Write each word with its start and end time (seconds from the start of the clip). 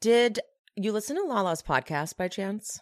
Did 0.00 0.40
you 0.76 0.92
listen 0.92 1.16
to 1.16 1.22
Lala's 1.24 1.62
podcast 1.62 2.16
by 2.16 2.28
chance? 2.28 2.80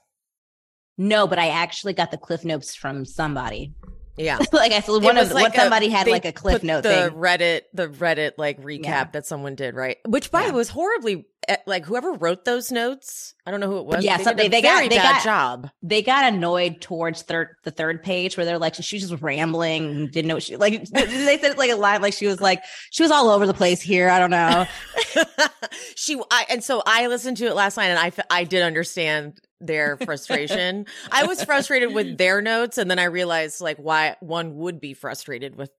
No, 0.97 1.27
but 1.27 1.41
I 1.41 1.49
actually 1.49 1.93
got 1.93 2.13
the 2.13 2.17
cliff 2.17 2.45
notes 2.45 2.77
from 2.77 3.05
somebody. 3.05 3.75
Yeah. 4.19 4.39
like 4.53 4.73
I 4.73 4.81
one 4.87 5.17
of 5.17 5.33
like 5.33 5.55
somebody 5.55 5.89
had 5.89 6.07
like 6.09 6.25
a 6.25 6.33
cliff 6.33 6.63
note 6.63 6.83
the 6.83 6.89
thing. 7.11 7.11
Reddit, 7.13 7.63
the 7.73 7.89
Reddit 7.89 8.33
like 8.37 8.61
recap 8.63 8.83
Yeah. 8.85 9.05
that 9.13 9.27
someone 9.27 9.55
did, 9.55 9.75
right? 9.75 9.97
Which 10.07 10.31
by 10.31 10.41
the 10.43 10.47
Yeah. 10.49 10.53
way 10.53 10.57
was 10.59 10.69
horribly 10.69 11.27
eh, 11.47 11.57
like 11.67 11.85
whoever 11.87 12.13
wrote 12.13 12.45
those 12.45 12.71
notes. 12.73 13.35
I 13.47 13.51
don't 13.51 13.61
know 13.61 13.69
who 13.71 13.79
it 13.79 13.87
was. 13.87 14.05
Yeah, 14.05 14.19
they 14.19 14.25
so 14.25 14.35
did 14.35 14.47
a 14.47 14.49
they- 14.51 14.63
got- 14.63 14.81
they 14.91 14.97
bad 14.97 15.15
got- 15.17 15.25
job. 15.25 15.71
They 15.83 16.03
got 16.03 16.33
annoyed 16.33 16.81
towards 16.81 17.23
third 17.23 17.49
the 17.65 17.71
third 17.71 18.03
page 18.03 18.37
where 18.37 18.45
they're 18.45 18.59
like 18.59 18.75
she 18.75 18.97
was 18.97 19.09
just 19.09 19.23
rambling, 19.23 20.09
didn't 20.11 20.27
know 20.29 20.35
what 20.35 20.43
she 20.43 20.57
like. 20.57 20.85
They 20.93 21.39
said 21.39 21.57
like 21.57 21.71
a 21.71 21.77
line 21.77 22.03
like 22.03 22.15
she 22.15 22.27
was 22.27 22.41
like 22.41 22.61
she 22.91 23.03
was 23.03 23.11
all 23.13 23.31
over 23.31 23.47
the 23.47 23.55
place 23.55 23.81
here. 23.81 24.09
I 24.11 24.19
don't 24.19 24.31
know. 24.31 24.67
she 25.97 26.21
I, 26.31 26.47
and 26.51 26.63
so 26.63 26.83
I 26.87 27.07
listened 27.07 27.37
to 27.39 27.47
it 27.47 27.55
last 27.55 27.77
night 27.77 27.87
and 27.87 27.99
I 27.99 28.13
I 28.31 28.45
did 28.45 28.63
understand 28.63 29.41
their 29.61 29.97
frustration. 29.97 30.87
I 31.11 31.27
was 31.27 31.43
frustrated 31.45 31.93
with 31.93 32.17
their 32.19 32.41
notes 32.41 32.79
and 32.79 32.91
then 32.91 32.99
I 32.99 33.05
realized 33.05 33.61
like 33.61 33.77
why 33.79 34.17
one 34.21 34.57
would 34.57 34.81
be 34.81 34.95
frustrated 34.95 35.57
with 35.57 35.71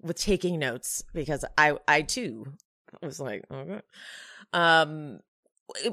with 0.00 0.16
taking 0.18 0.58
notes 0.58 1.02
because 1.12 1.44
I 1.56 1.76
I 1.86 2.02
too 2.02 2.46
was 3.02 3.20
like 3.20 3.44
okay. 3.50 3.80
Um 4.52 5.20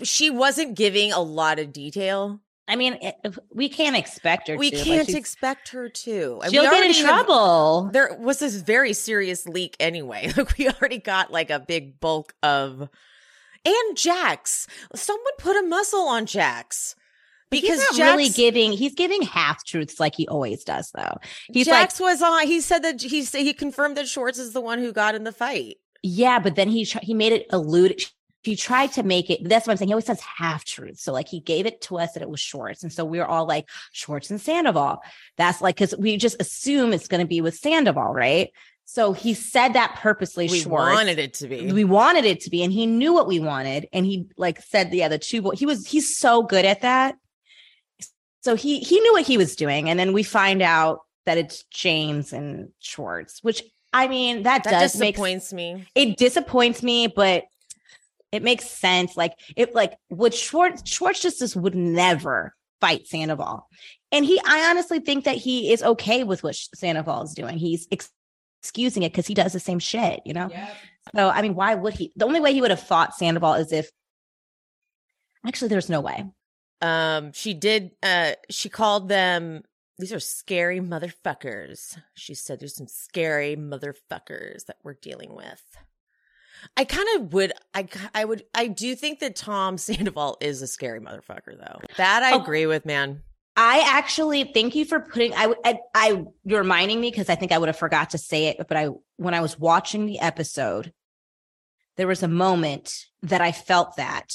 she 0.03 0.29
wasn't 0.29 0.75
giving 0.75 1.11
a 1.11 1.19
lot 1.21 1.59
of 1.59 1.73
detail. 1.73 2.39
I 2.67 2.77
mean, 2.77 2.97
it, 3.01 3.15
we 3.53 3.69
can't 3.69 3.95
expect 3.95 4.47
her. 4.47 4.57
We 4.57 4.71
to. 4.71 4.77
Can't 4.77 5.09
expect 5.09 5.69
her 5.69 5.87
to. 5.89 6.39
And 6.41 6.51
She'll 6.51 6.63
we 6.63 6.69
get 6.69 6.85
in 6.85 6.93
have- 6.93 7.03
trouble. 7.05 7.89
there 7.93 8.17
was 8.19 8.39
this 8.39 8.55
very 8.55 8.93
serious 8.93 9.45
leak 9.47 9.75
anyway. 9.79 10.31
Like 10.37 10.57
we 10.57 10.69
already 10.69 10.97
got 10.97 11.31
like 11.31 11.51
a 11.51 11.59
big 11.59 11.99
bulk 11.99 12.33
of 12.41 12.89
and 13.65 13.97
Jax. 13.97 14.67
Someone 14.93 15.33
put 15.39 15.57
a 15.57 15.63
muscle 15.63 16.07
on 16.07 16.25
Jax. 16.25 16.95
Because 17.51 17.79
he's 17.87 17.97
Jax, 17.97 18.11
really 18.17 18.29
giving. 18.29 18.71
He's 18.71 18.95
giving 18.95 19.21
half 19.21 19.63
truths 19.65 19.99
like 19.99 20.15
he 20.15 20.27
always 20.27 20.63
does, 20.63 20.91
though. 20.95 21.17
He's 21.53 21.67
Jax 21.67 21.99
like, 21.99 22.11
was 22.11 22.21
on. 22.21 22.47
He 22.47 22.59
said 22.59 22.83
that 22.83 23.01
he 23.01 23.23
he 23.23 23.53
confirmed 23.53 23.95
that 23.97 24.07
Schwartz 24.07 24.39
is 24.39 24.51
the 24.53 24.61
one 24.61 24.79
who 24.79 24.91
got 24.91 25.15
in 25.15 25.23
the 25.23 25.31
fight. 25.31 25.77
yeah, 26.01 26.39
but 26.39 26.55
then 26.55 26.69
he 26.69 26.83
he 26.83 27.13
made 27.13 27.33
it 27.33 27.45
allude. 27.51 28.01
He 28.43 28.55
tried 28.55 28.91
to 28.93 29.03
make 29.03 29.29
it. 29.29 29.47
That's 29.47 29.65
what 29.65 29.71
I'm 29.71 29.77
saying. 29.77 29.87
He 29.89 29.93
always 29.93 30.05
says 30.05 30.21
half 30.21 30.65
truths. 30.65 31.03
So 31.03 31.13
like 31.13 31.27
he 31.27 31.39
gave 31.39 31.65
it 31.65 31.81
to 31.81 31.97
us 31.97 32.13
that 32.13 32.23
it 32.23 32.29
was 32.29 32.39
Schwartz, 32.39 32.83
and 32.83 32.91
so 32.91 33.05
we 33.05 33.19
were 33.19 33.27
all 33.27 33.45
like 33.45 33.69
Schwartz 33.91 34.29
and 34.29 34.41
Sandoval. 34.41 35.01
That's 35.37 35.61
like 35.61 35.75
because 35.75 35.95
we 35.97 36.17
just 36.17 36.39
assume 36.39 36.93
it's 36.93 37.07
going 37.07 37.21
to 37.21 37.27
be 37.27 37.41
with 37.41 37.55
Sandoval, 37.55 38.13
right? 38.13 38.51
So 38.87 39.13
he 39.13 39.33
said 39.33 39.73
that 39.73 39.95
purposely. 39.95 40.47
We 40.47 40.59
Schwartz. 40.61 40.95
wanted 40.95 41.19
it 41.19 41.33
to 41.35 41.47
be. 41.47 41.71
we 41.73 41.83
wanted 41.83 42.23
it 42.23 42.39
to 42.41 42.49
be 42.49 42.63
and 42.63 42.71
he 42.71 42.85
knew 42.85 43.13
what 43.13 43.27
we 43.27 43.39
wanted 43.39 43.87
and 43.91 44.05
he 44.05 44.27
like 44.37 44.61
said 44.61 44.87
"Yeah, 44.87 44.91
the 44.91 45.03
other 45.03 45.17
two 45.17 45.41
but 45.41 45.55
he 45.57 45.65
was 45.65 45.87
he's 45.87 46.15
so 46.17 46.43
good 46.43 46.65
at 46.65 46.81
that 46.81 47.15
so 48.45 48.55
he 48.55 48.79
he 48.79 48.99
knew 48.99 49.11
what 49.13 49.25
he 49.25 49.37
was 49.37 49.55
doing 49.55 49.89
and 49.89 49.99
then 49.99 50.13
we 50.13 50.21
find 50.21 50.61
out 50.61 50.99
that 51.25 51.37
it's 51.37 51.63
james 51.71 52.31
and 52.31 52.69
schwartz 52.79 53.39
which 53.41 53.63
i 53.91 54.07
mean 54.07 54.43
that, 54.43 54.63
that 54.63 54.71
does 54.71 54.97
make 54.97 55.15
disappoints 55.15 55.51
me. 55.51 55.85
it 55.95 56.15
disappoints 56.17 56.83
me 56.83 57.07
but 57.07 57.45
it 58.31 58.43
makes 58.43 58.69
sense 58.69 59.17
like 59.17 59.33
it 59.55 59.73
like 59.73 59.97
would 60.09 60.33
schwartz 60.33 60.87
schwartz 60.87 61.19
just 61.21 61.39
just 61.39 61.55
would 61.55 61.75
never 61.75 62.53
fight 62.79 63.07
sandoval 63.07 63.67
and 64.11 64.25
he 64.25 64.39
i 64.45 64.69
honestly 64.69 64.99
think 64.99 65.25
that 65.25 65.35
he 65.37 65.73
is 65.73 65.81
okay 65.81 66.23
with 66.23 66.43
what 66.43 66.55
sandoval 66.75 67.23
is 67.23 67.33
doing 67.33 67.57
he's 67.57 67.87
ex- 67.91 68.11
excusing 68.65 69.03
it 69.03 69.11
because 69.11 69.27
he 69.27 69.33
does 69.33 69.53
the 69.53 69.59
same 69.59 69.79
shit 69.79 70.21
you 70.25 70.33
know 70.33 70.49
so 71.15 71.29
I 71.29 71.43
mean, 71.43 71.53
why 71.53 71.75
would 71.75 71.93
he? 71.93 72.11
The 72.15 72.25
only 72.25 72.39
way 72.39 72.51
he 72.51 72.61
would 72.61 72.71
have 72.71 72.79
fought 72.81 73.13
Sandoval 73.15 73.53
is 73.53 73.71
if 73.71 73.91
actually 75.45 75.67
there's 75.67 75.87
no 75.89 76.01
way. 76.01 76.25
Um, 76.81 77.31
she 77.31 77.53
did. 77.53 77.91
Uh, 78.01 78.31
she 78.49 78.69
called 78.69 79.07
them. 79.07 79.61
These 79.99 80.11
are 80.11 80.19
scary 80.19 80.79
motherfuckers. 80.79 81.95
She 82.15 82.33
said 82.33 82.59
there's 82.59 82.75
some 82.75 82.87
scary 82.87 83.55
motherfuckers 83.55 84.65
that 84.65 84.77
we're 84.83 84.95
dealing 84.95 85.35
with. 85.35 85.61
I 86.75 86.85
kind 86.85 87.07
of 87.17 87.31
would. 87.33 87.53
I 87.75 87.87
I 88.15 88.25
would. 88.25 88.43
I 88.55 88.65
do 88.67 88.95
think 88.95 89.19
that 89.19 89.35
Tom 89.35 89.77
Sandoval 89.87 90.37
is 90.41 90.63
a 90.63 90.67
scary 90.67 90.99
motherfucker, 90.99 91.55
though. 91.57 91.81
That 91.97 92.23
I 92.23 92.33
Oh. 92.33 92.41
agree 92.41 92.65
with, 92.65 92.83
man. 92.85 93.21
I 93.55 93.85
actually 93.87 94.43
thank 94.53 94.75
you 94.75 94.85
for 94.85 94.99
putting 94.99 95.33
I 95.33 95.53
I, 95.63 95.79
I 95.93 96.23
you're 96.43 96.61
reminding 96.61 96.99
me 96.99 97.09
because 97.09 97.29
I 97.29 97.35
think 97.35 97.51
I 97.51 97.57
would 97.57 97.69
have 97.69 97.77
forgot 97.77 98.11
to 98.11 98.17
say 98.17 98.47
it, 98.47 98.57
but 98.57 98.75
I 98.75 98.89
when 99.17 99.33
I 99.33 99.41
was 99.41 99.57
watching 99.57 100.05
the 100.05 100.19
episode, 100.19 100.93
there 101.95 102.07
was 102.07 102.23
a 102.23 102.27
moment 102.27 102.93
that 103.23 103.41
I 103.41 103.51
felt 103.51 103.95
that. 103.97 104.33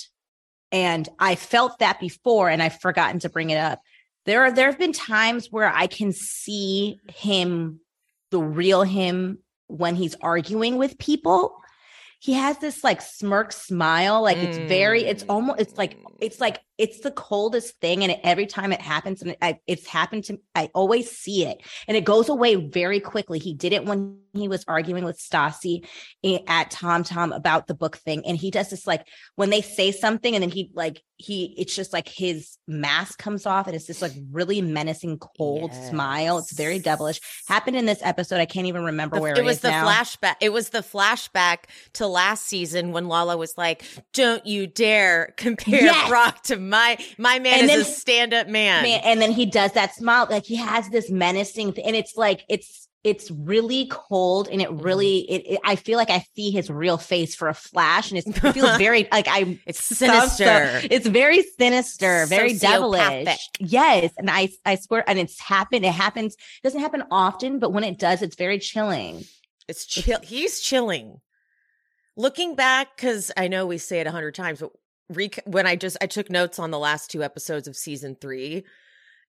And 0.73 1.09
I 1.19 1.35
felt 1.35 1.81
that 1.81 1.99
before 1.99 2.49
and 2.49 2.63
I've 2.63 2.81
forgotten 2.81 3.19
to 3.21 3.29
bring 3.29 3.51
it 3.51 3.59
up. 3.59 3.81
There 4.25 4.43
are 4.43 4.53
there 4.53 4.71
have 4.71 4.79
been 4.79 4.93
times 4.93 5.49
where 5.51 5.69
I 5.69 5.87
can 5.87 6.13
see 6.13 7.01
him, 7.13 7.81
the 8.31 8.41
real 8.41 8.83
him, 8.83 9.39
when 9.67 9.97
he's 9.97 10.15
arguing 10.21 10.77
with 10.77 10.99
people. 10.99 11.57
He 12.21 12.35
has 12.35 12.59
this 12.59 12.85
like 12.85 13.01
smirk 13.01 13.51
smile, 13.51 14.23
like 14.23 14.37
it's 14.37 14.59
very, 14.59 15.05
it's 15.05 15.25
mm. 15.25 15.31
almost, 15.31 15.61
it's 15.61 15.79
like, 15.79 15.97
it's 16.21 16.39
like, 16.39 16.61
it's 16.81 17.01
the 17.01 17.11
coldest 17.11 17.79
thing. 17.81 18.03
And 18.03 18.17
every 18.25 18.47
time 18.47 18.73
it 18.73 18.81
happens, 18.81 19.23
and 19.23 19.37
I, 19.43 19.59
it's 19.67 19.87
happened 19.87 20.25
to, 20.25 20.41
I 20.55 20.71
always 20.75 21.11
see 21.11 21.45
it 21.45 21.59
and 21.87 21.97
it 21.97 22.05
goes 22.05 22.29
away 22.29 22.55
very 22.57 23.01
quickly. 23.01 23.39
He 23.39 23.55
did 23.55 23.73
it 23.73 23.85
when 23.85 24.19
he 24.33 24.49
was 24.49 24.65
arguing 24.67 25.05
with 25.05 25.19
Stassi 25.19 25.87
eh, 26.25 26.39
at 26.47 26.71
Tom 26.71 27.05
Tom 27.05 27.33
about 27.33 27.67
the 27.67 27.75
book 27.75 27.97
thing. 27.99 28.25
And 28.27 28.37
he 28.37 28.51
does 28.51 28.71
this 28.71 28.87
like 28.87 29.07
when 29.37 29.51
they 29.51 29.61
say 29.61 29.93
something 29.93 30.35
and 30.35 30.43
then 30.43 30.51
he 30.51 30.71
like, 30.75 31.03
he, 31.17 31.55
it's 31.59 31.77
just 31.77 31.93
like 31.93 32.09
his 32.09 32.57
mask 32.67 33.19
comes 33.19 33.45
off 33.45 33.67
and 33.67 33.77
it's 33.77 33.87
this 33.87 34.01
like 34.01 34.13
really 34.33 34.63
menacing, 34.63 35.19
cold 35.37 35.75
smile. 35.91 36.39
It's 36.39 36.53
very 36.55 36.79
devilish. 36.79 37.21
Happened 37.47 37.77
in 37.77 37.85
this 37.85 38.01
episode. 38.03 38.41
I 38.41 38.47
can't 38.47 38.67
even 38.69 38.85
remember 38.85 39.17
The- 39.17 39.23
where 39.23 39.39
it 39.39 39.45
was 39.45 39.57
is 39.57 39.63
the 39.63 39.71
now. 39.71 39.87
flashback. 39.87 40.37
It 40.41 40.51
was 40.51 40.71
the 40.71 40.79
flashback 40.79 41.65
to 41.95 42.07
last 42.07 42.47
season 42.47 42.93
when 42.93 43.07
Lala 43.09 43.37
was 43.37 43.53
like, 43.59 43.83
"Don't 44.15 44.47
you 44.47 44.67
dare 44.67 45.35
compare 45.37 45.83
Yes. 45.83 46.09
Brock 46.09 46.43
to 46.45 46.57
my 46.71 46.97
my 47.19 47.39
man 47.39 47.55
And 47.61 47.63
is 47.65 47.69
then- 47.71 47.81
a 47.81 47.85
stand 47.85 48.35
up 48.35 48.49
man." 48.49 48.83
Man, 48.83 49.01
and 49.05 49.21
then 49.21 49.33
he 49.33 49.45
does 49.47 49.73
that 49.73 49.95
smile 49.95 50.27
like 50.31 50.45
he 50.47 50.57
has 50.57 50.89
this 50.91 51.11
menacing 51.11 51.73
th- 51.75 51.87
and 51.87 51.95
it's 51.97 52.17
like 52.17 52.45
it's 52.49 52.87
it's 53.03 53.31
really 53.31 53.87
cold 53.91 54.47
and 54.49 54.61
Mm-hmm. 54.61 54.79
it 54.79 54.83
really 54.85 55.19
it, 55.31 55.43
it- 55.55 55.61
i 55.65 55.75
feel 55.75 55.97
like 55.97 56.11
i 56.11 56.23
see 56.37 56.51
his 56.51 56.69
real 56.69 56.99
face 56.99 57.35
for 57.35 57.49
a 57.49 57.55
flash 57.55 58.11
and 58.11 58.19
it's, 58.19 58.27
it 58.27 58.53
feels 58.53 58.77
very 58.87 59.09
like 59.11 59.27
i 59.27 59.59
It's 59.67 59.83
so- 59.83 59.95
sinister. 59.95 60.81
it's 60.95 61.07
very 61.07 61.43
sinister 61.59 62.27
very 62.27 62.53
devilish 62.53 63.39
yes 63.59 64.13
and 64.19 64.29
i 64.31 64.51
i 64.67 64.75
swear 64.75 65.03
and 65.09 65.19
it's 65.19 65.41
happened 65.41 65.87
it 65.87 65.93
happens 65.95 66.35
it 66.35 66.63
doesn't 66.63 66.81
happen 66.81 67.03
often 67.11 67.59
but 67.59 67.73
when 67.73 67.85
it 67.85 67.99
does 67.99 68.21
it's 68.21 68.37
very 68.37 68.59
chilling 68.59 69.25
It's 69.67 69.87
chill. 69.87 70.19
He's 70.23 70.61
chilling. 70.61 71.21
Looking 72.17 72.55
back, 72.57 72.97
because 72.97 73.31
I 73.37 73.49
know 73.49 73.67
we 73.67 73.79
say 73.79 74.01
it 74.01 74.07
a 74.07 74.11
hundred 74.11 74.35
times, 74.35 74.61
but 74.61 74.73
rec- 75.11 75.43
when 75.45 75.67
I 75.67 75.77
just 75.77 75.97
I 76.01 76.07
took 76.07 76.31
notes 76.31 76.59
on 76.59 76.71
the 76.71 76.79
last 76.79 77.11
two 77.11 77.23
episodes 77.23 77.69
of 77.69 77.77
season 77.77 78.17
three, 78.21 78.65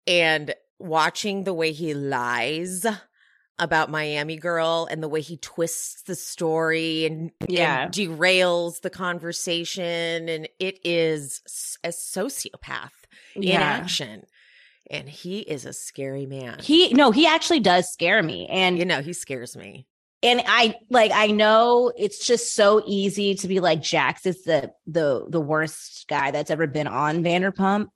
and 0.07 0.55
watching 0.79 1.45
the 1.45 1.55
way 1.55 1.73
he 1.73 1.95
lies 1.95 2.85
about 3.59 3.91
Miami 3.91 4.37
Girl 4.37 4.89
and 4.91 5.03
the 5.03 5.09
way 5.09 5.21
he 5.21 5.37
twists 5.37 6.03
the 6.03 6.15
story 6.15 7.05
and, 7.05 7.31
Yeah. 7.47 7.85
and 7.85 7.93
derails 7.93 8.81
the 8.81 8.89
conversation, 8.91 10.29
and 10.29 10.49
it 10.59 10.79
is 10.85 11.43
a 11.85 11.89
sociopath 11.89 12.91
in 13.37 13.53
action, 13.53 14.25
and 14.91 15.09
he 15.09 15.41
is 15.41 15.67
a 15.67 15.73
scary 15.75 16.25
man. 16.27 16.59
he 16.63 16.93
no 16.95 17.11
he 17.11 17.27
actually 17.27 17.61
does 17.61 17.89
scare 17.93 18.23
me 18.23 18.47
and 18.49 18.79
you 18.79 18.85
know, 18.87 19.03
he 19.03 19.13
scares 19.13 19.57
me. 19.57 19.87
And 20.23 20.43
I 20.47 20.77
like 20.91 21.13
I 21.15 21.29
know 21.29 21.93
it's 21.97 22.27
just 22.27 22.55
so 22.55 22.83
easy 22.87 23.35
to 23.37 23.49
be 23.49 23.61
like 23.61 23.83
Jax 23.83 24.27
is 24.27 24.45
the 24.45 24.73
the 24.87 25.27
the 25.29 25.41
worst 25.41 26.07
guy 26.09 26.31
that's 26.31 26.51
ever 26.51 26.67
been 26.67 26.87
on 26.87 27.23
Vanderpump, 27.25 27.89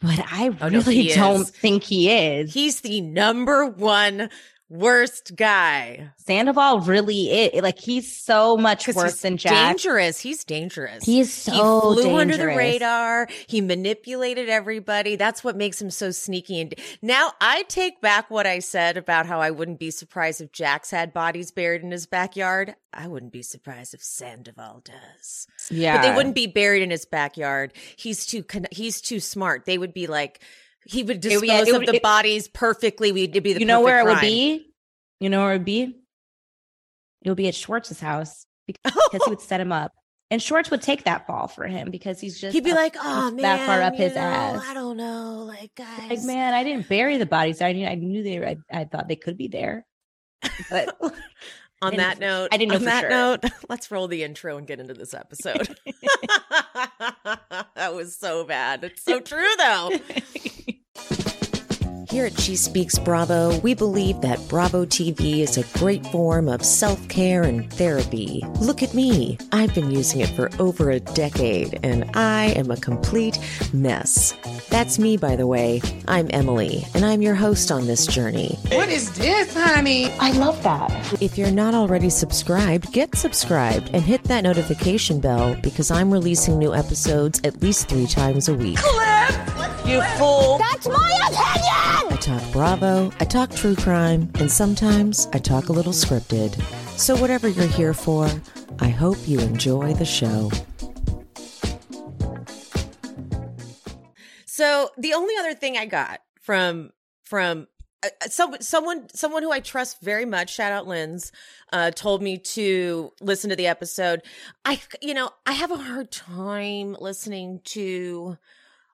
but 0.00 0.20
I 0.30 0.56
Oh, 0.60 0.68
really 0.70 0.94
he 1.08 1.14
don't 1.14 1.42
is. 1.42 1.50
think 1.50 1.82
he 1.82 2.10
is. 2.10 2.52
He's 2.54 2.80
the 2.82 3.00
number 3.00 3.66
one 3.66 4.30
worst 4.72 5.36
guy. 5.36 6.10
Sandoval 6.16 6.80
really 6.80 7.30
is 7.30 7.62
like 7.62 7.78
he's 7.78 8.10
so 8.16 8.56
much 8.56 8.88
worse 8.88 9.20
than 9.20 9.36
Jack. 9.36 9.52
Dangerous. 9.52 10.18
He's 10.18 10.44
dangerous. 10.44 11.04
He's 11.04 11.32
so 11.32 11.52
he 11.52 12.02
flew 12.02 12.16
under 12.16 12.36
the 12.36 12.46
radar. 12.46 13.28
He 13.46 13.60
manipulated 13.60 14.48
everybody. 14.48 15.16
That's 15.16 15.44
what 15.44 15.56
makes 15.56 15.80
him 15.80 15.90
so 15.90 16.10
sneaky. 16.10 16.60
And 16.60 16.74
now 17.02 17.32
I 17.40 17.64
take 17.64 18.00
back 18.00 18.30
what 18.30 18.46
I 18.46 18.60
said 18.60 18.96
about 18.96 19.26
how 19.26 19.40
I 19.40 19.50
wouldn't 19.50 19.78
be 19.78 19.90
surprised 19.90 20.40
if 20.40 20.52
Jax 20.52 20.90
had 20.90 21.12
bodies 21.12 21.50
buried 21.50 21.82
in 21.82 21.90
his 21.90 22.06
backyard. 22.06 22.74
I 22.94 23.08
wouldn't 23.08 23.32
be 23.32 23.42
surprised 23.42 23.94
if 23.94 24.02
Sandoval 24.02 24.82
does. 24.84 25.46
Yeah, 25.70 25.96
But 25.96 26.02
they 26.02 26.14
wouldn't 26.16 26.34
be 26.34 26.46
buried 26.46 26.82
in 26.82 26.90
his 26.90 27.04
backyard. 27.04 27.72
He's 27.96 28.26
too 28.26 28.42
con- 28.42 28.66
he's 28.70 29.00
too 29.00 29.20
smart. 29.20 29.64
They 29.64 29.78
would 29.78 29.94
be 29.94 30.06
like 30.06 30.40
he 30.86 31.02
would 31.02 31.16
It 31.16 31.22
dispose 31.22 31.40
would- 31.40 31.48
yeah, 31.48 31.62
it 31.62 31.74
of 31.74 31.86
the 31.86 31.94
it- 31.96 32.02
bodies 32.02 32.48
perfectly. 32.48 33.12
We'd 33.12 33.32
be 33.42 33.52
the 33.52 33.60
You 33.60 33.66
know 33.66 33.80
where 33.80 34.00
it 34.00 34.04
would 34.04 34.20
be? 34.20 34.72
You 35.20 35.30
know 35.30 35.40
where 35.42 35.52
it 35.52 35.58
would 35.58 35.64
be? 35.64 35.96
It 37.24 37.28
would 37.28 37.36
be 37.36 37.48
at 37.48 37.54
Schwartz's 37.54 38.00
house 38.00 38.46
because 38.66 38.92
he 39.24 39.30
would 39.30 39.40
set 39.48 39.60
him 39.60 39.70
up, 39.70 39.92
and 40.30 40.42
Schwartz 40.42 40.70
would 40.72 40.82
take 40.82 41.04
that 41.04 41.26
fall 41.26 41.46
for 41.46 41.66
him 41.68 41.90
because 41.92 42.20
he's 42.20 42.40
just 42.40 42.52
He'd 42.54 42.64
be 42.64 42.72
up- 42.72 42.76
like, 42.78 42.96
"Oh 42.98 43.30
man, 43.30 43.36
that 43.42 43.66
far 43.66 43.80
up 43.80 43.94
his 43.94 44.14
know, 44.14 44.20
ass." 44.20 44.64
I 44.66 44.74
don't 44.74 44.96
know, 44.96 45.44
like 45.46 45.70
guys, 45.76 46.10
Like, 46.10 46.22
man, 46.22 46.52
I 46.54 46.64
didn't 46.64 46.88
bury 46.88 47.18
the 47.18 47.26
bodies. 47.26 47.62
I 47.62 47.72
knew, 47.72 47.86
I 47.86 47.94
knew 47.94 48.24
they 48.24 48.38
were. 48.40 48.46
I, 48.48 48.56
I 48.72 48.84
thought 48.86 49.06
they 49.06 49.14
could 49.16 49.36
be 49.38 49.46
there. 49.46 49.86
But 50.68 50.98
on 51.82 51.96
that 51.96 52.18
note, 52.18 52.48
I 52.50 52.56
didn't 52.56 52.70
know 52.70 52.74
on 52.76 52.80
for 52.80 52.84
that 52.86 53.00
sure. 53.02 53.10
note, 53.10 53.44
let's 53.68 53.90
roll 53.92 54.08
the 54.08 54.24
intro 54.24 54.56
and 54.56 54.66
get 54.66 54.80
into 54.80 54.94
this 54.94 55.14
episode. 55.14 55.76
that 57.76 57.94
was 57.94 58.16
so 58.16 58.44
bad. 58.44 58.82
It's 58.84 59.04
so 59.04 59.20
true, 59.20 59.46
though 59.58 59.90
you 61.10 61.31
here 62.12 62.26
at 62.26 62.38
She 62.38 62.56
Speaks 62.56 62.98
Bravo, 62.98 63.58
we 63.60 63.72
believe 63.72 64.20
that 64.20 64.38
Bravo 64.46 64.84
TV 64.84 65.38
is 65.38 65.56
a 65.56 65.78
great 65.78 66.06
form 66.08 66.46
of 66.46 66.62
self 66.62 67.08
care 67.08 67.42
and 67.42 67.72
therapy. 67.72 68.42
Look 68.60 68.82
at 68.82 68.92
me. 68.92 69.38
I've 69.50 69.74
been 69.74 69.90
using 69.90 70.20
it 70.20 70.28
for 70.28 70.50
over 70.58 70.90
a 70.90 71.00
decade, 71.00 71.80
and 71.82 72.04
I 72.14 72.48
am 72.54 72.70
a 72.70 72.76
complete 72.76 73.38
mess. 73.72 74.34
That's 74.68 74.98
me, 74.98 75.16
by 75.16 75.36
the 75.36 75.46
way. 75.46 75.80
I'm 76.06 76.28
Emily, 76.34 76.84
and 76.92 77.06
I'm 77.06 77.22
your 77.22 77.34
host 77.34 77.72
on 77.72 77.86
this 77.86 78.06
journey. 78.06 78.58
What 78.72 78.90
is 78.90 79.10
this, 79.16 79.54
honey? 79.54 80.10
I 80.20 80.32
love 80.32 80.62
that. 80.64 80.90
If 81.22 81.38
you're 81.38 81.50
not 81.50 81.72
already 81.72 82.10
subscribed, 82.10 82.92
get 82.92 83.16
subscribed 83.16 83.88
and 83.94 84.02
hit 84.02 84.24
that 84.24 84.44
notification 84.44 85.18
bell 85.18 85.56
because 85.62 85.90
I'm 85.90 86.12
releasing 86.12 86.58
new 86.58 86.74
episodes 86.74 87.40
at 87.42 87.62
least 87.62 87.88
three 87.88 88.06
times 88.06 88.50
a 88.50 88.54
week. 88.54 88.78
You 89.86 90.00
fool. 90.16 90.58
That's 90.58 90.86
my 90.86 91.18
opinion. 91.26 92.01
Talk 92.22 92.52
Bravo, 92.52 93.10
I 93.18 93.24
talk 93.24 93.52
true 93.52 93.74
crime, 93.74 94.30
and 94.36 94.48
sometimes 94.48 95.26
I 95.32 95.38
talk 95.38 95.70
a 95.70 95.72
little 95.72 95.92
scripted. 95.92 96.54
So, 96.96 97.16
whatever 97.16 97.48
you're 97.48 97.66
here 97.66 97.92
for, 97.92 98.30
I 98.78 98.90
hope 98.90 99.16
you 99.26 99.40
enjoy 99.40 99.94
the 99.94 100.04
show. 100.04 100.48
So, 104.46 104.90
the 104.96 105.14
only 105.14 105.34
other 105.36 105.52
thing 105.54 105.76
I 105.76 105.86
got 105.86 106.20
from 106.40 106.92
from 107.24 107.66
uh, 108.04 108.10
some, 108.28 108.54
someone 108.60 109.08
someone 109.12 109.42
who 109.42 109.50
I 109.50 109.58
trust 109.58 110.00
very 110.00 110.24
much, 110.24 110.54
shout 110.54 110.70
out 110.70 110.86
Lynn's, 110.86 111.32
uh, 111.72 111.90
told 111.90 112.22
me 112.22 112.38
to 112.38 113.10
listen 113.20 113.50
to 113.50 113.56
the 113.56 113.66
episode. 113.66 114.22
I, 114.64 114.80
you 115.00 115.14
know, 115.14 115.30
I 115.44 115.54
have 115.54 115.72
a 115.72 115.76
hard 115.76 116.12
time 116.12 116.96
listening 117.00 117.62
to 117.64 118.38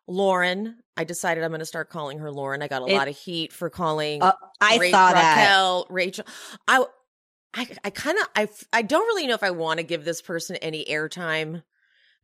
Lauren. 0.09 0.77
I 0.97 1.05
decided 1.05 1.45
I'm 1.45 1.51
going 1.51 1.61
to 1.61 1.67
start 1.67 1.91
calling 1.91 2.19
her 2.19 2.31
Lauren. 2.33 2.61
I 2.63 2.67
got 2.69 2.83
a 2.83 2.87
It- 2.87 2.95
lot 2.97 3.07
of 3.09 3.17
heat 3.17 3.53
for 3.53 3.71
calling 3.71 4.23
Uh, 4.23 4.33
I 4.61 4.79
Ra- 4.79 4.91
saw 4.91 5.13
that. 5.13 5.37
Raquel, 5.39 5.87
Rachel. 5.91 6.25
I, 6.67 6.85
I, 7.55 7.69
I 7.85 7.91
kind 7.91 8.19
of, 8.19 8.27
I 8.35 8.49
I 8.73 8.83
don't 8.83 9.07
really 9.07 9.27
know 9.27 9.35
if 9.35 9.43
I 9.45 9.51
want 9.53 9.79
to 9.79 9.85
give 9.85 10.05
this 10.05 10.21
person 10.21 10.57
any 10.57 10.85
airtime 10.85 11.63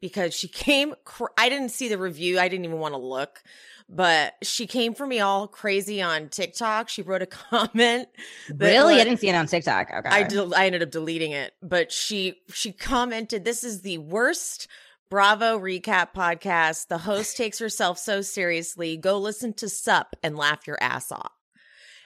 because 0.01 0.35
she 0.35 0.49
came. 0.49 0.95
Cr- 1.05 1.27
I 1.39 1.49
didn't 1.49 1.71
see 1.71 1.89
the 1.89 1.99
review. 1.99 2.39
I 2.41 2.49
didn't 2.49 2.65
even 2.67 2.79
want 2.79 2.95
to 2.95 2.99
look, 2.99 3.43
but 3.89 4.35
she 4.43 4.67
came 4.67 4.95
for 4.95 5.07
me 5.07 5.21
all 5.21 5.47
crazy 5.49 6.03
on 6.03 6.29
TikTok. 6.29 6.89
She 6.89 7.03
wrote 7.03 7.23
a 7.23 7.27
comment. 7.51 8.09
that 8.49 8.59
Really, 8.59 8.95
was- 8.95 9.01
I 9.01 9.05
didn't 9.05 9.21
see 9.21 9.29
it 9.29 9.35
on 9.35 9.47
TikTok. 9.47 9.91
Okay, 9.99 10.09
I 10.11 10.23
del- 10.25 10.55
I 10.55 10.67
ended 10.67 10.83
up 10.83 10.91
deleting 10.91 11.33
it, 11.33 11.55
but 11.63 11.91
she 11.93 12.41
she 12.53 12.73
commented, 12.73 13.45
"This 13.45 13.63
is 13.65 13.81
the 13.83 13.99
worst 13.99 14.69
Bravo 15.15 15.61
recap 15.61 16.13
podcast. 16.13 16.89
The 16.89 16.99
host 16.99 17.37
takes 17.43 17.61
herself 17.61 18.01
so 18.01 18.21
seriously. 18.21 18.97
Go 18.97 19.17
listen 19.19 19.53
to 19.55 19.69
Sup 19.69 20.17
and 20.25 20.37
laugh 20.37 20.67
your 20.67 20.77
ass 20.81 21.13
off." 21.13 21.31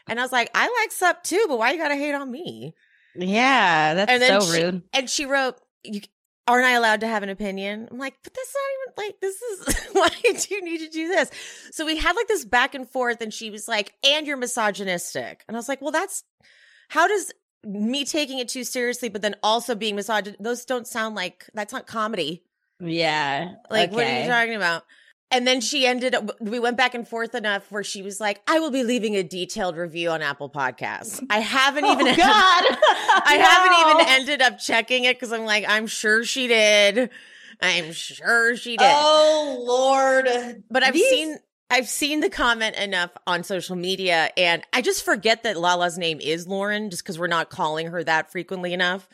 And 0.06 0.20
I 0.20 0.22
was 0.22 0.30
like, 0.30 0.50
"I 0.54 0.68
like 0.82 0.92
Sup 0.92 1.22
too, 1.24 1.42
but 1.48 1.58
why 1.58 1.72
you 1.72 1.78
gotta 1.78 1.96
hate 1.96 2.12
on 2.12 2.30
me?" 2.30 2.74
Yeah, 3.16 3.94
that's 3.94 4.10
And 4.12 4.20
then 4.20 4.42
so 4.42 4.52
she- 4.52 4.62
rude. 4.62 4.82
And 4.92 5.08
she 5.08 5.24
wrote, 5.24 5.56
you, 5.84 6.02
"Aren't 6.46 6.66
I 6.66 6.72
allowed 6.72 7.00
to 7.00 7.06
have 7.08 7.22
an 7.22 7.30
opinion?" 7.30 7.88
I'm 7.90 7.96
like, 7.96 8.12
"But 8.22 8.34
that's 8.34 8.54
not 8.54 9.06
even 9.06 9.08
like 9.08 9.20
this 9.22 9.40
is 9.40 9.86
why 9.94 10.08
do 10.22 10.54
you 10.54 10.62
need 10.62 10.80
to 10.80 10.90
do 10.90 11.08
this?" 11.08 11.30
So 11.72 11.86
we 11.86 11.96
had 11.96 12.14
like 12.14 12.28
this 12.28 12.44
back 12.44 12.74
and 12.74 12.86
forth, 12.86 13.22
and 13.22 13.32
she 13.32 13.48
was 13.48 13.66
like, 13.66 13.94
"And 14.04 14.26
you're 14.26 14.36
misogynistic," 14.36 15.46
and 15.48 15.56
I 15.56 15.58
was 15.58 15.66
like, 15.70 15.80
"Well, 15.80 15.92
that's 15.92 16.24
how 16.90 17.08
does." 17.08 17.32
Me 17.64 18.04
taking 18.04 18.38
it 18.38 18.48
too 18.48 18.62
seriously, 18.62 19.08
but 19.08 19.20
then 19.20 19.34
also 19.42 19.74
being 19.74 19.96
misogynist, 19.96 20.40
those 20.40 20.64
don't 20.64 20.86
sound 20.86 21.16
like 21.16 21.44
that's 21.54 21.72
not 21.72 21.88
comedy. 21.88 22.44
Yeah, 22.80 23.54
Like, 23.70 23.90
what 23.92 24.04
are 24.06 24.22
you 24.22 24.28
talking 24.28 24.54
about? 24.54 24.84
And 25.30 25.46
then 25.46 25.60
she 25.60 25.86
ended 25.86 26.14
up, 26.14 26.40
we 26.40 26.58
went 26.58 26.78
back 26.78 26.94
and 26.94 27.06
forth 27.06 27.34
enough 27.34 27.70
where 27.70 27.84
she 27.84 28.00
was 28.00 28.18
like, 28.18 28.40
I 28.48 28.60
will 28.60 28.70
be 28.70 28.82
leaving 28.82 29.14
a 29.14 29.22
detailed 29.22 29.76
review 29.76 30.08
on 30.10 30.22
Apple 30.22 30.48
Podcasts. 30.48 31.22
I 31.28 31.40
haven't 31.40 31.84
oh, 31.86 31.92
even, 31.92 32.06
oh, 32.06 32.10
God. 32.16 32.64
I 33.26 33.36
haven't 33.38 34.06
even 34.06 34.14
ended 34.20 34.40
up 34.40 34.58
checking 34.58 35.04
it 35.04 35.16
because 35.16 35.32
I'm 35.32 35.44
like, 35.44 35.66
I'm 35.68 35.86
sure 35.86 36.24
she 36.24 36.46
did. 36.46 37.10
I'm 37.60 37.92
sure 37.92 38.56
she 38.56 38.76
did. 38.76 38.86
Oh 38.88 39.64
Lord! 39.66 40.62
but 40.70 40.84
I've 40.84 40.94
these- 40.94 41.08
seen, 41.10 41.36
I've 41.68 41.88
seen 41.88 42.20
the 42.20 42.30
comment 42.30 42.76
enough 42.76 43.10
on 43.26 43.42
social 43.42 43.74
media 43.76 44.30
and 44.36 44.62
I 44.72 44.80
just 44.80 45.04
forget 45.04 45.42
that 45.42 45.56
Lala's 45.58 45.98
name 45.98 46.20
is 46.20 46.46
Lauren 46.46 46.88
just 46.88 47.02
because 47.02 47.18
we're 47.18 47.26
not 47.26 47.50
calling 47.50 47.88
her 47.88 48.02
that 48.04 48.30
frequently 48.32 48.72
enough. 48.72 49.08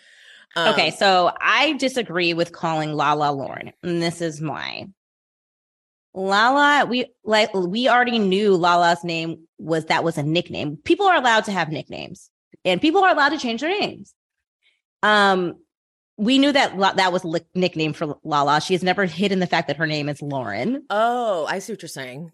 Um, 0.57 0.73
Okay, 0.75 0.91
so 0.93 1.33
I 1.41 1.73
disagree 1.75 2.35
with 2.35 2.53
calling 2.53 2.93
Lala 2.93 3.33
Lauren, 3.33 3.73
and 3.83 4.03
this 4.03 4.21
is 4.21 4.41
why. 4.41 4.87
Lala, 6.15 6.87
we 6.87 7.07
like 7.25 7.53
we 7.55 7.89
already 7.89 8.21
knew 8.21 8.55
Lala's 8.57 9.03
name 9.03 9.49
was 9.59 9.87
that 9.87 10.05
was 10.05 10.17
a 10.17 10.23
nickname. 10.23 10.77
People 10.77 11.07
are 11.07 11.17
allowed 11.17 11.45
to 11.47 11.53
have 11.53 11.71
nicknames, 11.71 12.31
and 12.65 12.81
people 12.81 13.03
are 13.03 13.11
allowed 13.11 13.31
to 13.31 13.39
change 13.39 13.61
their 13.61 13.81
names. 13.81 14.15
Um, 15.03 15.57
we 16.17 16.39
knew 16.39 16.53
that 16.53 16.79
that 16.97 17.13
was 17.13 17.25
li- 17.25 17.41
nickname 17.55 17.93
for 17.93 18.17
Lala. 18.23 18.61
She 18.61 18.75
has 18.75 18.85
never 18.85 19.07
hidden 19.07 19.41
the 19.41 19.49
fact 19.49 19.67
that 19.67 19.77
her 19.79 19.87
name 19.89 20.09
is 20.09 20.23
Lauren. 20.23 20.85
Oh, 20.89 21.47
I 21.47 21.59
see 21.59 21.73
what 21.73 21.83
you're 21.83 21.89
saying. 21.89 22.31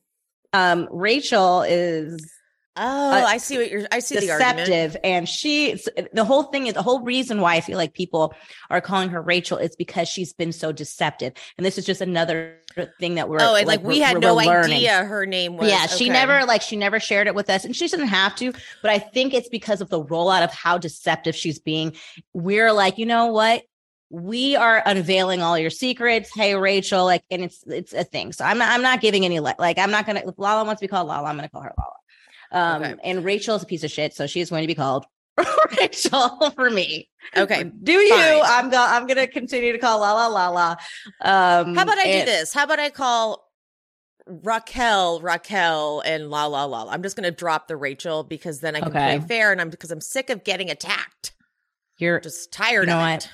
Um, 0.53 0.87
Rachel 0.91 1.63
is 1.63 2.31
Oh, 2.77 2.83
Uh, 2.83 3.25
I 3.27 3.39
see 3.39 3.59
what 3.59 3.71
you're, 3.71 3.87
I 3.91 3.99
see 3.99 4.15
the 4.15 4.21
deceptive 4.23 4.97
and 5.03 5.29
she 5.29 5.77
the 6.13 6.25
whole 6.25 6.45
thing 6.45 6.69
is 6.69 6.75
the 6.75 6.83
whole 6.83 7.01
reason 7.03 7.41
why 7.41 7.57
i 7.57 7.61
feel 7.61 7.77
like 7.77 7.93
people 7.95 8.33
are 8.71 8.81
calling 8.81 9.09
her 9.09 9.21
rachel 9.21 9.59
is 9.59 9.75
because 9.75 10.09
she's 10.09 10.33
been 10.33 10.53
so 10.53 10.71
deceptive 10.71 11.33
and 11.59 11.67
this 11.67 11.79
is 11.79 11.85
just 11.85 12.01
another 12.01 12.57
thing 13.01 13.17
that 13.17 13.29
we're 13.29 13.39
Oh, 13.41 13.57
and 13.57 13.67
like, 13.67 13.81
we 13.81 13.95
we're- 13.95 14.01
had 14.01 14.21
no 14.21 14.39
idea 14.39 15.03
her 15.03 15.27
name 15.27 15.57
was. 15.57 15.69
yeah 15.69 15.87
she 15.87 16.05
okay. 16.05 16.13
never 16.13 16.45
like 16.45 16.63
she 16.63 16.77
never 16.77 17.01
shared 17.01 17.27
it 17.27 17.35
with 17.35 17.51
us 17.51 17.65
and 17.65 17.75
she 17.75 17.89
doesn't 17.89 18.07
have 18.07 18.37
to 18.37 18.53
but 18.83 18.91
i 18.93 18.99
think 19.01 19.35
it's 19.35 19.49
because 19.49 19.81
of 19.81 19.89
the 19.91 20.03
rollout 20.05 20.45
of 20.45 20.53
how 20.53 20.79
deceptive 20.79 21.35
she's 21.35 21.59
being. 21.59 21.97
We're 22.35 22.73
like 22.73 22.99
you 22.99 23.07
know 23.07 23.27
what? 23.27 23.63
We 24.11 24.57
are 24.57 24.83
unveiling 24.87 25.41
all 25.43 25.59
your 25.59 25.71
secrets. 25.71 26.31
Hey 26.35 26.55
rachel 26.55 27.05
like 27.05 27.25
and 27.31 27.43
it's 27.43 27.65
it's 27.67 27.93
a 27.93 28.05
thing. 28.05 28.33
So 28.33 28.45
i'm 28.45 28.59
not 28.59 28.71
i'm 28.71 28.83
not 28.83 29.01
giving 29.01 29.25
any 29.25 29.41
like 29.41 29.79
i'm 29.79 29.91
not 29.91 30.07
gonna 30.07 30.23
if 30.27 30.35
lala 30.39 30.65
wants 30.65 30.81
to 30.81 30.85
be 30.85 30.89
called 30.89 31.09
lala 31.09 31.29
i'm 31.29 31.37
gonna 31.37 31.49
call 31.49 31.63
her 31.63 31.73
lala 31.77 31.95
um 32.53 32.83
Okay. 32.83 32.95
and 33.05 33.25
rachel's 33.25 33.63
a 33.63 33.67
piece 33.67 33.85
of 33.85 33.91
shit 33.91 34.15
so 34.15 34.27
she's 34.27 34.51
going 34.51 34.63
to 34.63 34.67
be 34.67 34.75
called 34.75 35.05
rachel 35.81 36.51
for 36.57 36.71
me 36.71 37.09
Okay. 37.37 37.65
do 37.83 37.93
you 37.93 38.09
fine. 38.15 38.43
i'm 38.45 38.71
go- 38.71 38.87
i'm 38.89 39.07
gonna 39.07 39.27
continue 39.27 39.73
to 39.73 39.79
call 39.79 40.01
La 40.01 40.27
La 40.27 40.49
La 40.49 40.71
um 41.23 41.75
How 41.75 41.83
about 41.83 41.99
I 41.99 42.05
do 42.05 42.25
this? 42.27 42.53
How 42.53 42.65
about 42.65 42.79
I 42.81 42.91
call 42.91 43.47
Raquel, 44.27 45.21
Raquel, 45.21 46.03
and 46.05 46.31
la 46.31 46.47
la 46.47 46.65
la. 46.65 46.87
I'm 46.89 47.03
just 47.03 47.17
going 47.17 47.25
to 47.25 47.31
drop 47.37 47.67
the 47.67 47.77
Rachel 47.77 48.23
because 48.23 48.61
then 48.61 48.77
I 48.77 48.81
can 48.81 48.89
Okay. 48.91 49.19
play 49.19 49.27
fair, 49.27 49.51
and 49.51 49.61
I'm 49.61 49.71
because 49.71 49.91
I'm 49.91 50.01
sick 50.01 50.31
of 50.31 50.45
getting 50.45 50.71
attacked. 50.71 51.33
you're 51.99 52.21
Just 52.21 52.53
tired 52.53 52.83
You 52.83 52.87
know 52.95 52.99
of 52.99 53.03
what? 53.11 53.25
it. 53.25 53.31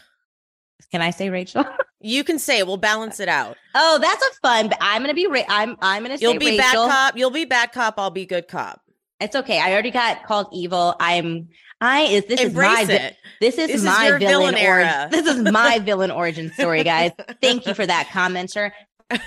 can 0.90 1.02
i 1.02 1.10
say 1.10 1.28
rachel 1.28 1.64
You 2.00 2.24
can 2.24 2.38
say 2.38 2.60
it. 2.60 2.66
we'll 2.66 2.76
balance 2.78 3.20
it 3.20 3.28
out. 3.28 3.56
Oh, 3.74 3.98
that's 4.00 4.24
a 4.24 4.30
fun. 4.40 4.70
I'm 4.80 5.02
gonna 5.02 5.12
be. 5.14 5.26
Ra- 5.26 5.42
I'm. 5.48 5.76
I'm 5.82 6.02
gonna 6.02 6.16
say 6.18 6.22
You'll 6.22 6.38
be 6.38 6.56
Rachel. 6.56 6.86
bad 6.86 6.90
cop. 6.90 7.16
You'll 7.18 7.30
be 7.30 7.44
bad 7.44 7.72
cop. 7.72 7.94
I'll 7.98 8.10
be 8.10 8.24
good 8.24 8.48
cop. 8.48 8.80
It's 9.20 9.34
okay. 9.34 9.58
I 9.60 9.72
already 9.72 9.90
got 9.90 10.24
called 10.24 10.48
evil. 10.52 10.94
I'm. 11.00 11.48
I 11.80 12.02
is 12.02 12.24
this 12.26 12.40
Embrace 12.40 12.82
is 12.82 12.88
my. 12.88 12.94
it. 12.94 13.16
This 13.40 13.58
is 13.58 13.68
This 13.68 13.82
my 13.84 14.06
your 14.08 14.18
villain, 14.18 14.54
villain 14.54 14.56
era. 14.56 14.82
origin. 14.84 15.10
This 15.10 15.26
is 15.36 15.52
my 15.52 15.78
villain 15.84 16.10
origin 16.10 16.50
story, 16.52 16.84
guys. 16.84 17.12
Thank 17.42 17.66
you 17.66 17.74
for 17.74 17.84
that 17.86 18.06
commenter. 18.08 18.72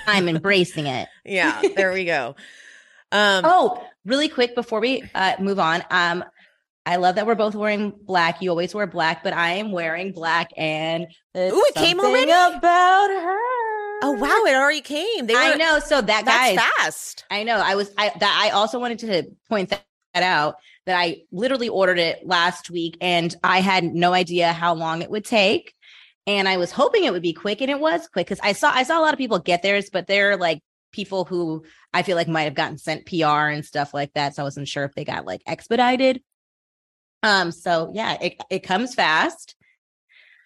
I'm 0.08 0.28
embracing 0.28 0.88
it. 0.88 1.08
Yeah, 1.26 1.62
there 1.76 1.94
we 1.94 2.06
go. 2.06 2.36
Um, 3.12 3.44
Oh, 3.46 3.84
really 4.06 4.30
quick 4.30 4.56
before 4.56 4.80
we 4.80 5.04
uh, 5.16 5.36
move 5.40 5.60
on. 5.60 5.84
Um, 5.90 6.24
I 6.86 6.96
love 6.96 7.16
that 7.16 7.28
we're 7.28 7.36
both 7.36 7.54
wearing 7.56 7.92
black. 7.92 8.42
You 8.42 8.50
always 8.50 8.74
wear 8.74 8.88
black, 8.88 9.24
but 9.24 9.34
I 9.34 9.54
am 9.54 9.72
wearing 9.72 10.12
black, 10.12 10.50
and 10.58 11.04
Ooh, 11.38 11.64
it 11.68 11.76
came 11.76 12.00
already 12.00 12.32
about 12.32 13.10
her. 13.10 13.40
Oh 14.02 14.12
wow, 14.12 14.44
it 14.48 14.56
already 14.56 14.82
came. 14.82 15.28
They 15.28 15.34
were, 15.34 15.40
I 15.40 15.56
know. 15.56 15.80
So 15.80 16.02
that 16.02 16.26
guy, 16.26 16.56
fast. 16.56 17.26
I 17.30 17.44
know. 17.44 17.58
I 17.58 17.76
was. 17.76 17.92
I 17.98 18.12
that 18.20 18.42
I 18.44 18.52
also 18.52 18.80
wanted 18.80 19.00
to 19.00 19.24
point 19.50 19.70
that 19.70 19.84
out 20.16 20.56
that 20.86 20.98
I 20.98 21.22
literally 21.32 21.70
ordered 21.70 22.00
it 22.00 22.26
last 22.26 22.70
week, 22.70 22.98
and 23.02 23.36
I 23.44 23.62
had 23.62 23.84
no 23.84 24.14
idea 24.14 24.54
how 24.54 24.74
long 24.74 25.02
it 25.02 25.10
would 25.10 25.26
take. 25.26 25.74
And 26.28 26.48
I 26.48 26.58
was 26.58 26.72
hoping 26.72 27.04
it 27.04 27.12
would 27.12 27.22
be 27.22 27.34
quick, 27.34 27.62
and 27.62 27.72
it 27.72 27.80
was 27.80 28.08
quick 28.08 28.28
because 28.28 28.40
I 28.42 28.54
saw 28.54 28.72
I 28.72 28.84
saw 28.84 29.00
a 29.00 29.04
lot 29.04 29.14
of 29.14 29.18
people 29.18 29.40
get 29.40 29.62
theirs, 29.62 29.90
but 29.92 30.08
they're 30.08 30.38
like 30.38 30.62
people 30.92 31.26
who 31.26 31.64
I 31.94 32.04
feel 32.04 32.16
like 32.16 32.28
might 32.28 32.44
have 32.44 32.56
gotten 32.56 32.78
sent 32.78 33.06
PR 33.06 33.50
and 33.50 33.66
stuff 33.66 33.94
like 33.94 34.14
that. 34.14 34.36
So 34.36 34.44
I 34.44 34.46
wasn't 34.46 34.68
sure 34.68 34.84
if 34.86 34.96
they 34.96 35.06
got 35.06 35.26
like 35.26 35.42
expedited. 35.46 36.22
Um, 37.24 37.52
so 37.52 37.92
yeah, 37.94 38.18
it 38.22 38.42
it 38.50 38.60
comes 38.60 38.96
fast. 38.96 39.56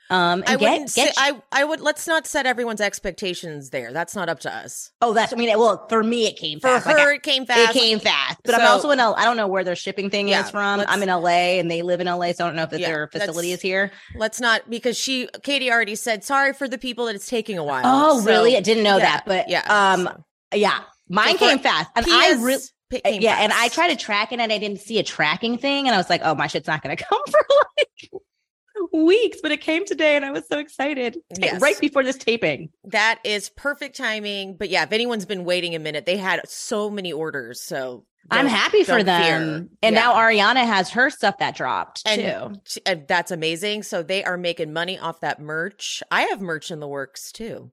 Um, 0.09 0.43
I 0.45 0.57
get, 0.57 0.79
get 0.79 0.89
say, 0.89 1.11
I 1.17 1.41
I 1.51 1.63
would 1.63 1.79
let's 1.79 2.07
not 2.07 2.27
set 2.27 2.45
everyone's 2.45 2.81
expectations 2.81 3.69
there. 3.71 3.91
That's 3.93 4.15
not 4.15 4.29
up 4.29 4.39
to 4.41 4.53
us. 4.53 4.91
oh, 5.01 5.13
that's 5.13 5.33
I 5.33 5.35
mean, 5.35 5.49
well, 5.57 5.87
for 5.87 6.03
me, 6.03 6.27
it 6.27 6.35
came 6.35 6.59
For 6.59 6.67
fast. 6.67 6.85
Like, 6.85 6.97
her, 6.97 7.11
I- 7.11 7.15
it 7.15 7.23
came 7.23 7.45
fast. 7.45 7.75
It 7.75 7.79
came 7.79 7.99
fast, 7.99 8.39
but 8.43 8.53
I'm 8.53 8.67
also 8.67 8.91
in 8.91 8.99
L. 8.99 9.15
I 9.17 9.23
don't 9.23 9.37
know 9.37 9.47
where 9.47 9.63
their 9.63 9.75
shipping 9.75 10.09
thing 10.09 10.27
Yeah, 10.27 10.43
is 10.43 10.51
from. 10.51 10.83
I'm 10.87 11.01
in 11.01 11.09
LA 11.09 11.57
and 11.59 11.71
they 11.71 11.81
live 11.81 12.01
in 12.01 12.07
LA, 12.07 12.33
so 12.33 12.43
I 12.45 12.47
don't 12.47 12.55
know 12.55 12.63
if 12.63 12.73
Yeah, 12.73 12.87
their 12.89 13.07
facility 13.07 13.51
is 13.53 13.61
here. 13.61 13.91
Let's 14.15 14.39
not 14.39 14.69
because 14.69 14.97
she 14.97 15.29
Katie 15.43 15.71
already 15.71 15.95
said 15.95 16.23
sorry 16.23 16.53
for 16.53 16.67
the 16.67 16.77
people 16.77 17.05
that 17.05 17.15
it's 17.15 17.27
taking 17.29 17.57
a 17.57 17.63
while. 17.63 17.83
Oh, 17.85 18.19
So, 18.19 18.25
really? 18.27 18.55
I 18.57 18.59
didn't 18.61 18.83
know 18.83 18.97
yeah, 18.97 19.17
that, 19.17 19.23
but 19.25 19.49
yeah. 19.49 19.63
um, 19.93 20.03
so. 20.05 20.57
yeah, 20.57 20.81
mine 21.09 21.37
for 21.37 21.47
came 21.47 21.59
fast, 21.59 21.89
and 21.95 22.05
I 22.09 22.33
really. 22.33 22.61
Yeah, 23.05 23.37
and 23.39 23.51
I 23.51 23.69
tried 23.69 23.87
to 23.89 23.95
track 23.95 24.31
it 24.31 24.39
and 24.39 24.51
I 24.53 24.59
didn't 24.59 24.79
see 24.79 24.99
a 24.99 25.03
tracking 25.03 25.57
thing. 25.57 25.87
And 25.87 25.95
I 25.95 25.97
was 25.97 26.11
like, 26.11 26.21
oh, 26.23 26.35
my 26.35 26.45
shit's 26.45 26.67
not 26.67 26.83
going 26.83 26.95
to 26.97 27.03
come 27.03 27.21
for 27.25 27.39
like 27.79 28.21
weeks. 28.91 29.39
But 29.41 29.51
it 29.51 29.61
came 29.61 29.85
today 29.85 30.15
and 30.15 30.25
I 30.25 30.31
was 30.31 30.47
so 30.47 30.59
excited. 30.59 31.17
Yes. 31.37 31.61
Right 31.61 31.79
before 31.79 32.03
this 32.03 32.17
taping. 32.17 32.69
That 32.85 33.19
is 33.23 33.49
perfect 33.49 33.95
timing. 33.97 34.57
But 34.57 34.69
yeah, 34.69 34.83
if 34.83 34.91
anyone's 34.91 35.25
been 35.25 35.45
waiting 35.45 35.75
a 35.75 35.79
minute, 35.79 36.05
they 36.05 36.17
had 36.17 36.41
so 36.47 36.89
many 36.89 37.13
orders. 37.13 37.61
So 37.61 38.05
I'm 38.31 38.47
happy 38.47 38.83
for 38.83 39.03
them. 39.03 39.21
fear. 39.23 39.37
And 39.81 39.95
Yeah. 39.95 40.01
now 40.01 40.15
Ariana 40.15 40.65
has 40.65 40.91
her 40.91 41.09
stuff 41.09 41.37
that 41.39 41.55
dropped 41.55 42.03
And- 42.05 42.61
too. 42.65 42.81
Uh, 42.85 42.95
that's 43.07 43.31
amazing. 43.31 43.83
So 43.83 44.01
they 44.03 44.23
are 44.23 44.37
making 44.37 44.71
money 44.73 44.97
off 44.97 45.19
that 45.21 45.39
merch. 45.41 46.01
I 46.09 46.23
have 46.23 46.41
merch 46.41 46.71
in 46.71 46.79
the 46.79 46.87
works 46.87 47.31
too. 47.31 47.71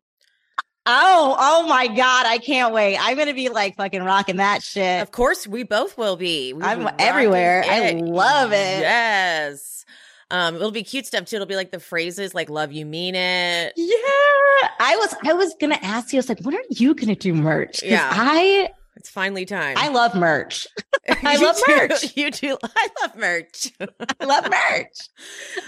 Oh, 0.87 1.37
oh 1.39 1.69
my 1.69 1.87
God. 1.89 2.27
I 2.27 2.39
can't 2.39 2.73
wait. 2.75 2.97
I'm 2.97 3.15
going 3.15 3.29
to 3.29 3.35
be 3.35 3.49
like 3.51 3.77
fucking 3.77 4.03
rocking 4.03 4.37
that 4.37 4.63
shit. 4.63 5.03
Of 5.03 5.13
course, 5.13 5.47
we 5.47 5.63
both 5.63 5.97
will 5.99 6.17
be. 6.17 6.53
We 6.55 6.63
I'm 6.63 6.89
everywhere. 6.99 7.63
I 7.65 7.93
love 7.93 8.53
it. 8.53 8.81
Yes. 8.81 9.85
Um, 10.31 10.57
it'll 10.57 10.71
be 10.71 10.83
cute 10.85 11.07
stuff 11.07 11.25
too. 11.27 11.37
It'll 11.37 11.47
be 11.49 11.57
like 11.57 11.71
the 11.73 11.81
phrases 11.81 12.35
like 12.35 12.49
"love 12.51 12.73
you, 12.73 12.87
mean 12.87 13.15
it." 13.15 13.73
Yeah. 13.77 14.69
I 14.79 14.97
was, 14.97 15.15
I 15.25 15.33
was 15.33 15.55
going 15.61 15.73
to 15.73 15.85
ask 15.85 16.13
you, 16.13 16.19
I 16.19 16.21
was 16.21 16.29
like, 16.29 16.41
when 16.43 16.55
are 16.55 16.61
you 16.71 16.95
going 16.95 17.09
to 17.09 17.15
do 17.15 17.33
merch? 17.35 17.83
Yeah. 17.83 18.09
I, 18.13 18.69
It's 18.97 19.09
finally 19.09 19.47
time. 19.47 19.77
I 19.79 19.89
love 19.89 20.15
merch. 20.15 20.67
I 21.23 21.37
love 21.37 21.57
do- 21.67 21.75
merch. 21.75 22.17
You 22.17 22.31
do. 22.31 22.59
I 22.77 22.89
love 23.01 23.17
merch. 23.17 23.73
I 24.21 24.25
love 24.25 24.45
merch. 24.45 24.97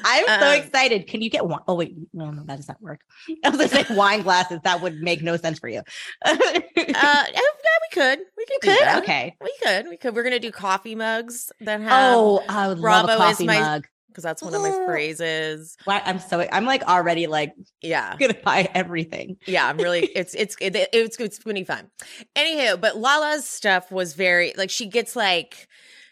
I'm 0.04 0.26
so 0.26 0.48
Um, 0.50 0.62
excited. 0.62 1.06
Can 1.06 1.22
you 1.22 1.30
get 1.30 1.46
one? 1.46 1.60
Oh 1.66 1.74
wait, 1.74 1.94
no, 2.12 2.30
no, 2.30 2.42
that 2.44 2.56
does 2.56 2.68
not 2.68 2.80
work. 2.82 3.00
I 3.44 3.48
was 3.48 3.58
gonna 3.70 3.84
say 3.86 3.94
wine 3.94 4.22
glasses. 4.22 4.60
That 4.64 4.82
would 4.82 4.96
make 5.00 5.22
no 5.22 5.36
sense 5.38 5.58
for 5.58 5.68
you. 5.68 5.82
Uh, 6.24 6.34
yeah, 6.76 7.24
we 7.34 7.88
could. 7.92 8.18
We 8.36 8.46
could. 8.46 8.60
Could 8.78 9.02
okay. 9.02 9.36
We 9.40 9.52
could. 9.62 9.88
We 9.88 9.96
could. 9.96 10.14
We're 10.14 10.22
gonna 10.24 10.38
do 10.38 10.50
coffee 10.50 10.94
mugs 10.94 11.50
that 11.60 11.80
have. 11.80 12.14
Oh, 12.16 12.42
I 12.48 12.68
would 12.68 12.80
Bravo 12.80 13.06
love 13.08 13.20
a 13.20 13.22
is 13.30 13.30
coffee 13.36 13.46
mug. 13.46 13.86
Because 14.12 14.24
that's 14.24 14.42
one 14.42 14.54
of 14.54 14.62
my 14.62 14.70
phrases. 14.86 15.76
Why- 15.84 16.02
I'm 16.04 16.18
so 16.18 16.46
I'm 16.52 16.64
like 16.64 16.82
already 16.84 17.26
like 17.26 17.54
Yeah. 17.80 18.16
gonna 18.18 18.34
buy 18.34 18.68
everything. 18.74 19.38
Yeah, 19.46 19.66
I'm 19.66 19.76
really 19.78 20.00
it's 20.14 20.34
it's 20.34 20.56
it, 20.60 20.76
it's 20.92 21.18
it's 21.18 21.38
to 21.38 21.54
be 21.54 21.64
fun. 21.64 21.90
Anywho, 22.36 22.80
but 22.80 22.96
Lala's 22.96 23.46
stuff 23.46 23.90
was 23.90 24.14
very 24.14 24.52
like 24.56 24.70
she 24.70 24.86
gets 24.86 25.16
like 25.16 25.68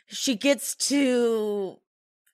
she 0.09 0.35
gets 0.37 0.75
to 0.89 1.79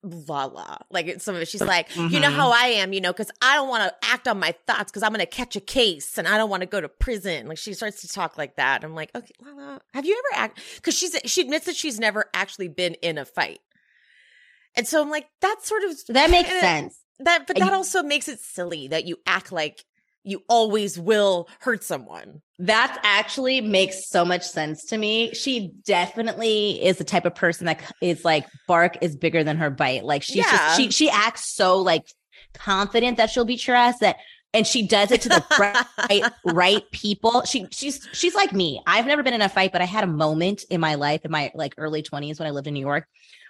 Lala 0.02 0.84
like 0.90 1.06
it's 1.06 1.24
some 1.24 1.34
of 1.34 1.42
it. 1.42 1.48
She's 1.48 1.62
like, 1.62 1.94
you 1.96 2.20
know 2.20 2.30
how 2.30 2.50
mm-hmm. 2.50 2.64
I 2.64 2.66
am, 2.78 2.92
you 2.92 3.00
know, 3.00 3.12
because 3.12 3.30
I 3.42 3.56
don't 3.56 3.68
want 3.68 3.82
to 3.82 4.08
act 4.08 4.28
on 4.28 4.38
my 4.38 4.54
thoughts 4.66 4.92
because 4.92 5.02
I'm 5.02 5.14
to 5.14 5.26
catch 5.26 5.56
a 5.56 5.60
case 5.60 6.18
and 6.18 6.28
I 6.28 6.36
don't 6.36 6.50
want 6.50 6.60
to 6.60 6.66
go 6.66 6.80
to 6.80 6.88
prison. 6.88 7.48
Like 7.48 7.58
she 7.58 7.72
starts 7.74 8.02
to 8.02 8.08
talk 8.08 8.38
like 8.38 8.56
that. 8.56 8.84
I'm 8.84 8.94
like, 8.94 9.10
okay, 9.14 9.32
Lala, 9.44 9.80
have 9.94 10.04
you 10.04 10.12
ever 10.12 10.42
act? 10.42 10.60
Because 10.76 10.96
she's 10.96 11.16
she 11.24 11.40
admits 11.40 11.66
that 11.66 11.74
she's 11.74 11.98
never 11.98 12.26
actually 12.34 12.68
been 12.68 12.94
in 12.94 13.18
a 13.18 13.24
fight. 13.24 13.60
And 14.76 14.86
so 14.86 15.00
I'm 15.02 15.10
like, 15.10 15.26
that's 15.40 15.66
sort 15.68 15.82
of 15.84 15.92
That 16.08 16.30
makes 16.30 16.48
kinda- 16.48 16.60
sense. 16.60 16.98
that 17.20 17.46
but 17.46 17.56
that 17.58 17.72
also 17.72 18.02
makes 18.02 18.28
it 18.28 18.40
silly 18.40 18.88
that 18.88 19.06
you 19.06 19.16
act 19.26 19.50
like 19.52 19.84
you 20.22 20.42
always 20.48 20.98
will 20.98 21.48
hurt 21.60 21.84
someone. 21.84 22.42
That 22.58 22.98
actually 23.04 23.60
makes 23.60 24.08
so 24.08 24.24
much 24.24 24.42
sense 24.42 24.84
to 24.86 24.98
me. 24.98 25.32
She 25.34 25.70
definitely 25.84 26.84
is 26.84 26.98
the 26.98 27.04
type 27.04 27.24
of 27.24 27.34
person 27.34 27.66
that 27.66 27.80
is 28.02 28.24
like 28.24 28.44
bark 28.66 28.96
is 29.02 29.14
bigger 29.16 29.44
than 29.44 29.56
her 29.58 29.70
bite. 29.70 30.04
Like 30.04 30.22
she's 30.22 30.36
Yeah. 30.38 30.50
just 30.50 30.76
she 30.76 30.90
she 30.90 31.08
acts 31.10 31.52
so 31.54 31.78
like 31.78 32.06
confident 32.54 33.16
that 33.18 33.30
she'll 33.30 33.44
beat 33.44 33.66
your 33.66 33.76
ass 33.76 33.98
that 34.00 34.16
and 34.54 34.66
she 34.66 34.86
does 34.86 35.10
it 35.10 35.20
to 35.22 35.28
the 35.28 35.44
right 36.10 36.24
right 36.44 36.82
people. 36.90 37.42
She 37.44 37.66
she's 37.70 38.06
she's 38.12 38.34
like 38.34 38.52
me. 38.52 38.80
I've 38.86 39.06
never 39.06 39.22
been 39.22 39.34
in 39.34 39.42
a 39.42 39.48
fight, 39.48 39.72
but 39.72 39.80
I 39.82 39.84
had 39.84 40.04
a 40.04 40.08
moment 40.08 40.64
in 40.70 40.80
my 40.80 40.94
life 40.96 41.24
in 41.24 41.30
my 41.30 41.50
like 41.54 41.74
early 41.78 42.02
20s 42.02 42.38
when 42.38 42.48
I 42.48 42.50
lived 42.50 42.66
in 42.66 42.74
New 42.74 42.80
York 42.80 43.06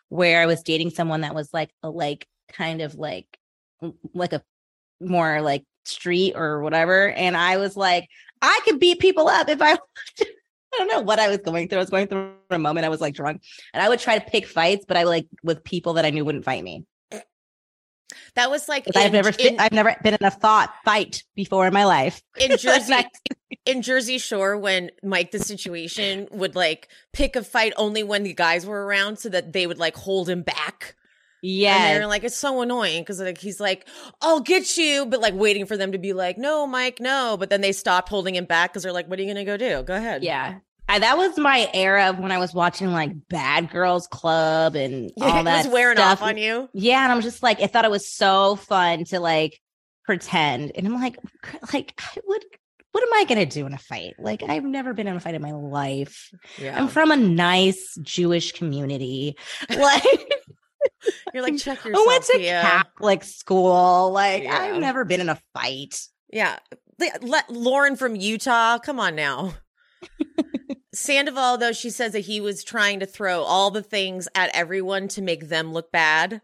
where 0.09 0.41
I 0.41 0.47
was 0.47 0.63
dating 0.63 0.91
someone 0.91 1.23
that 1.23 1.35
was 1.35 1.53
like 1.53 1.71
a 1.83 1.91
like 1.91 2.27
kind 2.53 2.81
of 2.81 2.95
like 2.95 3.27
like 4.15 4.33
a 4.33 4.43
more 5.01 5.43
like 5.43 5.65
street 5.85 6.35
or 6.37 6.63
whatever 6.63 7.11
and 7.11 7.37
I 7.37 7.59
was 7.59 7.77
like 7.77 8.09
I 8.43 8.61
could 8.65 8.81
beat 8.81 8.99
people 8.99 9.29
up 9.29 9.49
if 9.49 9.61
I 9.61 9.73
I 10.21 10.79
don't 10.79 10.89
know 10.89 11.01
what 11.01 11.19
I 11.19 11.29
was 11.29 11.39
going 11.39 11.69
through. 11.69 11.79
I 11.79 11.83
was 11.83 11.91
going 11.91 12.07
through 12.07 12.33
a 12.51 12.59
moment 12.59 12.87
I 12.87 12.91
was 12.91 13.01
like 13.01 13.15
drunk 13.15 13.43
and 13.73 13.83
I 13.83 13.89
would 13.89 14.01
try 14.01 14.19
to 14.19 14.31
pick 14.31 14.47
fights 14.47 14.85
but 14.87 14.97
I 14.97 15.05
like 15.05 15.27
with 15.43 15.65
people 15.65 15.95
that 15.95 16.05
I 16.05 16.11
knew 16.11 16.25
wouldn't 16.25 16.45
fight 16.45 16.63
me. 16.63 16.85
That 18.35 18.51
was 18.51 18.69
like 18.69 18.85
'Cause 18.85 18.95
I've 18.97 19.13
never 19.13 19.31
in, 19.39 19.59
I've 19.59 19.73
never 19.73 19.97
been 20.03 20.15
in 20.15 20.25
a 20.25 20.31
thought 20.31 20.73
fight 20.85 21.25
before 21.35 21.67
in 21.67 21.73
my 21.75 21.85
life. 21.85 22.23
in 22.39 22.57
Jersey 22.59 22.95
in 23.65 23.83
Jersey 23.83 24.19
Shore 24.19 24.57
when 24.57 24.91
Mike 25.03 25.33
the 25.33 25.39
situation 25.39 26.29
would 26.31 26.55
like 26.55 26.89
pick 27.13 27.37
a 27.37 27.43
fight 27.43 27.73
only 27.77 28.03
when 28.03 28.23
the 28.23 28.33
guys 28.35 28.65
were 28.65 28.85
around 28.87 29.19
so 29.19 29.29
that 29.29 29.53
they 29.53 29.67
would 29.67 29.79
like 29.79 29.97
hold 29.97 30.29
him 30.29 30.43
back. 30.43 30.95
Yeah. 31.43 31.77
And 31.77 31.97
they're 31.97 32.07
like, 32.07 32.25
it's 32.25 32.37
so 32.37 32.61
annoying 32.63 33.03
because 33.03 33.21
like 33.21 33.39
he's 33.39 33.61
like, 33.61 33.87
I'll 34.21 34.41
get 34.41 34.77
you, 34.77 35.07
but 35.07 35.21
like 35.21 35.35
waiting 35.35 35.67
for 35.67 35.77
them 35.77 35.93
to 35.93 35.99
be 35.99 36.13
like, 36.13 36.39
no, 36.39 36.67
Mike, 36.67 36.99
no. 37.01 37.37
But 37.39 37.51
then 37.51 37.61
they 37.61 37.73
stopped 37.73 38.09
holding 38.09 38.35
him 38.35 38.47
back 38.47 38.73
because 38.73 38.83
they're 38.83 38.93
like, 38.93 39.09
what 39.09 39.19
are 39.19 39.23
you 39.23 39.29
gonna 39.29 39.45
go 39.45 39.57
do? 39.57 39.83
Go 39.83 39.95
ahead. 39.95 40.25
Yeah. 40.25 40.59
I, 40.89 40.99
that 41.01 41.17
was 41.19 41.37
my 41.37 41.69
era 41.75 42.11
of 42.11 42.19
when 42.19 42.31
I 42.33 42.39
was 42.39 42.55
watching 42.55 42.93
like 42.93 43.11
Bad 43.29 43.71
Girls 43.71 44.07
Club 44.07 44.77
and 44.77 45.11
all 45.21 45.41
it 45.41 45.45
that 45.45 45.65
was 45.65 45.73
wearing 45.73 45.97
stuff. 45.97 46.23
off 46.23 46.29
on 46.29 46.37
you. 46.39 46.69
Yeah, 46.73 47.03
and 47.03 47.13
I'm 47.13 47.21
just 47.23 47.43
like, 47.43 47.61
I 47.61 47.67
thought 47.67 47.85
it 47.85 47.91
was 47.91 48.09
so 48.09 48.57
fun 48.57 49.05
to 49.07 49.19
like 49.21 49.61
pretend, 50.05 50.73
and 50.77 50.87
I'm 50.87 50.95
like, 50.95 51.19
like, 51.73 51.93
I 52.01 52.21
would. 52.25 52.45
what 52.93 53.03
am 53.03 53.13
I 53.15 53.25
gonna 53.25 53.47
do 53.47 53.67
in 53.67 53.73
a 53.75 53.79
fight? 53.79 54.15
Like, 54.19 54.43
I've 54.45 54.63
never 54.65 54.95
been 54.95 55.09
in 55.09 55.17
a 55.17 55.21
fight 55.21 55.35
in 55.35 55.43
my 55.43 55.53
life. 55.53 56.31
Yeah. 56.59 56.79
I'm 56.79 56.87
from 56.89 57.11
a 57.11 57.17
nice 57.17 57.97
Jewish 58.03 58.53
community. 58.53 59.37
Like, 59.77 60.05
You're 61.35 61.43
like, 61.43 61.59
check 61.59 61.85
I 61.85 61.89
yourself. 61.89 62.07
went 62.07 62.25
to 62.25 62.39
Tia. 62.39 62.61
Catholic 62.63 63.25
school. 63.25 64.13
Like, 64.13 64.45
Yeah. 64.45 64.57
I've 64.57 64.81
never 64.81 65.05
been 65.05 65.21
in 65.21 65.29
a 65.29 65.39
fight. 65.53 66.01
Yeah. 66.33 66.59
Let 67.21 67.51
Lauren 67.51 67.97
from 67.97 68.15
Utah, 68.17 68.79
come 68.79 69.01
on 69.01 69.17
now. 69.17 69.55
Sandoval, 70.97 71.59
though, 71.59 71.73
she 71.73 71.91
says 71.91 72.13
that 72.13 72.21
he 72.21 72.41
was 72.41 72.65
trying 72.65 73.01
to 73.01 73.07
throw 73.07 73.43
all 73.43 73.71
the 73.71 73.83
things 73.83 74.29
at 74.35 74.51
everyone 74.55 75.09
to 75.09 75.23
make 75.23 75.49
them 75.49 75.73
look 75.73 75.93
bad, 75.93 76.41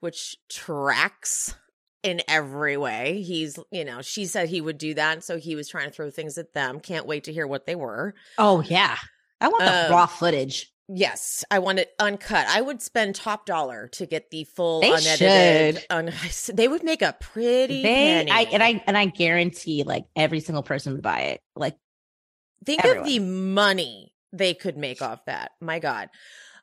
which 0.00 0.36
tracks 0.48 1.54
in 2.02 2.20
every 2.28 2.76
way. 2.76 3.22
He's, 3.22 3.58
you 3.70 3.84
know, 3.84 4.02
she 4.02 4.26
said 4.26 4.48
he 4.48 4.60
would 4.60 4.78
do 4.78 4.94
that. 4.94 5.22
So 5.22 5.38
he 5.38 5.54
was 5.54 5.68
trying 5.68 5.86
to 5.88 5.94
throw 5.94 6.10
things 6.10 6.36
at 6.38 6.52
them. 6.52 6.80
Can't 6.80 7.06
wait 7.06 7.24
to 7.24 7.32
hear 7.32 7.46
what 7.46 7.66
they 7.66 7.74
were. 7.76 8.14
Oh 8.38 8.60
yeah, 8.62 8.96
I 9.40 9.48
want 9.48 9.64
the 9.64 9.86
Um, 9.86 9.92
raw 9.92 10.06
footage. 10.06 10.68
Yes, 10.88 11.44
I 11.50 11.60
want 11.60 11.78
it 11.78 11.92
uncut. 12.00 12.46
I 12.48 12.60
would 12.60 12.82
spend 12.82 13.14
top 13.14 13.46
dollar 13.46 13.88
to 13.92 14.04
get 14.04 14.30
the 14.30 14.44
full 14.44 14.80
They 14.80 14.90
unedited. 14.90 15.76
should. 15.76 15.86
Un- 15.90 16.12
they 16.54 16.66
would 16.68 16.82
make 16.82 17.02
a 17.02 17.16
pretty 17.18 17.82
They, 17.82 18.24
penny. 18.24 18.30
I 18.32 18.42
and 18.52 18.62
I 18.62 18.82
and 18.86 18.98
I 18.98 19.06
guarantee, 19.06 19.84
like 19.84 20.04
every 20.16 20.40
single 20.40 20.64
person 20.64 20.92
would 20.92 21.02
buy 21.02 21.20
it. 21.20 21.40
Like, 21.54 21.76
Think 22.64 22.84
Everyone. 22.84 23.00
of 23.00 23.06
the 23.12 23.18
money 23.20 24.14
they 24.32 24.54
could 24.54 24.76
make 24.76 25.02
off 25.02 25.24
that. 25.26 25.52
My 25.60 25.78
God. 25.78 26.08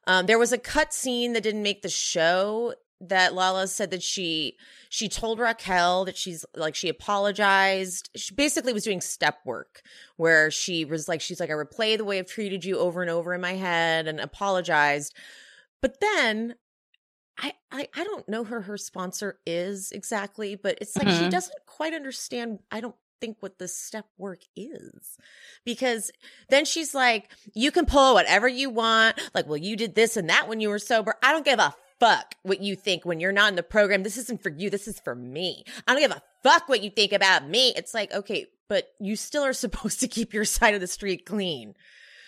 Um, 0.07 0.25
there 0.25 0.39
was 0.39 0.51
a 0.51 0.57
cut 0.57 0.93
scene 0.93 1.33
that 1.33 1.43
didn't 1.43 1.61
make 1.63 1.81
the 1.81 1.89
show 1.89 2.73
that 3.01 3.33
Lala 3.33 3.67
said 3.67 3.91
that 3.91 4.03
she 4.03 4.57
she 4.89 5.07
told 5.07 5.39
Raquel 5.39 6.03
that 6.05 6.17
she's 6.17 6.45
like 6.55 6.75
she 6.75 6.89
apologized. 6.89 8.09
She 8.15 8.33
basically 8.33 8.73
was 8.73 8.83
doing 8.83 9.01
step 9.01 9.37
work 9.45 9.81
where 10.17 10.51
she 10.51 10.83
was 10.83 11.07
like 11.07 11.21
she's 11.21 11.39
like 11.39 11.49
I 11.49 11.53
replay 11.53 11.97
the 11.97 12.03
way 12.05 12.19
I've 12.19 12.25
treated 12.27 12.65
you 12.65 12.77
over 12.77 13.01
and 13.01 13.09
over 13.09 13.33
in 13.33 13.39
my 13.41 13.53
head 13.53 14.07
and 14.07 14.19
apologized. 14.19 15.13
But 15.81 15.99
then 16.01 16.55
I, 17.37 17.53
I 17.71 17.87
I 17.95 18.03
don't 18.03 18.27
know 18.27 18.43
who 18.43 18.59
her 18.61 18.77
sponsor 18.77 19.39
is 19.45 19.91
exactly, 19.93 20.55
but 20.55 20.77
it's 20.81 20.97
like 20.97 21.07
she 21.07 21.23
Mhm. 21.25 21.29
doesn't 21.29 21.55
quite 21.67 21.93
understand. 21.93 22.59
I 22.69 22.81
don't 22.81 22.95
think 23.19 23.37
what 23.39 23.59
the 23.59 23.67
step 23.67 24.05
work 24.17 24.39
is 24.55 25.17
because 25.65 26.11
then 26.49 26.65
she's 26.65 26.93
like, 26.93 27.31
you 27.53 27.71
can 27.71 27.85
pull 27.85 28.13
whatever 28.13 28.47
you 28.47 28.69
want. 28.69 29.19
Like, 29.33 29.47
well, 29.47 29.57
you 29.57 29.75
did 29.75 29.95
this 29.95 30.17
and 30.17 30.29
that 30.29 30.47
when 30.47 30.59
you 30.59 30.69
were 30.69 30.79
sober. 30.79 31.15
I 31.21 31.31
don't 31.31 31.45
give 31.45 31.59
a 31.59 31.73
fuck 31.99 32.35
what 32.43 32.61
you 32.61 32.75
think 32.75 33.05
when 33.05 33.19
you're 33.19 33.31
not 33.31 33.49
in 33.49 33.55
the 33.55 33.63
program. 33.63 34.03
This 34.03 34.17
isn't 34.17 34.41
for 34.41 34.49
you. 34.49 34.69
This 34.69 34.87
is 34.87 34.99
for 34.99 35.15
me. 35.15 35.63
I 35.87 35.93
don't 35.93 36.01
give 36.01 36.11
a 36.11 36.23
fuck 36.43 36.69
what 36.69 36.83
you 36.83 36.89
think 36.89 37.11
about 37.11 37.47
me. 37.47 37.73
It's 37.75 37.93
like, 37.93 38.13
okay, 38.13 38.47
but 38.67 38.89
you 38.99 39.15
still 39.15 39.43
are 39.43 39.53
supposed 39.53 39.99
to 39.99 40.07
keep 40.07 40.33
your 40.33 40.45
side 40.45 40.73
of 40.73 40.81
the 40.81 40.87
street 40.87 41.25
clean. 41.25 41.75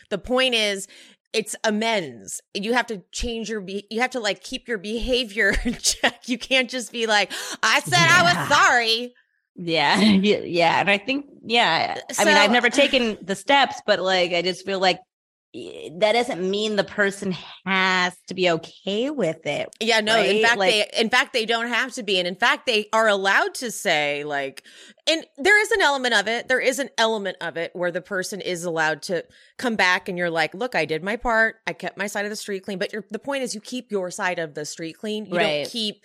The 0.10 0.18
point 0.18 0.56
is, 0.56 0.88
it's 1.34 1.56
amends. 1.64 2.42
You 2.54 2.74
have 2.74 2.88
to 2.88 3.04
change 3.14 3.50
your 3.50 3.62
be- 3.62 3.88
you 3.90 4.02
have 4.02 4.12
to 4.12 4.20
like 4.20 4.44
keep 4.44 4.68
your 4.68 4.78
behavior 4.78 5.54
in 5.66 5.76
check. 5.76 6.28
You 6.28 6.38
can't 6.38 6.70
just 6.70 6.92
be 6.92 7.08
like, 7.08 7.32
I 7.64 7.80
said 7.80 7.94
I 7.98 8.24
was 8.24 8.50
sorry. 8.50 9.14
Yeah, 9.64 10.00
yeah. 10.00 10.80
And 10.80 10.90
I 10.90 10.98
think, 10.98 11.26
yeah. 11.46 12.00
I 12.18 12.26
mean, 12.26 12.38
I've 12.38 12.52
never 12.52 12.70
taken 12.84 13.18
the 13.22 13.36
steps, 13.36 13.82
but 13.86 14.00
like, 14.00 14.32
I 14.32 14.42
just 14.42 14.66
feel 14.66 14.80
like 14.80 15.00
eh, 15.54 15.90
that 16.00 16.14
doesn't 16.14 16.50
mean 16.50 16.78
the 16.78 16.84
person 16.86 17.36
has 17.66 18.16
to 18.28 18.34
be 18.34 18.50
okay 18.50 19.10
with 19.10 19.46
it. 19.46 19.68
Yeah, 19.82 20.00
no, 20.00 20.18
in 20.20 20.42
fact 20.42 20.58
Like- 20.58 20.72
they 20.94 21.00
in 21.02 21.10
fact 21.10 21.34
they 21.34 21.46
don't 21.46 21.68
have 21.68 21.92
to 21.94 22.04
be. 22.04 22.18
And 22.18 22.28
in 22.28 22.36
fact 22.36 22.66
they 22.66 22.88
are 22.94 23.08
allowed 23.10 23.54
to 23.56 23.70
say 23.72 24.24
like 24.24 24.64
and 25.08 25.26
there 25.38 25.62
is 25.62 25.70
an 25.72 25.82
element 25.82 26.14
of 26.14 26.28
it. 26.28 26.48
There 26.48 26.60
is 26.62 26.80
an 26.80 26.90
element 26.98 27.38
of 27.42 27.58
it 27.58 27.72
where 27.74 27.92
the 27.92 28.02
person 28.02 28.40
is 28.40 28.64
allowed 28.64 29.02
to 29.04 29.26
come 29.58 29.76
back 29.76 30.08
and 30.08 30.18
you're 30.18 30.30
like, 30.30 30.54
"Look, 30.56 30.76
I 30.76 30.86
did 30.86 31.04
my 31.04 31.18
part. 31.18 31.56
I 31.68 31.74
kept 31.74 31.98
my 31.98 32.08
side 32.08 32.24
of 32.26 32.30
the 32.32 32.36
street 32.38 32.64
clean." 32.64 32.80
But 32.80 32.94
the 33.12 33.20
point 33.20 33.44
is 33.44 33.54
you 33.54 33.62
keep 33.62 33.92
your 33.92 34.10
side 34.12 34.40
of 34.40 34.54
the 34.54 34.64
street 34.66 34.94
clean. 34.98 35.26
You 35.26 35.36
Right. 35.38 35.64
don't 35.64 35.72
keep 35.72 36.04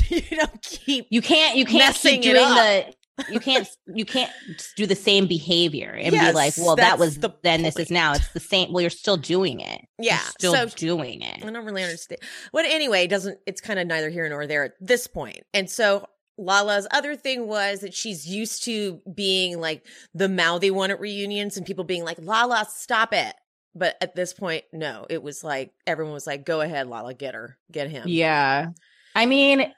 you 0.08 0.36
don't 0.36 0.62
keep 0.62 1.06
You 1.10 1.22
can't, 1.22 1.56
you 1.56 1.64
can't 1.64 1.94
keep 1.96 2.22
doing 2.22 2.34
the, 2.34 2.94
you 3.30 3.40
can't, 3.40 3.68
you 3.94 4.04
can't 4.04 4.30
do 4.76 4.86
the 4.86 4.94
same 4.96 5.26
behavior 5.26 5.90
and 5.90 6.12
Yes, 6.12 6.30
be 6.30 6.34
like, 6.34 6.54
well, 6.56 6.76
that 6.76 6.98
was 6.98 7.18
the 7.18 7.30
then, 7.42 7.62
this 7.62 7.78
is 7.78 7.90
now. 7.90 8.12
It's 8.14 8.28
the 8.32 8.40
same. 8.40 8.72
Well, 8.72 8.80
you're 8.80 8.90
still 8.90 9.16
doing 9.18 9.60
it. 9.60 9.80
You're 9.98 10.12
Yeah, 10.14 10.18
still 10.18 10.54
so- 10.54 10.66
doing 10.76 11.22
it. 11.22 11.44
I 11.44 11.50
don't 11.50 11.64
really 11.64 11.82
understand. 11.84 12.20
But 12.52 12.64
anyway, 12.64 13.04
it 13.04 13.08
doesn't 13.10 13.38
it's 13.46 13.60
kind 13.60 13.78
of 13.78 13.86
neither 13.86 14.08
here 14.10 14.28
nor 14.28 14.46
there 14.46 14.64
at 14.64 14.72
this 14.80 15.06
point. 15.06 15.40
And 15.52 15.68
so 15.70 16.06
Lala's 16.38 16.88
other 16.90 17.14
thing 17.14 17.46
was 17.46 17.80
that 17.80 17.92
she's 17.94 18.26
used 18.26 18.64
to 18.64 19.00
being 19.14 19.60
like 19.60 19.86
the 20.14 20.28
mouthy 20.28 20.70
one 20.70 20.90
at 20.90 20.98
reunions 20.98 21.56
and 21.58 21.66
people 21.66 21.84
being 21.84 22.04
like, 22.04 22.18
Lala, 22.20 22.66
stop 22.70 23.12
it. 23.12 23.34
But 23.74 23.96
at 24.00 24.14
this 24.14 24.32
point, 24.32 24.64
no, 24.72 25.06
it 25.08 25.22
was 25.22 25.44
like 25.44 25.72
everyone 25.86 26.14
was 26.14 26.26
like, 26.26 26.44
go 26.44 26.62
ahead, 26.62 26.88
Lala, 26.88 27.14
get 27.14 27.34
her, 27.34 27.58
get 27.70 27.90
him. 27.90 28.04
Yeah. 28.06 28.70
I 29.14 29.26
mean, 29.26 29.70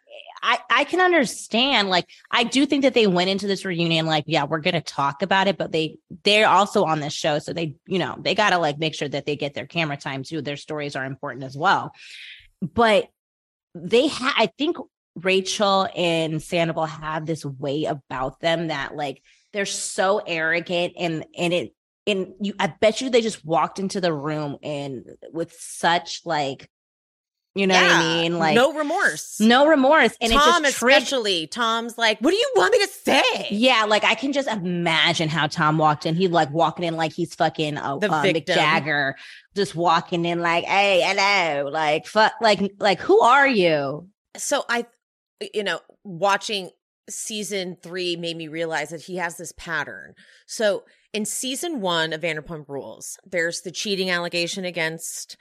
I 0.44 0.58
I 0.68 0.84
can 0.84 1.00
understand 1.00 1.88
like 1.88 2.06
I 2.30 2.44
do 2.44 2.66
think 2.66 2.82
that 2.82 2.92
they 2.92 3.06
went 3.06 3.30
into 3.30 3.46
this 3.46 3.64
reunion 3.64 4.04
like 4.04 4.24
yeah, 4.26 4.44
we're 4.44 4.60
going 4.60 4.74
to 4.74 4.82
talk 4.82 5.22
about 5.22 5.48
it, 5.48 5.56
but 5.56 5.72
they 5.72 5.96
they're 6.22 6.48
also 6.48 6.84
on 6.84 7.00
this 7.00 7.14
show 7.14 7.38
so 7.38 7.54
they, 7.54 7.76
you 7.86 7.98
know, 7.98 8.16
they 8.20 8.34
got 8.34 8.50
to 8.50 8.58
like 8.58 8.78
make 8.78 8.94
sure 8.94 9.08
that 9.08 9.24
they 9.24 9.36
get 9.36 9.54
their 9.54 9.66
camera 9.66 9.96
time 9.96 10.22
too. 10.22 10.42
Their 10.42 10.58
stories 10.58 10.96
are 10.96 11.04
important 11.04 11.44
as 11.44 11.56
well. 11.56 11.92
But 12.60 13.08
they 13.74 14.10
I 14.20 14.50
think 14.58 14.76
Rachel 15.16 15.88
and 15.96 16.42
Sandoval 16.42 16.86
have 16.86 17.24
this 17.24 17.44
way 17.44 17.84
about 17.84 18.40
them 18.40 18.66
that 18.66 18.94
like 18.94 19.22
they're 19.54 19.64
so 19.64 20.18
arrogant 20.26 20.92
and 20.98 21.24
and 21.36 21.54
it 21.54 21.74
and 22.06 22.34
you 22.40 22.52
I 22.60 22.66
bet 22.66 23.00
you 23.00 23.08
they 23.08 23.22
just 23.22 23.44
walked 23.46 23.78
into 23.78 24.00
the 24.00 24.12
room 24.12 24.58
and 24.62 25.06
with 25.32 25.54
such 25.58 26.20
like 26.26 26.68
you 27.54 27.66
know 27.66 27.74
what 27.74 27.92
I 27.92 28.00
mean? 28.22 28.38
Like 28.38 28.54
no 28.54 28.72
remorse. 28.72 29.38
no 29.40 29.66
remorse. 29.66 30.16
And 30.20 30.32
Tom 30.32 30.64
it 30.64 30.68
just 30.68 30.78
triggered. 30.78 31.02
especially. 31.02 31.46
Tom's 31.46 31.96
like, 31.96 32.18
what 32.20 32.30
do 32.30 32.36
you 32.36 32.52
want 32.56 32.72
me 32.72 32.80
to 32.80 32.88
say? 32.88 33.48
Yeah, 33.50 33.84
like 33.84 34.04
I 34.04 34.14
can 34.14 34.32
just 34.32 34.48
imagine 34.48 35.28
how 35.28 35.46
Tom 35.46 35.78
walked 35.78 36.04
in. 36.06 36.14
He 36.14 36.26
like 36.28 36.50
walking 36.50 36.84
in 36.84 36.96
like 36.96 37.12
he's 37.12 37.34
fucking 37.34 37.78
uh, 37.78 37.98
The 37.98 38.10
uh, 38.10 38.22
Mick. 38.24 38.46
Jagger, 38.46 39.14
just 39.54 39.74
walking 39.74 40.24
in 40.24 40.40
like, 40.40 40.64
hey, 40.64 41.00
hello, 41.04 41.70
like 41.70 42.06
fuck, 42.06 42.32
like 42.40 42.72
like 42.78 43.00
who 43.00 43.20
are 43.20 43.46
you? 43.46 44.08
so 44.36 44.64
I, 44.68 44.86
you 45.52 45.62
know, 45.62 45.80
watching 46.02 46.70
season 47.08 47.76
three 47.82 48.16
made 48.16 48.36
me 48.36 48.48
realize 48.48 48.88
that 48.90 49.02
he 49.02 49.16
has 49.16 49.36
this 49.36 49.52
pattern. 49.52 50.14
So 50.46 50.84
in 51.12 51.24
season 51.24 51.80
one 51.80 52.12
of 52.12 52.22
Vanderpump 52.22 52.68
Rules, 52.68 53.18
there's 53.24 53.60
the 53.60 53.70
cheating 53.70 54.10
allegation 54.10 54.64
against 54.64 55.36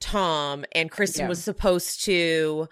Tom, 0.00 0.64
and 0.72 0.90
Kristen 0.90 1.24
Yeah. 1.24 1.28
was 1.28 1.42
supposed 1.42 2.04
to 2.04 2.68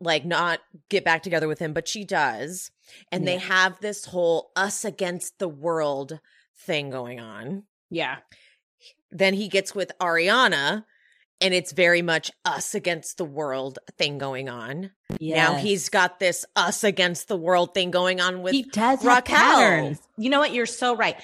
like 0.00 0.24
not 0.24 0.60
get 0.88 1.04
back 1.04 1.22
together 1.22 1.46
with 1.46 1.58
him, 1.58 1.72
but 1.74 1.86
she 1.86 2.04
does. 2.04 2.70
And 3.12 3.26
they 3.28 3.36
have 3.36 3.78
this 3.80 4.06
whole 4.06 4.50
us 4.56 4.84
against 4.84 5.38
the 5.38 5.48
world 5.48 6.20
thing 6.56 6.88
going 6.90 7.20
on. 7.20 7.64
Yeah, 7.90 8.18
Then 9.10 9.34
he 9.34 9.48
gets 9.48 9.74
with 9.74 9.90
Ariana, 10.00 10.84
and 11.40 11.52
it's 11.52 11.72
very 11.72 12.00
much 12.02 12.30
us 12.44 12.74
against 12.74 13.16
the 13.18 13.24
world 13.24 13.78
thing 13.98 14.16
going 14.18 14.48
on. 14.48 14.92
Now 15.20 15.54
he's 15.56 15.88
got 15.88 16.18
this 16.20 16.44
us 16.56 16.84
against 16.84 17.28
the 17.28 17.36
world 17.36 17.74
thing 17.74 17.90
going 17.90 18.20
on 18.20 18.42
with 18.42 18.52
he 18.52 18.62
does 18.62 19.04
Raquel. 19.04 19.96
You 20.16 20.30
know 20.30 20.38
what? 20.38 20.52
You're 20.54 20.66
so 20.66 20.94
right. 20.96 21.16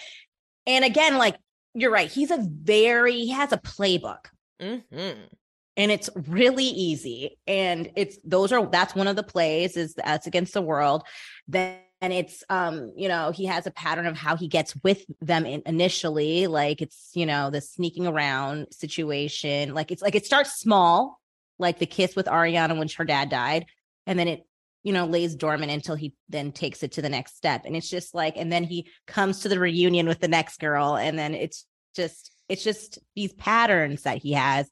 And 0.66 0.84
again, 0.84 1.16
like 1.18 1.36
you're 1.74 1.92
right. 1.92 2.10
He's 2.10 2.30
a 2.30 2.38
very 2.38 3.12
he 3.12 3.30
has 3.30 3.52
a 3.52 3.58
playbook. 3.58 4.26
Mhm. 4.60 5.28
And 5.76 5.92
it's 5.92 6.08
really 6.14 6.64
easy. 6.64 7.38
And 7.46 7.90
it's 7.96 8.18
those 8.24 8.52
are 8.52 8.66
that's 8.66 8.94
one 8.94 9.08
of 9.08 9.16
the 9.16 9.22
plays 9.22 9.76
is 9.76 9.94
that's 9.94 10.26
against 10.26 10.54
the 10.54 10.62
world. 10.62 11.02
Then 11.48 11.78
it's 12.00 12.42
um 12.48 12.92
you 12.96 13.08
know 13.08 13.30
he 13.30 13.46
has 13.46 13.66
a 13.66 13.70
pattern 13.70 14.06
of 14.06 14.16
how 14.16 14.36
he 14.36 14.48
gets 14.48 14.74
with 14.82 15.04
them 15.20 15.44
in, 15.44 15.62
initially. 15.66 16.46
Like 16.46 16.80
it's 16.80 17.10
you 17.14 17.26
know 17.26 17.50
the 17.50 17.60
sneaking 17.60 18.06
around 18.06 18.68
situation. 18.70 19.74
Like 19.74 19.90
it's 19.90 20.02
like 20.02 20.14
it 20.14 20.26
starts 20.26 20.58
small 20.58 21.20
like 21.58 21.78
the 21.78 21.86
kiss 21.86 22.14
with 22.14 22.26
ariana 22.26 22.76
when 22.78 22.88
her 22.96 23.04
dad 23.04 23.28
died. 23.28 23.66
And 24.06 24.18
then 24.18 24.28
it 24.28 24.46
you 24.82 24.94
know 24.94 25.04
lays 25.04 25.34
dormant 25.34 25.72
until 25.72 25.94
he 25.94 26.14
then 26.30 26.52
takes 26.52 26.82
it 26.82 26.92
to 26.92 27.02
the 27.02 27.10
next 27.10 27.36
step. 27.36 27.62
And 27.66 27.76
it's 27.76 27.90
just 27.90 28.14
like 28.14 28.38
and 28.38 28.50
then 28.50 28.64
he 28.64 28.88
comes 29.06 29.40
to 29.40 29.50
the 29.50 29.58
reunion 29.58 30.08
with 30.08 30.20
the 30.20 30.28
next 30.28 30.58
girl. 30.58 30.96
And 30.96 31.18
then 31.18 31.34
it's 31.34 31.66
just 31.94 32.30
it's 32.48 32.64
just 32.64 32.98
these 33.14 33.34
patterns 33.34 34.02
that 34.02 34.18
he 34.18 34.32
has 34.32 34.70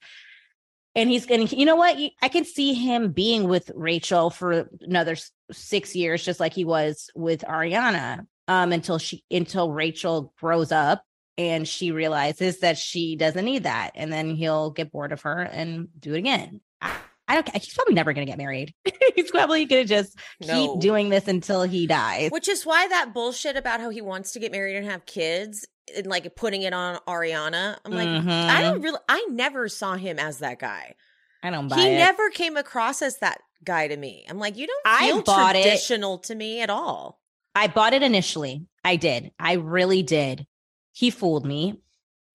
and 0.95 1.11
he's 1.11 1.27
going 1.27 1.47
to 1.47 1.57
you 1.57 1.67
know 1.67 1.77
what? 1.77 1.97
I 2.23 2.29
can 2.29 2.45
see 2.45 2.75
him 2.75 3.13
being 3.13 3.49
with 3.49 3.71
rachel 3.75 4.31
for 4.31 4.69
another 4.81 5.17
six 5.53 5.95
years 5.95 6.25
just 6.25 6.41
like 6.41 6.55
he 6.55 6.65
was 6.65 7.11
with 7.15 7.43
ariana 7.43 8.27
um 8.49 8.73
until 8.73 8.99
she 8.99 9.25
until 9.31 9.71
rachel 9.71 10.33
grows 10.41 10.73
up 10.73 11.03
and 11.37 11.67
she 11.67 11.91
realizes 11.91 12.61
that 12.61 12.79
she 12.79 13.17
doesn't 13.17 13.45
need 13.45 13.65
that. 13.65 13.91
And 13.97 14.13
then 14.13 14.31
he'll 14.37 14.71
get 14.71 14.93
bored 14.93 15.11
of 15.13 15.23
her 15.23 15.41
and 15.41 15.89
do 15.99 16.15
it 16.15 16.19
again. 16.19 16.61
I, 16.81 16.93
I 17.27 17.35
don't 17.35 17.49
he's 17.57 17.75
probably 17.75 17.95
never 17.95 18.13
going 18.13 18.27
to 18.27 18.31
get 18.31 18.39
married. 18.39 18.75
He's 19.17 19.31
probably 19.31 19.65
going 19.65 19.85
to 19.85 19.89
just 19.89 20.17
No. 20.41 20.75
keep 20.75 20.81
doing 20.81 21.09
this 21.09 21.27
until 21.27 21.63
he 21.63 21.87
dies. 21.87 22.31
Which 22.31 22.49
is 22.49 22.65
why 22.67 22.87
that 22.89 23.15
bullshit 23.15 23.57
about 23.57 23.81
how 23.81 23.89
he 23.91 24.01
wants 24.03 24.33
to 24.33 24.41
get 24.41 24.53
married 24.53 24.77
and 24.77 24.87
have 24.87 25.07
kids 25.07 25.67
and 25.97 26.07
like 26.07 26.35
putting 26.37 26.63
it 26.63 26.73
on 26.73 26.99
Ariana. 27.07 27.77
I'm 27.85 27.93
like, 27.93 28.09
I 28.09 28.63
don't 28.63 28.81
really 28.81 28.99
I 29.09 29.27
never 29.31 29.69
saw 29.69 29.95
him 29.97 30.19
as 30.19 30.39
that 30.39 30.59
guy. 30.59 30.95
i 31.43 31.51
don't 31.51 31.69
buy 31.69 31.77
He 31.77 31.87
it 31.89 31.99
never 31.99 32.31
came 32.31 32.57
across 32.57 33.03
as 33.03 33.19
that 33.19 33.41
guy 33.65 33.89
to 33.89 33.97
me. 33.97 34.25
I'm 34.29 34.39
like, 34.39 34.57
you 34.57 34.67
don't 34.67 34.83
I 34.87 35.07
feel 35.09 35.23
bought 35.23 35.57
it. 35.57 35.63
traditional 35.63 36.19
to 36.19 36.35
me 36.35 36.61
at 36.61 36.71
all. 36.71 37.21
I 37.55 37.69
bought 37.69 37.93
it 37.95 38.03
initially. 38.03 38.67
I 38.85 38.97
did. 38.97 39.31
I 39.39 39.55
really 39.55 40.03
did. 40.03 40.47
He 40.93 41.11
fooled 41.11 41.47
me, 41.47 41.81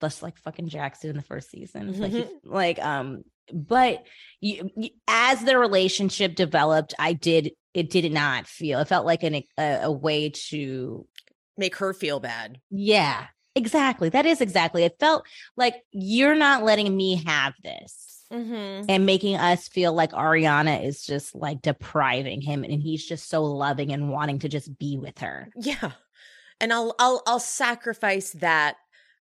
just 0.01 0.23
like 0.23 0.37
fucking 0.37 0.69
Jackson 0.69 1.09
in 1.09 1.15
the 1.15 1.21
first 1.21 1.49
season. 1.51 1.99
Like, 1.99 2.11
he- 2.11 2.27
like, 2.43 2.79
um, 2.83 3.23
but 3.53 4.03
you, 4.41 4.69
you- 4.77 4.89
as 5.07 5.43
the 5.43 5.57
relationship 5.57 6.35
developed, 6.35 6.93
I 6.99 7.13
did. 7.13 7.51
It 7.73 7.89
did 7.91 8.11
not 8.11 8.47
feel. 8.47 8.79
It 8.79 8.87
felt 8.87 9.05
like 9.05 9.23
an, 9.23 9.43
a, 9.57 9.79
a 9.83 9.91
way 9.91 10.31
to. 10.49 11.05
Make 11.57 11.75
her 11.75 11.93
feel 11.93 12.19
bad. 12.21 12.59
Yeah, 12.71 13.25
exactly. 13.55 14.09
That 14.09 14.25
is 14.25 14.41
exactly. 14.41 14.83
It 14.83 14.97
felt 14.99 15.25
like 15.55 15.83
you're 15.91 16.35
not 16.35 16.63
letting 16.63 16.95
me 16.95 17.23
have 17.25 17.53
this. 17.63 18.05
Mm-hmm. 18.31 18.85
And 18.87 19.07
making 19.07 19.37
us 19.37 19.67
feel 19.67 19.91
like 19.91 20.11
Ariana 20.11 20.85
is 20.85 21.03
just 21.03 21.33
like 21.33 21.63
depriving 21.63 22.41
him, 22.41 22.63
and 22.63 22.79
he's 22.79 23.03
just 23.03 23.27
so 23.27 23.43
loving 23.43 23.91
and 23.91 24.11
wanting 24.11 24.37
to 24.39 24.49
just 24.49 24.77
be 24.77 24.97
with 24.97 25.17
her. 25.17 25.49
Yeah. 25.55 25.93
And 26.61 26.71
I'll 26.71 26.93
I'll 26.99 27.23
I'll 27.25 27.39
sacrifice 27.39 28.31
that 28.33 28.75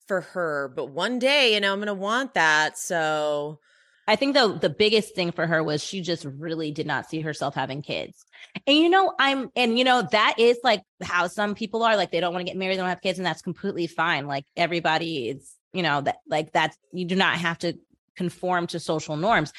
for 0.08 0.22
her, 0.22 0.72
but 0.76 0.90
one 0.90 1.20
day, 1.20 1.54
you 1.54 1.60
know, 1.60 1.74
I'm 1.74 1.80
going 1.80 1.88
to 1.88 1.94
want 1.94 2.34
that. 2.34 2.78
So, 2.78 3.60
I 4.08 4.16
think 4.16 4.36
the 4.36 4.58
the 4.60 4.70
biggest 4.70 5.16
thing 5.16 5.32
for 5.32 5.46
her 5.46 5.64
was 5.64 5.84
she 5.84 6.02
just 6.02 6.26
really 6.26 6.72
did 6.72 6.88
not 6.88 7.10
see 7.10 7.22
herself 7.22 7.56
having 7.56 7.82
kids. 7.82 8.26
And 8.66 8.78
you 8.78 8.90
know, 8.90 9.14
I'm 9.20 9.50
and 9.56 9.78
you 9.78 9.84
know, 9.84 10.08
that 10.12 10.36
is 10.40 10.60
like 10.64 10.84
how 11.04 11.28
some 11.28 11.56
people 11.56 11.84
are 11.84 11.98
like 11.98 12.12
they 12.12 12.22
don't 12.22 12.34
want 12.34 12.46
to 12.46 12.52
get 12.52 12.58
married, 12.58 12.76
they 12.76 12.82
don't 12.82 12.90
have 12.90 13.02
kids, 13.02 13.20
and 13.20 13.26
that's 13.26 13.42
completely 13.42 13.88
fine. 13.88 14.28
Like 14.28 14.46
everybody 14.56 15.30
is, 15.30 15.54
you 15.74 15.84
know, 15.84 16.02
that 16.02 16.18
like 16.28 16.54
that's 16.54 16.78
you 16.94 17.06
do 17.06 17.16
not 17.16 17.36
have 17.38 17.60
to 17.60 17.74
conform 18.16 18.68
to 18.68 18.80
social 18.80 19.18
norms. 19.18 19.52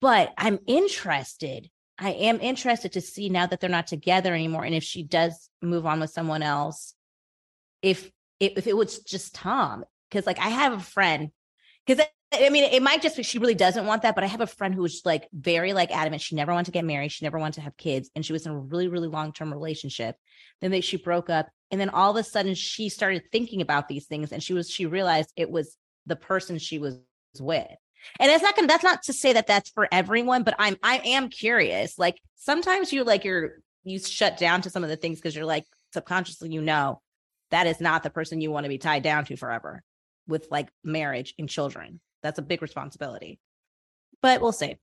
but 0.00 0.32
I'm 0.38 0.58
interested. 0.66 1.70
I 1.98 2.10
am 2.12 2.40
interested 2.40 2.92
to 2.92 3.00
see 3.00 3.28
now 3.28 3.46
that 3.46 3.60
they're 3.60 3.70
not 3.70 3.86
together 3.86 4.34
anymore. 4.34 4.64
And 4.64 4.74
if 4.74 4.84
she 4.84 5.02
does 5.02 5.50
move 5.62 5.86
on 5.86 6.00
with 6.00 6.10
someone 6.10 6.42
else, 6.42 6.94
if 7.82 8.10
if, 8.38 8.52
if 8.56 8.66
it 8.66 8.76
was 8.76 9.00
just 9.00 9.34
Tom, 9.34 9.84
because 10.10 10.26
like 10.26 10.38
I 10.38 10.48
have 10.48 10.72
a 10.72 10.80
friend, 10.80 11.30
because 11.86 12.04
I 12.32 12.48
mean, 12.48 12.64
it 12.64 12.82
might 12.82 13.02
just 13.02 13.16
be 13.16 13.24
she 13.24 13.38
really 13.38 13.56
doesn't 13.56 13.86
want 13.86 14.02
that, 14.02 14.14
but 14.14 14.22
I 14.22 14.28
have 14.28 14.40
a 14.40 14.46
friend 14.46 14.72
who 14.72 14.82
was 14.82 15.02
like 15.04 15.28
very 15.32 15.72
like 15.72 15.90
adamant. 15.90 16.22
She 16.22 16.36
never 16.36 16.52
wanted 16.52 16.66
to 16.66 16.70
get 16.70 16.84
married. 16.84 17.10
She 17.10 17.24
never 17.24 17.38
wanted 17.38 17.54
to 17.54 17.60
have 17.62 17.76
kids, 17.76 18.08
and 18.14 18.24
she 18.24 18.32
was 18.32 18.46
in 18.46 18.52
a 18.52 18.58
really, 18.58 18.86
really 18.86 19.08
long 19.08 19.32
term 19.32 19.52
relationship. 19.52 20.16
Then 20.60 20.70
they 20.70 20.80
she 20.80 20.96
broke 20.96 21.28
up, 21.28 21.48
and 21.72 21.80
then 21.80 21.88
all 21.88 22.10
of 22.10 22.16
a 22.16 22.22
sudden 22.22 22.54
she 22.54 22.88
started 22.88 23.24
thinking 23.32 23.60
about 23.60 23.88
these 23.88 24.06
things, 24.06 24.30
and 24.30 24.42
she 24.42 24.52
was 24.52 24.70
she 24.70 24.86
realized 24.86 25.32
it 25.36 25.50
was 25.50 25.76
the 26.06 26.16
person 26.16 26.58
she 26.58 26.78
was 26.78 26.98
with. 27.40 27.66
And 28.18 28.30
it's 28.30 28.42
not 28.42 28.54
gonna. 28.54 28.68
That's 28.68 28.84
not 28.84 29.02
to 29.04 29.12
say 29.12 29.32
that 29.32 29.48
that's 29.48 29.70
for 29.70 29.88
everyone, 29.90 30.44
but 30.44 30.54
I'm 30.58 30.76
I 30.84 30.98
am 31.04 31.30
curious. 31.30 31.98
Like 31.98 32.20
sometimes 32.36 32.92
you 32.92 33.02
like 33.02 33.24
you're 33.24 33.58
you 33.82 33.98
shut 33.98 34.36
down 34.38 34.62
to 34.62 34.70
some 34.70 34.84
of 34.84 34.90
the 34.90 34.96
things 34.96 35.18
because 35.18 35.34
you're 35.34 35.44
like 35.44 35.64
subconsciously 35.92 36.50
you 36.50 36.60
know 36.60 37.00
that 37.50 37.66
is 37.66 37.80
not 37.80 38.02
the 38.02 38.10
person 38.10 38.40
you 38.40 38.50
want 38.50 38.64
to 38.64 38.68
be 38.68 38.78
tied 38.78 39.02
down 39.02 39.24
to 39.24 39.36
forever 39.36 39.82
with 40.28 40.46
like 40.50 40.68
marriage 40.84 41.34
and 41.38 41.48
children. 41.48 42.00
That's 42.22 42.38
a 42.38 42.42
big 42.42 42.62
responsibility. 42.62 43.38
But 44.22 44.40
we'll 44.40 44.52
see. 44.52 44.76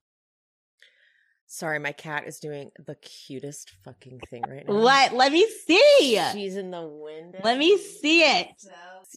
Sorry, 1.49 1.79
my 1.79 1.93
cat 1.93 2.27
is 2.27 2.39
doing 2.39 2.71
the 2.85 2.95
cutest 2.95 3.71
fucking 3.85 4.19
thing 4.29 4.43
right 4.49 4.67
now. 4.67 4.81
What? 4.81 5.13
let 5.13 5.31
me 5.31 5.47
see. 5.65 6.19
She's 6.33 6.57
in 6.57 6.71
the 6.71 6.85
window. 6.85 7.39
Let 7.41 7.57
me 7.57 7.77
see 7.77 8.21
it. 8.21 8.49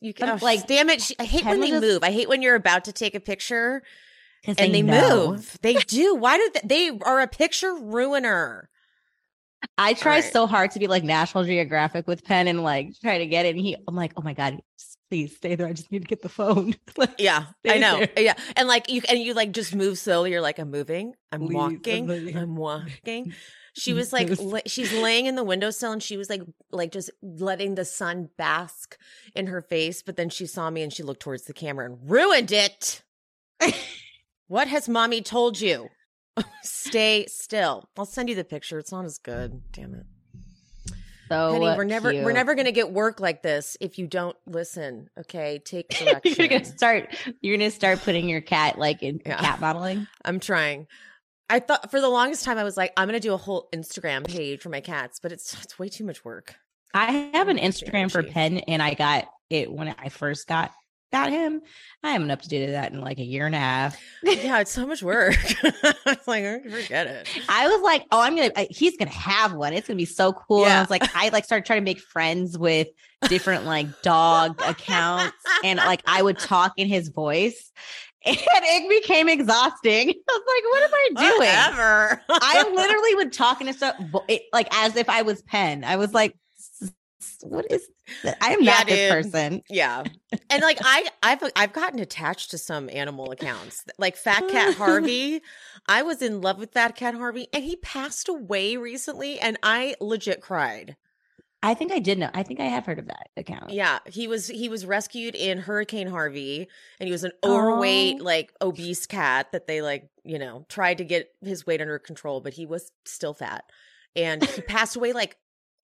You 0.01 0.15
can 0.15 0.29
oh, 0.29 0.39
like, 0.41 0.69
damn 0.69 0.91
it! 0.91 1.03
She, 1.03 1.17
I 1.19 1.25
hate 1.25 1.45
when 1.45 1.61
they 1.61 1.73
was- 1.73 1.81
move. 1.81 2.05
I 2.05 2.13
hate 2.13 2.29
when 2.29 2.41
you're 2.41 2.55
about 2.55 2.85
to 2.85 2.93
take 2.93 3.17
a 3.17 3.21
picture 3.21 3.83
and 4.47 4.57
they 4.57 4.83
move. 4.83 5.59
They 5.63 5.75
do. 5.87 6.15
Why 6.15 6.37
did 6.37 6.55
they, 6.55 6.91
they 6.91 6.99
are 7.03 7.21
a 7.21 7.27
picture 7.27 7.75
ruiner? 7.75 8.69
I 9.77 9.95
try 9.95 10.17
Alright. 10.17 10.33
so 10.33 10.47
hard 10.47 10.71
to 10.73 10.79
be 10.79 10.87
like 10.87 11.05
National 11.05 11.45
Geographic 11.45 12.07
with 12.07 12.25
Penn 12.25 12.49
and 12.49 12.63
like 12.63 12.93
try 13.03 13.19
to 13.19 13.27
get 13.27 13.45
it. 13.45 13.57
And 13.57 13.59
he, 13.59 13.77
I'm 13.89 13.97
like, 13.97 14.13
oh 14.17 14.23
my 14.23 14.33
god, 14.33 14.59
just 14.79 14.99
please 15.11 15.37
stay 15.37 15.57
there. 15.57 15.67
I 15.67 15.73
just 15.73 15.91
need 15.93 16.03
to 16.03 16.09
get 16.09 16.23
the 16.23 16.29
phone. 16.29 16.75
Like, 16.97 17.15
Yeah, 17.19 17.47
I 17.67 17.79
know. 17.79 17.99
there. 17.99 18.11
Yeah, 18.25 18.35
and 18.57 18.69
like 18.69 18.89
you 18.91 19.03
and 19.09 19.19
you 19.19 19.35
like 19.35 19.53
just 19.53 19.75
move 19.75 19.99
slowly. 19.99 20.31
You're 20.31 20.41
like, 20.41 20.59
I'm 20.59 20.71
moving. 20.71 21.15
I'm 21.33 21.47
Please, 21.47 21.55
walking. 21.55 22.11
I'm 22.11 22.37
I'm 22.37 22.57
walking. 22.57 23.35
She 23.73 23.93
was 23.93 24.13
like, 24.13 24.29
la- 24.41 24.59
she's 24.67 24.93
laying 24.93 25.27
in 25.27 25.37
the 25.37 25.45
windowsill 25.45 25.93
and 25.93 26.03
she 26.03 26.17
was 26.17 26.29
like, 26.29 26.43
like 26.73 26.91
just 26.91 27.09
letting 27.23 27.77
the 27.77 27.85
sun 27.85 28.29
bask 28.37 28.99
in 29.37 29.47
her 29.47 29.63
face. 29.63 30.03
But 30.03 30.17
then 30.17 30.29
she 30.29 30.47
saw 30.47 30.71
me 30.71 30.83
and 30.83 30.93
she 30.93 31.05
looked 31.05 31.21
towards 31.23 31.45
the 31.45 31.53
camera 31.53 31.87
and 31.87 32.11
ruined 32.11 32.51
it. 32.51 33.05
what 34.49 34.67
has 34.67 34.89
mommy 34.89 35.23
told 35.23 35.61
you? 35.61 35.89
Stay 36.63 37.27
still. 37.29 37.89
I'll 37.97 38.07
send 38.07 38.29
you 38.29 38.35
the 38.35 38.43
picture. 38.43 38.77
It's 38.81 38.91
not 38.91 39.05
as 39.05 39.19
good. 39.19 39.63
Damn 39.71 39.95
it. 39.95 40.07
So 41.31 41.53
Penny, 41.53 41.65
we're 41.77 41.85
never 41.85 42.13
we're 42.13 42.33
never 42.33 42.55
gonna 42.55 42.73
get 42.73 42.91
work 42.93 43.21
like 43.21 43.43
this 43.43 43.77
if 43.81 43.99
you 43.99 44.07
don't 44.07 44.37
listen. 44.47 45.09
Okay, 45.19 45.61
take 45.65 45.89
direction. 45.89 46.35
you're 46.39 46.49
gonna 46.49 46.65
start. 46.65 47.15
You're 47.41 47.57
gonna 47.57 47.71
start 47.71 48.01
putting 48.03 48.29
your 48.29 48.41
cat 48.41 48.79
like 48.79 49.03
in 49.03 49.21
Yeah. 49.25 49.39
cat 49.39 49.61
modeling. 49.61 50.07
I'm 50.25 50.41
trying. 50.41 50.87
I 51.49 51.61
thought 51.61 51.91
for 51.91 52.01
the 52.01 52.09
longest 52.09 52.45
time 52.45 52.59
I 52.59 52.65
was 52.65 52.77
like, 52.77 52.93
I'm 52.97 53.09
gonna 53.09 53.21
do 53.21 53.33
a 53.35 53.39
whole 53.39 53.69
Instagram 53.73 54.27
page 54.27 54.61
for 54.61 54.69
my 54.69 54.81
cats, 54.81 55.21
but 55.21 55.33
it's 55.33 55.55
it's 55.63 55.79
way 55.79 55.89
too 55.89 56.05
much 56.05 56.25
work. 56.25 56.55
I 56.93 57.31
have 57.35 57.49
an 57.49 57.59
Instagram 57.59 58.11
for. 58.11 58.23
Penn, 58.23 58.59
and 58.59 58.83
I 58.83 58.95
got 58.95 59.29
it 59.49 59.73
when 59.73 59.89
I 59.89 60.09
first 60.09 60.47
got 60.49 60.73
got 61.13 61.31
him. 61.31 61.61
I 62.03 62.11
haven't 62.13 62.29
updated 62.29 62.71
that 62.73 62.93
in 62.93 63.01
like 63.01 63.19
a 63.19 63.25
year 63.25 63.47
and 63.47 63.55
a 63.55 63.59
half. 63.59 63.99
Yeah, 64.23 64.61
it's 64.61 64.71
so 64.71 64.87
much 64.87 65.03
work. 65.03 65.35
I 65.63 65.95
was 66.07 66.27
like, 66.27 66.45
"Oh, 66.45 66.61
forget 66.71 67.07
it. 67.07 67.29
I 67.49 67.69
was 67.69 67.83
like, 67.83 68.05
oh, 68.11 68.21
I'm 68.21 68.37
gonna. 68.37 68.51
I, 68.57 68.69
he's 68.71 68.97
gonna 68.97 69.11
have 69.11 69.53
one. 69.53 69.73
It's 69.73 69.87
gonna 69.89 69.97
be 69.97 70.05
so 70.05 70.33
cool. 70.33 70.65
And 70.65 70.73
I 70.75 70.81
was 70.81 70.91
like, 70.91 71.15
I 71.15 71.29
like 71.31 71.45
started 71.45 71.67
trying 71.67 71.81
to 71.81 71.85
make 71.85 72.01
friends 72.01 72.57
with 72.59 72.89
different 73.29 73.67
like 73.67 74.03
dog 74.03 74.61
accounts, 74.65 75.37
and 75.65 75.79
like 75.79 76.03
I 76.07 76.23
would 76.23 76.39
talk 76.39 76.73
in 76.77 76.87
his 76.89 77.09
voice, 77.09 77.71
and 78.25 78.37
it 78.39 79.03
became 79.03 79.29
exhausting. 79.29 80.09
I 80.11 80.13
was 80.29 80.43
like, 80.47 80.65
what 80.71 80.83
am 80.83 80.95
I 80.95 81.09
doing? 81.29 81.39
Whatever. 81.39 82.23
I 82.29 82.71
literally 82.75 83.15
would 83.17 83.33
talk 83.33 83.61
in 83.61 83.67
his 83.67 83.77
stuff 83.77 83.97
like 84.53 84.69
as 84.73 84.97
if 84.97 85.09
I 85.09 85.23
was 85.23 85.43
Penn. 85.43 85.85
I 85.85 85.97
was 85.97 86.13
like, 86.15 86.33
"S- 86.33 86.37
s- 86.37 86.50
what 87.43 87.71
is? 87.71 87.89
That? 88.25 88.39
I 88.41 88.53
am 88.53 88.63
Yeah, 88.63 88.73
not 88.73 88.87
this 88.87 89.11
person. 89.11 89.63
yeah, 89.69 90.05
and 90.51 90.63
like 90.63 90.79
I, 90.83 91.09
I've 91.23 91.43
I've 91.57 91.73
gotten 91.73 91.99
attached 92.01 92.51
to 92.53 92.59
some 92.59 92.89
animal 92.91 93.31
accounts, 93.31 93.85
like 93.99 94.17
Fat 94.17 94.47
Cat 94.49 94.75
Harvey. 94.79 95.41
I 95.87 96.03
was 96.03 96.23
in 96.23 96.41
love 96.41 96.59
with 96.59 96.73
Fat 96.73 96.97
Cat 96.97 97.15
Harvey, 97.15 97.49
and 97.53 97.65
he 97.65 97.77
passed 97.77 98.29
away 98.29 98.77
recently, 98.77 99.39
and 99.41 99.59
I 99.63 99.95
legit 100.01 100.41
cried. 100.41 100.97
I 101.63 101.75
think 101.75 101.93
I 101.93 101.99
did 101.99 102.19
know. 102.19 102.31
I 102.33 102.43
think 102.43 102.59
I 102.59 102.65
have 102.65 102.87
heard 102.87 102.99
of 102.99 103.09
that 103.09 103.29
account. 103.37 103.71
Yeah, 103.71 103.99
he 104.07 104.27
was 104.27 104.47
he 104.49 104.71
was 104.71 104.87
rescued 104.87 105.35
in 105.35 105.59
Hurricane 105.59 106.07
Harvey 106.07 106.69
and 106.99 107.07
he 107.07 107.13
was 107.13 107.23
an 107.23 107.33
overweight 107.45 108.17
Oh. 108.19 108.25
like 108.25 108.51
obese 108.63 109.05
cat 109.05 109.53
that 109.53 109.67
they 109.67 109.83
like, 109.83 110.09
you 110.25 110.39
know, 110.39 110.65
tried 110.71 110.97
to 110.99 111.05
get 111.05 111.29
his 111.43 111.67
weight 111.67 111.83
under 111.83 111.99
control, 111.99 112.41
but 112.41 112.55
he 112.55 112.65
was 112.65 112.91
still 113.05 113.35
fat. 113.35 113.65
And 114.17 114.43
he 114.43 114.63
passed 114.63 114.97
away 114.97 115.13
like 115.13 115.37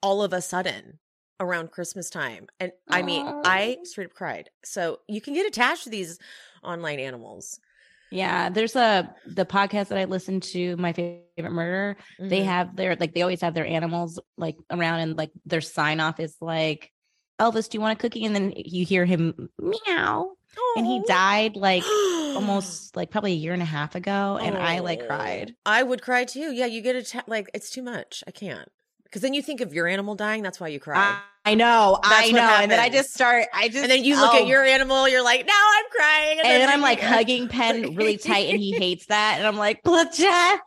all 0.03 0.23
of 0.23 0.33
a 0.33 0.41
sudden 0.41 0.99
around 1.41 1.71
Christmas 1.71 2.11
time. 2.11 2.47
And 2.61 2.73
I 2.89 3.03
mean, 3.03 3.27
I 3.45 3.79
straight 3.85 4.07
up 4.07 4.15
cried. 4.15 4.51
So 4.65 5.01
you 5.09 5.21
can 5.21 5.35
get 5.35 5.47
attached 5.47 5.85
to 5.85 5.91
these 5.91 6.19
online 6.63 6.99
animals. 7.01 7.61
Yeah, 8.13 8.49
there's 8.51 8.77
a 8.77 9.13
the 9.27 9.45
podcast 9.45 9.89
that 9.89 9.99
I 9.99 10.05
listen 10.05 10.41
to, 10.41 10.77
my 10.77 10.93
favorite 10.93 11.51
murder. 11.53 11.97
They 12.21 12.41
Mhm. 12.43 12.45
have 12.45 12.77
their 12.77 12.95
like 12.97 13.15
they 13.15 13.23
always 13.23 13.41
have 13.41 13.55
their 13.55 13.67
animals 13.67 14.21
like 14.37 14.57
around, 14.71 15.01
and 15.01 15.17
like 15.17 15.31
their 15.45 15.61
sign 15.61 15.99
off 16.01 16.21
is 16.21 16.37
like, 16.41 16.93
Elvis, 17.41 17.69
do 17.69 17.77
you 17.77 17.83
want 17.83 17.99
a 17.99 18.01
cookie? 18.01 18.25
And 18.25 18.35
then 18.35 18.53
you 18.57 18.87
hear 18.87 19.05
him 19.05 19.51
meow, 19.59 20.31
and 20.77 20.87
he 20.87 21.03
died 21.07 21.57
like 21.57 21.83
almost 22.37 22.95
like 22.97 23.11
probably 23.11 23.33
a 23.33 23.37
year 23.37 23.53
and 23.53 23.63
a 23.63 23.67
half 23.67 23.95
ago, 23.97 24.39
and 24.41 24.57
I 24.57 24.79
like 24.79 25.01
Oh. 25.03 25.07
cried. 25.07 25.55
I 25.67 25.83
would 25.83 26.01
cry 26.01 26.25
too. 26.25 26.53
Yeah, 26.53 26.67
you 26.67 26.83
get 26.83 26.95
atta- 26.97 27.25
like 27.27 27.51
it's 27.55 27.71
too 27.71 27.83
much. 27.83 28.23
I 28.27 28.31
can't. 28.31 28.69
Because 29.07 29.23
then 29.23 29.35
you 29.35 29.43
think 29.43 29.61
of 29.61 29.73
your 29.73 29.87
animal 29.87 30.15
dying, 30.15 30.43
that's 30.43 30.61
why 30.61 30.69
you 30.69 30.81
cry. 30.81 30.99
I, 31.45 31.53
I 31.53 31.55
know, 31.55 32.01
That's 32.03 32.29
I 32.29 32.33
know, 32.33 32.41
and 32.61 32.71
then 32.71 32.81
I 32.81 32.89
just 32.89 33.15
start. 33.15 33.47
I 33.55 33.69
just 33.69 33.85
and 33.85 33.91
then 33.91 34.03
you 34.03 34.17
look 34.17 34.35
oh. 34.35 34.41
at 34.41 34.49
your 34.49 34.65
animal, 34.65 35.09
you're 35.09 35.23
like, 35.23 35.47
now 35.47 35.53
I'm 35.55 35.85
crying. 35.93 36.41
and 36.41 36.61
then 36.61 36.69
I'm 36.69 36.81
like 36.81 37.01
hugging 37.01 37.47
Penn 37.49 37.95
really 37.95 38.17
tight, 38.17 38.51
and 38.51 38.59
he 38.59 38.73
hates 38.79 39.07
that, 39.07 39.37
and 39.39 39.47
I'm 39.47 39.57
like, 39.57 39.81
let's 39.85 40.19
just 40.19 40.63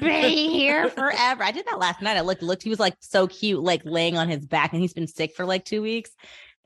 be 0.00 0.50
here 0.50 0.88
forever. 0.90 1.44
I 1.44 1.52
did 1.52 1.66
that 1.66 1.78
last 1.78 2.02
night. 2.02 2.16
I 2.16 2.22
looked, 2.22 2.42
looked. 2.42 2.64
He 2.64 2.70
was 2.70 2.80
like 2.80 2.96
so 2.98 3.28
cute, 3.28 3.62
like 3.62 3.82
laying 3.84 4.18
on 4.18 4.28
his 4.28 4.44
back, 4.44 4.72
and 4.72 4.82
he's 4.82 4.92
been 4.92 5.06
sick 5.06 5.36
for 5.36 5.46
like 5.46 5.64
two 5.64 5.82
weeks, 5.82 6.10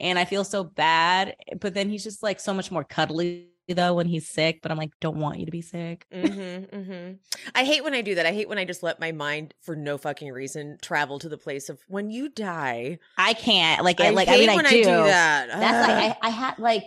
and 0.00 0.18
I 0.18 0.24
feel 0.24 0.44
so 0.44 0.64
bad. 0.64 1.36
But 1.60 1.74
then 1.74 1.90
he's 1.90 2.04
just 2.04 2.22
like 2.22 2.40
so 2.40 2.54
much 2.54 2.70
more 2.70 2.84
cuddly 2.84 3.48
though 3.74 3.94
when 3.94 4.06
he's 4.06 4.28
sick. 4.28 4.60
But 4.62 4.70
I'm 4.70 4.78
like, 4.78 4.90
don't 5.00 5.18
want 5.18 5.38
you 5.38 5.46
to 5.46 5.52
be 5.52 5.62
sick. 5.62 6.06
mm-hmm, 6.12 6.76
mm-hmm. 6.76 7.12
I 7.54 7.64
hate 7.64 7.84
when 7.84 7.94
I 7.94 8.00
do 8.02 8.14
that. 8.16 8.26
I 8.26 8.32
hate 8.32 8.48
when 8.48 8.58
I 8.58 8.64
just 8.64 8.82
let 8.82 9.00
my 9.00 9.12
mind, 9.12 9.54
for 9.60 9.76
no 9.76 9.98
fucking 9.98 10.30
reason, 10.32 10.78
travel 10.82 11.18
to 11.20 11.28
the 11.28 11.38
place 11.38 11.68
of 11.68 11.78
when 11.88 12.10
you 12.10 12.28
die. 12.28 12.98
I 13.16 13.34
can't 13.34 13.84
like, 13.84 14.00
I 14.00 14.10
like 14.10 14.28
hate 14.28 14.44
I 14.44 14.46
mean, 14.48 14.56
when 14.56 14.66
I 14.66 14.70
do. 14.70 14.84
that. 14.84 15.48
That's 15.48 15.88
like 15.88 16.16
I, 16.22 16.26
I 16.26 16.30
had 16.30 16.58
like. 16.58 16.84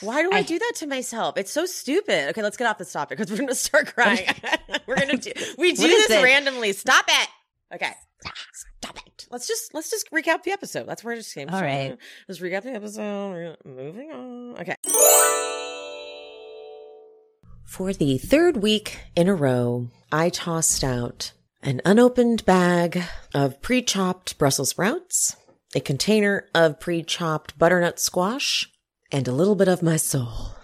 Why 0.00 0.22
do 0.22 0.30
I, 0.32 0.38
I- 0.38 0.42
do 0.42 0.58
that 0.58 0.72
to 0.76 0.86
myself? 0.86 1.36
It's 1.36 1.50
so 1.52 1.66
stupid. 1.66 2.30
Okay, 2.30 2.42
let's 2.42 2.56
get 2.56 2.66
off 2.66 2.78
this 2.78 2.90
topic 2.92 3.18
because 3.18 3.30
we're 3.30 3.38
gonna 3.38 3.54
start 3.54 3.86
crying. 3.94 4.26
we're 4.86 4.96
gonna 4.96 5.18
do. 5.18 5.30
We 5.58 5.72
do 5.72 5.86
this 5.86 6.10
it? 6.10 6.22
randomly. 6.24 6.72
Stop 6.72 7.04
it. 7.08 7.28
Okay. 7.74 7.92
Stop 8.80 8.96
it. 9.06 9.26
Let's 9.30 9.46
just 9.46 9.74
let's 9.74 9.90
just 9.90 10.10
recap 10.10 10.42
the 10.42 10.52
episode. 10.52 10.86
That's 10.86 11.04
where 11.04 11.12
I 11.12 11.18
just 11.18 11.34
came. 11.34 11.48
All 11.50 11.58
from. 11.58 11.66
right. 11.66 11.98
Let's 12.28 12.40
recap 12.40 12.62
the 12.62 12.70
episode. 12.72 13.56
Moving 13.66 14.10
on. 14.10 14.56
Okay. 14.60 14.76
For 17.64 17.92
the 17.92 18.18
third 18.18 18.58
week 18.58 19.00
in 19.16 19.28
a 19.28 19.34
row, 19.34 19.88
I 20.12 20.28
tossed 20.28 20.84
out 20.84 21.32
an 21.60 21.80
unopened 21.84 22.44
bag 22.44 23.02
of 23.34 23.60
pre-chopped 23.62 24.38
Brussels 24.38 24.70
sprouts, 24.70 25.34
a 25.74 25.80
container 25.80 26.48
of 26.54 26.78
pre-chopped 26.78 27.58
butternut 27.58 27.98
squash, 27.98 28.70
and 29.10 29.26
a 29.26 29.32
little 29.32 29.56
bit 29.56 29.66
of 29.66 29.82
my 29.82 29.96
soul. 29.96 30.54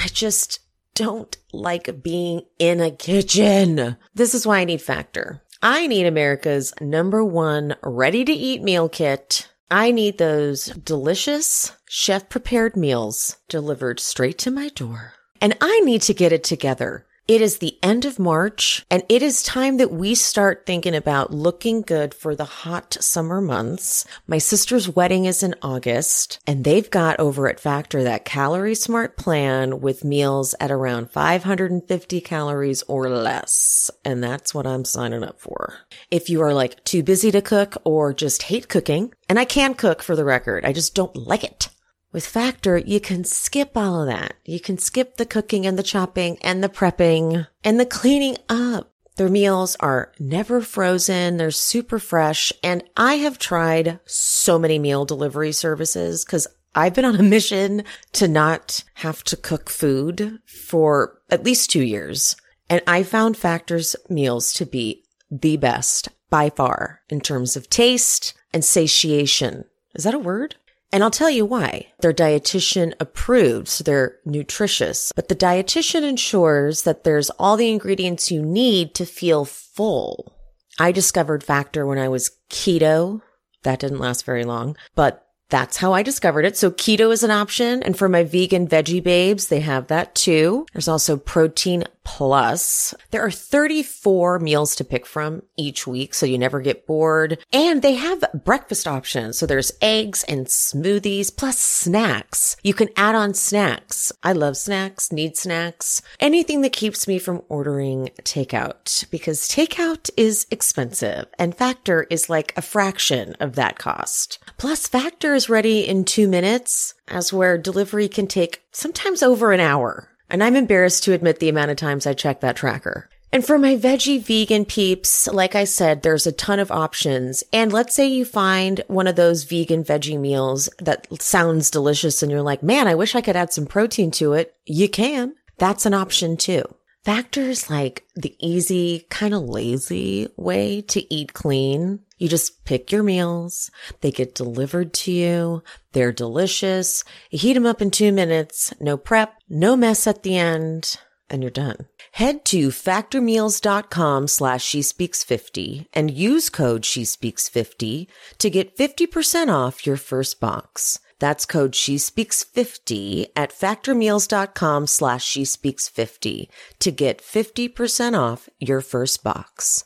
I 0.00 0.08
just 0.08 0.58
don't 0.94 1.36
like 1.52 2.02
being 2.02 2.42
in 2.58 2.80
a 2.80 2.90
kitchen. 2.90 3.96
This 4.14 4.34
is 4.34 4.46
why 4.46 4.58
I 4.58 4.64
need 4.64 4.82
Factor. 4.82 5.42
I 5.62 5.86
need 5.86 6.06
America's 6.06 6.72
number 6.80 7.24
one 7.24 7.76
ready 7.82 8.24
to 8.24 8.32
eat 8.32 8.62
meal 8.62 8.88
kit. 8.88 9.48
I 9.70 9.90
need 9.90 10.18
those 10.18 10.66
delicious 10.66 11.76
chef 11.88 12.28
prepared 12.28 12.76
meals 12.76 13.36
delivered 13.48 14.00
straight 14.00 14.38
to 14.38 14.50
my 14.50 14.70
door. 14.70 15.14
And 15.40 15.56
I 15.60 15.80
need 15.80 16.02
to 16.02 16.14
get 16.14 16.32
it 16.32 16.44
together 16.44 17.06
It 17.28 17.42
is 17.42 17.58
the 17.58 17.76
end 17.82 18.06
of 18.06 18.18
March 18.18 18.86
and 18.90 19.02
it 19.10 19.22
is 19.22 19.42
time 19.42 19.76
that 19.76 19.92
we 19.92 20.14
start 20.14 20.64
thinking 20.64 20.94
about 20.94 21.30
looking 21.30 21.82
good 21.82 22.14
for 22.14 22.34
the 22.34 22.46
hot 22.46 22.96
summer 23.02 23.42
months. 23.42 24.06
My 24.26 24.38
sister's 24.38 24.88
wedding 24.88 25.26
is 25.26 25.42
in 25.42 25.54
August 25.60 26.38
and 26.46 26.64
they've 26.64 26.88
got 26.88 27.20
over 27.20 27.46
at 27.46 27.60
Factor 27.60 28.02
that 28.02 28.24
calorie 28.24 28.74
smart 28.74 29.18
plan 29.18 29.82
with 29.82 30.04
meals 30.04 30.54
at 30.58 30.70
around 30.70 31.10
550 31.10 32.20
calories 32.22 32.82
or 32.84 33.10
less. 33.10 33.90
And 34.06 34.24
that's 34.24 34.54
what 34.54 34.66
I'm 34.66 34.86
signing 34.86 35.22
up 35.22 35.38
for. 35.38 35.80
If 36.10 36.30
you 36.30 36.40
are 36.40 36.54
like 36.54 36.82
too 36.84 37.02
busy 37.02 37.30
to 37.32 37.42
cook 37.42 37.76
or 37.84 38.14
just 38.14 38.44
hate 38.44 38.70
cooking, 38.70 39.12
and 39.28 39.38
I 39.38 39.44
can 39.44 39.74
cook 39.74 40.02
for 40.02 40.16
the 40.16 40.24
record, 40.24 40.64
I 40.64 40.72
just 40.72 40.94
don't 40.94 41.14
like 41.14 41.44
it. 41.44 41.68
With 42.10 42.26
Factor, 42.26 42.78
you 42.78 43.00
can 43.00 43.24
skip 43.24 43.76
all 43.76 44.00
of 44.00 44.08
that. 44.08 44.34
You 44.44 44.60
can 44.60 44.78
skip 44.78 45.16
the 45.16 45.26
cooking 45.26 45.66
and 45.66 45.78
the 45.78 45.82
chopping 45.82 46.38
and 46.42 46.64
the 46.64 46.68
prepping 46.68 47.46
and 47.62 47.78
the 47.78 47.86
cleaning 47.86 48.38
up. 48.48 48.92
Their 49.16 49.28
meals 49.28 49.76
are 49.80 50.12
never 50.18 50.60
frozen. 50.60 51.36
They're 51.36 51.50
super 51.50 51.98
fresh. 51.98 52.52
And 52.62 52.82
I 52.96 53.14
have 53.14 53.38
tried 53.38 54.00
so 54.06 54.58
many 54.58 54.78
meal 54.78 55.04
delivery 55.04 55.52
services 55.52 56.24
because 56.24 56.46
I've 56.74 56.94
been 56.94 57.04
on 57.04 57.16
a 57.16 57.22
mission 57.22 57.82
to 58.12 58.28
not 58.28 58.84
have 58.94 59.22
to 59.24 59.36
cook 59.36 59.68
food 59.68 60.38
for 60.46 61.20
at 61.30 61.44
least 61.44 61.70
two 61.70 61.82
years. 61.82 62.36
And 62.70 62.80
I 62.86 63.02
found 63.02 63.36
Factor's 63.36 63.96
meals 64.08 64.52
to 64.54 64.64
be 64.64 65.04
the 65.30 65.56
best 65.56 66.08
by 66.30 66.48
far 66.50 67.02
in 67.08 67.20
terms 67.20 67.56
of 67.56 67.68
taste 67.68 68.34
and 68.54 68.64
satiation. 68.64 69.64
Is 69.94 70.04
that 70.04 70.14
a 70.14 70.18
word? 70.18 70.54
And 70.90 71.04
I'll 71.04 71.10
tell 71.10 71.30
you 71.30 71.44
why. 71.44 71.88
They're 72.00 72.14
dietitian 72.14 72.94
approved, 72.98 73.68
so 73.68 73.84
they're 73.84 74.16
nutritious, 74.24 75.12
but 75.14 75.28
the 75.28 75.36
dietitian 75.36 76.02
ensures 76.02 76.82
that 76.82 77.04
there's 77.04 77.30
all 77.30 77.56
the 77.56 77.70
ingredients 77.70 78.30
you 78.30 78.42
need 78.42 78.94
to 78.94 79.04
feel 79.04 79.44
full. 79.44 80.34
I 80.78 80.92
discovered 80.92 81.44
Factor 81.44 81.84
when 81.84 81.98
I 81.98 82.08
was 82.08 82.30
keto. 82.50 83.20
That 83.64 83.80
didn't 83.80 83.98
last 83.98 84.24
very 84.24 84.44
long, 84.44 84.76
but 84.94 85.27
that's 85.50 85.78
how 85.78 85.92
I 85.92 86.02
discovered 86.02 86.44
it. 86.44 86.56
So 86.56 86.70
keto 86.70 87.12
is 87.12 87.22
an 87.22 87.30
option. 87.30 87.82
And 87.82 87.96
for 87.96 88.08
my 88.08 88.24
vegan 88.24 88.68
veggie 88.68 89.02
babes, 89.02 89.48
they 89.48 89.60
have 89.60 89.86
that 89.86 90.14
too. 90.14 90.66
There's 90.72 90.88
also 90.88 91.16
protein 91.16 91.84
plus. 92.04 92.94
There 93.10 93.20
are 93.20 93.30
34 93.30 94.38
meals 94.38 94.74
to 94.76 94.84
pick 94.84 95.04
from 95.04 95.42
each 95.58 95.86
week. 95.86 96.14
So 96.14 96.24
you 96.24 96.38
never 96.38 96.60
get 96.60 96.86
bored. 96.86 97.38
And 97.52 97.82
they 97.82 97.94
have 97.94 98.24
breakfast 98.32 98.88
options. 98.88 99.38
So 99.38 99.44
there's 99.44 99.72
eggs 99.82 100.24
and 100.24 100.46
smoothies 100.46 101.34
plus 101.34 101.58
snacks. 101.58 102.56
You 102.62 102.72
can 102.72 102.88
add 102.96 103.14
on 103.14 103.34
snacks. 103.34 104.10
I 104.22 104.32
love 104.32 104.56
snacks, 104.56 105.12
need 105.12 105.36
snacks, 105.36 106.00
anything 106.18 106.62
that 106.62 106.72
keeps 106.72 107.06
me 107.06 107.18
from 107.18 107.42
ordering 107.50 108.10
takeout 108.22 109.08
because 109.10 109.48
takeout 109.48 110.08
is 110.16 110.46
expensive 110.50 111.26
and 111.38 111.54
Factor 111.54 112.06
is 112.08 112.30
like 112.30 112.54
a 112.56 112.62
fraction 112.62 113.34
of 113.38 113.54
that 113.56 113.78
cost. 113.78 114.38
Plus 114.56 114.88
Factor 114.88 115.34
is 115.38 115.48
ready 115.48 115.86
in 115.86 116.04
two 116.04 116.26
minutes 116.26 116.94
as 117.06 117.32
where 117.32 117.56
delivery 117.56 118.08
can 118.08 118.26
take 118.26 118.60
sometimes 118.72 119.22
over 119.22 119.52
an 119.52 119.60
hour. 119.60 120.08
And 120.28 120.42
I'm 120.42 120.56
embarrassed 120.56 121.04
to 121.04 121.12
admit 121.12 121.38
the 121.38 121.48
amount 121.48 121.70
of 121.70 121.76
times 121.76 122.08
I 122.08 122.12
check 122.12 122.40
that 122.40 122.56
tracker. 122.56 123.08
And 123.32 123.46
for 123.46 123.56
my 123.56 123.76
veggie 123.76 124.20
vegan 124.20 124.64
peeps, 124.64 125.28
like 125.28 125.54
I 125.54 125.62
said, 125.62 126.02
there's 126.02 126.26
a 126.26 126.32
ton 126.32 126.58
of 126.58 126.72
options. 126.72 127.44
And 127.52 127.72
let's 127.72 127.94
say 127.94 128.08
you 128.08 128.24
find 128.24 128.82
one 128.88 129.06
of 129.06 129.14
those 129.14 129.44
vegan 129.44 129.84
veggie 129.84 130.18
meals 130.18 130.68
that 130.80 131.06
sounds 131.22 131.70
delicious 131.70 132.20
and 132.20 132.32
you're 132.32 132.42
like, 132.42 132.64
man, 132.64 132.88
I 132.88 132.96
wish 132.96 133.14
I 133.14 133.20
could 133.20 133.36
add 133.36 133.52
some 133.52 133.66
protein 133.66 134.10
to 134.12 134.32
it. 134.32 134.56
You 134.66 134.88
can. 134.88 135.36
That's 135.58 135.86
an 135.86 135.94
option 135.94 136.36
too. 136.36 136.64
Factor's 137.04 137.70
like 137.70 138.06
the 138.16 138.36
easy, 138.38 139.06
kind 139.08 139.32
of 139.32 139.42
lazy 139.42 140.28
way 140.36 140.82
to 140.82 141.14
eat 141.14 141.32
clean. 141.32 142.00
You 142.18 142.28
just 142.28 142.64
pick 142.64 142.90
your 142.90 143.02
meals. 143.02 143.70
They 144.00 144.10
get 144.10 144.34
delivered 144.34 144.92
to 144.94 145.12
you. 145.12 145.62
They're 145.92 146.12
delicious. 146.12 147.04
You 147.30 147.38
heat 147.38 147.54
them 147.54 147.66
up 147.66 147.80
in 147.80 147.90
two 147.90 148.12
minutes. 148.12 148.74
No 148.80 148.96
prep, 148.96 149.34
no 149.48 149.76
mess 149.76 150.06
at 150.06 150.22
the 150.22 150.36
end, 150.36 150.98
and 151.30 151.42
you're 151.42 151.50
done. 151.50 151.86
Head 152.12 152.44
to 152.46 152.68
factormeals.com 152.68 154.26
slash 154.26 154.64
she 154.64 154.82
speaks 154.82 155.22
50 155.22 155.88
and 155.94 156.10
use 156.10 156.50
code 156.50 156.84
she 156.84 157.04
speaks 157.04 157.48
50 157.48 158.08
to 158.38 158.50
get 158.50 158.76
50% 158.76 159.48
off 159.48 159.86
your 159.86 159.96
first 159.96 160.40
box. 160.40 160.98
That's 161.18 161.46
code 161.46 161.74
she 161.74 161.98
speaks 161.98 162.44
50 162.44 163.28
at 163.34 163.50
factormeals.com 163.50 164.86
slash 164.86 165.24
she 165.24 165.44
speaks 165.44 165.88
50 165.88 166.48
to 166.78 166.90
get 166.90 167.20
50% 167.20 168.18
off 168.18 168.48
your 168.60 168.80
first 168.80 169.24
box. 169.24 169.84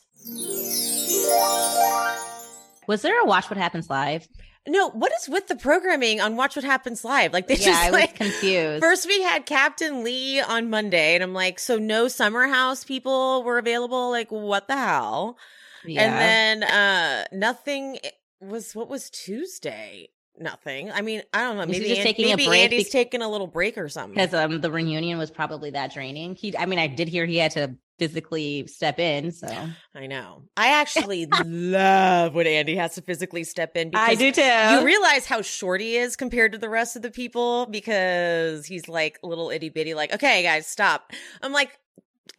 Was 2.87 3.01
there 3.01 3.21
a 3.21 3.25
Watch 3.25 3.49
What 3.49 3.57
Happens 3.57 3.89
Live? 3.89 4.27
No, 4.67 4.89
what 4.91 5.11
is 5.19 5.27
with 5.27 5.47
the 5.47 5.55
programming 5.55 6.21
on 6.21 6.37
Watch 6.37 6.55
What 6.55 6.63
Happens 6.63 7.03
Live? 7.03 7.33
Like 7.33 7.47
they 7.47 7.55
yeah, 7.55 7.65
just 7.65 7.81
I 7.81 7.89
like 7.89 8.19
was 8.19 8.29
confused. 8.29 8.81
First, 8.81 9.07
we 9.07 9.21
had 9.21 9.45
Captain 9.45 10.03
Lee 10.03 10.39
on 10.39 10.69
Monday, 10.69 11.15
and 11.15 11.23
I'm 11.23 11.33
like, 11.33 11.59
so 11.59 11.77
no 11.77 12.07
Summer 12.07 12.47
House 12.47 12.83
people 12.85 13.43
were 13.43 13.57
available. 13.57 14.09
Like, 14.09 14.31
what 14.31 14.67
the 14.67 14.77
hell? 14.77 15.37
yeah. 15.85 16.01
And 16.03 16.61
then 16.61 16.69
uh 16.69 17.25
nothing 17.33 17.97
was. 18.39 18.73
What 18.73 18.87
was 18.87 19.09
Tuesday? 19.09 20.09
Nothing. 20.37 20.91
I 20.91 21.01
mean, 21.01 21.21
I 21.31 21.41
don't 21.41 21.57
know. 21.57 21.65
Maybe 21.65 21.87
just 21.87 22.01
taking 22.01 22.25
a 22.25 22.29
maybe 22.29 22.47
break 22.47 22.63
Andy's 22.63 22.89
taking 22.89 23.21
a 23.21 23.29
little 23.29 23.47
break 23.47 23.77
or 23.77 23.87
something. 23.87 24.15
because 24.15 24.33
um 24.33 24.61
the 24.61 24.71
reunion 24.71 25.17
was 25.19 25.29
probably 25.29 25.69
that 25.71 25.93
draining. 25.93 26.35
He, 26.35 26.57
I 26.57 26.65
mean, 26.65 26.79
I 26.79 26.87
did 26.87 27.07
hear 27.07 27.25
he 27.25 27.37
had 27.37 27.51
to 27.51 27.75
physically 27.99 28.65
step 28.65 28.97
in, 28.97 29.31
so 29.31 29.47
I 29.95 30.07
know. 30.07 30.43
I 30.57 30.69
actually 30.81 31.27
love 31.27 32.33
when 32.33 32.47
Andy 32.47 32.75
has 32.77 32.95
to 32.95 33.01
physically 33.03 33.43
step 33.43 33.77
in. 33.77 33.89
Because 33.91 34.09
I 34.09 34.15
do 34.15 34.31
too. 34.31 34.41
You 34.41 34.83
realize 34.83 35.27
how 35.27 35.43
short 35.43 35.81
he 35.81 35.97
is 35.97 36.15
compared 36.15 36.53
to 36.53 36.57
the 36.57 36.69
rest 36.69 36.95
of 36.95 37.03
the 37.03 37.11
people 37.11 37.67
because 37.67 38.65
he's 38.65 38.87
like 38.87 39.19
little 39.21 39.51
itty 39.51 39.69
bitty, 39.69 39.93
like, 39.93 40.13
okay, 40.13 40.41
guys, 40.41 40.65
stop. 40.65 41.11
I'm 41.43 41.53
like, 41.53 41.77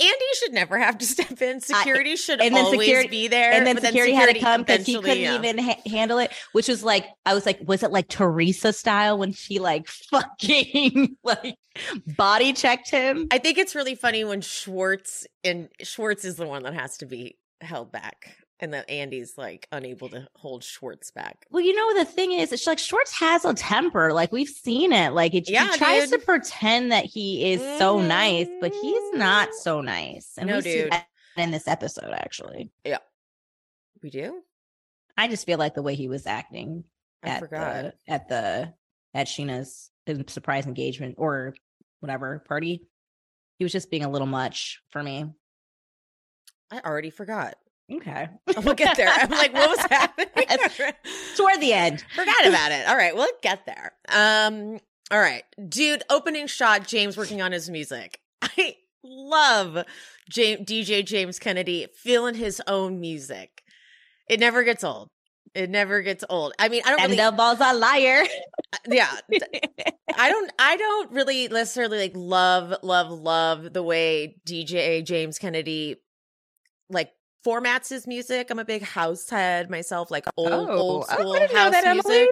Andy 0.00 0.24
should 0.40 0.52
never 0.52 0.78
have 0.78 0.98
to 0.98 1.07
step 1.14 1.40
in. 1.40 1.61
Security 1.61 2.16
should 2.16 2.40
and 2.40 2.54
then 2.54 2.64
always 2.64 2.80
security- 2.80 3.09
be 3.09 3.28
there. 3.28 3.52
and 3.52 3.66
then 3.66 3.76
but 3.76 3.85
security, 3.85 4.12
had 4.12 4.35
to 4.35 4.40
come 4.40 4.62
because 4.62 4.85
he 4.87 4.94
couldn't 5.00 5.18
yeah. 5.18 5.37
even 5.37 5.59
ha- 5.59 5.80
handle 5.87 6.18
it. 6.18 6.33
Which 6.52 6.68
was 6.68 6.83
like, 6.83 7.07
I 7.24 7.35
was 7.35 7.46
like, 7.46 7.61
was 7.62 7.83
it 7.83 7.90
like 7.92 8.09
Teresa 8.09 8.72
style 8.72 9.18
when 9.18 9.33
she 9.33 9.59
like 9.61 9.87
fucking 10.11 11.16
like 11.22 11.57
body 12.16 12.52
checked 12.52 12.90
him? 12.90 13.28
I 13.30 13.38
think 13.38 13.59
it's 13.59 13.74
really 13.74 13.94
funny 13.94 14.24
when 14.24 14.40
Schwartz 14.40 15.26
and 15.44 15.68
Schwartz 15.83 16.24
is 16.24 16.37
the 16.37 16.46
one 16.46 16.62
that 16.64 16.74
has 16.74 16.96
to 16.98 17.07
be 17.07 17.37
held 17.61 17.92
back, 17.92 18.37
and 18.61 18.73
that 18.75 18.88
Andy's 18.88 19.37
like 19.37 19.67
unable 19.73 20.09
to 20.11 20.27
hold 20.35 20.62
Schwartz 20.64 21.11
back. 21.11 21.47
Well, 21.51 21.62
you 21.62 21.75
know 21.75 21.99
the 21.99 22.05
thing 22.05 22.33
is, 22.33 22.53
it's 22.53 22.67
like 22.67 22.79
Schwartz 22.79 23.12
has 23.19 23.45
a 23.45 23.53
temper. 23.55 24.12
Like 24.12 24.33
we've 24.33 24.49
seen 24.49 24.93
it. 24.93 25.12
Like 25.12 25.35
it, 25.35 25.49
Yeah, 25.51 25.73
he 25.73 25.79
tries 25.79 26.11
dude. 26.11 26.21
to 26.21 26.27
pretend 26.27 26.93
that 26.93 27.05
he 27.05 27.53
is 27.53 27.61
so 27.79 28.01
nice, 28.01 28.49
but 28.61 28.73
he's 28.73 29.12
not 29.14 29.49
Mhm. 29.49 29.55
so 29.55 29.81
nice. 29.81 30.33
And 30.38 30.49
No, 30.49 30.57
we 30.57 30.62
see 30.62 30.88
that 30.88 31.07
in 31.37 31.51
this 31.51 31.67
episode, 31.69 32.12
actually. 32.12 32.71
Yeah, 32.85 32.99
we 34.03 34.11
do. 34.11 34.43
I 35.17 35.29
just 35.29 35.47
feel 35.47 35.59
like 35.59 35.75
the 35.75 35.83
way 35.83 35.95
he 35.95 36.09
was 36.09 36.27
acting 36.27 36.85
I 37.23 37.29
at 37.31 37.38
forgot. 37.40 37.75
the 38.07 38.12
at 38.12 38.29
the 38.29 38.75
at 39.14 39.27
Scheana's 39.29 39.90
surprise 40.29 40.67
engagement 40.67 41.17
or 41.19 41.55
whatever 42.01 42.40
party. 42.47 42.87
He 43.59 43.64
was 43.64 43.73
just 43.73 43.90
being 43.90 44.05
a 44.05 44.11
little 44.11 44.27
much 44.27 44.81
for 44.90 45.03
me. 45.03 45.27
I 46.71 46.81
already 46.81 47.11
forgot. 47.11 47.57
Okay. 47.92 48.29
We'll 48.64 48.75
get 48.75 48.97
there. 48.97 49.09
I'm 49.09 49.31
like, 49.31 49.53
what 49.53 49.68
was 49.68 49.79
happening? 49.90 50.29
Toward 51.37 51.61
the 51.61 51.73
end. 51.73 52.05
Forgot 52.14 52.47
about 52.47 52.73
it. 52.73 52.87
All 52.88 52.97
right, 52.97 53.14
we'll 53.14 53.29
get 53.42 53.66
there. 53.66 53.92
Um, 54.09 54.79
all 55.11 55.18
right, 55.20 55.42
dude. 55.68 56.03
Opening 56.09 56.47
shot. 56.47 56.87
James 56.87 57.16
working 57.16 57.42
on 57.42 57.53
his 57.53 57.68
music. 57.68 58.20
I 58.42 58.77
love 59.03 59.85
James, 60.31 60.61
DJ 60.66 61.05
James 61.05 61.38
Kennedy 61.38 61.87
feeling 61.94 62.35
his 62.35 62.62
own 62.66 63.01
music. 63.01 63.62
It 64.29 64.40
never 64.40 64.62
gets 64.62 64.83
old. 64.85 65.11
It 65.55 65.68
never 65.68 66.01
gets 66.01 66.25
old. 66.31 66.53
I 66.59 66.68
mean, 66.68 66.83
I 66.87 66.90
don't 66.90 67.01
And 67.01 67.11
really. 67.12 67.25
the 67.25 67.33
ball's 67.33 67.61
a 67.61 67.75
liar. 67.75 68.25
yeah, 68.88 69.12
I 70.16 70.31
don't. 70.31 70.53
I 70.59 70.77
don't 70.77 71.12
really 71.12 71.49
necessarily 71.49 71.99
like 71.99 72.12
love, 72.14 72.75
love, 72.83 73.11
love 73.11 73.73
the 73.73 73.83
way 73.83 74.37
DJ 74.49 75.05
James 75.05 75.38
Kennedy 75.38 75.97
like 76.88 77.11
formats 77.44 77.88
his 77.88 78.07
music. 78.07 78.50
I'm 78.50 78.59
a 78.59 78.64
big 78.64 78.83
house 78.83 79.28
head 79.28 79.70
myself, 79.70 80.11
like 80.11 80.26
old, 80.37 80.52
old 80.52 81.07
oh, 81.09 81.14
school 81.14 81.35
house 81.40 81.72
that, 81.72 81.85
music. 81.92 82.11
Emily. 82.11 82.30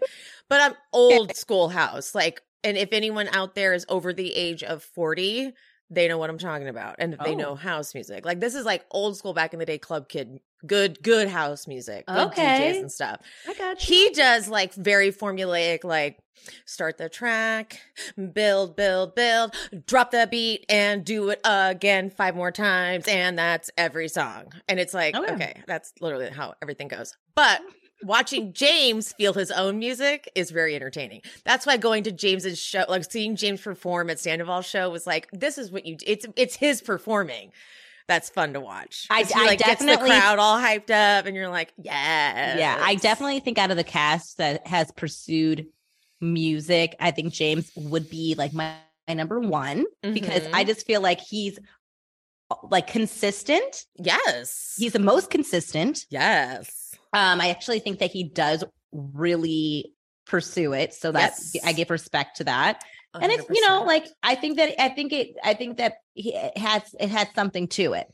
But 0.48 0.61
I'm 0.61 0.75
old 0.92 1.37
school 1.37 1.68
house. 1.68 2.14
Like, 2.14 2.42
and 2.64 2.77
if 2.77 2.90
anyone 2.92 3.29
out 3.33 3.55
there 3.55 3.75
is 3.75 3.85
over 3.88 4.12
the 4.12 4.35
age 4.35 4.62
of 4.62 4.83
40, 4.83 5.53
they 5.95 6.09
know 6.09 6.17
what 6.19 6.31
I'm 6.31 6.39
talking 6.39 6.69
about 6.69 6.97
and 6.99 7.13
they 7.25 7.33
Oh. 7.33 7.35
know 7.35 7.55
house 7.55 7.95
music. 7.95 8.25
Like 8.25 8.41
this 8.41 8.55
is 8.55 8.65
like 8.65 8.85
old 8.91 9.17
school 9.17 9.35
back 9.35 9.53
in 9.53 9.59
the 9.59 9.67
day 9.67 9.79
club 9.79 10.09
kid 10.09 10.41
good 10.67 11.03
good 11.03 11.29
house 11.29 11.67
music. 11.67 12.07
Good 12.07 12.29
Okay. 12.29 12.73
DJs 12.73 12.81
and 12.81 12.93
stuff. 12.93 13.21
I 13.49 13.55
got 13.55 13.79
He 13.81 14.11
does 14.11 14.49
like 14.49 14.73
very 14.75 15.13
formulaic 15.13 15.85
like 15.85 16.19
start 16.65 16.99
the 16.99 17.09
track, 17.09 17.81
build 18.33 18.75
build 18.75 19.15
build, 19.15 19.55
drop 19.87 20.11
the 20.13 20.27
beat 20.31 20.65
and 20.69 21.05
do 21.05 21.29
it 21.31 21.41
again 21.45 22.11
five 22.11 22.35
more 22.35 22.51
times 22.51 23.07
and 23.07 23.39
that's 23.39 23.71
every 23.77 24.09
song. 24.09 24.47
And 24.69 24.81
it's 24.81 24.95
like 24.95 25.15
oh, 25.17 25.23
Okay. 25.25 25.35
okay, 25.35 25.63
that's 25.67 25.93
literally 26.01 26.31
how 26.31 26.55
everything 26.63 26.89
goes. 26.89 27.15
But 27.35 27.61
oh. 27.63 27.71
Watching 28.03 28.53
James 28.53 29.12
feel 29.12 29.33
his 29.33 29.51
own 29.51 29.79
music 29.79 30.31
is 30.35 30.51
very 30.51 30.75
entertaining. 30.77 31.23
That's 31.45 31.65
why 31.67 31.77
going 31.77 32.03
to 32.05 32.12
James's 32.12 32.59
show, 32.59 32.85
like 32.88 33.11
seeing 33.11 33.37
James 33.37 33.61
perform 33.61 34.11
at 34.11 34.19
Sandoval's 34.21 34.67
show 34.67 34.91
was 34.91 35.07
like, 35.07 35.29
this 35.33 35.59
is 35.59 35.71
what 35.71 35.87
you 35.87 35.97
do. 35.97 36.05
It's 36.09 36.27
it's 36.37 36.57
his 36.57 36.81
performing. 36.83 37.53
That's 38.09 38.29
fun 38.29 38.53
to 38.55 38.61
watch. 38.61 39.07
I- 39.11 39.23
he, 39.23 39.33
I 39.35 39.47
like 39.47 39.59
gets 39.61 39.85
the 39.85 39.97
crowd 39.97 40.38
all 40.38 40.59
hyped 40.59 40.91
up, 40.91 41.25
and 41.27 41.37
you're 41.37 41.49
like, 41.49 41.73
yeah, 41.79 42.59
Yeah, 42.59 42.77
I 42.81 42.97
definitely 42.97 43.41
think 43.41 43.59
out 43.59 43.71
of 43.71 43.77
the 43.77 43.85
cast 43.85 44.38
that 44.38 44.67
has 44.67 44.91
pursued 44.93 45.67
music, 46.21 46.97
I 47.01 47.11
think 47.12 47.33
James 47.33 47.71
would 47.77 48.11
be 48.11 48.35
like 48.37 48.53
my, 48.53 48.75
my 49.09 49.15
number 49.15 49.38
one 49.41 49.85
because 50.03 50.43
Mhm. 50.43 50.51
I 50.53 50.65
just 50.65 50.85
feel 50.87 51.01
like 51.01 51.21
he's 51.21 51.59
like 52.71 52.87
consistent. 52.87 53.87
yes, 53.97 54.75
He's 54.79 54.93
the 54.93 54.99
most 54.99 55.31
consistent. 55.31 56.05
yes, 56.11 56.82
Um, 57.12 57.40
I 57.40 57.51
actually 57.51 57.79
think 57.81 57.98
that 57.98 58.11
he 58.11 58.25
does 58.25 58.64
really 58.92 59.92
pursue 60.27 60.72
it. 60.72 60.94
So 60.94 61.12
that's 61.12 61.55
Yes. 61.55 61.64
I 61.66 61.72
give 61.72 61.90
respect 61.90 62.38
to 62.38 62.44
that. 62.44 62.83
And 63.14 63.31
it's 63.31 63.44
you 63.51 63.66
know 63.66 63.83
like 63.83 64.07
I 64.22 64.35
think 64.37 64.57
that 64.57 64.83
I 64.83 64.88
think 64.88 65.12
it 65.12 65.37
I 65.44 65.53
think 65.55 65.77
that 65.77 65.96
he 66.14 66.35
it 66.35 66.57
has 66.57 66.83
it 66.98 67.11
has 67.11 67.29
something 67.35 67.68
to 67.68 67.92
it. 67.92 68.07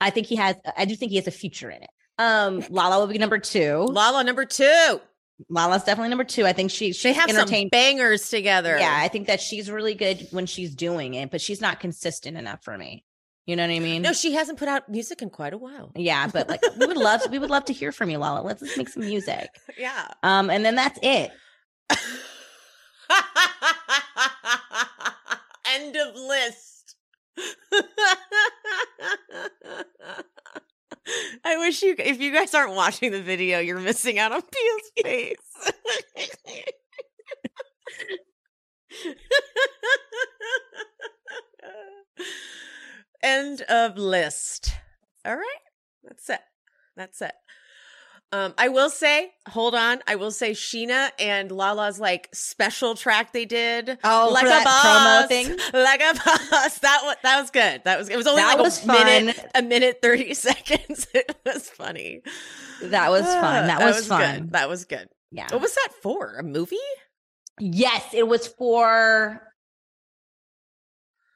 I 0.00 0.10
think 0.10 0.28
he 0.28 0.36
has 0.36 0.54
I 0.76 0.84
do 0.84 0.94
think 0.94 1.10
he 1.10 1.16
has 1.16 1.26
a 1.26 1.32
future 1.32 1.68
in 1.70 1.82
it. 1.82 1.90
Um 2.16 2.62
Lala 2.70 3.00
will 3.00 3.12
be 3.12 3.18
number 3.18 3.38
two. 3.38 3.78
Lala 3.90 4.22
number 4.22 4.44
two. 4.44 5.00
Lala's 5.48 5.82
definitely 5.84 6.10
number 6.10 6.24
two. 6.24 6.46
I 6.46 6.52
think 6.52 6.70
she 6.70 6.88
They 6.88 6.92
she's 6.92 7.16
have 7.16 7.28
some 7.30 7.38
entertained. 7.38 7.70
bangers 7.72 8.28
together. 8.28 8.76
Yeah, 8.78 8.96
I 8.96 9.08
think 9.08 9.26
that 9.26 9.40
she's 9.40 9.68
really 9.70 9.94
good 9.94 10.28
when 10.30 10.46
she's 10.46 10.74
doing 10.76 11.14
it, 11.14 11.30
but 11.32 11.40
she's 11.40 11.60
not 11.60 11.80
consistent 11.80 12.36
enough 12.36 12.62
for 12.62 12.76
me. 12.78 13.04
You 13.48 13.56
know 13.56 13.66
what 13.66 13.72
I 13.72 13.78
mean? 13.78 14.02
No, 14.02 14.12
she 14.12 14.32
hasn't 14.34 14.58
put 14.58 14.68
out 14.68 14.90
music 14.90 15.22
in 15.22 15.30
quite 15.30 15.54
a 15.54 15.56
while. 15.56 15.90
yeah, 15.96 16.26
but 16.26 16.50
like 16.50 16.60
we 16.76 16.84
would 16.84 16.98
love 16.98 17.22
to, 17.22 17.30
we 17.30 17.38
would 17.38 17.48
love 17.48 17.64
to 17.64 17.72
hear 17.72 17.92
from 17.92 18.10
you, 18.10 18.18
Lala. 18.18 18.42
Let's 18.42 18.60
just 18.60 18.76
make 18.76 18.90
some 18.90 19.06
music. 19.06 19.48
Yeah. 19.78 20.06
Um, 20.22 20.50
and 20.50 20.66
then 20.66 20.74
that's 20.74 20.98
it. 21.02 21.30
End 25.66 25.96
of 25.96 26.14
list. 26.14 26.96
I 31.42 31.56
wish 31.56 31.82
you 31.82 31.94
if 31.98 32.20
you 32.20 32.34
guys 32.34 32.52
aren't 32.54 32.74
watching 32.74 33.12
the 33.12 33.22
video, 33.22 33.60
you're 33.60 33.80
missing 33.80 34.18
out 34.18 34.32
on 34.32 34.42
Pia's 34.42 34.90
face. 35.02 35.36
End 43.22 43.62
of 43.62 43.96
list. 43.98 44.72
All 45.24 45.36
right. 45.36 45.60
That's 46.04 46.28
it. 46.30 46.40
That's 46.96 47.20
it. 47.22 47.32
Um, 48.30 48.52
I 48.58 48.68
will 48.68 48.90
say, 48.90 49.30
hold 49.48 49.74
on. 49.74 50.00
I 50.06 50.16
will 50.16 50.30
say 50.30 50.50
Scheana 50.50 51.10
and 51.18 51.50
Lala's 51.50 51.98
like 51.98 52.28
special 52.34 52.94
track 52.94 53.32
they 53.32 53.46
did. 53.46 53.98
Oh, 54.04 54.30
like 54.32 54.44
a 54.44 54.48
that 54.48 54.64
boss, 54.64 54.84
promo 54.84 55.28
thing. 55.28 55.48
like 55.72 56.00
a 56.02 56.12
boss. 56.14 56.78
That 56.80 57.00
was 57.04 57.16
that 57.22 57.40
was 57.40 57.50
good. 57.50 57.82
That 57.84 57.98
was 57.98 58.10
it 58.10 58.16
was 58.16 58.26
only 58.26 58.42
That 58.42 58.58
like 58.58 58.64
was 58.64 58.84
a 58.84 58.86
minute, 58.86 59.34
fun. 59.36 59.46
a 59.54 59.62
minute 59.62 59.98
thirty 60.02 60.34
seconds. 60.34 61.06
It 61.14 61.34
was 61.46 61.70
funny. 61.70 62.20
That 62.82 63.10
was 63.10 63.24
fun. 63.24 63.66
That, 63.66 63.80
was, 63.80 64.06
fun. 64.06 64.40
Good. 64.42 64.52
That 64.52 64.68
was 64.68 64.84
good. 64.84 65.08
Yeah. 65.32 65.46
What 65.50 65.62
was 65.62 65.74
that 65.74 65.88
for? 66.02 66.36
A 66.38 66.42
movie? 66.42 66.76
Yes, 67.58 68.04
it 68.12 68.28
was 68.28 68.46
for. 68.46 69.42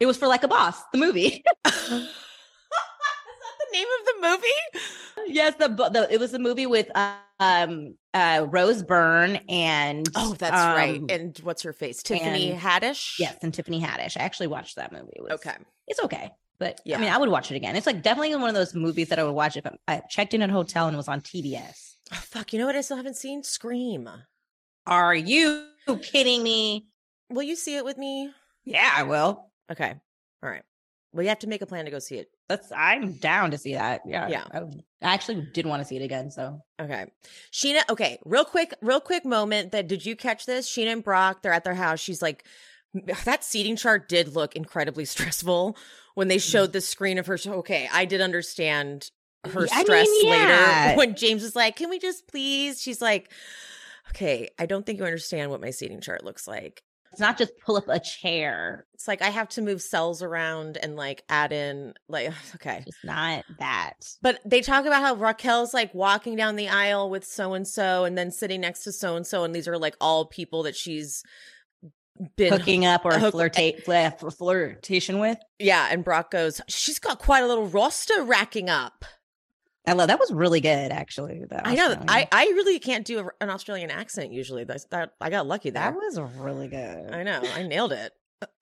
It 0.03 0.07
was 0.07 0.17
for 0.17 0.27
like 0.27 0.43
a 0.43 0.49
boss, 0.49 0.83
the 0.93 0.99
movie. 0.99 1.45
Is 1.65 1.73
that 1.95 3.57
the 3.61 3.73
name 3.73 3.87
of 4.01 4.07
the 4.07 4.29
movie? 4.29 5.33
yes, 5.33 5.55
the, 5.59 5.69
the 5.69 6.09
it 6.11 6.19
was 6.19 6.33
the 6.33 6.39
movie 6.41 6.67
with 6.67 6.91
um 7.39 7.95
uh 8.13 8.45
Rose 8.51 8.83
Byrne 8.83 9.37
and 9.49 10.09
Oh, 10.17 10.35
that's 10.37 10.53
right. 10.53 10.99
um, 10.99 11.07
And 11.09 11.39
what's 11.45 11.63
her 11.63 11.73
face? 11.73 12.03
Tiffany 12.03 12.51
and- 12.51 12.61
Haddish. 12.61 13.19
yes, 13.21 13.37
and 13.43 13.55
Tiffany 13.55 13.81
Haddish. 13.81 14.17
I 14.19 14.25
actually 14.25 14.49
watched 14.49 14.75
that 14.77 14.91
movie. 14.93 15.13
It 15.15 15.23
was- 15.23 15.33
Okay. 15.35 15.55
it's 15.87 16.01
okay, 16.01 16.31
but 16.59 16.81
Yeah. 16.85 16.99
I 16.99 17.01
mean, 17.01 17.11
I 17.13 17.19
would 17.19 17.29
watch 17.29 17.53
it 17.53 17.57
again. 17.57 17.77
It's 17.77 17.87
like 17.87 18.03
definitely 18.03 18.35
one 18.35 18.49
of 18.49 18.55
those 18.57 18.75
movies 18.75 19.09
that 19.11 19.21
I 19.21 19.23
would 19.25 19.33
watch 19.35 19.57
if 19.57 19.65
I, 19.67 19.77
I 19.87 20.03
checked 20.11 20.35
in 20.35 20.43
at 20.43 20.51
a 20.51 20.53
hotel 20.53 20.89
and 20.89 20.97
was 20.97 21.07
on 21.09 21.21
TBS. 21.21 21.95
Oh, 22.13 22.17
fuck. 22.17 22.53
You 22.53 22.59
know 22.59 22.67
what? 22.67 22.75
I 22.75 22.81
still 22.81 22.97
haven't 22.97 23.17
seen 23.17 23.45
Scream. 23.45 24.09
Are 24.87 25.15
you 25.15 25.67
kidding 26.03 26.43
me? 26.43 26.89
Will 27.31 27.45
you 27.45 27.55
see 27.55 27.77
it 27.77 27.85
with 27.85 27.97
me? 27.97 28.31
Yeah, 28.65 28.91
I 28.95 29.05
will. 29.05 29.52
Okay. 29.73 29.95
All 30.43 30.51
right. 30.51 30.63
Well, 31.13 31.23
you 31.23 31.29
have 31.29 31.41
to 31.41 31.47
make 31.47 31.61
a 31.61 31.67
plan 31.67 31.85
to 31.85 31.91
go 31.91 31.99
see 31.99 32.17
it. 32.17 32.31
That's 32.49 32.73
I'm 32.75 33.15
down 33.15 33.51
to 33.51 33.59
see 33.59 33.75
that. 33.75 34.03
Yeah, 34.07 34.29
Yeah. 34.29 34.45
I, 34.51 34.59
I 34.59 35.15
actually 35.15 35.47
did 35.53 35.67
want 35.67 35.83
to 35.83 35.89
see 35.89 35.97
it 35.97 36.03
again. 36.03 36.31
So 36.31 36.61
Okay. 36.81 37.07
Scheana, 37.53 37.81
okay, 37.91 38.19
real 38.25 38.45
quick, 38.45 38.75
real 38.81 39.01
quick 39.01 39.25
moment 39.25 39.73
that 39.73 39.89
did 39.89 40.07
you 40.07 40.17
catch 40.17 40.47
this? 40.47 40.69
Scheana 40.69 40.93
and 40.93 41.05
Brock, 41.05 41.43
they're 41.43 41.53
at 41.53 41.65
their 41.65 41.75
house. 41.75 42.01
She's 42.01 42.23
like, 42.23 42.47
that 43.25 43.45
seating 43.45 43.77
chart 43.77 44.09
did 44.09 44.35
look 44.35 44.57
incredibly 44.57 45.05
stressful 45.07 45.77
when 46.15 46.29
they 46.29 46.37
mm-hmm. 46.37 46.51
showed 46.51 46.73
the 46.73 46.81
screen 46.81 47.19
of 47.19 47.27
her. 47.27 47.37
So, 47.37 47.55
okay, 47.55 47.89
I 47.93 48.05
did 48.07 48.21
understand 48.21 49.11
her 49.45 49.67
I 49.73 49.77
mean, 49.77 49.85
stress 49.85 50.09
yeah. 50.23 50.85
later 50.87 50.99
when 50.99 51.17
James 51.17 51.43
was 51.43 51.57
like, 51.57 51.77
can 51.77 51.91
we 51.91 51.99
just 51.99 52.29
please? 52.29 52.81
She's 52.81 53.03
like, 53.03 53.31
okay, 54.11 54.49
I 54.59 54.67
don't 54.67 54.87
think 54.87 54.99
you 54.99 55.05
understand 55.05 55.51
what 55.51 55.61
my 55.61 55.71
seating 55.71 56.01
chart 56.01 56.25
looks 56.25 56.47
like. 56.47 56.83
It's 57.13 57.21
not 57.21 57.37
just 57.37 57.53
pull 57.65 57.77
up 57.77 57.89
a 57.89 58.01
chair. 58.01 58.87
It's 58.95 59.07
like 59.07 59.21
I 59.21 59.29
have 59.29 59.51
to 59.51 59.63
move 59.63 59.83
cells 59.83 60.23
around 60.23 60.79
and 60.79 60.97
like 60.97 61.23
add 61.29 61.53
in, 61.53 61.93
like, 62.09 62.33
okay. 62.55 62.83
It's 62.87 63.05
not 63.05 63.45
that. 63.59 63.95
But 64.23 64.41
they 64.47 64.63
talk 64.63 64.87
about 64.87 65.03
how 65.03 65.15
Raquel's 65.15 65.75
like 65.75 65.95
walking 65.95 66.37
down 66.37 66.57
the 66.57 66.69
aisle 66.69 67.11
with 67.11 67.25
so 67.27 67.53
and 67.53 67.69
so 67.69 68.05
and 68.05 68.17
then 68.17 68.31
sitting 68.31 68.63
next 68.63 68.85
to 68.85 68.93
so 68.93 69.17
and 69.17 69.27
so. 69.27 69.45
And 69.45 69.55
these 69.55 69.69
are 69.69 69.79
like 69.79 69.95
all 70.01 70.25
people 70.25 70.63
that 70.63 70.75
she's 70.75 71.23
been 72.37 72.53
Hooking 72.53 72.87
up 72.87 73.05
or 73.05 73.19
hook- 73.19 73.35
flirtate, 73.35 73.85
flirtation 74.37 75.19
with. 75.19 75.39
Yeah. 75.59 75.89
And 75.91 76.05
Brock 76.05 76.31
goes, 76.31 76.61
she's 76.67 76.99
got 76.99 77.19
quite 77.19 77.43
a 77.43 77.47
little 77.47 77.67
roster 77.67 78.23
racking 78.23 78.71
up. 78.71 79.05
I 79.87 79.95
love 79.95 80.09
that 80.09 80.21
was 80.21 80.33
really 80.33 80.61
good 80.61 80.93
actually. 80.93 81.45
I 81.65 81.75
know. 81.75 81.97
I, 82.07 82.29
I 82.31 82.45
really 82.45 82.79
can't 82.79 83.05
do 83.05 83.19
a, 83.19 83.25
an 83.41 83.51
Australian 83.51 83.91
accent 83.91 84.33
usually. 84.33 84.65
That's 84.65 84.85
that 84.87 85.15
I 85.21 85.29
got 85.31 85.47
lucky 85.47 85.71
there. 85.71 85.83
that 85.83 85.95
was 85.95 86.21
really 86.37 86.69
good. 86.69 87.11
I 87.13 87.23
know. 87.25 87.43
I 87.55 87.65
nailed 87.65 87.93
it. 87.93 88.13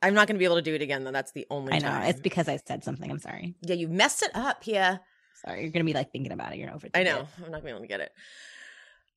I'm 0.03 0.15
not 0.15 0.27
going 0.27 0.37
to 0.37 0.39
be 0.39 0.45
able 0.45 0.57
to 0.57 0.63
do 0.63 0.75
it 0.75 0.83
again 0.83 1.05
though. 1.05 1.13
That's 1.13 1.33
the 1.33 1.47
only 1.51 1.75
I 1.75 1.79
know. 1.79 1.89
time. 1.89 2.03
It's 2.05 2.21
because 2.21 2.49
I 2.49 2.57
said 2.57 2.85
something. 2.85 3.11
I'm 3.11 3.19
sorry. 3.19 3.55
yeah, 3.63 3.75
you 3.75 3.89
messed 3.89 4.23
it 4.23 4.31
up. 4.35 4.67
Yeah. 4.67 4.99
Sorry. 5.45 5.63
You're 5.63 5.71
gonna 5.71 5.85
be 5.85 5.95
like 5.95 6.13
thinking 6.13 6.33
about 6.33 6.53
it. 6.53 6.59
You're 6.59 6.73
over. 6.73 6.89
I 6.95 7.03
know. 7.03 7.27
I'm 7.45 7.51
not 7.51 7.63
going 7.63 7.63
to 7.63 7.65
be 7.65 7.71
able 7.71 7.81
to 7.81 7.87
get 7.87 8.01
it. 8.01 8.13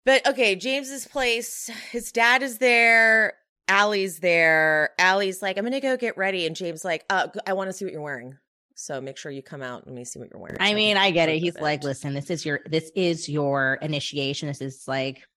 But 0.05 0.27
okay, 0.27 0.55
James's 0.55 1.07
place. 1.07 1.69
His 1.91 2.11
dad 2.11 2.43
is 2.43 2.57
there. 2.57 3.33
Ally's 3.67 4.19
there. 4.19 4.89
Ally's 4.99 5.41
like, 5.41 5.57
I'm 5.57 5.63
going 5.63 5.73
to 5.73 5.79
go 5.79 5.95
get 5.95 6.17
ready. 6.17 6.45
And 6.45 6.55
James 6.55 6.83
like, 6.83 7.05
uh, 7.09 7.27
I 7.47 7.53
want 7.53 7.69
to 7.69 7.73
see 7.73 7.85
what 7.85 7.93
you're 7.93 8.01
wearing. 8.01 8.37
So 8.75 8.99
make 9.01 9.17
sure 9.17 9.31
you 9.31 9.43
come 9.43 9.61
out 9.61 9.85
and 9.85 9.93
let 9.93 9.95
me 9.95 10.03
see 10.05 10.19
what 10.19 10.29
you're 10.31 10.41
wearing. 10.41 10.57
I 10.59 10.71
So 10.71 10.75
mean, 10.75 10.97
I 10.97 11.11
get 11.11 11.29
it. 11.29 11.39
He's 11.39 11.55
of 11.55 11.61
like, 11.61 11.83
listen, 11.83 12.13
this 12.13 12.29
is 12.29 12.45
your 12.45 12.61
this 12.65 12.91
is 12.95 13.29
your 13.29 13.75
initiation. 13.81 14.47
This 14.47 14.61
is 14.61 14.83
like 14.87 15.27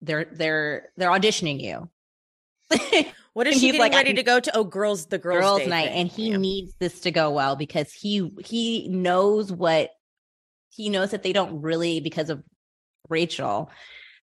they're 0.00 0.26
they're 0.32 0.88
they're 0.96 1.10
auditioning 1.10 1.60
you. 1.60 1.88
What 3.34 3.46
is 3.46 3.60
she 3.60 3.66
getting 3.66 3.80
like, 3.82 3.92
ready 3.92 4.14
to 4.14 4.22
go 4.24 4.40
to? 4.40 4.56
Oh, 4.56 4.64
girls, 4.64 5.06
the 5.06 5.18
girls, 5.18 5.58
girls' 5.58 5.68
night, 5.68 5.90
thing. 5.90 6.00
and 6.00 6.08
he 6.08 6.30
Yeah. 6.30 6.38
needs 6.38 6.74
this 6.80 7.00
to 7.02 7.12
go 7.12 7.30
well 7.30 7.54
because 7.54 7.92
he 7.92 8.28
he 8.44 8.88
knows 8.88 9.52
what 9.52 9.90
he 10.70 10.88
knows 10.88 11.12
that 11.12 11.22
they 11.22 11.32
don't 11.32 11.62
really 11.62 12.00
because 12.00 12.30
of 12.30 12.42
Rachel, 13.08 13.70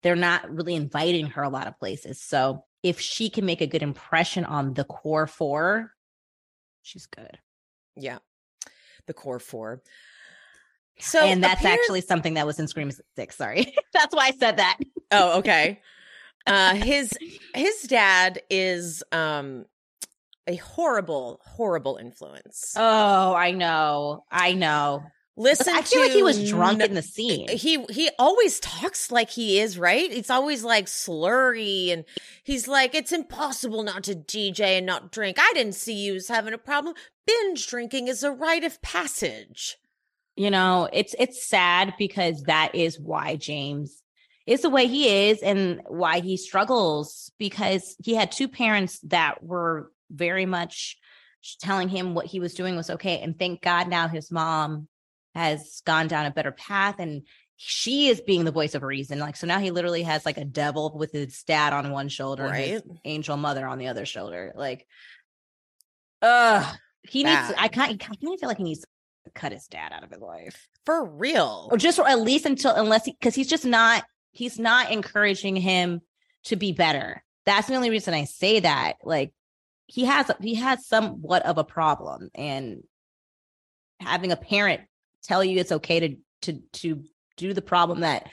they're 0.02 0.16
not 0.16 0.50
really 0.50 0.74
inviting 0.74 1.26
her 1.28 1.42
a 1.44 1.48
lot 1.48 1.68
of 1.68 1.78
places. 1.78 2.20
So 2.20 2.64
if 2.82 2.98
she 3.00 3.30
can 3.30 3.46
make 3.46 3.60
a 3.60 3.68
good 3.68 3.82
impression 3.84 4.44
on 4.44 4.74
the 4.74 4.84
core 4.84 5.28
four, 5.28 5.92
she's 6.82 7.06
good. 7.06 7.38
yeah, 7.96 8.18
the 9.06 9.14
core 9.14 9.38
four. 9.38 9.82
So 11.00 11.20
and 11.20 11.42
that's 11.42 11.60
apparent- 11.60 11.80
actually 11.80 12.00
something 12.02 12.34
that 12.34 12.46
was 12.46 12.58
in 12.58 12.68
Scream 12.68 12.90
Six. 13.16 13.36
Sorry, 13.36 13.74
that's 13.92 14.14
why 14.14 14.26
I 14.28 14.30
said 14.32 14.58
that. 14.58 14.78
Oh, 15.10 15.38
okay. 15.38 15.80
Uh 16.46 16.74
his 16.74 17.10
his 17.54 17.82
dad 17.84 18.42
is 18.50 19.02
um 19.12 19.64
a 20.46 20.56
horrible, 20.56 21.40
horrible 21.42 21.96
influence. 21.96 22.74
Oh, 22.76 23.32
I 23.34 23.52
know, 23.52 24.24
I 24.30 24.52
know. 24.52 25.04
Listen 25.36 25.74
I 25.74 25.82
feel 25.82 26.00
like 26.00 26.12
he 26.12 26.22
was 26.22 26.48
drunk 26.48 26.82
in 26.82 26.94
the 26.94 27.02
scene. 27.02 27.48
he 27.48 27.84
he 27.90 28.10
always 28.18 28.60
talks 28.60 29.10
like 29.10 29.30
he 29.30 29.58
is 29.58 29.78
right? 29.78 30.10
It's 30.10 30.30
always 30.30 30.64
like 30.64 30.86
slurry 30.86 31.92
and 31.92 32.04
he's 32.42 32.68
like 32.68 32.94
it's 32.94 33.12
impossible 33.12 33.82
not 33.82 34.04
to 34.04 34.14
dj 34.14 34.60
and 34.60 34.86
not 34.86 35.12
drink. 35.12 35.38
I 35.40 35.52
didn't 35.54 35.74
see 35.74 35.94
you 35.94 36.16
as 36.16 36.28
having 36.28 36.54
a 36.54 36.58
problem. 36.58 36.94
Binge 37.26 37.66
drinking 37.66 38.08
is 38.08 38.22
a 38.22 38.30
rite 38.30 38.64
of 38.64 38.80
passage. 38.82 39.76
You 40.36 40.50
know 40.50 40.88
it's 40.92 41.14
it's 41.18 41.46
sad 41.46 41.94
because 41.98 42.42
that 42.42 42.74
is 42.74 42.98
why 42.98 43.36
james 43.36 44.02
is 44.46 44.62
the 44.62 44.70
way 44.70 44.86
he 44.86 45.28
is 45.28 45.42
and 45.42 45.80
why 45.86 46.20
he 46.20 46.36
struggles 46.36 47.30
because 47.38 47.96
he 48.02 48.14
had 48.14 48.30
two 48.30 48.48
parents 48.48 48.98
that 49.00 49.42
were 49.42 49.90
very 50.10 50.46
much 50.46 50.98
telling 51.60 51.88
him 51.88 52.14
what 52.14 52.26
he 52.26 52.40
was 52.40 52.54
doing 52.54 52.76
was 52.76 52.90
okay 52.90 53.20
and 53.20 53.38
thank 53.38 53.62
god 53.62 53.88
now 53.88 54.08
his 54.08 54.30
mom 54.30 54.88
has 55.34 55.82
gone 55.84 56.08
down 56.08 56.26
a 56.26 56.30
better 56.30 56.52
path 56.52 56.96
and 56.98 57.22
she 57.56 58.08
is 58.08 58.20
being 58.20 58.44
the 58.44 58.50
voice 58.50 58.74
of 58.74 58.82
reason 58.82 59.18
like 59.18 59.36
so 59.36 59.46
now 59.46 59.58
he 59.58 59.70
literally 59.70 60.02
has 60.02 60.26
like 60.26 60.36
a 60.38 60.44
devil 60.44 60.92
with 60.96 61.12
his 61.12 61.42
dad 61.44 61.72
on 61.72 61.90
one 61.90 62.08
shoulder 62.08 62.44
and 62.46 62.56
his 62.56 62.82
Right. 62.86 62.98
angel 63.04 63.36
mother 63.36 63.66
on 63.66 63.78
the 63.78 63.86
other 63.88 64.04
shoulder 64.06 64.52
like 64.56 64.86
uh 66.22 66.72
he 67.02 67.22
needs 67.24 67.36
Bad. 67.36 67.54
i 67.58 67.68
can't 67.68 67.92
i 67.92 67.96
kind 67.96 68.18
of 68.22 68.40
feel 68.40 68.48
like 68.48 68.58
he 68.58 68.64
needs 68.64 68.80
to 68.80 69.30
cut 69.34 69.52
his 69.52 69.66
dad 69.66 69.92
out 69.92 70.02
of 70.04 70.10
his 70.10 70.20
life 70.20 70.68
for 70.84 71.04
real 71.04 71.68
or 71.70 71.78
just 71.78 71.98
or 71.98 72.08
at 72.08 72.20
least 72.20 72.44
until 72.46 72.74
unless 72.74 73.04
he 73.04 73.12
because 73.12 73.34
he's 73.34 73.48
just 73.48 73.64
not 73.64 74.04
he's 74.32 74.58
not 74.58 74.90
encouraging 74.90 75.56
him 75.56 76.00
to 76.44 76.56
be 76.56 76.72
better 76.72 77.22
that's 77.46 77.68
the 77.68 77.74
only 77.74 77.90
reason 77.90 78.14
i 78.14 78.24
say 78.24 78.60
that 78.60 78.96
like 79.04 79.32
he 79.86 80.04
has 80.06 80.30
he 80.40 80.54
has 80.56 80.86
somewhat 80.86 81.44
of 81.46 81.56
a 81.58 81.64
problem 81.64 82.30
and 82.34 82.82
having 84.00 84.32
a 84.32 84.36
parent 84.36 84.80
tell 85.24 85.42
you 85.42 85.58
it's 85.58 85.72
okay 85.72 86.00
to 86.00 86.16
to 86.42 86.60
to 86.72 87.04
do 87.36 87.52
the 87.52 87.62
problem 87.62 88.00
that 88.00 88.28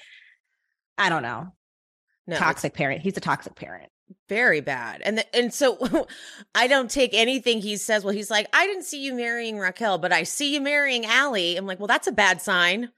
i 0.97 1.09
don't 1.09 1.23
know 1.23 1.51
no, 2.27 2.37
toxic 2.37 2.73
parent 2.73 3.01
he's 3.01 3.17
a 3.17 3.21
toxic 3.21 3.55
parent. 3.55 3.89
Very 4.27 4.59
bad. 4.59 5.01
And 5.03 5.17
the, 5.17 5.35
and 5.35 5.53
so 5.53 6.07
i 6.55 6.67
don't 6.67 6.91
take 6.91 7.11
anything 7.13 7.61
he 7.61 7.77
says. 7.77 8.03
Well 8.03 8.13
he's 8.13 8.31
like 8.31 8.47
i 8.53 8.65
didn't 8.65 8.83
see 8.83 9.03
you 9.03 9.13
marrying 9.13 9.57
raquel 9.57 9.97
but 9.97 10.11
i 10.11 10.23
see 10.23 10.53
you 10.53 10.61
marrying 10.61 11.05
Ally. 11.05 11.55
i'm 11.57 11.65
like 11.65 11.79
well 11.79 11.87
that's 11.87 12.07
a 12.07 12.11
bad 12.11 12.41
sign. 12.41 12.89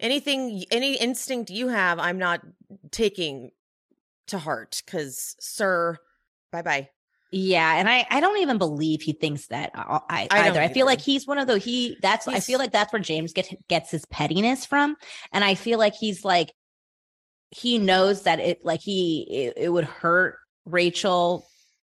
Anything 0.00 0.64
any 0.70 0.96
instinct 0.96 1.50
you 1.50 1.68
have 1.68 1.98
i'm 1.98 2.18
not 2.18 2.40
taking 2.90 3.50
to 4.28 4.38
heart 4.38 4.82
because 4.84 5.36
sir 5.40 5.96
bye-bye 6.50 6.88
Yeah, 7.34 7.76
and 7.76 7.88
I 7.88 8.06
I 8.10 8.20
don't 8.20 8.38
even 8.38 8.58
believe 8.58 9.00
he 9.00 9.12
thinks 9.12 9.46
that 9.46 9.70
uh, 9.74 10.00
I, 10.08 10.28
I 10.30 10.48
either. 10.48 10.60
I 10.60 10.68
feel 10.68 10.82
either. 10.82 10.84
like 10.84 11.00
he's 11.00 11.26
one 11.26 11.38
of 11.38 11.46
those 11.46 11.64
he 11.64 11.96
that's 12.02 12.28
I 12.28 12.40
feel 12.40 12.58
like 12.58 12.72
that's 12.72 12.92
where 12.92 13.00
James 13.00 13.32
gets 13.32 13.54
gets 13.68 13.90
his 13.90 14.04
pettiness 14.06 14.66
from, 14.66 14.96
and 15.32 15.42
I 15.42 15.54
feel 15.54 15.78
like 15.78 15.94
he's 15.94 16.24
like 16.24 16.52
he 17.50 17.78
knows 17.78 18.24
that 18.24 18.38
it 18.38 18.64
like 18.64 18.80
he 18.80 19.26
it, 19.30 19.54
it 19.56 19.68
would 19.70 19.84
hurt 19.84 20.36
Rachel, 20.66 21.46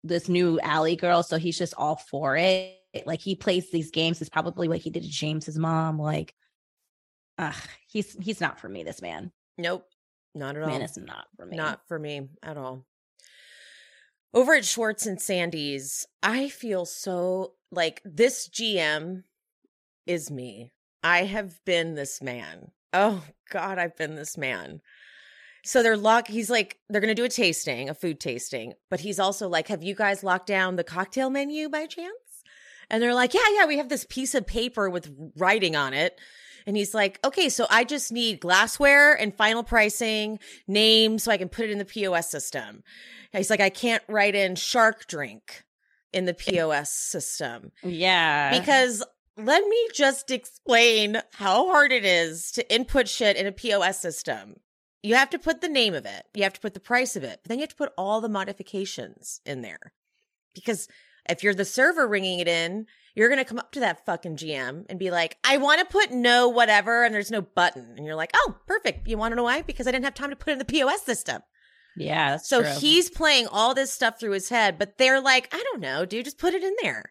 this 0.05 0.28
new 0.28 0.61
Ally 0.61 0.95
girl, 0.95 1.22
so 1.22 1.38
he's 1.38 1.57
just 1.57 1.74
all 1.76 1.97
for 1.97 2.36
it. 2.36 2.76
Like 3.07 3.22
he 3.22 3.34
plays 3.34 3.70
these 3.70 3.91
games 3.91 4.20
is 4.20 4.28
probably 4.28 4.68
what 4.68 4.78
he 4.78 4.91
did 4.91 5.05
to 5.05 5.09
James's 5.09 5.59
mom. 5.59 5.99
Like, 5.99 6.34
ugh, 7.38 7.55
he's 7.88 8.14
he's 8.20 8.43
not 8.43 8.61
for 8.61 8.68
me. 8.68 8.82
This 8.82 9.01
man, 9.01 9.32
nope 9.57 9.86
not 10.34 10.57
at 10.57 10.62
all 10.62 10.68
man, 10.68 10.82
is 10.82 10.97
not 10.97 11.26
for 11.36 11.47
me. 11.47 11.57
Not 11.57 11.80
for 11.88 11.99
me 11.99 12.28
at 12.43 12.57
all. 12.57 12.84
Over 14.33 14.55
at 14.55 14.64
Schwartz 14.64 15.07
and 15.07 15.20
Sandy's, 15.20 16.07
I 16.22 16.49
feel 16.49 16.87
so 16.87 17.55
like 17.72 18.01
this 18.05 18.49
GM 18.49 19.24
is 20.07 20.31
me. 20.31 20.72
I 21.03 21.24
have 21.24 21.59
been 21.64 21.95
this 21.95 22.22
man. 22.22 22.70
Oh 22.93 23.24
God, 23.51 23.78
I've 23.78 23.97
been 23.97 24.14
this 24.14 24.39
man. 24.39 24.81
So 25.64 25.83
they're 25.83 25.97
lock. 25.97 26.28
He's 26.28 26.49
like, 26.49 26.78
they're 26.89 27.01
gonna 27.01 27.14
do 27.14 27.24
a 27.24 27.28
tasting, 27.28 27.89
a 27.89 27.95
food 27.95 28.20
tasting, 28.20 28.74
but 28.89 29.01
he's 29.01 29.18
also 29.18 29.49
like, 29.49 29.68
have 29.68 29.83
you 29.83 29.95
guys 29.95 30.22
locked 30.22 30.47
down 30.47 30.76
the 30.76 30.85
cocktail 30.85 31.28
menu 31.28 31.68
by 31.68 31.87
chance? 31.87 32.12
And 32.89 33.03
they're 33.03 33.14
like, 33.14 33.35
yeah, 33.35 33.41
yeah, 33.55 33.66
we 33.66 33.78
have 33.78 33.89
this 33.89 34.07
piece 34.09 34.35
of 34.35 34.47
paper 34.47 34.91
with 34.91 35.12
writing 35.37 35.76
on 35.76 35.93
it. 35.95 36.20
And 36.67 36.77
he's 36.77 36.95
like, 36.95 37.19
okay, 37.25 37.49
so 37.49 37.67
I 37.71 37.85
just 37.85 38.13
need 38.13 38.41
glassware 38.41 39.15
and 39.15 39.35
final 39.35 39.63
pricing, 39.63 40.39
name, 40.67 41.19
so 41.19 41.31
I 41.31 41.37
can 41.37 41.49
put 41.49 41.65
it 41.65 41.71
in 41.71 41.79
the 41.79 41.85
POS 41.85 42.31
system. 42.31 42.83
He's 43.33 43.51
like, 43.51 43.61
I 43.61 43.71
can't 43.71 44.03
write 44.09 44.35
in 44.35 44.57
shark 44.57 45.07
drink 45.07 45.65
in 46.13 46.25
the 46.25 46.35
POS 46.35 46.93
system 46.93 47.71
Yeah, 47.83 48.59
because 48.59 49.05
let 49.37 49.67
me 49.67 49.89
just 49.95 50.31
explain 50.31 51.23
how 51.35 51.69
hard 51.69 51.93
it 51.93 52.05
is 52.05 52.51
to 52.53 52.75
input 52.75 53.09
shit 53.09 53.37
in 53.37 53.47
a 53.47 53.53
POS 53.53 54.01
system. 54.01 54.57
You 55.03 55.15
have 55.15 55.31
to 55.31 55.39
put 55.39 55.61
the 55.61 55.69
name 55.69 55.95
of 55.95 56.05
it, 56.05 56.25
you 56.35 56.43
have 56.43 56.53
to 56.55 56.61
put 56.61 56.75
the 56.75 56.81
price 56.81 57.17
of 57.17 57.23
it, 57.23 57.41
but 57.43 57.49
then 57.49 57.59
you 57.59 57.63
have 57.63 57.71
to 57.71 57.77
put 57.77 57.93
all 57.97 58.21
the 58.21 58.29
modifications 58.29 59.41
in 59.47 59.63
there. 59.63 59.93
Because 60.55 60.89
if 61.29 61.43
you're 61.43 61.55
the 61.55 61.65
server 61.65 62.07
ringing 62.07 62.41
it 62.41 62.49
in, 62.49 62.87
you're 63.15 63.29
going 63.29 63.39
to 63.39 63.45
come 63.45 63.59
up 63.59 63.73
to 63.73 63.81
that 63.81 64.05
fucking 64.07 64.37
GM 64.37 64.87
and 64.89 64.99
be 64.99 65.11
like, 65.11 65.37
I 65.45 65.57
want 65.57 65.81
to 65.81 65.87
put 65.87 66.13
no 66.13 66.49
whatever, 66.49 67.05
and 67.05 67.15
there's 67.15 67.31
no 67.31 67.43
button. 67.43 67.95
And 67.97 68.07
you're 68.07 68.15
like, 68.15 68.31
oh, 68.35 68.57
perfect. 68.67 69.09
You 69.09 69.19
want 69.19 69.33
to 69.33 69.37
know 69.37 69.45
why? 69.45 69.63
Because 69.63 69.87
I 69.87 69.93
didn't 69.93 70.05
have 70.05 70.15
time 70.15 70.31
to 70.31 70.37
put 70.37 70.51
it 70.51 70.53
in 70.53 70.59
the 70.59 70.65
POS 70.65 71.03
system. 71.03 71.43
yeah. 71.97 72.37
So 72.37 72.63
true. 72.63 72.73
he's 72.79 73.11
playing 73.11 73.47
all 73.49 73.75
this 73.75 73.93
stuff 73.93 74.19
through 74.19 74.33
his 74.33 74.49
head, 74.49 74.79
but 74.79 74.99
they're 74.99 75.21
like, 75.21 75.53
I 75.53 75.63
don't 75.71 75.81
know, 75.81 76.05
dude, 76.05 76.25
just 76.25 76.39
put 76.39 76.55
it 76.55 76.63
in 76.63 76.75
there. 76.83 77.11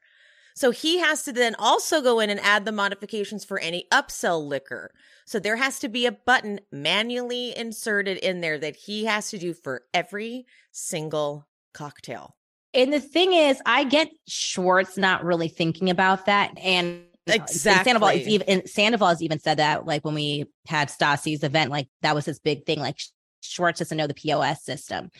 So 0.55 0.71
he 0.71 0.99
has 0.99 1.23
to 1.23 1.31
then 1.31 1.55
also 1.57 2.01
go 2.01 2.19
in 2.19 2.29
and 2.29 2.39
add 2.41 2.65
the 2.65 2.73
modifications 2.73 3.45
for 3.45 3.59
any 3.59 3.85
upsell 3.93 4.45
liquor. 4.45 4.91
So 5.25 5.39
there 5.39 5.55
has 5.55 5.79
to 5.79 5.87
be 5.87 6.05
a 6.05 6.11
button 6.11 6.59
manually 6.71 7.55
inserted 7.55 8.17
in 8.17 8.41
there 8.41 8.57
that 8.57 8.75
he 8.75 9.05
has 9.05 9.29
to 9.29 9.37
do 9.37 9.53
for 9.53 9.83
every 9.93 10.45
single 10.71 11.47
cocktail. 11.73 12.35
And 12.73 12.93
the 12.93 12.99
thing 12.99 13.33
is, 13.33 13.61
I 13.65 13.83
get 13.83 14.09
Schwartz 14.27 14.97
not 14.97 15.23
really 15.23 15.47
thinking 15.47 15.89
about 15.89 16.27
that. 16.27 16.57
And 16.59 17.03
Exactly. 17.35 17.83
Sandoval, 17.83 18.09
it's 18.09 18.27
even, 18.27 18.49
and 18.49 18.69
Sandoval 18.69 19.09
has 19.09 19.21
even 19.21 19.39
said 19.39 19.57
that, 19.57 19.85
like 19.85 20.03
when 20.03 20.15
we 20.15 20.45
had 20.67 20.89
Stassi's 20.89 21.43
event, 21.43 21.71
like 21.71 21.87
that 22.01 22.15
was 22.15 22.25
his 22.25 22.39
big 22.39 22.65
thing. 22.65 22.79
Like 22.79 22.99
Schwartz 23.41 23.79
doesn't 23.79 23.97
know 23.97 24.07
the 24.07 24.13
POS 24.13 24.63
system. 24.63 25.11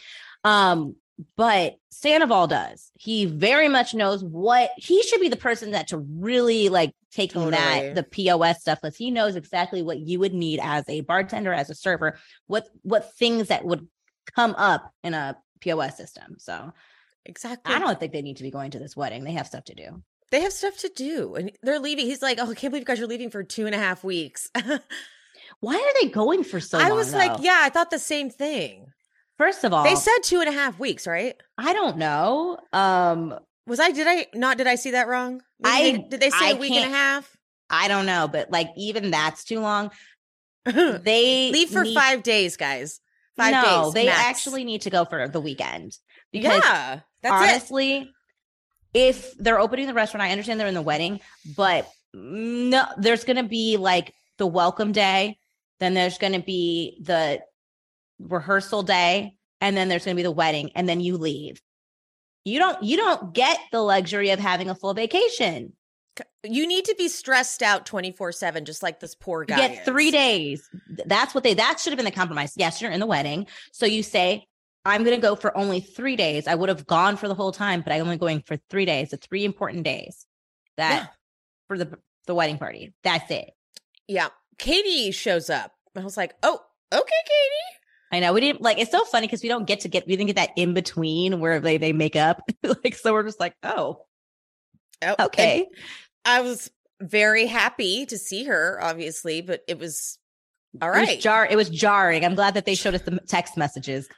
Um, 0.43 0.95
but 1.35 1.75
Sandoval 1.91 2.47
does. 2.47 2.91
He 2.97 3.25
very 3.25 3.67
much 3.67 3.93
knows 3.93 4.23
what 4.23 4.71
he 4.77 5.03
should 5.03 5.19
be 5.19 5.29
the 5.29 5.35
person 5.35 5.71
that 5.71 5.89
to 5.89 5.97
really 5.97 6.69
like 6.69 6.93
taking 7.11 7.41
Totally. 7.41 7.51
that 7.61 7.95
the 7.95 8.03
POS 8.03 8.61
stuff 8.61 8.79
because 8.81 8.95
he 8.95 9.11
knows 9.11 9.35
exactly 9.35 9.81
what 9.81 9.99
you 9.99 10.19
would 10.19 10.33
need 10.33 10.59
as 10.63 10.87
a 10.87 11.01
bartender, 11.01 11.51
as 11.51 11.69
a 11.69 11.75
server, 11.75 12.17
what 12.47 12.67
what 12.83 13.13
things 13.15 13.49
that 13.49 13.65
would 13.65 13.87
come 14.33 14.55
up 14.57 14.93
in 15.03 15.13
a 15.13 15.35
POS 15.59 15.97
system. 15.97 16.35
So 16.37 16.71
Exactly. 17.25 17.73
I 17.73 17.79
don't 17.79 17.99
think 17.99 18.13
they 18.13 18.21
need 18.21 18.37
to 18.37 18.43
be 18.43 18.51
going 18.51 18.71
to 18.71 18.79
this 18.79 18.95
wedding. 18.95 19.23
They 19.23 19.33
have 19.33 19.47
stuff 19.47 19.65
to 19.65 19.75
do. 19.75 20.01
They 20.31 20.41
have 20.41 20.53
stuff 20.53 20.77
to 20.79 20.91
do 20.95 21.35
and 21.35 21.51
they're 21.63 21.79
leaving. 21.79 22.05
He's 22.05 22.21
like, 22.21 22.37
Oh, 22.39 22.51
I 22.51 22.53
can't 22.55 22.71
believe 22.71 22.81
you 22.81 22.85
guys 22.85 22.99
are 22.99 23.07
leaving 23.07 23.29
for 23.31 23.43
two 23.43 23.65
and 23.65 23.75
a 23.75 23.79
half 23.79 24.03
weeks. 24.03 24.49
Why 25.59 25.75
are 25.75 26.01
they 26.03 26.09
going 26.09 26.43
for 26.43 26.59
so 26.59 26.77
I 26.77 26.83
long? 26.83 26.91
I 26.91 26.93
was 26.95 27.13
like. 27.13 27.31
Yeah, 27.41 27.59
I 27.61 27.69
thought 27.69 27.91
the 27.91 27.99
same 27.99 28.29
thing. 28.29 28.87
First 29.37 29.63
of 29.63 29.73
all, 29.73 29.83
They 29.83 29.95
said 29.95 30.17
two 30.23 30.39
and 30.41 30.49
a 30.49 30.51
half 30.53 30.79
weeks, 30.79 31.07
right? 31.07 31.35
I 31.57 31.73
don't 31.73 31.97
know. 31.97 32.57
Um, 32.73 33.37
Was 33.67 33.79
I? 33.79 33.91
Did 33.91 34.05
I 34.07 34.27
not? 34.35 34.57
Did 34.57 34.67
I 34.67 34.75
see 34.75 34.91
that 34.91 35.07
wrong? 35.07 35.41
Maybe 35.59 35.73
I- 35.73 35.91
they- 35.97 36.07
did 36.09 36.19
they 36.19 36.29
say 36.29 36.47
I 36.47 36.51
a 36.51 36.55
week 36.55 36.73
and 36.73 36.91
a 36.91 36.95
half? 36.95 37.35
I 37.69 37.87
don't 37.87 38.05
know, 38.05 38.27
but 38.31 38.51
like 38.51 38.69
even 38.77 39.11
that's 39.11 39.43
too 39.43 39.59
long. 39.59 39.91
They 40.65 41.51
Leave 41.51 41.69
for 41.69 41.83
need- 41.83 41.95
five 41.95 42.21
days, 42.23 42.57
guys. 42.57 42.99
Five 43.37 43.51
no, 43.53 43.85
days. 43.85 43.93
they 43.93 44.05
max. 44.07 44.19
actually 44.19 44.63
need 44.65 44.81
to 44.81 44.89
go 44.89 45.05
for 45.05 45.27
the 45.29 45.39
weekend 45.39 45.97
because 46.33 46.61
yeah, 46.63 46.99
that's 47.21 47.43
it. 47.43 47.49
honestly, 47.49 48.11
if 48.93 49.35
they're 49.37 49.59
opening 49.59 49.87
the 49.87 49.93
restaurant, 49.93 50.23
I 50.23 50.31
understand 50.31 50.59
they're 50.59 50.67
in 50.67 50.73
the 50.73 50.81
wedding, 50.81 51.19
but 51.55 51.87
no, 52.13 52.85
there's 52.97 53.23
going 53.23 53.37
to 53.37 53.43
be 53.43 53.77
like 53.77 54.13
the 54.37 54.47
welcome 54.47 54.91
day, 54.91 55.37
then 55.79 55.93
there's 55.93 56.17
going 56.17 56.33
to 56.33 56.39
be 56.39 56.99
the 57.03 57.41
rehearsal 58.19 58.83
day, 58.83 59.35
and 59.61 59.77
then 59.77 59.89
there's 59.89 60.05
going 60.05 60.15
to 60.15 60.19
be 60.19 60.23
the 60.23 60.31
wedding, 60.31 60.71
and 60.75 60.87
then 60.89 60.99
you 61.01 61.17
leave. 61.17 61.61
You 62.45 62.57
don't 62.57 62.81
you 62.81 62.97
don't 62.97 63.33
get 63.33 63.59
the 63.71 63.81
luxury 63.81 64.31
of 64.31 64.39
having 64.39 64.69
a 64.69 64.75
full 64.75 64.93
vacation. 64.93 65.73
You 66.43 66.67
need 66.67 66.85
to 66.85 66.95
be 66.97 67.07
stressed 67.09 67.61
out 67.61 67.85
twenty 67.85 68.11
four 68.11 68.31
seven, 68.31 68.65
just 68.65 68.81
like 68.81 68.99
this 68.99 69.13
poor 69.13 69.41
You 69.43 69.47
guy. 69.47 69.67
get 69.67 69.85
three 69.85 70.07
is. 70.07 70.11
days. 70.13 70.69
That's 71.05 71.35
what 71.35 71.43
they 71.43 71.53
that 71.53 71.79
should 71.79 71.91
have 71.91 71.97
been 71.97 72.05
the 72.05 72.11
compromise. 72.11 72.53
Yes, 72.55 72.81
you're 72.81 72.91
in 72.91 72.99
the 72.99 73.05
wedding. 73.05 73.45
So 73.71 73.85
you 73.85 74.03
say, 74.03 74.47
I'm 74.85 75.03
gonna 75.03 75.17
go 75.19 75.35
for 75.35 75.55
only 75.57 75.79
three 75.81 76.15
days. 76.15 76.47
I 76.47 76.55
would 76.55 76.69
have 76.69 76.87
gone 76.87 77.17
for 77.17 77.27
the 77.27 77.35
whole 77.35 77.51
time, 77.51 77.81
but 77.81 77.91
I'm 77.93 78.01
only 78.01 78.17
going 78.17 78.41
for 78.41 78.57
three 78.69 78.85
days, 78.85 79.09
the 79.11 79.17
three 79.17 79.45
important 79.45 79.83
days 79.83 80.25
that 80.77 80.91
Yeah. 81.03 81.07
for 81.67 81.77
the 81.77 81.97
the 82.27 82.35
wedding 82.35 82.57
party. 82.57 82.93
That's 83.03 83.29
it. 83.31 83.51
Yeah, 84.07 84.29
Katie 84.57 85.11
shows 85.11 85.49
up. 85.49 85.71
I 85.95 86.01
was 86.03 86.15
like, 86.17 86.33
oh, 86.43 86.59
okay, 86.93 87.01
Katie. 87.01 87.77
I 88.11 88.19
know 88.19 88.33
we 88.33 88.41
didn't 88.41 88.61
like 88.61 88.79
it's 88.79 88.91
so 88.91 89.03
funny 89.05 89.27
because 89.27 89.43
we 89.43 89.49
don't 89.49 89.65
get 89.67 89.81
to 89.81 89.87
get 89.87 90.07
we 90.07 90.15
didn't 90.15 90.27
get 90.27 90.35
that 90.37 90.51
in 90.55 90.73
between 90.73 91.39
where 91.39 91.59
they 91.59 91.77
they 91.77 91.93
make 91.93 92.15
up. 92.15 92.41
like 92.83 92.95
so 92.95 93.13
we're 93.13 93.23
just 93.23 93.39
like, 93.39 93.55
oh, 93.63 94.05
Oh, 95.01 95.15
okay. 95.27 95.67
I 96.25 96.41
was 96.41 96.69
very 97.01 97.45
happy 97.45 98.05
to 98.07 98.17
see 98.17 98.43
her, 98.45 98.77
obviously, 98.81 99.41
but 99.41 99.61
it 99.67 99.79
was 99.79 100.17
all 100.81 100.89
right. 100.89 101.07
It 101.07 101.15
was, 101.15 101.23
jar- 101.23 101.47
it 101.49 101.55
was 101.55 101.69
jarring. 101.69 102.25
I'm 102.25 102.35
glad 102.35 102.53
that 102.55 102.65
they 102.65 102.75
showed 102.75 102.95
us 102.95 103.01
the 103.03 103.19
text 103.27 103.55
messages. 103.55 104.09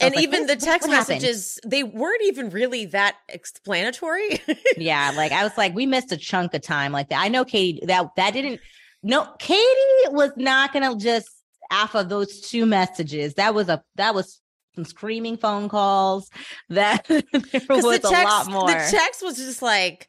And 0.00 0.14
like, 0.14 0.22
even 0.22 0.46
the 0.46 0.56
text 0.56 0.86
what 0.86 0.96
happened? 0.96 1.22
messages, 1.22 1.58
they 1.64 1.82
weren't 1.82 2.22
even 2.24 2.50
really 2.50 2.86
that 2.86 3.16
explanatory. 3.28 4.40
yeah, 4.76 5.12
like 5.16 5.32
I 5.32 5.42
was 5.44 5.56
like, 5.56 5.74
we 5.74 5.86
missed 5.86 6.12
a 6.12 6.16
chunk 6.16 6.52
of 6.54 6.62
time 6.62 6.92
like 6.92 7.08
that. 7.08 7.22
I 7.22 7.28
know 7.28 7.44
Katie 7.44 7.84
that 7.86 8.14
that 8.16 8.32
didn't. 8.32 8.60
No, 9.02 9.26
Katie 9.38 9.64
was 10.08 10.32
not 10.36 10.72
gonna 10.72 10.96
just 10.96 11.30
off 11.70 11.94
of 11.94 12.08
those 12.08 12.40
two 12.40 12.66
messages. 12.66 13.34
That 13.34 13.54
was 13.54 13.68
a 13.68 13.82
that 13.96 14.14
was 14.14 14.40
some 14.74 14.84
screaming 14.84 15.36
phone 15.36 15.68
calls. 15.68 16.30
That 16.68 17.06
there 17.06 17.22
was 17.70 18.00
the 18.00 18.08
a 18.08 18.10
lot 18.10 18.50
more. 18.50 18.68
The 18.68 18.88
text 18.90 19.22
was 19.22 19.36
just 19.38 19.62
like, 19.62 20.06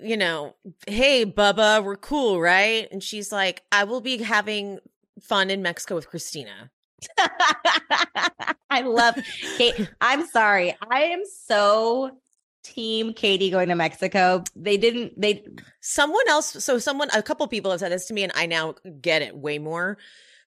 you 0.00 0.16
know, 0.16 0.56
hey, 0.88 1.24
Bubba, 1.24 1.84
we're 1.84 1.96
cool, 1.96 2.40
right? 2.40 2.88
And 2.90 3.00
she's 3.00 3.30
like, 3.30 3.62
I 3.70 3.84
will 3.84 4.00
be 4.00 4.18
having 4.18 4.80
fun 5.22 5.50
in 5.50 5.62
Mexico 5.62 5.94
with 5.94 6.08
Christina. 6.08 6.70
I 8.70 8.82
love 8.82 9.16
Kate. 9.58 9.90
I'm 10.00 10.26
sorry. 10.26 10.76
I 10.90 11.04
am 11.04 11.22
so 11.46 12.18
team 12.62 13.12
Katie 13.14 13.50
going 13.50 13.68
to 13.68 13.74
Mexico. 13.74 14.44
They 14.54 14.76
didn't. 14.76 15.20
They 15.20 15.44
Someone 15.80 16.28
else, 16.28 16.62
so 16.64 16.78
someone, 16.78 17.08
a 17.14 17.22
couple 17.22 17.46
people 17.48 17.70
have 17.70 17.80
said 17.80 17.92
this 17.92 18.06
to 18.06 18.14
me, 18.14 18.22
and 18.22 18.32
I 18.34 18.46
now 18.46 18.74
get 19.00 19.22
it 19.22 19.36
way 19.36 19.58
more. 19.58 19.98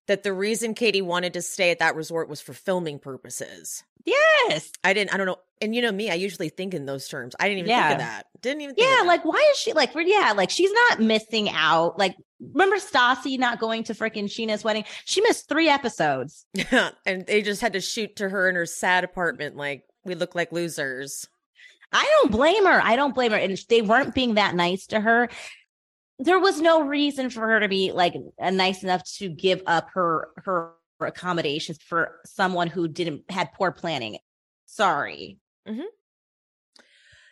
That 0.08 0.24
the 0.24 0.34
reason 0.34 0.74
Katie 0.74 1.02
wanted 1.02 1.34
to 1.34 1.42
stay 1.42 1.72
at 1.72 1.80
that 1.80 1.96
resort 1.96 2.28
was 2.28 2.42
for 2.42 2.52
filming 2.54 3.00
purposes. 3.00 3.84
yes. 4.06 4.70
I 4.84 4.94
didn't, 4.94 5.14
I 5.14 5.18
don't 5.18 5.26
know. 5.28 5.40
And 5.64 5.74
you 5.74 5.82
know 5.82 5.92
me, 5.92 6.12
I 6.12 6.16
usually 6.16 6.50
think 6.50 6.74
in 6.74 6.86
those 6.86 7.08
terms. 7.08 7.36
I 7.40 7.48
didn't 7.48 7.60
even 7.60 7.70
Yeah. 7.70 7.88
think 7.90 8.00
of 8.02 8.06
that. 8.06 8.26
Didn't 8.42 8.62
even 8.62 8.76
think 8.76 8.86
Yeah, 8.88 8.96
of 8.96 9.00
that. 9.02 9.08
like 9.08 9.26
why 9.26 9.50
is 9.52 9.58
she 9.58 9.72
like? 9.74 9.92
Yeah, 9.96 10.34
like 10.36 10.50
she's 10.50 10.72
not 10.72 11.00
missing 11.00 11.50
out. 11.50 11.98
Like 11.98 12.16
remember 12.40 12.76
Stassi 12.78 13.40
not 13.40 13.60
going 13.60 13.84
to 13.86 13.94
freaking 13.94 14.26
Scheana's 14.26 14.64
wedding? 14.64 14.84
She 15.06 15.22
missed 15.22 15.48
three 15.48 15.70
episodes. 15.70 16.46
Yeah, 16.54 16.90
and 17.06 17.26
they 17.26 17.42
just 17.42 17.62
had 17.62 17.74
to 17.74 17.80
shoot 17.82 18.18
to 18.18 18.28
her 18.30 18.50
in 18.50 18.56
her 18.56 18.66
sad 18.66 19.04
apartment. 19.06 19.56
Like 19.56 19.84
we 20.04 20.16
look 20.16 20.36
like 20.36 20.52
losers. 20.52 21.26
I 21.94 22.04
don't 22.22 22.32
blame 22.32 22.66
her. 22.66 22.82
I 22.84 22.96
don't 22.96 23.16
blame 23.16 23.32
her. 23.32 23.38
And 23.38 23.58
they 23.70 23.82
weren't 23.82 24.14
being 24.16 24.34
that 24.34 24.56
nice 24.56 24.88
to 24.88 25.00
her. 25.00 25.30
There 26.20 26.40
was 26.40 26.60
no 26.60 26.82
reason 26.84 27.30
for 27.30 27.48
her 27.48 27.60
to 27.60 27.70
be 27.70 27.92
like 27.92 28.16
nice 28.42 28.84
enough 28.84 29.04
to 29.20 29.30
give 29.30 29.62
up 29.68 29.90
her 29.94 30.30
her 30.38 30.74
accommodations 31.00 31.80
for 31.82 32.20
someone 32.26 32.68
who 32.68 32.88
didn't 32.88 33.30
had 33.32 33.54
poor 33.54 33.72
planning. 33.72 34.18
Sorry. 34.66 35.38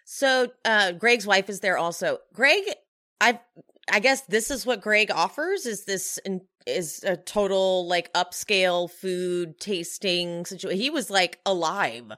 So 0.05 0.47
uh 0.65 0.91
Greg's 0.93 1.25
wife 1.25 1.49
is 1.49 1.59
there 1.59 1.77
also. 1.77 2.19
Greg, 2.33 2.63
I 3.19 3.39
I 3.91 3.99
guess 3.99 4.21
this 4.21 4.51
is 4.51 4.65
what 4.65 4.81
Greg 4.81 5.11
offers. 5.11 5.65
Is 5.65 5.85
this 5.85 6.19
is 6.67 7.03
a 7.03 7.17
total 7.17 7.87
like 7.87 8.11
upscale 8.13 8.89
food 8.89 9.59
tasting 9.59 10.45
situation? 10.45 10.79
He 10.79 10.89
was 10.89 11.09
like 11.09 11.39
alive 11.45 12.11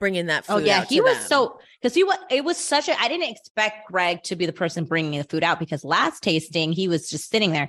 bringing 0.00 0.26
that 0.26 0.46
food. 0.46 0.54
Oh 0.54 0.58
yeah, 0.58 0.84
he 0.84 1.00
was 1.00 1.18
them. 1.18 1.26
so 1.28 1.60
because 1.80 1.94
he 1.94 2.02
was. 2.02 2.16
It 2.30 2.44
was 2.44 2.56
such 2.56 2.88
a. 2.88 3.00
I 3.00 3.08
didn't 3.08 3.30
expect 3.30 3.88
Greg 3.90 4.22
to 4.24 4.34
be 4.36 4.46
the 4.46 4.52
person 4.52 4.84
bringing 4.84 5.18
the 5.18 5.24
food 5.24 5.44
out 5.44 5.60
because 5.60 5.84
last 5.84 6.22
tasting 6.22 6.72
he 6.72 6.88
was 6.88 7.08
just 7.08 7.30
sitting 7.30 7.52
there. 7.52 7.68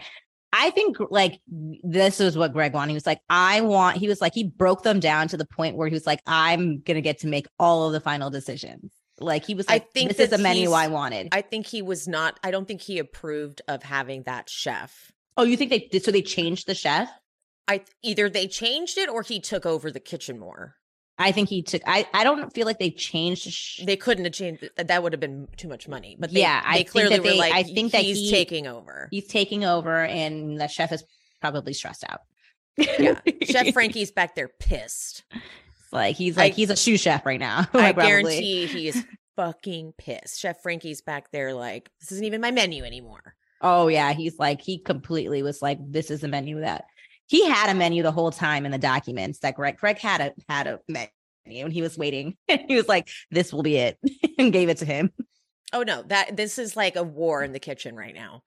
I 0.53 0.69
think 0.71 0.97
like 1.09 1.39
this 1.47 2.19
is 2.19 2.37
what 2.37 2.53
Greg 2.53 2.73
wanted. 2.73 2.91
He 2.91 2.95
was 2.95 3.05
like, 3.05 3.21
I 3.29 3.61
want. 3.61 3.97
He 3.97 4.07
was 4.07 4.19
like, 4.19 4.33
he 4.33 4.43
broke 4.43 4.83
them 4.83 4.99
down 4.99 5.27
to 5.29 5.37
the 5.37 5.45
point 5.45 5.77
where 5.77 5.87
he 5.87 5.93
was 5.93 6.05
like, 6.05 6.21
I'm 6.27 6.81
gonna 6.81 7.01
get 7.01 7.19
to 7.19 7.27
make 7.27 7.47
all 7.57 7.87
of 7.87 7.93
the 7.93 8.01
final 8.01 8.29
decisions. 8.29 8.91
Like 9.19 9.45
he 9.45 9.53
was 9.53 9.65
I 9.69 9.79
think 9.79 10.09
this 10.09 10.19
is 10.19 10.29
the 10.29 10.37
menu 10.37 10.71
I 10.71 10.87
wanted. 10.87 11.29
I 11.31 11.41
think 11.41 11.67
he 11.67 11.81
was 11.81 12.07
not. 12.07 12.39
I 12.43 12.51
don't 12.51 12.67
think 12.67 12.81
he 12.81 12.99
approved 12.99 13.61
of 13.67 13.83
having 13.83 14.23
that 14.23 14.49
chef. 14.49 15.11
oh, 15.37 15.43
you 15.43 15.55
think 15.55 15.69
they 15.69 15.87
did? 15.91 16.03
So 16.03 16.11
they 16.11 16.21
changed 16.21 16.67
the 16.67 16.75
chef. 16.75 17.09
I 17.67 17.83
either 18.03 18.29
they 18.29 18.47
changed 18.47 18.97
it 18.97 19.09
or 19.09 19.21
he 19.21 19.39
took 19.39 19.65
over 19.65 19.91
the 19.91 19.99
kitchen 19.99 20.39
more. 20.39 20.75
I 21.21 21.31
think 21.31 21.49
he 21.49 21.61
took. 21.61 21.81
I 21.85 22.07
I 22.13 22.23
don't 22.23 22.53
feel 22.53 22.65
like 22.65 22.79
they 22.79 22.89
changed. 22.91 23.49
sh- 23.51 23.81
They 23.85 23.95
couldn't 23.95 24.25
have 24.25 24.33
changed. 24.33 24.69
That 24.77 25.03
would 25.03 25.13
have 25.13 25.19
been 25.19 25.47
too 25.57 25.67
much 25.67 25.87
money. 25.87 26.17
But 26.19 26.31
they, 26.33 26.41
Yeah, 26.41 26.61
I 26.65 26.71
they 26.73 26.77
think 26.79 26.89
clearly 26.89 27.15
that 27.17 27.23
were 27.23 27.29
they- 27.31 27.37
like, 27.37 27.53
I 27.53 27.63
think 27.63 27.91
that 27.93 28.01
he's 28.01 28.17
he- 28.17 28.31
taking 28.31 28.67
over. 28.67 29.07
He's 29.11 29.27
taking 29.27 29.63
over, 29.65 30.03
and 30.03 30.59
the 30.59 30.67
chef 30.67 30.91
is 30.91 31.03
probably 31.39 31.73
stressed 31.73 32.03
out. 32.09 32.21
Yeah, 32.77 33.19
Chef 33.43 33.67
Frankie's 33.73 34.11
back 34.11 34.35
there 34.35 34.49
pissed. 34.59 35.23
like 35.91 36.15
he's 36.15 36.37
like 36.37 36.53
I- 36.53 36.55
he's 36.55 36.69
a 36.69 36.75
sous 36.75 36.99
chef 37.01 37.25
right 37.25 37.39
now. 37.39 37.59
I 37.73 37.91
probably. 37.93 38.03
guarantee 38.03 38.65
he 38.65 38.87
is 38.87 39.03
fucking 39.35 39.93
pissed. 39.97 40.39
Chef 40.39 40.61
Frankie's 40.61 41.01
back 41.01 41.31
there 41.31 41.53
like, 41.53 41.89
this 41.99 42.11
isn't 42.13 42.25
even 42.25 42.41
my 42.41 42.51
menu 42.51 42.83
anymore. 42.83 43.35
Oh 43.61 43.87
yeah, 43.89 44.13
he's 44.13 44.39
like 44.39 44.61
he 44.61 44.79
completely 44.79 45.43
was 45.43 45.61
like 45.61 45.77
this 45.81 46.09
is 46.09 46.21
the 46.21 46.27
menu 46.27 46.61
that 46.61 46.85
he 47.31 47.47
had 47.47 47.69
a 47.69 47.73
menu 47.73 48.03
the 48.03 48.11
whole 48.11 48.29
time 48.29 48.65
in 48.65 48.73
the 48.73 48.77
documents 48.77 49.39
that 49.39 49.55
Greg 49.55 49.77
Greg 49.77 49.97
had 49.97 50.19
a 50.19 50.33
had 50.49 50.67
a 50.67 50.79
menu 50.89 51.07
and 51.45 51.71
he 51.71 51.81
was 51.81 51.97
waiting 51.97 52.35
and 52.49 52.59
he 52.67 52.75
was 52.75 52.89
like 52.89 53.07
this 53.31 53.53
will 53.53 53.63
be 53.63 53.77
it 53.77 53.97
and 54.37 54.51
gave 54.51 54.67
it 54.67 54.77
to 54.77 54.85
him. 54.85 55.11
Oh 55.71 55.83
no, 55.83 56.03
that 56.03 56.35
this 56.35 56.59
is 56.59 56.75
like 56.75 56.97
a 56.97 57.03
war 57.03 57.41
in 57.41 57.53
the 57.53 57.59
kitchen 57.59 57.95
right 57.95 58.13
now. 58.13 58.43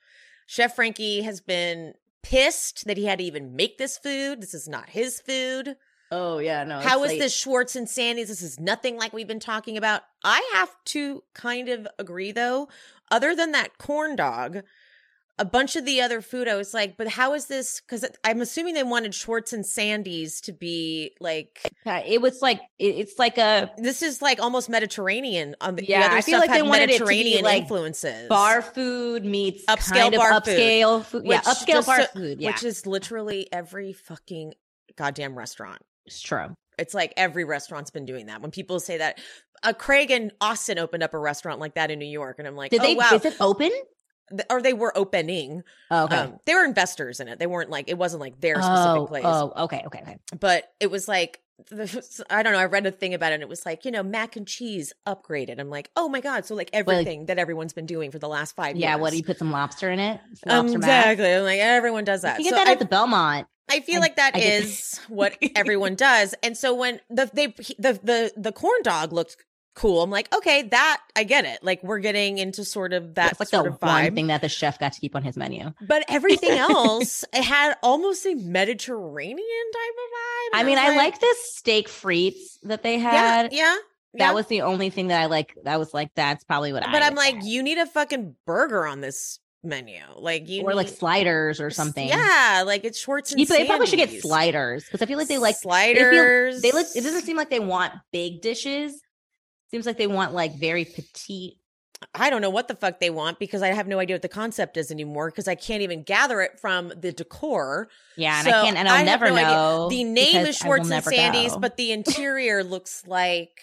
Chef 0.46 0.74
Frankie 0.74 1.22
has 1.22 1.40
been 1.40 1.94
pissed 2.22 2.84
that 2.84 2.98
he 2.98 3.06
had 3.06 3.18
to 3.20 3.24
even 3.24 3.56
make 3.56 3.78
this 3.78 3.96
food. 3.96 4.42
This 4.42 4.52
is 4.52 4.68
not 4.68 4.90
his 4.90 5.18
food. 5.18 5.76
Oh 6.12 6.36
yeah, 6.36 6.62
no. 6.64 6.80
How 6.80 7.02
is 7.04 7.12
this 7.12 7.34
Schwartz 7.34 7.76
and 7.76 7.88
Sandy's? 7.88 8.28
This 8.28 8.42
is 8.42 8.60
nothing 8.60 8.98
like 8.98 9.14
we've 9.14 9.26
been 9.26 9.40
talking 9.40 9.78
about. 9.78 10.02
I 10.22 10.46
have 10.52 10.70
to 10.86 11.22
kind 11.32 11.70
of 11.70 11.88
agree 11.98 12.32
though. 12.32 12.68
Other 13.10 13.34
than 13.34 13.52
that 13.52 13.78
corn 13.78 14.14
dog, 14.14 14.60
a 15.38 15.44
bunch 15.44 15.74
of 15.74 15.84
the 15.84 16.00
other 16.00 16.20
food, 16.20 16.46
I 16.46 16.54
was 16.54 16.72
like, 16.72 16.96
but 16.96 17.08
how 17.08 17.34
is 17.34 17.46
this? 17.46 17.80
Because 17.80 18.04
I'm 18.22 18.40
assuming 18.40 18.74
they 18.74 18.82
wanted 18.84 19.14
Schwartz 19.14 19.52
and 19.52 19.66
Sandy's 19.66 20.40
to 20.42 20.52
be 20.52 21.16
like 21.20 21.60
It 21.84 22.20
was 22.20 22.40
like 22.40 22.60
it- 22.78 22.94
it's 22.96 23.18
like 23.18 23.36
a 23.38 23.70
this 23.76 24.02
is 24.02 24.22
like 24.22 24.40
almost 24.40 24.68
Mediterranean. 24.68 25.56
On 25.60 25.74
the, 25.74 25.82
the 25.82 25.88
Yeah, 25.88 26.06
other 26.06 26.16
I 26.16 26.20
feel 26.20 26.38
stuff 26.38 26.48
like 26.48 26.56
they 26.56 26.62
wanted 26.62 26.90
it 26.90 26.98
to 26.98 27.04
be, 27.06 27.16
Mediterranean 27.16 27.44
like, 27.44 27.62
influences. 27.62 28.28
bar 28.28 28.62
food 28.62 29.24
meets 29.24 29.64
Upscale 29.66 29.92
kind 29.92 30.14
of 30.14 30.18
bar 30.20 30.40
food, 30.40 30.44
upscale 30.58 31.04
food. 31.04 31.22
Yeah, 31.26 31.36
which 31.38 31.44
upscale 31.46 31.84
bar 31.86 32.00
so- 32.02 32.06
food. 32.14 32.40
Yeah, 32.40 32.50
which 32.50 32.62
is 32.62 32.86
literally 32.86 33.48
every 33.52 33.92
fucking 33.92 34.54
goddamn 34.96 35.36
restaurant. 35.36 35.82
it's 36.06 36.20
true. 36.20 36.54
It's 36.78 36.92
like 36.94 37.12
every 37.16 37.44
restaurant's 37.44 37.90
been 37.90 38.04
doing 38.04 38.26
that. 38.26 38.40
When 38.42 38.50
people 38.50 38.78
say 38.80 38.98
that, 38.98 39.18
uh, 39.62 39.72
Craig 39.72 40.10
and 40.10 40.32
Austin 40.40 40.78
opened 40.78 41.02
up 41.04 41.14
a 41.14 41.18
restaurant 41.18 41.60
like 41.60 41.74
that 41.74 41.90
in 41.90 41.98
New 42.00 42.04
York, 42.06 42.38
and 42.40 42.48
I'm 42.48 42.56
like, 42.56 42.70
Did 42.72 42.80
oh 42.80 42.84
they? 42.84 42.94
wow, 42.96 43.10
Is 43.12 43.24
it 43.24 43.34
open? 43.40 43.70
Or 44.50 44.62
they 44.62 44.72
were 44.72 44.96
opening. 44.96 45.62
Oh, 45.90 46.04
okay. 46.04 46.16
Um, 46.16 46.38
they 46.46 46.54
were 46.54 46.64
investors 46.64 47.20
in 47.20 47.28
it. 47.28 47.38
They 47.38 47.46
weren't 47.46 47.70
like 47.70 47.88
it 47.88 47.98
wasn't 47.98 48.20
like 48.20 48.40
their 48.40 48.56
specific 48.56 49.00
oh, 49.02 49.06
place, 49.06 49.24
oh, 49.26 49.52
okay, 49.64 49.82
okay, 49.86 50.00
okay. 50.02 50.18
but 50.38 50.64
it 50.80 50.90
was 50.90 51.08
like. 51.08 51.40
I 52.30 52.42
don't 52.42 52.52
know. 52.52 52.58
I 52.58 52.64
read 52.64 52.84
a 52.84 52.90
thing 52.90 53.14
about 53.14 53.30
it 53.30 53.34
and 53.34 53.42
it 53.44 53.48
was 53.48 53.64
like, 53.64 53.84
you 53.84 53.92
know, 53.92 54.02
mac 54.02 54.34
and 54.34 54.44
cheese 54.44 54.92
upgraded. 55.06 55.60
I'm 55.60 55.70
like, 55.70 55.88
oh 55.94 56.08
my 56.08 56.20
God. 56.20 56.44
So, 56.44 56.56
like, 56.56 56.68
everything 56.72 57.26
that 57.26 57.38
everyone's 57.38 57.72
been 57.72 57.86
doing 57.86 58.10
for 58.10 58.18
the 58.18 58.26
last 58.28 58.56
five 58.56 58.74
Yeah, 58.76 58.90
years. 58.94 59.00
what 59.00 59.10
do 59.12 59.18
you 59.18 59.22
put 59.22 59.38
some 59.38 59.52
lobster 59.52 59.88
in 59.88 60.00
it? 60.00 60.20
Um, 60.48 60.66
lobster 60.66 60.78
mac? 60.80 61.06
exactly. 61.12 61.32
I'm 61.32 61.44
like, 61.44 61.60
everyone 61.60 62.02
does 62.02 62.22
that. 62.22 62.38
You 62.38 62.44
get 62.46 62.50
So 62.50 62.56
that 62.56 62.66
I- 62.66 62.72
at 62.72 62.80
the 62.80 62.84
Belmont. 62.86 63.46
I 63.70 63.80
feel 63.80 63.98
I- 63.98 64.00
like 64.00 64.16
that 64.16 64.32
I 64.34 64.40
get- 64.40 64.64
is 64.64 65.00
what 65.08 65.38
everyone 65.54 65.94
does. 66.10 66.34
And 66.42 66.56
so 66.56 66.74
when 66.74 67.00
the 67.08 67.30
they 67.32 67.46
the 67.78 68.00
the 68.02 68.32
the 68.36 68.50
corn 68.52 68.82
dog 68.82 69.12
looked 69.12 69.36
cool, 69.74 70.02
I'm 70.02 70.10
like, 70.10 70.32
okay, 70.34 70.62
that 70.62 71.00
I 71.16 71.24
get 71.24 71.44
it. 71.44 71.62
Like 71.62 71.82
we're 71.82 71.98
getting 71.98 72.38
into 72.38 72.64
sort 72.64 72.92
of 72.92 73.14
that 73.14 73.30
That's 73.30 73.40
like 73.40 73.48
sort 73.48 73.64
the 73.64 73.70
of 73.72 73.82
one 73.82 74.14
thing 74.14 74.26
that 74.28 74.40
the 74.40 74.48
chef 74.48 74.78
got 74.78 74.92
to 74.94 75.00
keep 75.00 75.14
on 75.16 75.22
his 75.22 75.36
menu. 75.36 75.72
But 75.86 76.04
everything 76.08 76.50
else, 76.58 77.24
it 77.32 77.42
had 77.42 77.76
almost 77.82 78.24
a 78.26 78.34
Mediterranean 78.34 79.36
type 79.72 79.94
of 80.54 80.58
vibe. 80.58 80.60
I 80.60 80.64
mean, 80.64 80.78
I 80.78 80.88
like, 80.88 80.96
like 80.96 81.20
this 81.20 81.54
steak 81.54 81.88
frites 81.88 82.58
that 82.62 82.82
they 82.82 82.98
had. 82.98 83.52
yeah. 83.52 83.58
yeah 83.58 83.76
That 84.14 84.18
yeah. 84.18 84.32
was 84.32 84.46
the 84.46 84.62
only 84.62 84.90
thing 84.90 85.08
that 85.08 85.20
I 85.20 85.26
like. 85.26 85.56
That 85.64 85.78
was 85.78 85.92
like, 85.92 86.10
that's 86.14 86.44
probably 86.44 86.72
what 86.72 86.86
I. 86.86 86.92
But 86.92 87.02
I'm 87.02 87.14
like, 87.14 87.36
get. 87.36 87.44
you 87.44 87.62
need 87.62 87.78
a 87.78 87.86
fucking 87.86 88.36
burger 88.46 88.86
on 88.86 89.00
this 89.00 89.40
menu. 89.64 89.98
Like 90.16 90.48
you 90.48 90.62
or 90.62 90.74
like 90.74 90.88
sliders 90.88 91.60
or 91.60 91.70
something. 91.70 92.06
Yeah, 92.06 92.62
like 92.66 92.84
it's 92.84 92.98
Schwartz 92.98 93.32
and 93.32 93.40
You- 93.40 93.46
they 93.46 93.66
probably 93.66 93.86
should 93.86 93.96
get 93.96 94.20
sliders 94.22 94.84
because 94.84 95.02
I 95.02 95.06
feel 95.06 95.18
like 95.18 95.28
they 95.28 95.38
like 95.38 95.56
sliders. 95.56 96.62
They 96.62 96.70
look. 96.70 96.86
It 96.94 97.02
doesn't 97.02 97.22
seem 97.22 97.36
like 97.36 97.50
they 97.50 97.60
want 97.60 97.92
big 98.12 98.40
dishes. 98.40 99.00
Seems 99.74 99.86
like 99.86 99.96
they 99.96 100.06
want 100.06 100.32
like 100.32 100.54
very 100.54 100.84
petite. 100.84 101.54
I 102.14 102.30
don't 102.30 102.40
know 102.40 102.50
what 102.50 102.68
the 102.68 102.76
fuck 102.76 103.00
they 103.00 103.10
want 103.10 103.40
because 103.40 103.60
I 103.60 103.72
have 103.72 103.88
no 103.88 103.98
idea 103.98 104.14
what 104.14 104.22
the 104.22 104.28
concept 104.28 104.76
is 104.76 104.92
anymore 104.92 105.30
because 105.32 105.48
I 105.48 105.56
can't 105.56 105.82
even 105.82 106.04
gather 106.04 106.42
it 106.42 106.60
from 106.60 106.92
the 106.96 107.10
decor. 107.10 107.88
Yeah, 108.16 108.38
and 108.38 108.46
So, 108.46 108.52
I 108.52 108.62
can't. 108.62 108.76
And 108.76 108.88
I'll 108.88 109.00
I 109.00 109.02
never 109.02 109.30
no 109.30 109.34
idea. 109.34 109.48
know. 109.48 109.88
The 109.88 110.04
name 110.04 110.46
is 110.46 110.56
Schwartz 110.56 110.88
and 110.88 111.02
Sandy's, 111.02 111.54
go. 111.54 111.58
but 111.58 111.76
the 111.76 111.90
interior 111.90 112.62
looks 112.62 113.04
like 113.08 113.60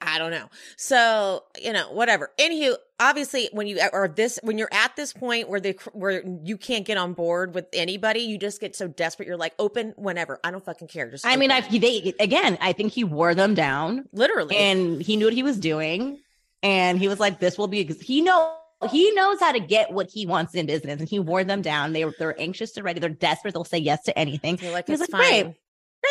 I 0.00 0.18
don't 0.18 0.32
know. 0.32 0.48
So 0.76 1.44
you 1.62 1.72
know, 1.72 1.92
whatever. 1.92 2.32
Anywho, 2.36 2.74
obviously, 3.00 3.48
when 3.52 3.66
you 3.66 3.80
are 3.92 4.08
this, 4.08 4.38
when 4.42 4.58
you're 4.58 4.72
at 4.72 4.96
this 4.96 5.12
point 5.12 5.48
where 5.48 5.60
they 5.60 5.72
where 5.92 6.22
you 6.42 6.56
can't 6.56 6.84
get 6.84 6.96
on 6.96 7.12
board 7.12 7.54
with 7.54 7.66
anybody, 7.72 8.20
you 8.20 8.38
just 8.38 8.60
get 8.60 8.74
so 8.76 8.88
desperate. 8.88 9.26
You're 9.28 9.36
like, 9.36 9.54
open 9.58 9.94
whenever. 9.96 10.40
I 10.44 10.50
don't 10.50 10.64
fucking 10.64 10.88
care. 10.88 11.10
Just 11.10 11.26
I 11.26 11.36
mean, 11.36 11.50
I 11.50 11.60
they 11.60 12.14
again. 12.20 12.58
I 12.60 12.72
think 12.72 12.92
he 12.92 13.04
wore 13.04 13.34
them 13.34 13.54
down. 13.54 14.08
literally 14.12 14.56
and 14.56 15.02
he 15.02 15.16
knew 15.16 15.26
what 15.26 15.34
he 15.34 15.42
was 15.42 15.58
doing 15.58 16.18
and 16.62 16.98
he 16.98 17.08
was 17.08 17.20
like 17.20 17.38
this 17.38 17.58
will 17.58 17.68
be 17.68 17.84
he 17.84 18.22
know 18.22 18.56
he 18.90 19.12
knows 19.12 19.38
how 19.40 19.52
to 19.52 19.60
get 19.60 19.92
what 19.92 20.10
he 20.10 20.26
wants 20.26 20.54
in 20.54 20.66
business, 20.66 21.00
and 21.00 21.08
he 21.08 21.18
wore 21.18 21.44
them 21.44 21.62
down. 21.62 21.92
They 21.92 22.04
were 22.04 22.14
they're 22.18 22.38
anxious 22.40 22.72
to 22.72 22.82
ready. 22.82 23.00
They're 23.00 23.08
desperate. 23.08 23.54
They'll 23.54 23.64
say 23.64 23.78
yes 23.78 24.02
to 24.04 24.18
anything. 24.18 24.58
You're 24.60 24.72
like, 24.72 24.86
He 24.86 24.92
was 24.92 25.00
it's 25.02 25.12
like, 25.12 25.22
fine. 25.22 25.42
great, 25.42 25.54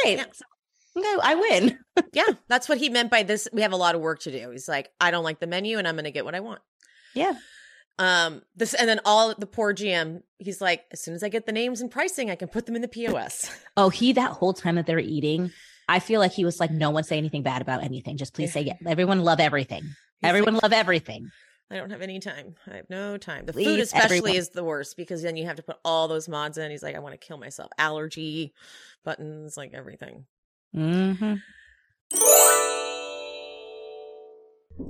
great. 0.04 0.18
Yeah. 0.18 0.26
So, 0.32 0.46
okay, 0.98 1.16
I 1.22 1.36
win. 1.36 1.80
Yeah, 2.12 2.24
that's 2.48 2.68
what 2.68 2.80
he 2.80 2.90
meant 2.90 3.12
by 3.12 3.22
this. 3.24 3.48
We 3.54 3.62
have 3.62 3.72
a 3.72 3.76
lot 3.78 3.94
of 3.94 4.02
work 4.02 4.20
to 4.22 4.32
do. 4.32 4.50
He's 4.50 4.68
like, 4.68 4.90
I 5.00 5.12
don't 5.12 5.24
like 5.24 5.40
the 5.40 5.46
menu, 5.48 5.78
and 5.78 5.88
I'm 5.88 5.96
going 5.96 6.06
to 6.06 6.12
get 6.12 6.26
what 6.26 6.34
I 6.34 6.40
want. 6.40 6.60
Yeah. 7.14 7.34
Um. 8.00 8.42
This 8.56 8.74
and 8.74 8.90
then 8.90 9.00
all 9.06 9.34
the 9.36 9.46
poor 9.46 9.74
GM. 9.74 10.24
He's 10.40 10.60
like, 10.62 10.84
as 10.92 11.02
soon 11.02 11.14
as 11.14 11.24
I 11.24 11.30
get 11.30 11.46
the 11.46 11.52
names 11.52 11.82
and 11.82 11.90
pricing, 11.90 12.32
I 12.32 12.36
can 12.36 12.48
put 12.48 12.66
them 12.66 12.76
in 12.76 12.82
the 12.82 12.88
POS. 12.88 13.50
Oh, 13.78 13.90
he 13.90 14.14
that 14.14 14.32
whole 14.32 14.54
time 14.54 14.76
that 14.76 14.86
they 14.86 14.94
were 14.94 15.00
eating, 15.00 15.52
I 15.90 16.00
feel 16.00 16.20
like 16.20 16.32
he 16.32 16.46
was 16.46 16.60
like, 16.60 16.70
no 16.70 16.92
one 16.92 17.04
say 17.04 17.18
anything 17.18 17.42
bad 17.42 17.64
about 17.64 17.84
anything. 17.84 18.18
Just 18.18 18.36
please 18.36 18.54
say 18.54 18.62
yeah. 18.62 18.76
Everyone 18.86 19.22
love 19.24 19.40
everything. 19.40 19.82
He's 19.84 19.96
Everyone 20.30 20.54
like, 20.56 20.64
love 20.64 20.74
everything. 20.74 21.32
I 21.72 21.78
don't 21.78 21.90
have 21.90 22.04
any 22.04 22.20
time. 22.20 22.54
I 22.72 22.76
have 22.76 22.90
no 22.90 23.18
time. 23.18 23.48
The 23.48 23.54
food 23.54 23.80
especially 23.80 24.18
everyone. 24.18 24.36
is 24.36 24.50
the 24.50 24.64
worst 24.64 24.96
because 24.96 25.24
then 25.24 25.36
you 25.36 25.46
have 25.46 25.56
to 25.56 25.64
put 25.64 25.78
all 25.84 26.08
those 26.08 26.30
mods 26.30 26.60
in. 26.60 26.70
He's 26.70 26.84
like, 26.84 26.96
I 26.96 27.00
want 27.00 27.20
to 27.20 27.26
kill 27.26 27.38
myself. 27.38 27.72
Allergy 27.80 28.54
buttons, 29.04 29.58
like 29.58 29.74
everything. 29.74 30.26
Mm-hmm. 30.76 31.36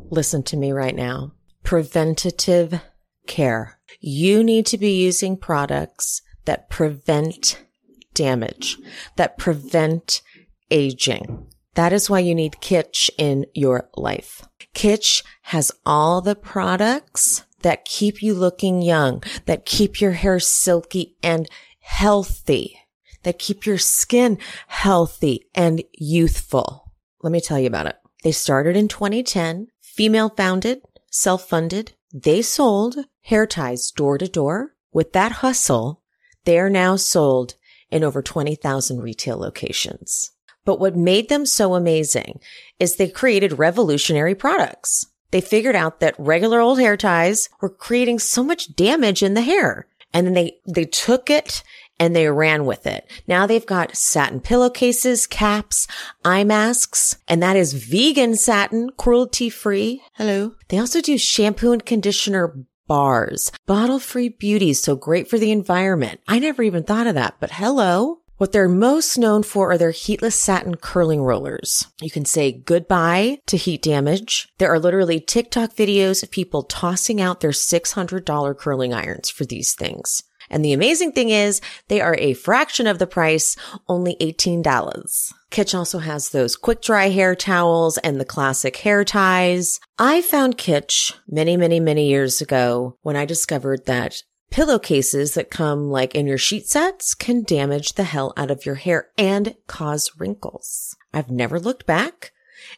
Listen 0.10 0.44
to 0.44 0.58
me 0.58 0.74
right 0.74 0.96
now. 0.96 1.32
Preventative 1.74 2.82
care. 3.26 3.80
You 4.00 4.44
need 4.44 4.68
to 4.68 4.78
be 4.78 4.92
using 4.92 5.36
products 5.36 6.22
that 6.46 6.70
prevent 6.70 7.66
damage, 8.14 8.78
that 9.16 9.40
prevent 9.40 10.22
aging. 10.70 11.48
That 11.74 11.92
is 11.92 12.12
why 12.12 12.20
you 12.20 12.36
need 12.36 12.58
Kitsch 12.62 13.10
in 13.18 13.48
your 13.56 13.90
life. 13.96 14.48
Kitsch 14.76 15.24
has 15.42 15.72
all 15.84 16.22
the 16.22 16.36
products 16.36 17.44
that 17.64 17.86
keep 17.86 18.22
you 18.22 18.36
looking 18.36 18.84
young, 18.84 19.24
that 19.48 19.66
keep 19.66 20.00
your 20.00 20.12
hair 20.12 20.40
silky 20.40 21.16
and 21.24 21.50
healthy, 21.80 22.78
that 23.24 23.40
keep 23.40 23.66
your 23.66 23.80
skin 23.80 24.38
healthy 24.68 25.48
and 25.56 25.84
youthful. 25.94 26.94
Let 27.24 27.32
me 27.32 27.42
tell 27.42 27.58
you 27.58 27.66
about 27.66 27.88
it. 27.88 27.96
They 28.24 28.32
started 28.32 28.78
in 28.78 28.90
2010, 28.90 29.70
female 29.82 30.30
founded, 30.30 30.84
self 31.14 31.48
funded. 31.48 31.94
They 32.12 32.42
sold 32.42 32.98
hair 33.22 33.46
ties 33.46 33.92
door 33.92 34.18
to 34.18 34.28
door. 34.28 34.76
With 34.92 35.14
that 35.14 35.32
hustle, 35.44 36.02
they 36.46 36.60
are 36.60 36.70
now 36.70 36.96
sold 36.96 37.56
in 37.90 38.04
over 38.04 38.22
20,000 38.22 39.00
retail 39.00 39.38
locations. 39.38 40.32
But 40.66 40.80
what 40.80 40.96
made 40.96 41.30
them 41.30 41.46
so 41.46 41.76
amazing 41.76 42.40
is 42.80 42.96
they 42.96 43.10
created 43.10 43.60
revolutionary 43.60 44.36
products. 44.36 45.06
They 45.32 45.42
figured 45.42 45.76
out 45.76 46.00
that 46.00 46.16
regular 46.18 46.60
old 46.60 46.80
hair 46.80 46.98
ties 46.98 47.50
were 47.62 47.70
creating 47.70 48.20
so 48.20 48.44
much 48.44 48.76
damage 48.76 49.24
in 49.24 49.34
the 49.34 49.42
hair. 49.42 49.88
And 50.14 50.28
then 50.28 50.34
they, 50.34 50.58
they 50.68 50.86
took 50.86 51.30
it 51.30 51.64
and 52.00 52.16
they 52.16 52.28
ran 52.28 52.66
with 52.66 52.86
it. 52.88 53.10
Now 53.28 53.46
they've 53.46 53.66
got 53.66 53.96
satin 53.96 54.40
pillowcases, 54.40 55.28
caps, 55.28 55.88
eye 56.26 56.44
masks, 56.44 57.18
and 57.28 57.42
that 57.42 57.56
is 57.56 57.74
vegan 57.74 58.36
satin, 58.36 58.90
cruelty 58.98 59.50
free. 59.50 60.02
Hello. 60.14 60.56
They 60.70 60.78
also 60.78 61.02
do 61.02 61.18
shampoo 61.18 61.72
and 61.72 61.86
conditioner 61.86 62.56
bars, 62.88 63.52
bottle 63.66 64.00
free 64.00 64.30
beauty. 64.30 64.74
So 64.74 64.96
great 64.96 65.30
for 65.30 65.38
the 65.38 65.52
environment. 65.52 66.22
I 66.28 66.40
never 66.40 66.64
even 66.64 66.84
thought 66.84 67.08
of 67.08 67.16
that, 67.16 67.36
but 67.40 67.52
hello. 67.52 68.20
What 68.38 68.52
they're 68.52 68.68
most 68.68 69.18
known 69.18 69.44
for 69.44 69.72
are 69.72 69.78
their 69.78 69.92
heatless 69.92 70.36
satin 70.36 70.76
curling 70.76 71.22
rollers. 71.22 71.88
You 72.02 72.10
can 72.10 72.26
say 72.26 72.52
goodbye 72.52 73.40
to 73.46 73.58
heat 73.58 73.84
damage. 73.84 74.50
There 74.58 74.74
are 74.74 74.80
literally 74.80 75.20
TikTok 75.20 75.76
videos 75.76 76.24
of 76.24 76.32
people 76.32 76.64
tossing 76.64 77.22
out 77.22 77.40
their 77.40 77.52
$600 77.52 78.58
curling 78.58 78.94
irons 78.94 79.30
for 79.30 79.46
these 79.46 79.76
things. 79.76 80.24
And 80.50 80.64
the 80.64 80.74
amazing 80.74 81.12
thing 81.12 81.30
is 81.30 81.62
they 81.88 82.02
are 82.02 82.16
a 82.20 82.34
fraction 82.34 82.88
of 82.88 83.00
the 83.00 83.08
price, 83.08 83.56
only 83.88 84.16
$18. 84.20 85.34
Kitsch 85.52 85.76
also 85.76 86.00
has 86.00 86.30
those 86.30 86.56
quick 86.56 86.82
dry 86.82 87.10
hair 87.10 87.36
towels 87.36 87.98
and 88.00 88.20
the 88.20 88.26
classic 88.26 88.78
hair 88.78 89.04
ties. 89.04 89.80
I 90.00 90.22
found 90.22 90.58
Kitsch 90.58 91.14
many, 91.28 91.58
many, 91.58 91.80
many 91.80 92.08
years 92.08 92.42
ago 92.42 92.98
when 93.02 93.16
I 93.16 93.26
discovered 93.26 93.86
that 93.86 94.24
pillowcases 94.54 95.34
that 95.34 95.50
come 95.50 95.90
like 95.90 96.14
in 96.14 96.28
your 96.28 96.38
sheet 96.38 96.68
sets 96.68 97.16
can 97.16 97.44
damage 97.44 97.94
the 97.94 98.04
hell 98.04 98.34
out 98.38 98.52
of 98.52 98.68
your 98.68 98.76
hair 98.76 99.08
and 99.18 99.56
cause 99.66 100.12
wrinkles. 100.20 100.96
I've 101.12 101.32
never 101.32 101.60
looked 101.60 101.88
back. 101.88 102.32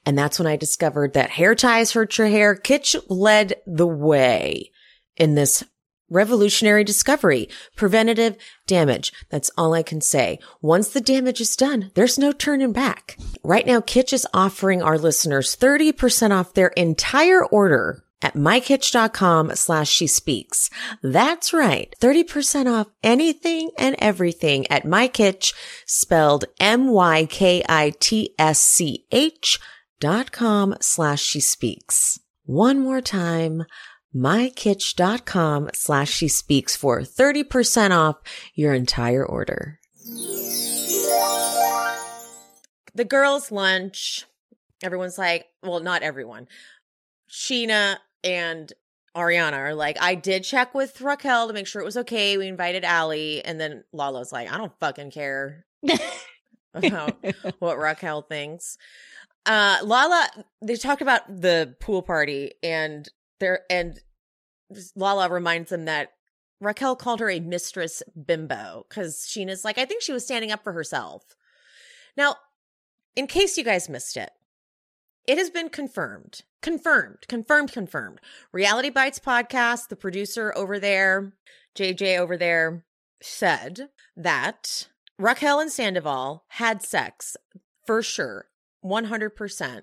And 0.05 0.17
that's 0.17 0.39
when 0.39 0.47
I 0.47 0.55
discovered 0.55 1.13
that 1.13 1.31
hair 1.31 1.53
ties 1.53 1.91
hurt 1.91 2.17
your 2.17 2.27
hair. 2.27 2.55
Kitsch 2.55 2.95
led 3.09 3.55
the 3.67 3.87
way 3.87 4.71
in 5.17 5.35
this 5.35 5.63
revolutionary 6.09 6.83
discovery, 6.83 7.49
preventative 7.75 8.37
damage. 8.67 9.11
That's 9.29 9.51
all 9.57 9.73
I 9.73 9.83
can 9.83 10.01
say. 10.01 10.39
Once 10.61 10.89
the 10.89 11.01
damage 11.01 11.41
is 11.41 11.55
done, 11.55 11.91
there's 11.95 12.19
no 12.19 12.31
turning 12.31 12.71
back. 12.71 13.17
Right 13.43 13.65
now, 13.65 13.79
Kitsch 13.79 14.13
is 14.13 14.27
offering 14.33 14.81
our 14.81 14.97
listeners 14.97 15.55
30% 15.55 16.31
off 16.31 16.53
their 16.53 16.69
entire 16.69 17.43
order 17.45 18.03
at 18.21 18.33
mykitsch.com 18.33 19.55
slash 19.55 19.89
she 19.89 20.07
speaks. 20.07 20.69
That's 21.03 21.53
right. 21.53 21.93
30% 22.01 22.71
off 22.71 22.87
anything 23.03 23.71
and 23.77 23.95
everything 23.99 24.65
at 24.67 24.83
mykitsch 24.83 25.53
spelled 25.85 26.45
M-Y-K-I-T-S-C-H 26.59 27.19
dot 29.99 30.31
com 30.31 30.75
slash 30.81 31.21
she 31.21 31.39
speaks. 31.39 32.19
One 32.45 32.79
more 32.79 33.01
time, 33.01 33.65
mykitsch.com 34.15 35.69
slash 35.73 36.09
she 36.09 36.27
speaks 36.27 36.75
for 36.75 37.01
30% 37.01 37.91
off 37.91 38.17
your 38.53 38.73
entire 38.73 39.25
order. 39.25 39.79
The 42.93 43.05
girls' 43.05 43.51
lunch. 43.51 44.25
Everyone's 44.81 45.17
like, 45.17 45.47
well, 45.63 45.79
not 45.79 46.03
everyone. 46.03 46.47
Scheana 47.29 47.97
and 48.23 48.71
Ariana 49.15 49.53
are 49.53 49.75
like, 49.75 49.97
I 50.01 50.15
did 50.15 50.43
check 50.43 50.73
with 50.75 51.01
Raquel 51.01 51.47
to 51.47 51.53
make 51.53 51.67
sure 51.67 51.81
it 51.81 51.85
was 51.85 51.97
okay. 51.97 52.37
We 52.37 52.47
invited 52.47 52.83
Ally. 52.83 53.41
And 53.43 53.59
then 53.59 53.83
Lala's 53.93 54.31
like, 54.31 54.51
I 54.51 54.57
don't 54.57 54.77
fucking 54.79 55.11
care 55.11 55.65
about 56.73 57.17
what 57.59 57.77
Raquel 57.77 58.21
thinks. 58.21 58.77
Uh, 59.45 59.77
Lala, 59.83 60.27
they 60.61 60.75
talked 60.75 61.01
about 61.01 61.21
the 61.27 61.75
pool 61.79 62.01
party 62.01 62.53
and 62.63 63.07
there, 63.39 63.61
and 63.69 63.99
Lala 64.95 65.29
reminds 65.29 65.69
them 65.69 65.85
that 65.85 66.09
Raquel 66.61 66.95
called 66.95 67.19
her 67.19 67.29
a 67.29 67.39
mistress 67.39 68.01
bimbo 68.25 68.85
because 68.89 69.17
Scheana's 69.27 69.65
like, 69.65 69.77
I 69.77 69.85
think 69.85 70.01
she 70.01 70.13
was 70.13 70.23
standing 70.23 70.51
up 70.51 70.63
for 70.63 70.73
herself. 70.73 71.35
Now, 72.17 72.37
in 73.15 73.27
case 73.27 73.57
you 73.57 73.63
guys 73.63 73.89
missed 73.89 74.17
it, 74.17 74.31
it 75.27 75.37
has 75.37 75.49
been 75.49 75.69
confirmed, 75.69 76.41
confirmed, 76.61 77.25
confirmed, 77.27 77.71
confirmed. 77.71 78.19
Reality 78.51 78.89
Bites 78.89 79.19
podcast, 79.19 79.89
the 79.89 79.95
producer 79.95 80.53
over 80.55 80.79
there, 80.79 81.33
JJ 81.75 82.17
over 82.19 82.37
there, 82.37 82.85
said 83.21 83.89
that 84.15 84.87
Raquel 85.17 85.59
and 85.59 85.71
Sandoval 85.71 86.45
had 86.49 86.81
sex 86.83 87.35
for 87.85 88.01
sure, 88.03 88.45
100%, 88.83 89.81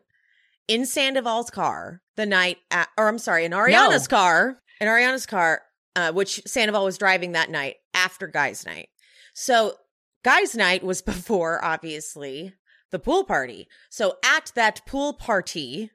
in 0.68 0.86
Sandoval's 0.86 1.50
car 1.50 2.02
the 2.16 2.26
night, 2.26 2.58
at, 2.70 2.88
or 2.96 3.08
I'm 3.08 3.18
sorry, 3.18 3.44
in 3.44 3.52
Ariana's 3.52 4.08
No. 4.10 4.16
car, 4.16 4.61
in 4.82 4.88
Ariana's 4.88 5.26
car, 5.26 5.62
uh, 5.94 6.10
which 6.10 6.42
Sandoval 6.44 6.84
was 6.84 6.98
driving 6.98 7.32
that 7.32 7.50
night 7.50 7.76
after 7.94 8.26
Guys 8.26 8.66
Night. 8.66 8.88
So 9.32 9.76
Guys 10.24 10.56
Night 10.56 10.82
was 10.82 11.00
before, 11.02 11.64
obviously, 11.64 12.52
the 12.90 12.98
pool 12.98 13.22
party. 13.22 13.68
So 13.88 14.16
at 14.24 14.50
that 14.56 14.84
pool 14.84 15.12
party, 15.14 15.92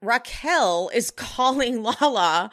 Raquel 0.00 0.90
is 0.94 1.10
calling 1.16 1.82
Lala 1.82 2.50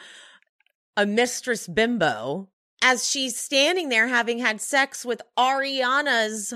a 0.97 1.05
mistress 1.05 1.67
bimbo 1.67 2.49
as 2.83 3.09
she's 3.09 3.38
standing 3.38 3.88
there 3.88 4.07
having 4.07 4.39
had 4.39 4.59
sex 4.59 5.05
with 5.05 5.21
Ariana's 5.39 6.53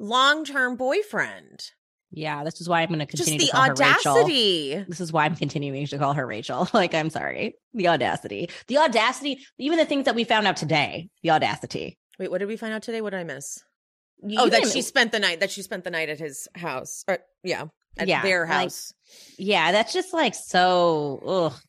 long 0.00 0.44
term 0.44 0.74
boyfriend. 0.74 1.70
Yeah, 2.12 2.42
this 2.44 2.60
is 2.60 2.68
why 2.68 2.82
I'm 2.82 2.88
going 2.88 2.98
to 2.98 3.06
Just 3.06 3.28
continue 3.28 3.38
the 3.40 3.46
to 3.46 3.52
call 3.52 3.62
her 3.66 3.74
Rachel. 3.74 4.12
audacity. 4.12 4.84
This 4.88 5.00
is 5.00 5.12
why 5.12 5.24
I'm 5.26 5.36
continuing 5.36 5.86
to 5.86 5.98
call 5.98 6.14
her 6.14 6.26
Rachel. 6.26 6.68
Like, 6.74 6.94
I'm 6.94 7.10
sorry. 7.10 7.54
The 7.74 7.88
audacity. 7.88 8.50
The 8.66 8.78
audacity. 8.78 9.38
Even 9.58 9.78
the 9.78 9.84
things 9.84 10.06
that 10.06 10.14
we 10.14 10.24
found 10.24 10.46
out 10.46 10.56
today. 10.56 11.08
The 11.22 11.30
audacity. 11.30 11.98
Wait, 12.18 12.30
what 12.30 12.38
did 12.38 12.48
we 12.48 12.56
find 12.56 12.72
out 12.74 12.82
today? 12.82 13.00
What 13.00 13.10
did 13.10 13.20
I 13.20 13.24
miss? 13.24 13.62
You- 14.22 14.40
oh, 14.40 14.48
that 14.48 14.66
she 14.68 14.82
spent 14.82 15.12
the 15.12 15.20
night. 15.20 15.40
That 15.40 15.50
she 15.50 15.62
spent 15.62 15.84
the 15.84 15.90
night 15.90 16.08
at 16.08 16.18
his 16.18 16.48
house. 16.54 17.04
Or 17.06 17.18
yeah, 17.44 17.66
at 17.96 18.08
Yeah, 18.08 18.22
their 18.22 18.40
like, 18.40 18.50
house. 18.50 18.92
Yeah, 19.38 19.70
that's 19.72 19.92
just 19.92 20.12
like 20.12 20.34
so 20.34 21.22
ugh, 21.24 21.60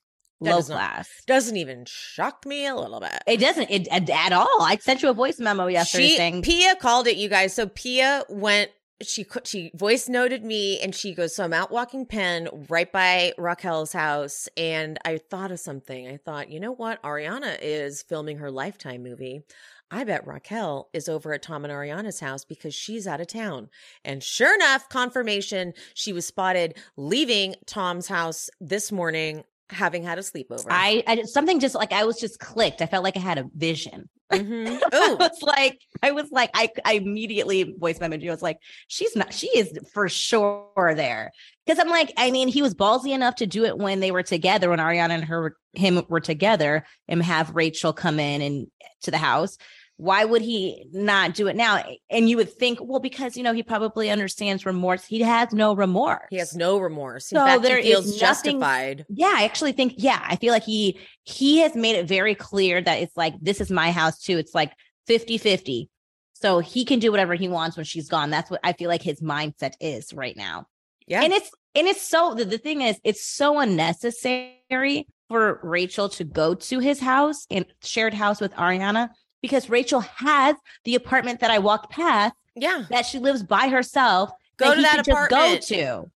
That 0.42 0.56
low 0.56 0.62
class. 0.64 1.08
Doesn't 1.28 1.56
even 1.58 1.86
shock 1.88 2.46
me 2.48 2.66
a 2.66 2.76
little 2.76 3.00
bit. 3.00 3.22
It 3.28 3.38
doesn't 3.38 3.70
it, 3.70 3.88
at, 3.90 4.10
at 4.10 4.34
all. 4.34 4.62
I 4.62 4.78
sent 4.82 5.04
you 5.04 5.10
a 5.10 5.14
voice 5.14 5.40
memo 5.40 5.68
yesterday 5.68 6.18
She 6.18 6.42
Pia 6.42 6.76
called 6.78 7.08
it, 7.08 7.16
you 7.18 7.30
guys. 7.30 7.54
So 7.54 7.68
Pia 7.68 8.24
went 8.28 8.72
she 9.04 9.26
she 9.44 9.72
voice 9.76 10.10
noted 10.10 10.44
me 10.44 10.80
and 10.80 10.94
she 10.94 11.14
goes, 11.14 11.36
So 11.36 11.44
I'm 11.44 11.54
out 11.54 11.72
walking 11.72 12.06
Penn 12.06 12.50
right 12.70 12.92
by 12.92 13.34
Raquel's 13.38 13.94
house. 13.94 14.48
And 14.58 14.98
I 15.06 15.18
thought 15.18 15.52
of 15.52 15.60
something. 15.60 16.08
I 16.08 16.18
thought, 16.18 16.50
you 16.50 16.60
know 16.60 16.72
what? 16.72 17.02
Ariana 17.04 17.58
is 17.62 18.04
filming 18.04 18.38
her 18.38 18.52
lifetime 18.52 19.04
movie. 19.04 19.44
I 19.92 20.06
bet 20.06 20.26
Raquel 20.26 20.90
is 20.94 21.10
over 21.10 21.34
at 21.34 21.42
Tom 21.42 21.66
and 21.66 21.74
Ariana's 21.74 22.20
house 22.20 22.46
because 22.46 22.74
she's 22.74 23.08
out 23.08 23.20
of 23.20 23.28
town. 23.28 23.70
And 24.06 24.24
sure 24.24 24.56
enough, 24.56 24.88
confirmation, 24.88 25.74
she 25.94 26.14
was 26.14 26.26
spotted 26.26 26.78
leaving 26.96 27.56
Tom's 27.66 28.08
house 28.08 28.50
this 28.62 28.90
morning, 28.92 29.44
having 29.70 30.04
had 30.04 30.18
a 30.18 30.22
sleepover. 30.22 30.68
I, 30.70 31.04
I 31.06 31.24
something 31.24 31.60
just 31.60 31.76
like 31.76 31.92
I 31.92 32.06
was 32.06 32.18
just 32.18 32.40
clicked. 32.40 32.82
I 32.82 32.86
felt 32.86 33.04
like 33.04 33.18
I 33.18 33.22
had 33.22 33.38
a 33.38 33.50
vision. 33.54 34.08
Mhm. 34.32 34.80
I 34.94 35.14
was 35.14 35.42
like, 35.42 35.82
I 36.02 36.12
was 36.12 36.32
like, 36.32 36.50
I, 36.54 36.70
I 36.86 36.94
immediately 36.94 37.76
voiced 37.78 38.02
my 38.02 38.08
message. 38.08 38.28
I 38.28 38.32
was 38.32 38.42
like, 38.42 38.60
she's 38.88 39.16
not, 39.16 39.34
she 39.34 39.48
is 39.48 39.78
for 39.94 40.10
sure 40.10 40.94
there. 40.96 41.32
Cause 41.68 41.78
I'm 41.80 41.90
like, 41.90 42.12
I 42.18 42.32
mean, 42.32 42.48
he 42.48 42.62
was 42.62 42.74
ballsy 42.74 43.14
enough 43.14 43.36
to 43.36 43.48
do 43.48 43.66
it 43.66 43.78
when 43.78 44.00
they 44.00 44.12
were 44.12 44.24
together, 44.24 44.70
when 44.70 44.80
Ariana 44.80 45.12
and 45.12 45.26
her, 45.26 45.56
him 45.74 46.02
were 46.10 46.20
together 46.20 46.86
and 47.08 47.22
have 47.24 47.56
Rachel 47.56 47.94
come 47.94 48.20
in 48.20 48.42
and 48.42 48.68
to 49.04 49.12
the 49.12 49.18
house. 49.18 49.58
Why 50.02 50.26
would 50.26 50.42
he 50.42 50.88
not 50.92 51.36
do 51.36 51.46
it 51.48 51.56
now? 51.56 51.84
And 52.10 52.28
you 52.28 52.36
would 52.38 52.52
think, 52.52 52.80
well, 52.82 53.00
because, 53.00 53.38
you 53.38 53.44
know, 53.44 53.54
he 53.54 53.62
probably 53.62 54.10
understands 54.10 54.66
remorse. 54.66 55.06
He 55.06 55.20
has 55.22 55.54
no 55.54 55.76
remorse. 55.76 56.24
he 56.32 56.38
has 56.38 56.56
no 56.56 56.80
remorse. 56.80 57.32
In 57.32 57.38
So 57.38 57.46
fact, 57.46 57.62
there 57.62 57.78
he 57.78 57.92
feels 57.92 58.08
nothing- 58.08 58.20
justified. 58.20 59.06
Yeah, 59.10 59.32
I 59.36 59.44
actually 59.44 59.74
think, 59.74 59.94
yeah, 59.98 60.20
I 60.28 60.38
feel 60.38 60.54
like 60.54 60.64
he 60.64 61.00
he 61.24 61.60
has 61.60 61.76
made 61.76 61.98
it 61.98 62.08
very 62.08 62.34
clear 62.34 62.82
that 62.82 62.98
it's 63.04 63.16
like 63.16 63.36
this 63.40 63.62
is 63.62 63.70
my 63.70 63.92
house 63.92 64.18
too. 64.20 64.40
It's 64.40 64.56
like 64.56 64.74
50-50. 65.08 65.88
So 66.34 66.58
he 66.58 66.84
can 66.84 66.98
do 66.98 67.12
whatever 67.12 67.36
he 67.36 67.48
wants 67.48 67.78
when 67.78 67.86
she's 67.86 68.10
gone. 68.10 68.32
That's 68.32 68.50
what 68.50 68.62
I 68.64 68.74
feel 68.74 68.90
like 68.90 69.04
his 69.04 69.22
mindset 69.22 69.74
is 69.80 70.12
right 70.16 70.36
now. 70.36 70.66
Yeah. 71.06 71.22
And 71.22 71.32
it's 71.32 71.52
and 71.76 71.86
it's 71.88 72.02
so 72.02 72.34
the, 72.34 72.46
the 72.46 72.58
thing 72.58 72.82
is 72.82 73.00
it's 73.04 73.24
so 73.24 73.60
unnecessary 73.60 75.08
for 75.30 75.60
Rachel 75.64 76.10
to 76.10 76.24
go 76.24 76.56
to 76.56 76.80
his 76.80 77.00
house 77.00 77.46
and 77.52 77.66
shared 77.84 78.14
house 78.16 78.42
with 78.42 78.54
Ariana 78.54 79.10
because 79.42 79.70
Rachel 79.70 80.02
has 80.02 80.56
the 80.84 80.96
apartment 80.96 81.40
that 81.40 81.52
I 81.52 81.60
walked 81.60 81.92
past 81.92 82.36
yeah. 82.56 82.86
that 82.90 83.06
she 83.06 83.20
lives 83.20 83.44
by 83.44 83.68
herself. 83.70 84.32
Go 84.58 84.72
to 84.72 84.78
he 84.78 84.84
that 84.84 84.98
could 84.98 85.06
just 85.06 85.10
apartment. 85.32 85.66
Go 85.70 85.76
to 86.04 86.12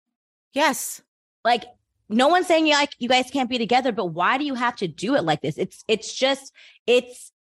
Yes. 0.55 1.01
like 1.45 1.65
no 2.09 2.29
one's 2.29 2.47
saying 2.47 2.67
you 2.67 2.75
like 2.75 2.91
you 2.99 3.09
guys 3.09 3.31
can't 3.31 3.49
be 3.49 3.57
together 3.57 3.91
but 3.91 4.07
why 4.07 4.37
do 4.37 4.45
you 4.45 4.55
have 4.55 4.77
to 4.77 4.87
do 4.87 5.15
it 5.15 5.25
like 5.25 5.41
this 5.41 5.57
it's 5.57 5.83
it's 5.89 6.13
just 6.13 6.53
it's 6.87 7.33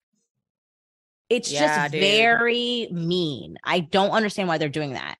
it's 1.29 1.51
Yeah, 1.51 1.59
just 1.89 1.91
dude. 1.91 2.01
very 2.01 2.87
mean 2.91 3.57
i 3.65 3.81
don't 3.81 4.11
understand 4.11 4.47
why 4.47 4.57
they're 4.57 4.69
doing 4.69 4.93
that 4.93 5.15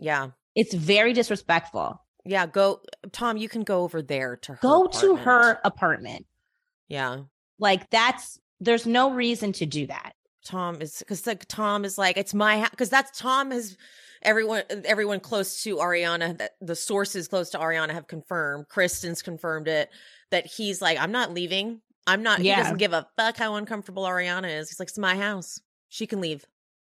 Yeah. 0.00 0.30
it's 0.56 0.74
very 0.74 1.12
disrespectful 1.12 2.02
Yeah. 2.24 2.46
Go, 2.48 2.80
Tom, 3.12 3.36
you 3.36 3.48
can 3.48 3.62
go 3.62 3.82
over 3.84 4.02
there 4.02 4.36
to 4.38 4.52
her. 4.54 4.58
go 4.60 4.88
to 4.88 5.14
her 5.16 5.60
apartment 5.64 6.26
Yeah. 6.88 7.18
like 7.60 7.88
that's 7.90 8.40
there's 8.60 8.86
no 8.86 9.10
reason 9.12 9.52
to 9.52 9.66
do 9.66 9.86
that 9.86 10.14
Tom 10.46 10.80
is 10.80 10.98
because 11.00 11.26
like 11.26 11.44
Tom 11.46 11.84
is 11.84 11.98
like 11.98 12.16
it's 12.16 12.32
my 12.32 12.60
house 12.60 12.70
because 12.70 12.88
that's 12.88 13.18
Tom 13.18 13.50
has 13.50 13.76
everyone 14.22 14.62
uh, 14.70 14.76
everyone 14.84 15.20
close 15.20 15.62
to 15.64 15.76
Ariana 15.76 16.38
that 16.38 16.52
the 16.60 16.76
sources 16.76 17.28
close 17.28 17.50
to 17.50 17.58
Ariana 17.58 17.90
have 17.90 18.06
confirmed. 18.06 18.68
Kristen's 18.68 19.22
confirmed 19.22 19.66
it 19.68 19.90
that 20.30 20.46
he's 20.46 20.80
like 20.80 20.98
I'm 20.98 21.12
not 21.12 21.32
leaving. 21.32 21.80
I'm 22.06 22.22
not. 22.22 22.38
Yeah. 22.38 22.56
He 22.56 22.62
doesn't 22.62 22.78
give 22.78 22.92
a 22.92 23.06
fuck 23.16 23.36
how 23.36 23.56
uncomfortable 23.56 24.04
Ariana 24.04 24.60
is. 24.60 24.70
He's 24.70 24.78
like 24.78 24.88
it's 24.88 24.98
my 24.98 25.16
house. 25.16 25.60
She 25.88 26.06
can 26.06 26.20
leave. 26.20 26.44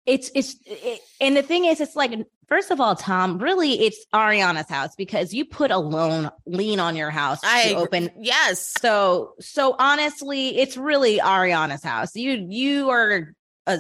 It's 0.06 0.32
it's 0.34 0.56
it, 0.66 1.02
and 1.20 1.36
the 1.38 1.44
thing 1.44 1.66
is 1.66 1.82
it's 1.82 1.96
like 1.96 2.12
first 2.48 2.72
of 2.72 2.80
all 2.82 2.96
tom 2.96 3.38
really 3.38 3.82
it's 3.82 4.06
ariana's 4.14 4.70
house 4.70 4.96
because 4.96 5.34
you 5.34 5.46
put 5.46 5.70
a 5.72 5.78
loan 5.78 6.32
lien 6.46 6.80
on 6.80 6.96
your 6.96 7.12
house 7.12 7.40
I 7.44 7.70
to 7.70 7.76
open 7.76 8.10
Yes. 8.20 8.74
So 8.80 9.34
so 9.40 9.76
honestly, 9.80 10.58
it's 10.60 10.78
really 10.78 11.20
Ariana's 11.20 11.84
house. 11.84 12.16
You 12.16 12.46
you 12.50 12.90
are 12.90 13.34
a 13.66 13.80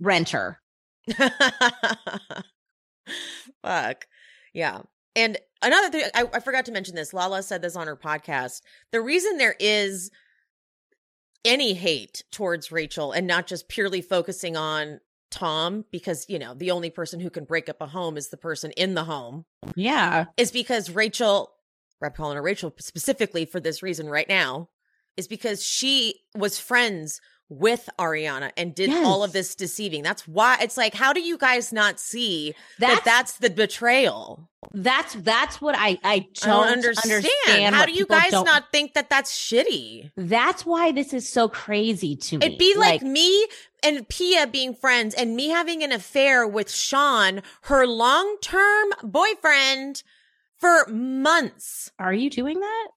renter. 0.00 0.60
Fuck. 3.62 4.06
Yeah. 4.54 4.82
And 5.16 5.38
another 5.60 5.90
thing, 5.90 6.04
I, 6.14 6.24
I 6.32 6.40
forgot 6.40 6.64
to 6.66 6.72
mention 6.72 6.94
this. 6.94 7.12
Lala 7.12 7.42
said 7.42 7.62
this 7.62 7.76
on 7.76 7.86
her 7.88 7.96
podcast. 7.96 8.62
The 8.92 9.00
reason 9.00 9.38
there 9.38 9.56
is 9.58 10.10
any 11.44 11.74
hate 11.74 12.22
towards 12.30 12.70
Rachel 12.70 13.12
and 13.12 13.26
not 13.26 13.46
just 13.46 13.68
purely 13.68 14.02
focusing 14.02 14.56
on 14.56 15.00
Tom, 15.30 15.84
because, 15.90 16.26
you 16.28 16.38
know, 16.38 16.54
the 16.54 16.70
only 16.70 16.90
person 16.90 17.20
who 17.20 17.30
can 17.30 17.44
break 17.44 17.68
up 17.68 17.80
a 17.80 17.86
home 17.86 18.16
is 18.16 18.28
the 18.28 18.36
person 18.36 18.72
in 18.72 18.94
the 18.94 19.04
home, 19.04 19.44
Yeah. 19.74 20.26
is 20.36 20.50
because 20.50 20.90
Rachel, 20.90 21.52
I'm 22.02 22.12
calling 22.12 22.36
her 22.36 22.42
Rachel 22.42 22.74
specifically 22.78 23.44
for 23.44 23.60
this 23.60 23.82
reason 23.82 24.08
right 24.08 24.28
now, 24.28 24.68
is 25.16 25.28
because 25.28 25.64
she 25.64 26.20
was 26.34 26.58
friends 26.58 27.20
with 27.50 27.90
Ariana 27.98 28.52
and 28.56 28.74
did 28.74 28.90
all 29.04 29.22
of 29.22 29.32
this 29.32 29.54
deceiving. 29.54 30.02
That's 30.02 30.26
why 30.26 30.56
it's 30.62 30.76
like, 30.76 30.94
how 30.94 31.12
do 31.12 31.20
you 31.20 31.36
guys 31.36 31.72
not 31.72 32.00
see 32.00 32.54
That's 32.78 32.94
that 32.94 33.04
that's 33.04 33.32
the 33.38 33.50
betrayal? 33.50 34.48
that's 34.72 35.14
that's 35.14 35.60
what 35.60 35.74
I 35.76 35.98
I 36.04 36.18
don't, 36.34 36.44
I 36.44 36.46
don't 36.46 36.68
understand. 36.68 37.74
How 37.74 37.86
do 37.86 37.92
you 37.92 38.06
guys 38.06 38.30
don't- 38.30 38.44
not 38.44 38.70
think 38.70 38.94
that 38.94 39.10
that's 39.10 39.36
shitty? 39.36 40.12
That's 40.16 40.64
why 40.64 40.92
this 40.92 41.12
is 41.12 41.28
so 41.28 41.48
crazy 41.48 42.14
to 42.14 42.38
me. 42.38 42.46
It'd 42.46 42.58
be 42.58 42.74
like, 42.76 43.02
me 43.02 43.46
and 43.82 44.08
Pia 44.08 44.46
being 44.46 44.74
friends 44.74 45.14
and 45.14 45.34
me 45.34 45.48
having 45.48 45.82
an 45.82 45.90
affair 45.92 46.46
with 46.46 46.70
Sean, 46.70 47.42
her 47.62 47.86
long 47.86 48.36
term 48.42 48.90
boyfriend, 49.02 50.02
for 50.58 50.86
months. 50.88 51.90
are 51.98 52.12
you 52.14 52.30
doing 52.30 52.60
that? 52.60 52.88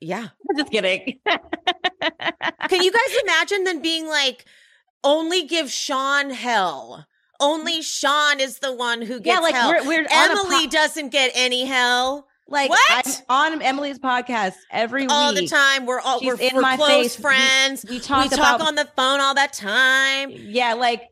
Yeah. 0.00 0.28
I'm 0.50 0.56
just 0.56 0.70
kidding. 0.70 1.18
Can 1.26 2.82
you 2.82 2.92
guys 2.92 3.16
imagine 3.24 3.64
then 3.64 3.82
being 3.82 4.06
like, 4.06 4.44
only 5.04 5.44
give 5.44 5.70
Sean 5.70 6.30
hell? 6.30 6.98
Mm. 7.00 7.04
Only 7.40 7.82
Sean 7.82 8.40
is 8.40 8.58
the 8.58 8.74
one 8.74 9.00
who 9.00 9.20
gets 9.20 9.26
yeah, 9.36 9.38
like 9.40 9.54
hell. 9.54 9.70
we're 9.70 9.86
we're 9.86 10.06
Emily 10.10 10.66
po- 10.66 10.70
doesn't 10.72 11.10
get 11.10 11.30
any 11.36 11.64
hell 11.64 12.26
like 12.48 12.68
What? 12.70 13.22
I'm 13.28 13.52
on 13.54 13.62
Emily's 13.62 13.98
podcast 14.00 14.54
every 14.72 15.02
week. 15.02 15.10
all 15.12 15.32
the 15.32 15.46
time. 15.46 15.86
We're 15.86 16.00
all 16.00 16.18
She's 16.18 16.26
we're, 16.34 16.40
in 16.40 16.56
we're 16.56 16.62
my 16.62 16.76
close 16.76 17.14
face. 17.14 17.16
Friends. 17.16 17.84
We 17.88 17.96
We 17.96 18.00
talk 18.00 18.30
talk, 18.30 18.56
about 18.56 18.60
on 18.62 18.74
the 18.74 18.88
phone 18.96 19.20
all 19.20 19.34
that 19.34 19.52
time. 19.52 20.30
yeah, 20.32 20.74
like 20.74 21.02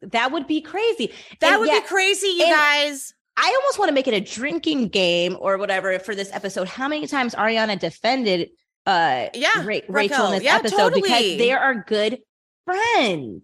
that 0.00 0.32
would 0.32 0.46
be 0.46 0.62
crazy. 0.62 1.12
That 1.40 1.52
And 1.52 1.60
would 1.60 1.68
yeah, 1.68 1.80
be 1.80 1.86
crazy, 1.86 2.28
you 2.28 2.44
and- 2.44 2.54
guys. 2.54 3.12
I 3.42 3.56
almost 3.60 3.78
want 3.78 3.88
to 3.88 3.94
make 3.94 4.06
it 4.06 4.14
a 4.14 4.20
drinking 4.20 4.88
game 4.88 5.36
or 5.40 5.56
whatever 5.56 5.98
for 5.98 6.14
this 6.14 6.30
episode. 6.32 6.68
How 6.68 6.88
many 6.88 7.06
times 7.06 7.34
Ariana 7.34 7.78
defended 7.78 8.50
uh 8.86 9.28
Yeah, 9.34 9.64
Ra- 9.64 9.86
Rachel 9.88 10.26
in 10.26 10.32
this 10.32 10.42
Yeah, 10.42 10.56
episode 10.56 10.92
because 10.94 11.10
totally. 11.10 11.38
they 11.38 11.52
are 11.52 11.84
good 11.86 12.18
friends. 12.66 13.42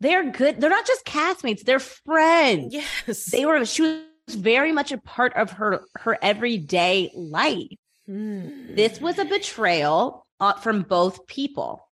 They're 0.00 0.30
good. 0.30 0.60
They're 0.60 0.70
not 0.70 0.86
just 0.86 1.04
castmates, 1.06 1.62
they're 1.62 1.78
friends. 1.78 2.74
Yes. 2.74 3.30
They 3.30 3.46
were 3.46 3.64
she 3.64 3.82
was 3.82 4.34
very 4.34 4.72
much 4.72 4.90
a 4.92 4.98
part 4.98 5.32
of 5.36 5.52
her 5.52 5.82
her 5.96 6.18
everyday 6.20 7.10
life. 7.14 7.78
Hmm. 8.06 8.74
This 8.74 9.00
was 9.00 9.18
a 9.18 9.24
betrayal 9.24 10.26
uh, 10.40 10.54
from 10.54 10.82
both 10.82 11.26
people. 11.26 11.88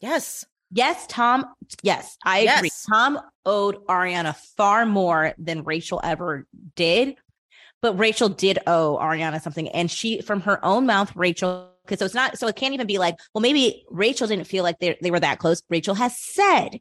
yes. 0.00 0.44
Yes, 0.76 1.06
Tom. 1.06 1.46
Yes, 1.82 2.18
I 2.22 2.40
agree. 2.40 2.70
Tom 2.90 3.18
owed 3.46 3.76
Ariana 3.86 4.36
far 4.58 4.84
more 4.84 5.32
than 5.38 5.64
Rachel 5.64 6.02
ever 6.04 6.46
did, 6.74 7.16
but 7.80 7.94
Rachel 7.94 8.28
did 8.28 8.58
owe 8.66 8.98
Ariana 9.00 9.40
something, 9.40 9.70
and 9.70 9.90
she, 9.90 10.20
from 10.20 10.42
her 10.42 10.62
own 10.62 10.84
mouth, 10.84 11.16
Rachel. 11.16 11.70
Because 11.82 12.00
so 12.00 12.04
it's 12.04 12.14
not, 12.14 12.36
so 12.36 12.46
it 12.46 12.56
can't 12.56 12.74
even 12.74 12.86
be 12.86 12.98
like, 12.98 13.14
well, 13.32 13.40
maybe 13.40 13.86
Rachel 13.90 14.26
didn't 14.26 14.48
feel 14.48 14.64
like 14.64 14.78
they 14.78 14.98
they 15.00 15.10
were 15.10 15.20
that 15.20 15.38
close. 15.38 15.62
Rachel 15.70 15.94
has 15.94 16.18
said 16.18 16.80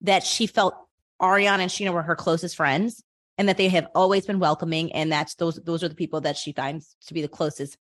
that 0.00 0.24
she 0.24 0.48
felt 0.48 0.74
Ariana 1.22 1.60
and 1.60 1.70
Scheana 1.70 1.92
were 1.92 2.02
her 2.02 2.16
closest 2.16 2.56
friends, 2.56 3.04
and 3.38 3.48
that 3.48 3.58
they 3.58 3.68
have 3.68 3.86
always 3.94 4.26
been 4.26 4.40
welcoming, 4.40 4.92
and 4.92 5.12
that's 5.12 5.36
those 5.36 5.54
those 5.62 5.84
are 5.84 5.88
the 5.88 5.94
people 5.94 6.22
that 6.22 6.36
she 6.36 6.52
finds 6.52 6.96
to 7.06 7.14
be 7.14 7.22
the 7.22 7.28
closest 7.28 7.76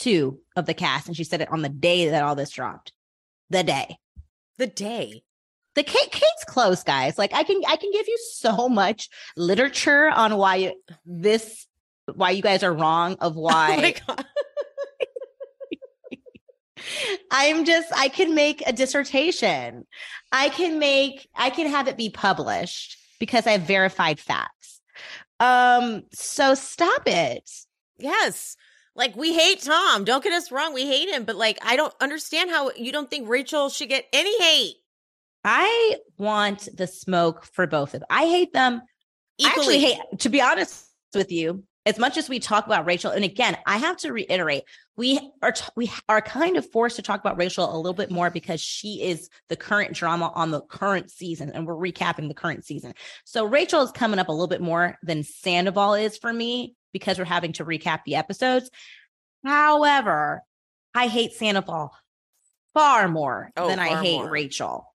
to 0.00 0.38
of 0.54 0.66
the 0.66 0.74
cast. 0.74 1.06
And 1.06 1.16
she 1.16 1.24
said 1.24 1.40
it 1.40 1.50
on 1.50 1.62
the 1.62 1.70
day 1.70 2.10
that 2.10 2.24
all 2.24 2.34
this 2.34 2.50
dropped, 2.50 2.92
the 3.48 3.62
day 3.62 3.96
The 4.60 4.66
day. 4.68 5.24
the 5.74 5.82
case 5.82 6.08
case 6.10 6.44
closed 6.46 6.84
guys 6.86 7.16
like 7.16 7.32
i 7.32 7.42
can 7.42 7.60
i 7.66 7.76
can 7.76 7.90
give 7.92 8.06
you 8.06 8.18
so 8.34 8.68
much 8.68 9.08
literature 9.36 10.08
on 10.08 10.36
why 10.36 10.74
this 11.06 11.66
why 12.14 12.30
you 12.30 12.42
guys 12.42 12.62
are 12.62 12.72
wrong 12.72 13.16
of 13.20 13.36
Oh 13.36 13.40
why 13.40 13.94
God. 14.06 14.24
i'm 17.30 17.64
just 17.64 17.88
i 17.96 18.08
can 18.08 18.34
make 18.34 18.62
a 18.66 18.72
dissertation 18.72 19.86
i 20.32 20.48
can 20.48 20.78
make 20.78 21.28
i 21.34 21.50
can 21.50 21.66
have 21.68 21.88
it 21.88 21.96
be 21.96 22.10
published 22.10 22.98
because 23.18 23.46
i 23.46 23.52
have 23.52 23.62
verified 23.62 24.18
facts 24.18 24.80
um 25.40 26.02
so 26.12 26.54
stop 26.54 27.02
it 27.06 27.48
Yes. 28.02 28.56
Like 29.00 29.16
we 29.16 29.32
hate 29.32 29.62
Tom. 29.62 30.04
Don't 30.04 30.22
get 30.22 30.34
us 30.34 30.52
wrong. 30.52 30.74
We 30.74 30.86
hate 30.86 31.08
him, 31.08 31.24
but 31.24 31.34
like 31.34 31.58
I 31.64 31.76
don't 31.76 31.94
understand 32.02 32.50
how 32.50 32.70
you 32.76 32.92
don't 32.92 33.08
think 33.08 33.30
Rachel 33.30 33.70
should 33.70 33.88
get 33.88 34.04
any 34.12 34.38
hate. 34.38 34.74
i 35.42 35.96
want 36.18 36.68
the 36.76 36.86
smoke 36.86 37.46
for 37.46 37.66
both 37.66 37.94
of 37.94 38.00
them 38.00 38.06
i 38.10 38.26
hate 38.26 38.52
them 38.52 38.82
I 39.42 39.48
actually 39.48 39.78
hate 39.78 39.98
to 40.18 40.28
be 40.28 40.42
honest 40.42 40.84
with 41.14 41.32
you. 41.32 41.64
As 41.86 41.98
much 41.98 42.18
as 42.18 42.28
we 42.28 42.40
talk 42.40 42.66
about 42.66 42.84
Rachel, 42.84 43.10
and 43.10 43.24
again, 43.24 43.56
I 43.66 43.78
have 43.78 43.96
to 43.98 44.12
reiterate, 44.12 44.64
we 44.98 45.18
are 45.40 45.52
t- 45.52 45.64
we 45.76 45.90
are 46.10 46.20
kind 46.20 46.58
of 46.58 46.70
forced 46.70 46.96
to 46.96 47.02
talk 47.02 47.20
about 47.20 47.38
Rachel 47.38 47.74
a 47.74 47.78
little 47.78 47.94
bit 47.94 48.10
more 48.10 48.28
because 48.28 48.60
she 48.60 49.00
is 49.00 49.30
the 49.48 49.56
current 49.56 49.94
drama 49.94 50.30
on 50.34 50.50
the 50.50 50.60
current 50.60 51.10
season, 51.10 51.50
and 51.54 51.66
we're 51.66 51.74
recapping 51.74 52.28
the 52.28 52.34
current 52.34 52.66
season. 52.66 52.92
So 53.24 53.46
Rachel 53.46 53.80
is 53.80 53.92
coming 53.92 54.18
up 54.18 54.28
a 54.28 54.32
little 54.32 54.46
bit 54.46 54.60
more 54.60 54.98
than 55.02 55.22
Sandoval 55.22 55.94
is 55.94 56.18
for 56.18 56.30
me 56.30 56.76
because 56.92 57.18
we're 57.18 57.24
having 57.24 57.52
to 57.54 57.64
recap 57.64 58.00
the 58.04 58.16
episodes. 58.16 58.70
However, 59.44 60.42
I 60.94 61.06
hate 61.06 61.32
Sandoval 61.32 61.94
far 62.74 63.08
more 63.08 63.50
Oh, 63.56 63.68
than 63.68 63.78
I 63.78 64.02
hate 64.02 64.18
more. 64.18 64.30
Rachel. 64.30 64.86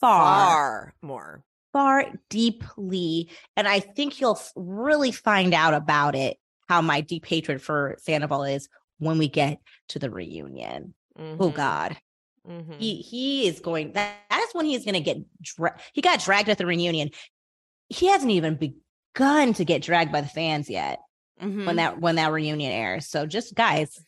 Far, 0.00 0.24
far 0.24 0.94
more. 1.02 1.44
far 1.72 2.06
deeply. 2.30 3.30
And 3.56 3.68
I 3.68 3.80
think 3.80 4.20
you'll 4.20 4.40
really 4.56 5.12
find 5.12 5.52
out 5.52 5.74
about 5.74 6.14
it, 6.14 6.38
how 6.68 6.80
my 6.80 7.00
deep 7.02 7.26
hatred 7.26 7.60
for 7.60 7.96
Sandoval 8.00 8.44
is 8.44 8.68
when 8.98 9.18
we 9.18 9.28
get 9.28 9.58
to 9.88 9.98
the 9.98 10.10
reunion. 10.10 10.94
Oh 11.18 11.50
Mhm, 11.50 11.54
God. 11.54 11.96
mhm. 12.48 12.78
He 12.80 12.96
he 13.02 13.46
is 13.46 13.60
going 13.60 13.92
that, 13.92 14.16
that 14.30 14.40
is 14.48 14.54
when 14.54 14.64
he's 14.64 14.84
gonna 14.86 15.00
get 15.00 15.18
dra- 15.42 15.78
he 15.92 16.00
got 16.00 16.20
dragged 16.20 16.48
at 16.48 16.56
the 16.56 16.66
reunion. 16.66 17.10
He 17.88 18.06
hasn't 18.06 18.30
even 18.30 18.56
begun 18.56 18.80
to 19.20 19.64
get 19.64 19.82
dragged 19.82 20.12
by 20.12 20.20
the 20.20 20.28
fans 20.28 20.68
yet 20.70 21.00
Mhm. 21.40 21.66
when 21.66 21.76
that 21.76 22.00
when 22.00 22.16
that 22.16 22.32
reunion 22.32 22.72
airs. 22.72 23.06
So 23.06 23.26
just 23.26 23.54
guys, 23.54 23.98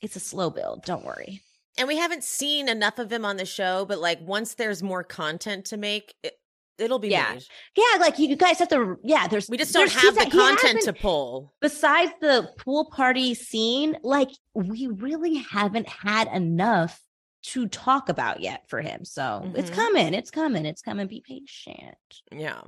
it's 0.00 0.16
a 0.16 0.20
slow 0.20 0.50
build. 0.50 0.84
Don't 0.84 1.04
worry. 1.04 1.42
and 1.76 1.86
we 1.86 1.96
haven't 1.96 2.24
seen 2.24 2.68
enough 2.68 2.98
of 2.98 3.12
him 3.12 3.24
on 3.24 3.36
the 3.36 3.46
show, 3.46 3.84
but 3.84 4.00
like 4.00 4.18
once 4.20 4.54
there's 4.54 4.82
more 4.82 5.04
content 5.04 5.64
to 5.66 5.76
make, 5.76 6.12
it, 6.24 6.34
it'll 6.76 6.98
be 6.98 7.08
Yeah. 7.10 7.34
made. 7.34 7.44
Yeah, 7.76 8.00
like 8.00 8.18
you 8.18 8.34
guys 8.34 8.58
have 8.58 8.68
to. 8.70 8.96
Yeah, 9.04 9.28
there's 9.28 9.48
We 9.48 9.56
just 9.58 9.72
don't 9.72 9.88
have 9.92 10.16
the 10.16 10.24
he 10.24 10.30
content 10.30 10.80
to 10.82 10.92
pull. 10.92 11.54
besides 11.60 12.10
the 12.20 12.52
pool 12.58 12.90
party 12.90 13.32
scene, 13.34 13.96
like 14.02 14.30
we 14.54 14.88
really 14.88 15.36
haven't 15.36 15.88
had 15.88 16.26
enough 16.34 17.00
to 17.44 17.68
talk 17.68 18.08
about 18.08 18.40
yet 18.40 18.68
for 18.68 18.80
him. 18.80 19.04
So 19.04 19.52
it's 19.54 19.70
Mhm. 19.70 19.74
coming. 19.74 20.14
It's 20.14 20.32
coming. 20.32 20.66
It's 20.66 20.82
coming. 20.82 21.06
Be 21.06 21.20
patient. 21.24 21.96
Yeah. 22.32 22.60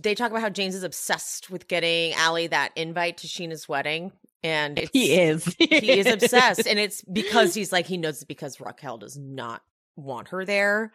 They 0.00 0.14
talk 0.14 0.30
about 0.30 0.42
how 0.42 0.48
James 0.48 0.74
is 0.74 0.82
obsessed 0.82 1.50
with 1.50 1.68
getting 1.68 2.12
Ally 2.14 2.46
that 2.48 2.72
invite 2.76 3.18
to 3.18 3.26
Scheana's 3.26 3.68
wedding. 3.68 4.12
And 4.42 4.78
it's, 4.78 4.90
is. 4.94 5.44
he 5.58 5.98
is 5.98 6.06
obsessed. 6.06 6.66
And 6.66 6.78
it's 6.78 7.02
because 7.02 7.54
he's 7.54 7.72
like, 7.72 7.86
he 7.86 7.96
knows 7.96 8.16
it's 8.16 8.24
because 8.24 8.60
Raquel 8.60 8.98
does 8.98 9.16
not 9.16 9.62
want 9.96 10.28
her 10.28 10.44
there. 10.44 10.92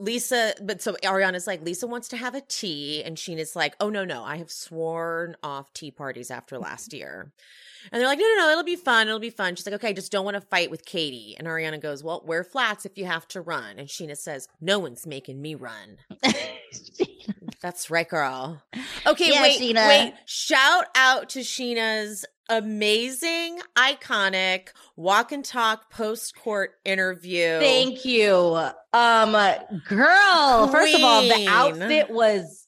Lisa, 0.00 0.54
but 0.62 0.80
so 0.80 0.94
Ariana's 1.02 1.46
like, 1.46 1.62
Lisa 1.62 1.86
wants 1.86 2.08
to 2.08 2.16
have 2.16 2.34
a 2.34 2.40
tea. 2.40 3.02
And 3.02 3.16
Scheana's 3.16 3.56
like, 3.56 3.74
oh, 3.80 3.90
no, 3.90 4.04
no, 4.04 4.22
I 4.22 4.36
have 4.36 4.50
sworn 4.50 5.36
off 5.42 5.72
tea 5.72 5.90
parties 5.90 6.30
after 6.30 6.58
last 6.58 6.92
year. 6.92 7.32
And 7.90 8.00
they're 8.00 8.08
like, 8.08 8.18
no, 8.18 8.24
no, 8.24 8.42
no, 8.42 8.50
it'll 8.50 8.64
be 8.64 8.76
fun. 8.76 9.08
It'll 9.08 9.20
be 9.20 9.30
fun. 9.30 9.54
She's 9.54 9.66
like, 9.66 9.74
okay, 9.76 9.88
I 9.88 9.92
just 9.92 10.12
don't 10.12 10.24
want 10.24 10.34
to 10.34 10.40
fight 10.40 10.70
with 10.70 10.84
Katie. 10.84 11.36
And 11.38 11.46
Ariana 11.46 11.80
goes, 11.80 12.02
well, 12.02 12.22
wear 12.24 12.44
flats 12.44 12.84
if 12.86 12.98
you 12.98 13.06
have 13.06 13.26
to 13.28 13.40
run. 13.40 13.78
And 13.78 13.88
Scheana 13.88 14.16
says, 14.16 14.48
no 14.60 14.78
one's 14.78 15.06
making 15.06 15.40
me 15.40 15.54
run. 15.54 15.98
That's 17.60 17.90
right, 17.90 18.08
girl. 18.08 18.62
Okay, 19.06 19.30
Yeah, 19.32 19.42
wait, 19.42 19.60
Scheana. 19.60 19.88
wait. 19.88 20.14
Shout 20.26 20.84
out 20.94 21.30
to 21.30 21.40
Scheana's 21.40 22.24
amazing, 22.50 23.60
iconic 23.76 24.68
walk 24.96 25.32
and 25.32 25.44
talk 25.44 25.90
post 25.90 26.36
court 26.36 26.72
interview. 26.84 27.58
Thank 27.58 28.04
you. 28.04 28.58
Um 28.92 29.32
girl, 29.86 30.68
first 30.68 30.94
of 30.94 31.02
all, 31.02 31.22
the 31.22 31.46
outfit 31.48 32.10
was 32.10 32.66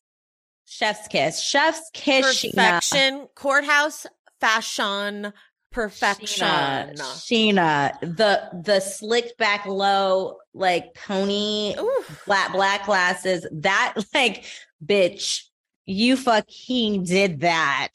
chef's 0.65 1.09
kiss. 1.09 1.41
Chef's 1.43 1.91
kiss 1.93 2.27
Scheana. 2.43 2.51
Perfection, 2.55 3.29
courthouse 3.35 4.07
fashion, 4.41 5.33
perfection. 5.71 6.47
Scheana, 6.47 6.97
Scheana, 6.97 8.01
the 8.01 8.49
the 8.65 8.81
slicked 8.81 9.39
back 9.39 9.67
low 9.67 10.39
like 10.55 10.95
pony 10.95 11.75
Ooh, 11.79 12.05
black 12.27 12.53
black 12.53 12.87
glasses. 12.87 13.47
That 13.53 13.95
like 14.15 14.45
bitch, 14.85 15.45
you 15.87 16.17
fucking 16.17 17.05
did 17.05 17.41
that. 17.41 17.93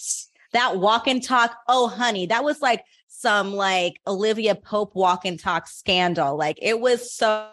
That 0.53 0.77
walk 0.77 1.07
and 1.07 1.21
talk. 1.21 1.55
Oh, 1.67 1.87
honey, 1.87 2.27
that 2.27 2.43
was 2.43 2.61
like 2.61 2.83
some 3.07 3.53
like 3.53 3.99
Olivia 4.07 4.55
Pope 4.55 4.95
walk 4.95 5.25
and 5.25 5.39
talk 5.39 5.67
scandal. 5.67 6.37
Like 6.37 6.59
it 6.61 6.79
was 6.79 7.13
so 7.13 7.49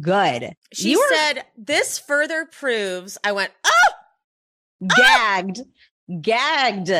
good. 0.00 0.54
she 0.72 0.92
you 0.92 0.98
were 0.98 1.16
said, 1.16 1.44
"This 1.56 1.98
further 1.98 2.46
proves." 2.46 3.18
I 3.22 3.32
went, 3.32 3.52
"Oh, 3.64 4.88
gagged, 4.96 5.60
gagged, 6.20 6.90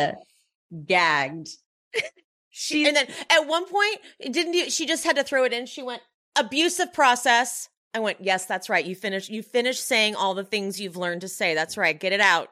gagged. 0.87 1.49
She, 2.59 2.87
and 2.89 2.97
then 2.97 3.07
at 3.31 3.47
one 3.47 3.67
point, 3.67 3.99
didn't 4.33 4.55
you, 4.55 4.71
she 4.71 4.87
just 4.87 5.05
had 5.05 5.17
to 5.17 5.23
throw 5.25 5.45
it 5.45 5.53
in? 5.53 5.67
She 5.67 5.83
went 5.83 6.01
abusive 6.39 6.91
process. 6.95 7.69
I 7.93 7.99
went, 8.01 8.19
yes, 8.21 8.47
that's 8.47 8.71
right. 8.71 8.83
You 8.85 8.95
finish. 8.95 9.29
You 9.29 9.43
finish 9.43 9.79
saying 9.79 10.15
all 10.17 10.33
the 10.33 10.43
things 10.45 10.81
you've 10.81 10.97
learned 10.97 11.21
to 11.21 11.29
say. 11.29 11.55
That's 11.55 11.77
right. 11.77 11.99
Get 12.01 12.15
it 12.15 12.21
out. 12.21 12.49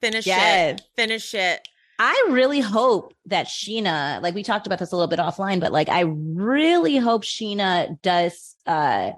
Finish 0.00 0.26
Yes. 0.26 0.78
it. 0.80 0.86
Finish 0.94 1.34
it. 1.34 1.66
I 1.98 2.28
really 2.30 2.60
hope 2.60 3.14
that 3.26 3.46
Scheana, 3.48 4.22
like 4.22 4.36
we 4.36 4.44
talked 4.44 4.68
about 4.68 4.78
this 4.78 4.92
a 4.92 4.96
little 4.96 5.08
bit 5.08 5.18
offline, 5.18 5.58
but 5.58 5.72
like 5.72 5.88
I 5.88 6.02
really 6.02 6.96
hope 6.96 7.24
Scheana 7.24 8.00
does 8.02 8.54
uh 8.66 9.10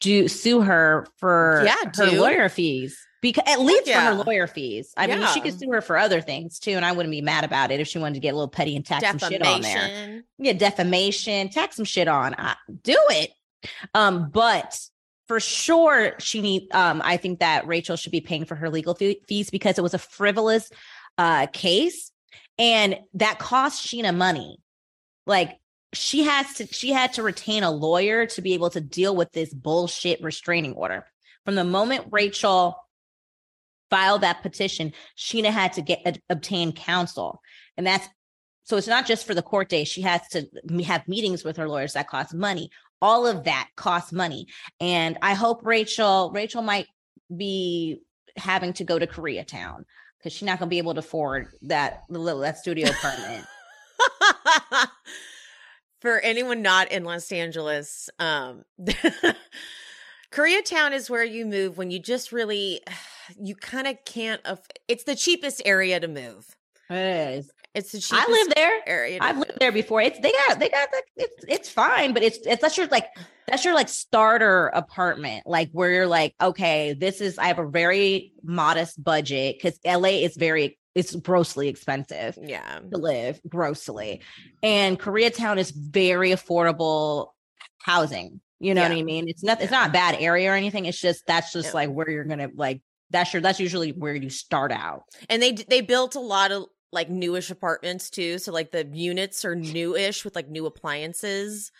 do 0.00 0.28
sue 0.28 0.60
her 0.60 1.06
for 1.16 1.62
Yeah, 1.64 1.76
her 1.96 2.10
do. 2.10 2.20
lawyer 2.20 2.50
fees. 2.50 2.98
Because 3.26 3.42
at 3.48 3.60
least 3.60 3.88
yeah. 3.88 4.10
for 4.10 4.16
her 4.18 4.24
lawyer 4.24 4.46
fees. 4.46 4.92
I 4.96 5.08
mean, 5.08 5.18
she 5.32 5.40
Yeah. 5.40 5.44
could 5.46 5.58
sue 5.58 5.70
her 5.72 5.80
for 5.80 5.98
other 5.98 6.20
things 6.20 6.60
too, 6.60 6.70
and 6.72 6.84
I 6.84 6.92
wouldn't 6.92 7.10
be 7.10 7.22
mad 7.22 7.42
about 7.42 7.72
it 7.72 7.80
if 7.80 7.88
she 7.88 7.98
wanted 7.98 8.14
to 8.14 8.20
get 8.20 8.30
a 8.30 8.36
little 8.36 8.46
petty 8.46 8.76
and 8.76 8.86
tack 8.86 9.02
some 9.02 9.18
shit 9.18 9.44
on 9.44 9.62
there. 9.62 10.22
Yeah, 10.38 10.52
defamation, 10.52 11.48
tack 11.48 11.72
some 11.72 11.84
shit 11.84 12.06
on. 12.06 12.36
I, 12.38 12.54
do 12.84 12.96
it. 13.10 13.32
Um, 13.94 14.30
but 14.30 14.78
for 15.26 15.40
sure, 15.40 16.14
she 16.20 16.40
need. 16.40 16.72
Um, 16.72 17.02
I 17.04 17.16
think 17.16 17.40
that 17.40 17.66
Rachel 17.66 17.96
should 17.96 18.12
be 18.12 18.20
paying 18.20 18.44
for 18.44 18.54
her 18.54 18.70
legal 18.70 18.94
fee- 18.94 19.22
fees 19.26 19.50
because 19.50 19.76
it 19.76 19.82
was 19.82 19.94
a 19.94 19.98
frivolous 19.98 20.70
uh 21.18 21.48
case, 21.52 22.12
and 22.58 22.96
that 23.14 23.40
cost 23.40 23.84
Scheana 23.84 24.16
money. 24.16 24.58
Like 25.26 25.58
she 25.92 26.22
has 26.22 26.54
to, 26.54 26.66
she 26.68 26.92
had 26.92 27.14
to 27.14 27.24
retain 27.24 27.64
a 27.64 27.72
lawyer 27.72 28.26
to 28.26 28.40
be 28.40 28.54
able 28.54 28.70
to 28.70 28.80
deal 28.80 29.16
with 29.16 29.32
this 29.32 29.52
bullshit 29.52 30.22
restraining 30.22 30.74
order. 30.74 31.04
From 31.44 31.56
the 31.56 31.64
moment 31.64 32.06
Rachel 32.12 32.76
filed 33.90 34.22
that 34.22 34.42
petition, 34.42 34.92
Scheana 35.16 35.50
had 35.50 35.72
to 35.74 35.82
get 35.82 36.20
obtain 36.28 36.72
counsel, 36.72 37.40
and 37.76 37.86
that's 37.86 38.08
so 38.66 38.76
it's 38.76 38.88
not 38.88 39.06
just 39.06 39.26
for 39.26 39.34
the 39.34 39.42
court 39.42 39.68
day. 39.68 39.84
She 39.84 40.02
has 40.02 40.26
to 40.30 40.44
have 40.84 41.06
meetings 41.06 41.44
with 41.44 41.56
her 41.56 41.68
lawyers 41.68 41.92
that 41.92 42.08
cost 42.08 42.34
money. 42.34 42.68
All 43.00 43.24
of 43.24 43.44
that 43.44 43.68
costs 43.76 44.12
money. 44.12 44.48
And 44.80 45.16
I 45.22 45.34
hope 45.34 45.64
Rachel, 45.64 46.32
Rachel 46.34 46.62
might 46.62 46.88
be 47.34 48.00
having 48.36 48.72
to 48.74 48.84
go 48.84 48.98
to 48.98 49.06
Koreatown 49.06 49.84
because 50.18 50.32
she's 50.32 50.46
not 50.46 50.58
going 50.58 50.68
to 50.68 50.70
be 50.70 50.78
able 50.78 50.94
to 50.94 50.98
afford 50.98 51.46
that 51.62 52.02
little 52.08 52.40
that 52.40 52.58
studio 52.58 52.90
apartment. 52.90 53.46
For 56.00 56.18
anyone 56.18 56.60
not 56.60 56.90
in 56.90 57.04
Los 57.04 57.30
Angeles, 57.30 58.10
um, 58.18 58.64
Koreatown 60.32 60.92
is 60.92 61.08
where 61.10 61.24
you 61.24 61.46
move 61.46 61.78
when 61.78 61.90
you 61.90 61.98
just 61.98 62.32
really, 62.32 62.80
you 63.40 63.54
kind 63.54 63.86
of 63.86 63.96
can't. 64.04 64.40
Aff- 64.44 64.66
it's 64.88 65.04
the 65.04 65.16
cheapest 65.16 65.62
area 65.64 65.98
to 66.00 66.08
move. 66.08 66.46
It 66.90 66.96
is. 66.96 67.50
It's 67.74 67.92
the 67.92 67.98
I 67.98 68.20
cheapest 68.20 68.30
live 68.30 68.54
there. 68.54 68.80
area. 68.86 69.18
I've 69.20 69.36
move. 69.36 69.48
lived 69.48 69.60
there 69.60 69.72
before. 69.72 70.00
It's 70.00 70.18
they 70.20 70.32
got 70.32 70.58
they 70.58 70.68
got 70.70 70.88
the, 70.90 71.02
it's 71.16 71.44
it's 71.46 71.68
fine, 71.68 72.14
but 72.14 72.22
it's 72.22 72.38
it's 72.46 72.62
that's 72.62 72.76
your 72.78 72.86
like 72.86 73.06
that's 73.48 73.64
your 73.66 73.74
like 73.74 73.88
starter 73.90 74.68
apartment, 74.68 75.46
like 75.46 75.68
where 75.72 75.90
you're 75.90 76.06
like, 76.06 76.34
okay, 76.40 76.94
this 76.94 77.20
is 77.20 77.38
I 77.38 77.48
have 77.48 77.58
a 77.58 77.68
very 77.68 78.32
modest 78.42 79.02
budget 79.02 79.56
because 79.60 79.78
LA 79.84 80.20
is 80.24 80.36
very 80.36 80.78
it's 80.94 81.14
grossly 81.16 81.68
expensive 81.68 82.38
Yeah. 82.40 82.78
to 82.90 82.96
live, 82.96 83.38
grossly, 83.46 84.22
and 84.62 84.98
Koreatown 84.98 85.58
is 85.58 85.70
very 85.70 86.30
affordable 86.30 87.32
housing. 87.82 88.40
You 88.58 88.74
know 88.74 88.82
what 88.82 88.92
I 88.92 89.02
mean? 89.02 89.28
It's 89.28 89.42
not 89.44 89.60
it's 89.60 89.70
not 89.70 89.90
a 89.90 89.92
bad 89.92 90.16
area 90.18 90.50
or 90.50 90.54
anything. 90.54 90.86
It's 90.86 91.00
just 91.00 91.26
that's 91.26 91.52
just 91.52 91.68
Yeah. 91.68 91.74
like 91.74 91.90
where 91.90 92.08
you're 92.08 92.24
gonna 92.24 92.48
like 92.54 92.82
that's 93.10 93.32
your 93.32 93.42
that's 93.42 93.60
usually 93.60 93.90
where 93.92 94.14
you 94.14 94.30
start 94.30 94.72
out. 94.72 95.02
And 95.28 95.42
they 95.42 95.52
they 95.52 95.80
built 95.82 96.14
a 96.14 96.20
lot 96.20 96.52
of 96.52 96.64
like 96.92 97.10
newish 97.10 97.50
apartments 97.50 98.08
too. 98.10 98.38
So 98.38 98.52
like 98.52 98.70
the 98.72 98.86
units 98.90 99.44
are 99.44 99.54
newish 99.54 100.24
with 100.24 100.34
like 100.34 100.48
new 100.48 100.64
appliances, 100.66 101.70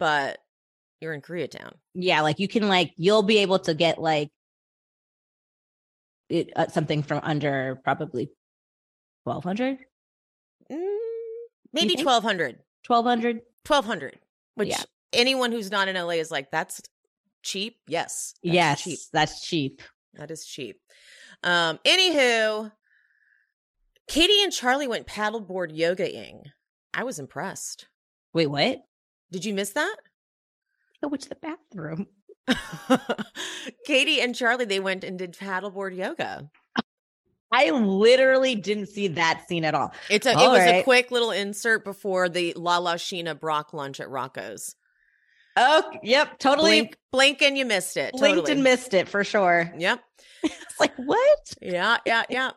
but 0.00 0.38
you're 1.00 1.12
in 1.12 1.20
Koreatown. 1.22 1.72
yeah 1.94 2.22
like 2.22 2.38
you 2.40 2.48
can 2.48 2.66
like 2.68 2.92
you'll 2.96 3.22
be 3.22 3.38
able 3.38 3.58
to 3.60 3.74
get 3.74 3.98
like 3.98 4.30
it 6.30 6.50
uh, 6.56 6.66
something 6.68 7.02
from 7.02 7.20
under 7.22 7.78
probably 7.84 8.30
1200 9.24 9.78
Mm, 10.72 10.98
maybe 11.74 11.94
think? 11.94 12.06
1200. 12.06 12.58
1200 12.86 13.42
1200, 13.66 14.18
which 14.54 14.68
Yeah. 14.70 14.82
Anyone 15.14 15.52
who's 15.52 15.70
not 15.70 15.88
in 15.88 15.96
LA 15.96 16.10
is 16.10 16.30
like, 16.30 16.50
that's 16.50 16.80
cheap. 17.42 17.76
Yes. 17.86 18.34
that's 18.42 18.54
yes 18.54 18.82
Cheap. 18.82 18.98
that's 19.12 19.40
cheap 19.40 19.82
That 20.14 20.30
is 20.30 20.44
cheap. 20.44 20.80
Um, 21.42 21.78
anywho, 21.84 22.72
Katie 24.08 24.42
and 24.42 24.52
Charlie 24.52 24.88
went 24.88 25.06
paddleboard 25.06 25.76
yogaing. 25.76 26.42
I 26.92 27.04
was 27.04 27.18
impressed. 27.18 27.86
Wait, 28.32 28.46
what? 28.46 28.82
Did 29.30 29.44
you 29.44 29.54
miss 29.54 29.70
that? 29.70 29.96
Go 31.02 31.14
to 31.14 31.28
the 31.28 31.36
bathroom. 31.36 32.06
Katie 33.86 34.20
and 34.20 34.34
Charlie, 34.34 34.64
they 34.64 34.80
went 34.80 35.04
and 35.04 35.18
did 35.18 35.36
paddleboard 35.36 35.96
yoga. 35.96 36.50
I 37.52 37.70
literally 37.70 38.56
didn't 38.56 38.86
see 38.86 39.08
that 39.08 39.44
scene 39.48 39.64
at 39.64 39.74
all. 39.74 39.92
It's 40.10 40.26
a 40.26 40.30
it 40.30 40.36
All 40.36 40.52
was 40.52 40.62
a 40.62 40.82
quick 40.82 41.10
little 41.10 41.30
insert 41.30 41.84
before 41.84 42.28
the 42.28 42.52
Lala 42.56 42.94
Scheana 42.94 43.38
Brock 43.38 43.72
lunch 43.72 44.00
at 44.00 44.10
Rocco's. 44.10 44.74
Oh, 45.56 45.84
yep, 46.02 46.38
totally 46.38 46.70
Blink, 46.80 46.96
blink 47.12 47.42
and 47.42 47.56
you 47.56 47.64
missed 47.64 47.96
it. 47.96 48.12
blinked 48.12 48.38
Totally. 48.38 48.52
and 48.52 48.64
missed 48.64 48.92
it 48.92 49.08
for 49.08 49.22
sure. 49.22 49.72
Yep. 49.78 50.00
It's 50.42 50.80
like 50.80 50.94
what? 50.96 51.54
Yeah, 51.62 51.98
yeah, 52.04 52.24
yeah. 52.28 52.50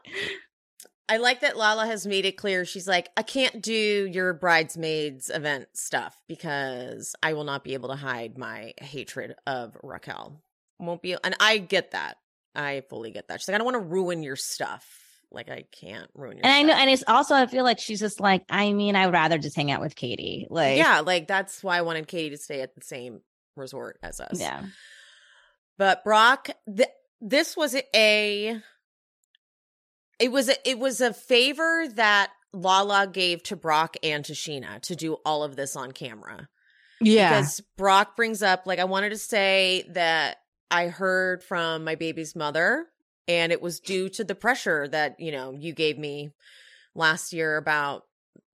I 1.10 1.18
like 1.18 1.40
that 1.42 1.56
Lala 1.56 1.86
has 1.86 2.06
made 2.06 2.26
it 2.26 2.36
clear. 2.36 2.66
She's 2.66 2.88
like, 2.88 3.10
I 3.16 3.22
can't 3.22 3.62
do 3.62 3.74
your 4.12 4.34
bridesmaids 4.34 5.30
event 5.34 5.68
stuff 5.74 6.16
because 6.28 7.16
I 7.24 7.34
will 7.34 7.46
not 7.46 7.64
be 7.64 7.76
able 7.76 7.90
to 7.90 7.96
hide 7.96 8.38
my 8.38 8.74
hatred 8.82 9.36
of 9.46 9.78
Raquel. 9.84 10.42
Won't 10.80 11.02
be, 11.02 11.16
and 11.24 11.36
I 11.40 11.60
get 11.60 11.92
that. 11.92 12.18
I 12.56 12.84
fully 12.90 13.12
get 13.12 13.28
that. 13.30 13.40
She's 13.40 13.48
like, 13.48 13.56
I 13.56 13.58
don't 13.60 13.66
want 13.66 13.76
to 13.76 13.88
ruin 13.90 14.22
your 14.24 14.36
stuff. 14.36 14.97
Like, 15.32 15.50
I 15.50 15.66
can't 15.72 16.10
ruin 16.16 16.38
your. 16.38 16.46
And 16.46 16.54
I 16.54 16.64
know, 16.64 16.74
and 16.74 16.90
it's 16.90 17.04
also 17.08 17.36
I 17.36 17.48
feel 17.48 17.64
like 17.64 17.80
she's 17.80 18.00
just 18.00 18.20
like, 18.20 18.44
I 18.50 18.74
mean, 18.74 18.96
I'd 18.96 19.12
rather 19.12 19.38
just 19.38 19.56
hang 19.56 19.72
out 19.72 19.82
with 19.82 19.96
Katie. 19.96 20.48
Like, 20.50 20.78
yeah, 20.78 21.02
like 21.02 21.28
that's 21.28 21.64
why 21.64 21.78
I 21.78 21.82
wanted 21.82 22.08
Katie 22.08 22.30
to 22.32 22.38
stay 22.38 22.62
at 22.62 22.76
the 22.76 22.82
same 22.82 23.22
resort 23.56 24.00
as 24.02 24.20
us. 24.20 24.40
yeah. 24.40 24.64
But 25.78 26.04
Brock, 26.04 26.50
th- 26.76 26.90
this 27.22 27.56
was 27.56 27.76
a 27.96 28.62
it 30.20 30.32
was 30.32 30.50
a, 30.50 30.70
it 30.70 30.80
was 30.80 31.02
a 31.02 31.14
favor 31.14 31.88
that 31.96 32.32
Lala 32.54 33.08
gave 33.08 33.44
to 33.44 33.56
Brock 33.56 33.98
and 34.02 34.26
to 34.26 34.34
Scheana 34.34 34.82
to 34.84 34.96
do 34.96 35.18
all 35.26 35.44
of 35.44 35.56
this 35.56 35.76
on 35.76 35.92
camera. 35.92 36.48
Yeah. 37.00 37.30
Because 37.30 37.62
Brock 37.78 38.16
brings 38.16 38.42
up 38.42 38.64
like 38.66 38.80
I 38.80 38.86
wanted 38.86 39.10
to 39.10 39.18
say 39.18 39.88
that 39.92 40.38
I 40.72 40.88
heard 40.88 41.44
from 41.44 41.84
my 41.84 41.96
baby's 41.96 42.36
mother 42.36 42.88
and 43.28 43.52
it 43.52 43.62
was 43.62 43.80
due 43.80 44.10
to 44.10 44.24
the 44.24 44.36
pressure 44.36 44.88
that, 44.88 45.20
you 45.20 45.32
know, 45.32 45.52
you 45.52 45.74
gave 45.74 45.98
me 45.98 46.32
last 46.96 47.34
year 47.34 47.58
about 47.58 48.04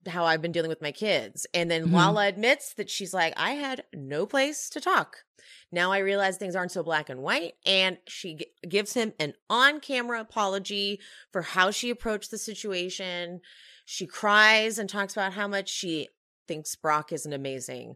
how 0.07 0.25
I've 0.25 0.41
been 0.41 0.51
dealing 0.51 0.69
with 0.69 0.81
my 0.81 0.91
kids. 0.91 1.47
And 1.53 1.71
then 1.71 1.87
Mhm. 1.87 1.93
Lala 1.93 2.27
admits 2.27 2.73
that 2.73 2.89
she's 2.89 3.13
like, 3.13 3.33
I 3.37 3.51
had 3.51 3.85
no 3.93 4.25
place 4.25 4.69
to 4.71 4.81
talk. 4.81 5.23
Now 5.71 5.91
I 5.91 5.99
realize 5.99 6.37
things 6.37 6.55
aren't 6.55 6.71
so 6.71 6.83
black 6.83 7.09
and 7.09 7.21
white. 7.21 7.53
And 7.65 7.97
she 8.07 8.35
g- 8.35 8.47
gives 8.67 8.93
him 8.93 9.13
an 9.19 9.33
on 9.49 9.79
camera 9.79 10.19
apology 10.19 10.99
for 11.31 11.41
how 11.41 11.71
she 11.71 11.89
approached 11.89 12.31
the 12.31 12.37
situation. 12.37 13.41
She 13.85 14.05
cries 14.05 14.77
and 14.77 14.89
talks 14.89 15.13
about 15.13 15.33
how 15.33 15.47
much 15.47 15.69
she 15.69 16.09
thinks 16.47 16.75
Brock 16.75 17.11
is 17.13 17.25
an 17.25 17.33
amazing 17.33 17.95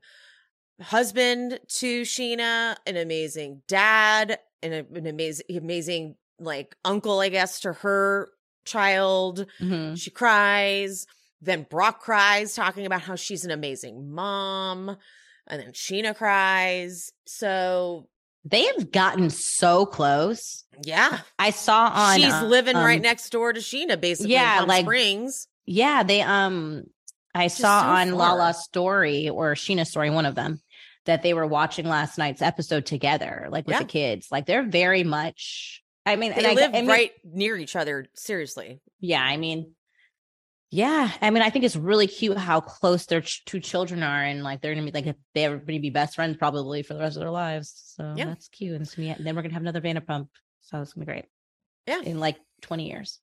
husband 0.81 1.59
to 1.67 2.01
Scheana, 2.03 2.77
an 2.85 2.97
amazing 2.97 3.63
dad, 3.67 4.39
and 4.61 4.73
an 4.73 5.07
amazing, 5.07 5.45
amazing 5.49 6.15
like 6.39 6.75
uncle, 6.85 7.19
I 7.19 7.29
guess, 7.29 7.61
to 7.61 7.73
her 7.73 8.29
child. 8.65 9.45
Mhm. 9.59 9.99
She 9.99 10.09
cries. 10.11 11.05
Then 11.41 11.65
Brock 11.69 11.99
cries, 12.01 12.55
talking 12.55 12.85
about 12.85 13.01
how 13.01 13.15
she's 13.15 13.45
an 13.45 13.51
amazing 13.51 14.11
mom. 14.11 14.97
And 15.47 15.61
then 15.61 15.71
Scheana 15.71 16.15
cries. 16.15 17.11
So, 17.25 18.07
They 18.43 18.65
have 18.65 18.91
gotten 18.91 19.29
so 19.29 19.85
close. 19.85 20.63
yeah. 20.83 21.19
I 21.39 21.51
saw 21.51 21.87
on 21.93 22.19
she's 22.19 22.33
uh, 22.33 22.45
living 22.45 22.75
right 22.75 22.97
um, 22.97 23.03
next 23.03 23.29
door 23.29 23.53
to 23.53 23.59
Scheana, 23.59 23.99
basically. 23.99 24.33
yeah, 24.33 24.63
like- 24.67 24.83
Springs. 24.83 25.47
Yeah, 25.65 26.03
they 26.03 26.21
um 26.21 26.83
I 27.35 27.47
saw 27.47 27.81
so 27.81 27.87
on 27.89 28.07
far. 28.09 28.17
Lala's 28.17 28.63
story 28.63 29.29
or 29.29 29.53
Scheana's 29.53 29.89
story, 29.89 30.09
one 30.09 30.25
of 30.25 30.33
them, 30.35 30.59
that 31.05 31.21
they 31.23 31.33
were 31.33 31.45
watching 31.45 31.87
last 31.87 32.17
night's 32.17 32.41
episode 32.41 32.85
together, 32.85 33.47
like 33.51 33.67
with 33.67 33.75
Yeah. 33.75 33.79
the 33.79 33.85
kids. 33.85 34.27
Like 34.31 34.45
they're 34.47 34.63
very 34.67 35.03
much 35.03 35.83
I 36.07 36.15
mean, 36.15 36.33
They 36.35 36.45
and 36.45 36.55
live 36.55 36.69
I 36.73 36.81
mean, 36.81 36.87
right 36.87 37.11
near 37.23 37.57
each 37.57 37.75
other, 37.75 38.07
seriously. 38.15 38.81
Yeah, 38.99 39.21
I 39.23 39.37
mean, 39.37 39.73
yeah, 40.69 41.11
I 41.21 41.29
mean, 41.29 41.43
I 41.43 41.49
think 41.49 41.63
it's 41.65 41.75
really 41.75 42.07
cute 42.07 42.37
how 42.37 42.59
close 42.59 43.05
their 43.05 43.21
ch- 43.21 43.45
two 43.45 43.59
children 43.59 44.03
are, 44.03 44.23
and 44.23 44.43
like 44.43 44.61
they're 44.61 44.73
gonna 44.75 44.89
be 44.91 45.01
like 45.01 45.15
they're 45.33 45.57
gonna 45.57 45.79
be 45.79 45.89
best 45.89 46.15
friends 46.15 46.35
probably 46.37 46.83
for 46.83 46.93
the 46.93 46.99
rest 46.99 47.15
of 47.15 47.21
their 47.21 47.29
lives. 47.31 47.93
So 47.95 48.13
Yeah. 48.17 48.25
that's 48.25 48.47
cute. 48.49 48.73
And, 48.73 48.81
it's 48.81 48.95
gonna 48.95 49.07
be- 49.09 49.11
and 49.13 49.25
then 49.25 49.35
we're 49.35 49.41
gonna 49.43 49.53
have 49.53 49.61
another 49.63 49.81
Vanderpump, 49.81 50.27
so 50.61 50.81
it's 50.81 50.93
gonna 50.93 51.05
be 51.05 51.11
great. 51.11 51.25
Yeah. 51.87 52.01
in 52.01 52.19
like 52.19 52.37
twenty 52.61 52.89
years. 52.89 53.19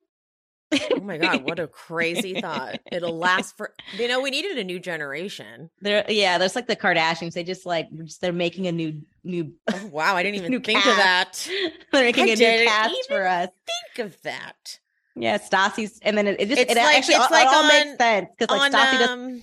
Oh 0.91 1.01
my 1.01 1.19
God, 1.19 1.43
what 1.43 1.61
a 1.61 1.67
crazy 1.69 2.41
thought. 2.41 2.81
It'll 2.91 3.17
last 3.17 3.55
for, 3.59 3.75
you 3.99 4.09
know, 4.09 4.21
we 4.23 4.31
needed 4.31 4.57
a 4.59 4.65
new 4.65 4.81
generation. 4.81 5.71
There, 5.83 6.05
yeah, 6.09 6.39
there's 6.39 6.57
like 6.57 6.67
the 6.67 6.75
Kardashians. 6.75 7.35
They 7.35 7.45
just 7.45 7.67
like 7.67 7.89
they're 8.21 8.33
making 8.33 8.67
a 8.67 8.73
new 8.73 9.03
new. 9.25 9.53
Oh, 9.73 9.87
wow, 9.93 10.17
I 10.17 10.23
didn't 10.23 10.37
even 10.45 10.61
think 10.63 10.79
of 10.87 10.97
that. 10.97 11.33
cast. 11.33 11.51
they're 11.93 12.03
making 12.05 12.25
I 12.25 12.33
a 12.33 12.37
new 12.37 12.67
cast 12.67 13.09
for 13.09 13.27
us. 13.27 13.49
Think 13.97 14.07
of 14.07 14.23
that. 14.23 14.79
Yeah, 15.17 15.39
Stassi's, 15.39 15.99
and 16.03 16.19
then 16.19 16.27
it, 16.27 16.41
it 16.41 16.49
just 16.49 16.61
It's 16.61 16.73
it 16.73 16.77
like- 16.77 16.97
actually 16.99 17.15
it's 17.15 17.25
all, 17.25 17.31
like 17.31 17.47
it 17.47 17.55
all 17.55 17.63
on- 17.63 17.69
makes 17.69 17.99
sense 17.99 18.29
because 18.37 18.57
like 18.59 18.73
on 18.75 18.81
Stassi 18.81 18.99
does. 18.99 19.09
um, 19.11 19.43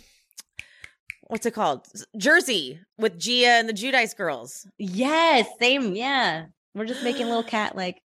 what's 1.28 1.46
it 1.46 1.52
called? 1.54 1.88
Jersey 2.18 2.80
with 2.98 3.18
Gia 3.18 3.48
and 3.48 3.70
the 3.70 3.74
Giudice 3.74 4.16
girls. 4.16 4.68
Yes, 4.78 5.48
same. 5.60 5.96
Yeah, 5.96 6.46
we're 6.76 6.86
just 6.86 7.04
making 7.04 7.28
little 7.28 7.44
cat 7.58 7.76
like 7.76 8.02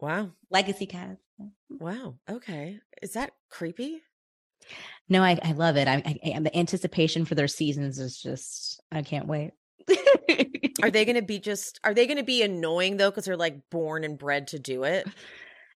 Wow. 0.00 0.30
legacy 0.50 0.86
cats. 0.86 1.20
Wow. 1.70 2.14
Okay. 2.30 2.78
Is 3.02 3.14
that 3.14 3.32
creepy? 3.50 4.00
No, 5.08 5.22
I, 5.22 5.38
I 5.42 5.52
love 5.52 5.76
it. 5.76 5.86
I, 5.88 5.94
I, 6.04 6.18
and 6.30 6.44
the 6.46 6.56
anticipation 6.56 7.24
for 7.24 7.34
their 7.34 7.48
seasons 7.48 7.98
is 7.98 8.20
just 8.20 8.80
I 8.92 9.02
can't 9.02 9.26
wait. 9.26 9.52
Are 10.82 10.90
they 10.90 11.04
going 11.06 11.16
to 11.16 11.22
be 11.22 11.38
just 11.38 11.80
are 11.84 11.94
they 11.94 12.06
going 12.06 12.16
to 12.18 12.24
be 12.24 12.42
annoying 12.42 12.96
though 12.96 13.10
cuz 13.12 13.24
they're 13.24 13.36
like 13.36 13.56
born 13.70 14.04
and 14.04 14.18
bred 14.18 14.48
to 14.48 14.58
do 14.58 14.84
it? 14.84 15.06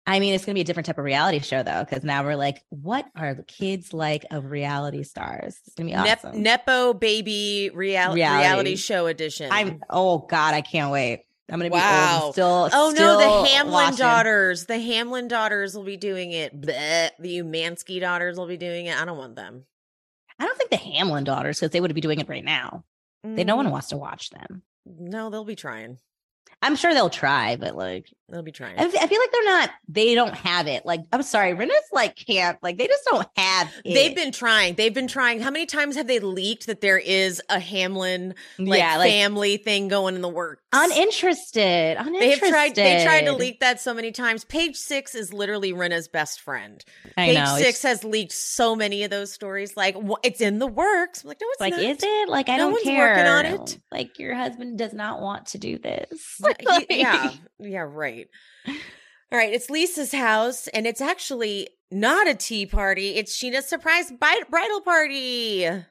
I 0.07 0.21
mean, 0.21 0.33
it's 0.33 0.47
going 0.47 0.55
to 0.55 0.57
be 0.57 0.63
a 0.63 0.65
different 0.65 0.87
type 0.87 0.97
of 0.97 1.05
reality 1.05 1.39
show 1.41 1.63
though, 1.63 1.85
because 1.85 2.03
now 2.03 2.25
we're 2.25 2.35
like, 2.35 2.63
what 2.71 3.05
are 3.15 3.35
the 3.35 3.43
kids 3.43 3.93
like 3.93 4.25
of 4.31 4.47
reality 4.47 5.03
stars? 5.03 5.59
It's 5.67 5.75
going 5.75 5.91
to 5.91 6.03
be 6.03 6.11
awesome. 6.11 6.43
Nepo 6.43 6.95
baby 6.95 7.71
real- 7.75 8.15
Reality. 8.15 8.23
reality. 8.23 8.77
show 8.77 9.07
edition. 9.07 9.51
I'm 9.53 9.81
oh 9.91 10.21
god, 10.21 10.55
I 10.55 10.63
can't 10.63 10.91
wait. 10.91 11.25
I'm 11.51 11.59
going 11.59 11.71
to 11.71 11.77
be 11.77 11.81
old 11.81 11.91
Wow. 11.91 12.21
and 12.25 12.33
still. 12.33 12.69
Oh 12.73 12.93
no, 12.97 13.19
the 13.19 13.49
Hamlin 13.51 13.73
watching. 13.73 13.97
daughters. 13.99 14.65
The 14.67 14.79
Hamlin 14.79 15.29
daughters 15.29 15.75
will 15.75 15.85
be 15.85 15.97
doing 15.99 16.31
it. 16.33 16.59
Bleh. 16.59 17.11
The 17.19 17.39
Umansky 17.41 18.01
daughters 18.01 18.37
will 18.39 18.47
be 18.47 18.57
doing 18.59 18.87
it. 18.87 18.99
I 18.99 19.05
don't 19.05 19.17
want 19.19 19.37
them. 19.37 19.65
I 20.39 20.47
don't 20.47 20.57
think 20.57 20.71
the 20.71 20.77
Hamlin 20.77 21.25
daughters 21.25 21.59
because 21.59 21.73
they 21.73 21.81
would 21.81 21.95
be 21.95 22.01
doing 22.01 22.21
it 22.21 22.29
right 22.29 22.45
now. 22.45 22.85
They 23.25 23.45
no 23.45 23.57
one 23.57 23.67
Mm, 23.67 23.71
wants 23.73 23.89
to 23.89 23.97
watch 23.97 24.31
them. 24.31 24.63
No, 24.87 25.29
they'll 25.31 25.45
be 25.45 25.57
trying. 25.57 25.99
I'm 26.63 26.77
sure 26.77 26.95
they'll 26.95 27.11
try, 27.11 27.57
but 27.57 27.77
like 27.77 28.13
They'll 28.31 28.43
be 28.43 28.53
trying. 28.53 28.79
I 28.79 28.83
f- 28.83 28.95
I 28.95 29.07
feel 29.07 29.19
like 29.21 29.33
they're 29.33 29.45
not. 29.45 29.71
They 29.89 30.15
don't 30.15 30.35
have 30.35 30.67
it. 30.67 30.85
Like 30.85 31.01
I'm 31.13 31.23
sorry, 31.23 31.55
Rinna's 31.55 31.73
like 31.93 32.15
can't. 32.15 32.63
Like 32.63 32.77
they 32.77 32.87
just 32.87 33.05
don't 33.07 33.27
have. 33.37 33.73
It. 33.87 33.95
They've 33.95 34.15
been 34.15 34.33
trying. 34.33 34.75
They've 34.75 34.93
been 34.93 35.09
trying. 35.09 35.41
How 35.41 35.51
many 35.51 35.65
times 35.65 35.97
have 35.97 36.07
they 36.07 36.19
leaked 36.21 36.67
that 36.67 36.83
there 36.83 36.99
is 36.99 37.41
a 37.49 37.59
Hamlin 37.59 38.35
like, 38.59 38.81
yeah, 38.81 38.99
like 38.99 39.11
family 39.11 39.57
thing 39.57 39.89
going 39.89 40.15
in 40.15 40.21
the 40.21 40.29
works? 40.29 40.63
uninterested. 40.75 41.97
Uninterested. 41.99 42.21
They 42.21 42.31
have 42.31 42.41
tried. 42.51 42.75
They 42.75 43.05
tried 43.05 43.23
to 43.23 43.33
leak 43.33 43.61
that 43.61 43.81
so 43.81 43.95
many 43.95 44.13
times. 44.13 44.45
Page 44.45 44.77
six 44.77 45.15
is 45.15 45.33
literally 45.33 45.73
Rinna's 45.73 46.09
best 46.09 46.41
friend. 46.43 46.85
I 47.17 47.27
Page 47.29 47.39
know. 47.39 47.57
six 47.57 47.83
has 47.83 48.05
leaked 48.05 48.33
so 48.33 48.77
many 48.77 49.05
of 49.05 49.11
those 49.11 49.33
stories. 49.33 49.77
Like 49.77 49.97
it's 50.23 50.43
in 50.43 50.59
the 50.59 50.67
works. 50.67 51.23
I'm 51.25 51.29
like 51.29 51.39
no, 51.41 51.47
it's 51.53 51.61
like, 51.61 51.73
not. 51.73 51.83
is 51.83 51.99
it? 52.03 52.29
Like 52.29 52.51
I 52.51 52.57
No 52.59 52.65
don't 52.65 52.73
one's 52.73 52.85
care. 52.85 53.09
working 53.17 53.27
on 53.27 53.47
it. 53.47 53.79
Like 53.91 54.19
your 54.19 54.35
husband 54.35 54.77
does 54.79 54.93
not 54.93 55.21
want 55.23 55.47
to 55.47 55.59
do 55.59 55.79
this. 55.79 56.41
Yeah, 56.61 56.81
yeah, 56.91 57.33
yeah, 57.59 57.81
right. 58.67 58.77
All 59.31 59.39
right, 59.39 59.53
it's 59.53 59.69
Lisa's 59.69 60.13
house, 60.13 60.69
and 60.69 60.87
it's 60.87 61.01
actually 61.03 61.69
not 61.91 62.27
a 62.29 62.35
tea 62.35 62.65
party. 62.67 63.17
It's 63.17 63.37
Scheana's 63.37 63.67
surprise 63.67 64.11
bridal 64.11 64.81
party. 64.81 65.65
And 65.67 65.83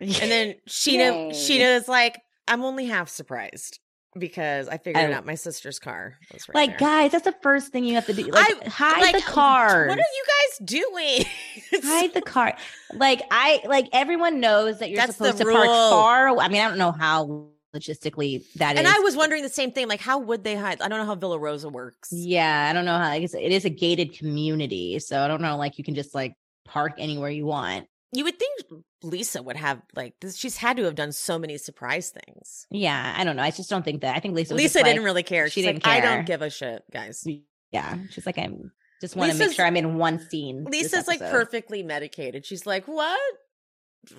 then 0.00 0.54
Scheana, 0.68 1.30
Yay. 1.30 1.30
Scheana 1.32 1.76
is 1.76 1.88
like, 1.88 2.20
"I'm 2.46 2.62
only 2.64 2.84
half 2.86 3.08
surprised 3.08 3.78
because 4.18 4.68
I 4.68 4.76
figured 4.76 5.10
I- 5.10 5.12
out 5.14 5.24
my 5.24 5.34
sister's 5.36 5.78
car 5.78 6.16
was 6.32 6.46
right 6.48 6.54
like 6.54 6.78
there." 6.78 6.86
guys, 6.88 7.12
that's 7.12 7.24
the 7.24 7.34
first 7.42 7.72
thing 7.72 7.84
you 7.86 7.94
have 7.94 8.04
to 8.06 8.12
do. 8.12 8.24
Like 8.24 8.62
I- 8.66 8.68
hide 8.68 9.00
Like, 9.00 9.14
the 9.16 9.22
car. 9.22 9.86
What 9.88 9.98
are 9.98 10.02
you 10.02 10.24
guys 10.58 10.68
doing? 10.68 11.24
Hide 11.82 12.12
the 12.12 12.20
car. 12.22 12.54
Like 12.92 13.22
I 13.30 13.62
like 13.66 13.88
everyone 13.94 14.38
knows 14.40 14.80
that 14.80 14.90
you're 14.90 14.98
That's 14.98 15.16
supposed 15.16 15.38
to 15.38 15.44
park 15.44 15.56
rule. 15.56 15.90
far. 15.90 16.28
aw- 16.28 16.40
I 16.40 16.48
mean, 16.48 16.60
I 16.60 16.68
don't 16.68 16.78
know 16.78 16.92
how 16.92 17.48
logistically 17.76 18.44
that 18.56 18.74
is. 18.74 18.78
and 18.78 18.88
I 18.88 18.98
was 19.00 19.16
wondering 19.16 19.42
the 19.42 19.48
same 19.48 19.72
thing. 19.72 19.88
Like, 19.88 20.00
how 20.00 20.18
would 20.18 20.44
they 20.44 20.56
hide? 20.56 20.80
I 20.80 20.88
don't 20.88 20.98
know 20.98 21.04
how 21.06 21.14
Villa 21.14 21.38
Rosa 21.38 21.68
works. 21.68 22.08
Yeah, 22.12 22.68
I 22.68 22.72
don't 22.72 22.84
know 22.84 22.96
how. 22.96 23.10
I 23.10 23.20
guess 23.20 23.34
it 23.34 23.52
is 23.52 23.64
a 23.64 23.70
gated 23.70 24.16
community, 24.18 24.98
so 24.98 25.20
I 25.20 25.28
don't 25.28 25.42
know. 25.42 25.56
Like 25.56 25.78
you 25.78 25.84
can 25.84 25.94
just 25.94 26.14
like 26.14 26.34
park 26.64 26.94
anywhere 26.98 27.30
you 27.30 27.46
want. 27.46 27.86
You 28.12 28.24
would 28.24 28.38
think 28.38 28.62
Lisa 29.02 29.42
would 29.42 29.56
have 29.56 29.82
like 29.94 30.14
this. 30.20 30.36
She's 30.36 30.56
had 30.56 30.76
to 30.78 30.84
have 30.84 30.94
done 30.94 31.12
so 31.12 31.38
many 31.38 31.58
surprise 31.58 32.10
things. 32.10 32.66
Yeah, 32.70 33.14
I 33.16 33.24
don't 33.24 33.36
know. 33.36 33.42
I 33.42 33.50
just 33.50 33.68
don't 33.68 33.84
think 33.84 34.00
that. 34.02 34.16
I 34.16 34.20
think 34.20 34.34
Lisa. 34.34 34.54
Lisa 34.54 34.78
didn't 34.82 34.98
like- 34.98 35.04
really 35.04 35.22
care. 35.22 35.48
she 35.48 35.60
She's 35.60 35.64
didn't 35.66 35.84
like, 35.84 36.02
I 36.02 36.06
don't 36.06 36.24
give 36.26 36.40
a 36.40 36.48
shit, 36.48 36.82
guys. 36.92 37.26
Yeah, 37.72 37.98
she's 38.10 38.24
like, 38.24 38.38
I'm 38.38 38.70
just 39.00 39.16
want 39.16 39.32
to 39.32 39.38
make 39.38 39.52
sure 39.52 39.66
I'm 39.66 39.76
in 39.76 39.96
one 39.98 40.18
scene. 40.30 40.64
Lisa's 40.64 41.06
like 41.08 41.18
perfectly 41.20 41.82
medicated. 41.82 42.46
She's 42.46 42.64
like, 42.64 42.86
what? 42.88 43.20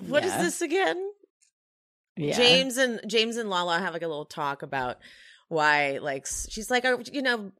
What 0.06 0.24
is 0.24 0.32
Yeah. 0.32 0.42
this 0.42 0.60
again? 0.60 1.10
Yeah. 2.18 2.36
James 2.36 2.76
and 2.76 3.00
James 3.06 3.36
and 3.36 3.48
Lala 3.48 3.78
have 3.78 3.92
like 3.94 4.02
a 4.02 4.08
little 4.08 4.24
talk 4.24 4.62
about 4.62 4.98
why, 5.48 5.98
like, 6.02 6.26
she's 6.26 6.70
like, 6.70 6.84
oh, 6.84 7.00
you 7.10 7.22
know, 7.22 7.52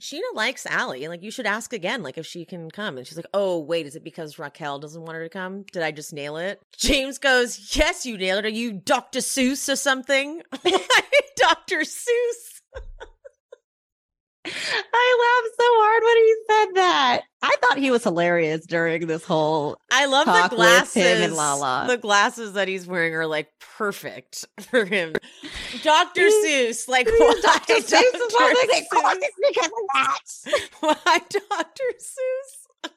Scheana 0.00 0.20
likes 0.34 0.66
Ally, 0.66 0.98
and 0.98 1.08
like, 1.08 1.22
you 1.22 1.30
should 1.30 1.46
ask 1.46 1.72
again, 1.72 2.02
like, 2.02 2.18
if 2.18 2.26
she 2.26 2.44
can 2.44 2.70
come. 2.70 2.98
And 2.98 3.06
she's 3.06 3.16
like, 3.16 3.26
oh, 3.32 3.58
wait, 3.60 3.86
is 3.86 3.96
it 3.96 4.04
because 4.04 4.38
Raquel 4.38 4.78
doesn't 4.78 5.00
want 5.00 5.14
her 5.14 5.22
to 5.22 5.28
come? 5.28 5.62
Did 5.72 5.82
I 5.82 5.92
just 5.92 6.12
nail 6.12 6.36
it? 6.36 6.60
James 6.76 7.18
goes, 7.18 7.74
yes, 7.76 8.04
you 8.04 8.18
nailed 8.18 8.44
it. 8.44 8.48
Are 8.48 8.50
you 8.50 8.72
Dr. 8.72 9.20
Seuss 9.20 9.72
or 9.72 9.76
something? 9.76 10.42
Dr. 11.36 11.80
Seuss. 11.80 12.60
I 14.44 15.40
laughed 15.42 15.56
so 15.58 15.66
hard 15.66 16.02
when 16.04 16.16
he 16.16 16.34
said 16.48 16.74
that. 16.76 17.22
I 17.42 17.56
thought 17.60 17.78
he 17.78 17.90
was 17.90 18.02
hilarious 18.04 18.66
during 18.66 19.06
this 19.06 19.24
whole. 19.24 19.76
I 19.90 20.06
love 20.06 20.26
the 20.26 20.54
glasses. 20.56 20.94
him 21.02 21.22
and 21.22 21.34
Lala. 21.34 21.86
The 21.88 21.96
glasses 21.96 22.54
that 22.54 22.66
he's 22.68 22.86
wearing 22.86 23.14
are 23.14 23.26
like 23.26 23.48
perfect 23.76 24.44
for 24.62 24.84
him. 24.84 25.12
Dr. 25.82 26.22
Seuss, 26.22 26.88
like 26.88 27.06
Dr. 27.18 27.18
why 27.18 27.80
Seuss 27.80 27.92
is 27.92 28.34
one 28.34 28.54
they 28.70 28.84
call 28.92 29.02
Seuss? 29.02 29.16
it 29.22 29.32
because 29.48 29.66
of 29.66 29.72
that. 29.94 30.20
Why 30.80 31.18
Dr. 31.18 31.84
Seuss? 32.00 32.90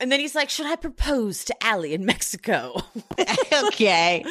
And 0.00 0.10
then 0.10 0.18
he's 0.20 0.34
like, 0.34 0.50
"Should 0.50 0.66
I 0.66 0.76
propose 0.76 1.44
to 1.44 1.64
Ally 1.64 1.88
in 1.88 2.04
Mexico?" 2.04 2.82
okay. 3.68 4.24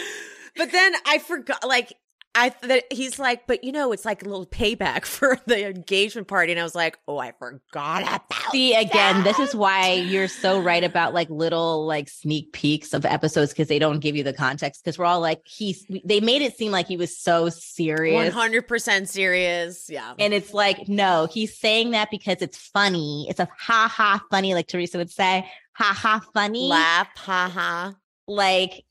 but 0.57 0.71
then 0.71 0.93
I 1.05 1.19
forgot, 1.19 1.65
like. 1.65 1.93
I 2.35 2.51
that 2.63 2.85
he's 2.91 3.19
like, 3.19 3.45
but 3.45 3.63
you 3.63 3.71
know, 3.71 3.91
it's 3.91 4.05
like 4.05 4.23
a 4.23 4.25
little 4.25 4.45
payback 4.47 5.05
for 5.05 5.37
the 5.45 5.67
engagement 5.67 6.27
party, 6.27 6.51
and 6.51 6.59
I 6.59 6.63
was 6.63 6.73
like, 6.75 6.97
oh, 7.07 7.17
I 7.19 7.31
forgot 7.31 8.01
about. 8.03 8.51
See, 8.51 8.73
again, 8.73 9.23
this 9.23 9.37
is 9.39 9.53
why 9.53 9.93
you're 9.93 10.27
so 10.27 10.59
right 10.59 10.83
about 10.83 11.13
like 11.13 11.29
little 11.29 11.85
like 11.85 12.09
sneak 12.09 12.51
peeks 12.53 12.93
of 12.93 13.05
episodes 13.05 13.51
because 13.51 13.67
they 13.67 13.79
don't 13.79 13.99
give 13.99 14.15
you 14.15 14.23
the 14.23 14.33
context. 14.33 14.83
Because 14.83 14.97
we're 14.97 15.05
all 15.05 15.19
like, 15.19 15.41
he's, 15.45 15.85
they 16.03 16.19
made 16.19 16.41
it 16.41 16.57
seem 16.57 16.71
like 16.71 16.87
he 16.87 16.97
was 16.97 17.15
so 17.17 17.43
one 17.43 17.51
serious. 17.51 18.33
hundred 18.33 18.67
percent 18.67 19.09
serious. 19.09 19.87
Yeah, 19.89 20.13
And 20.17 20.33
it's 20.33 20.53
like, 20.53 20.87
no, 20.87 21.27
he's 21.31 21.57
saying 21.57 21.91
that 21.91 22.09
because 22.09 22.41
it's 22.41 22.57
funny. 22.57 23.27
It's 23.29 23.39
a 23.39 23.47
ha 23.59 23.87
ha 23.87 24.23
funny, 24.31 24.53
like 24.55 24.67
Teresa 24.67 24.97
would 24.97 25.11
say, 25.11 25.47
ha 25.73 25.93
ha 25.93 26.21
funny. 26.33 26.67
laugh, 26.67 27.09
ha 27.15 27.49
ha. 27.53 27.93
Like 28.27 28.85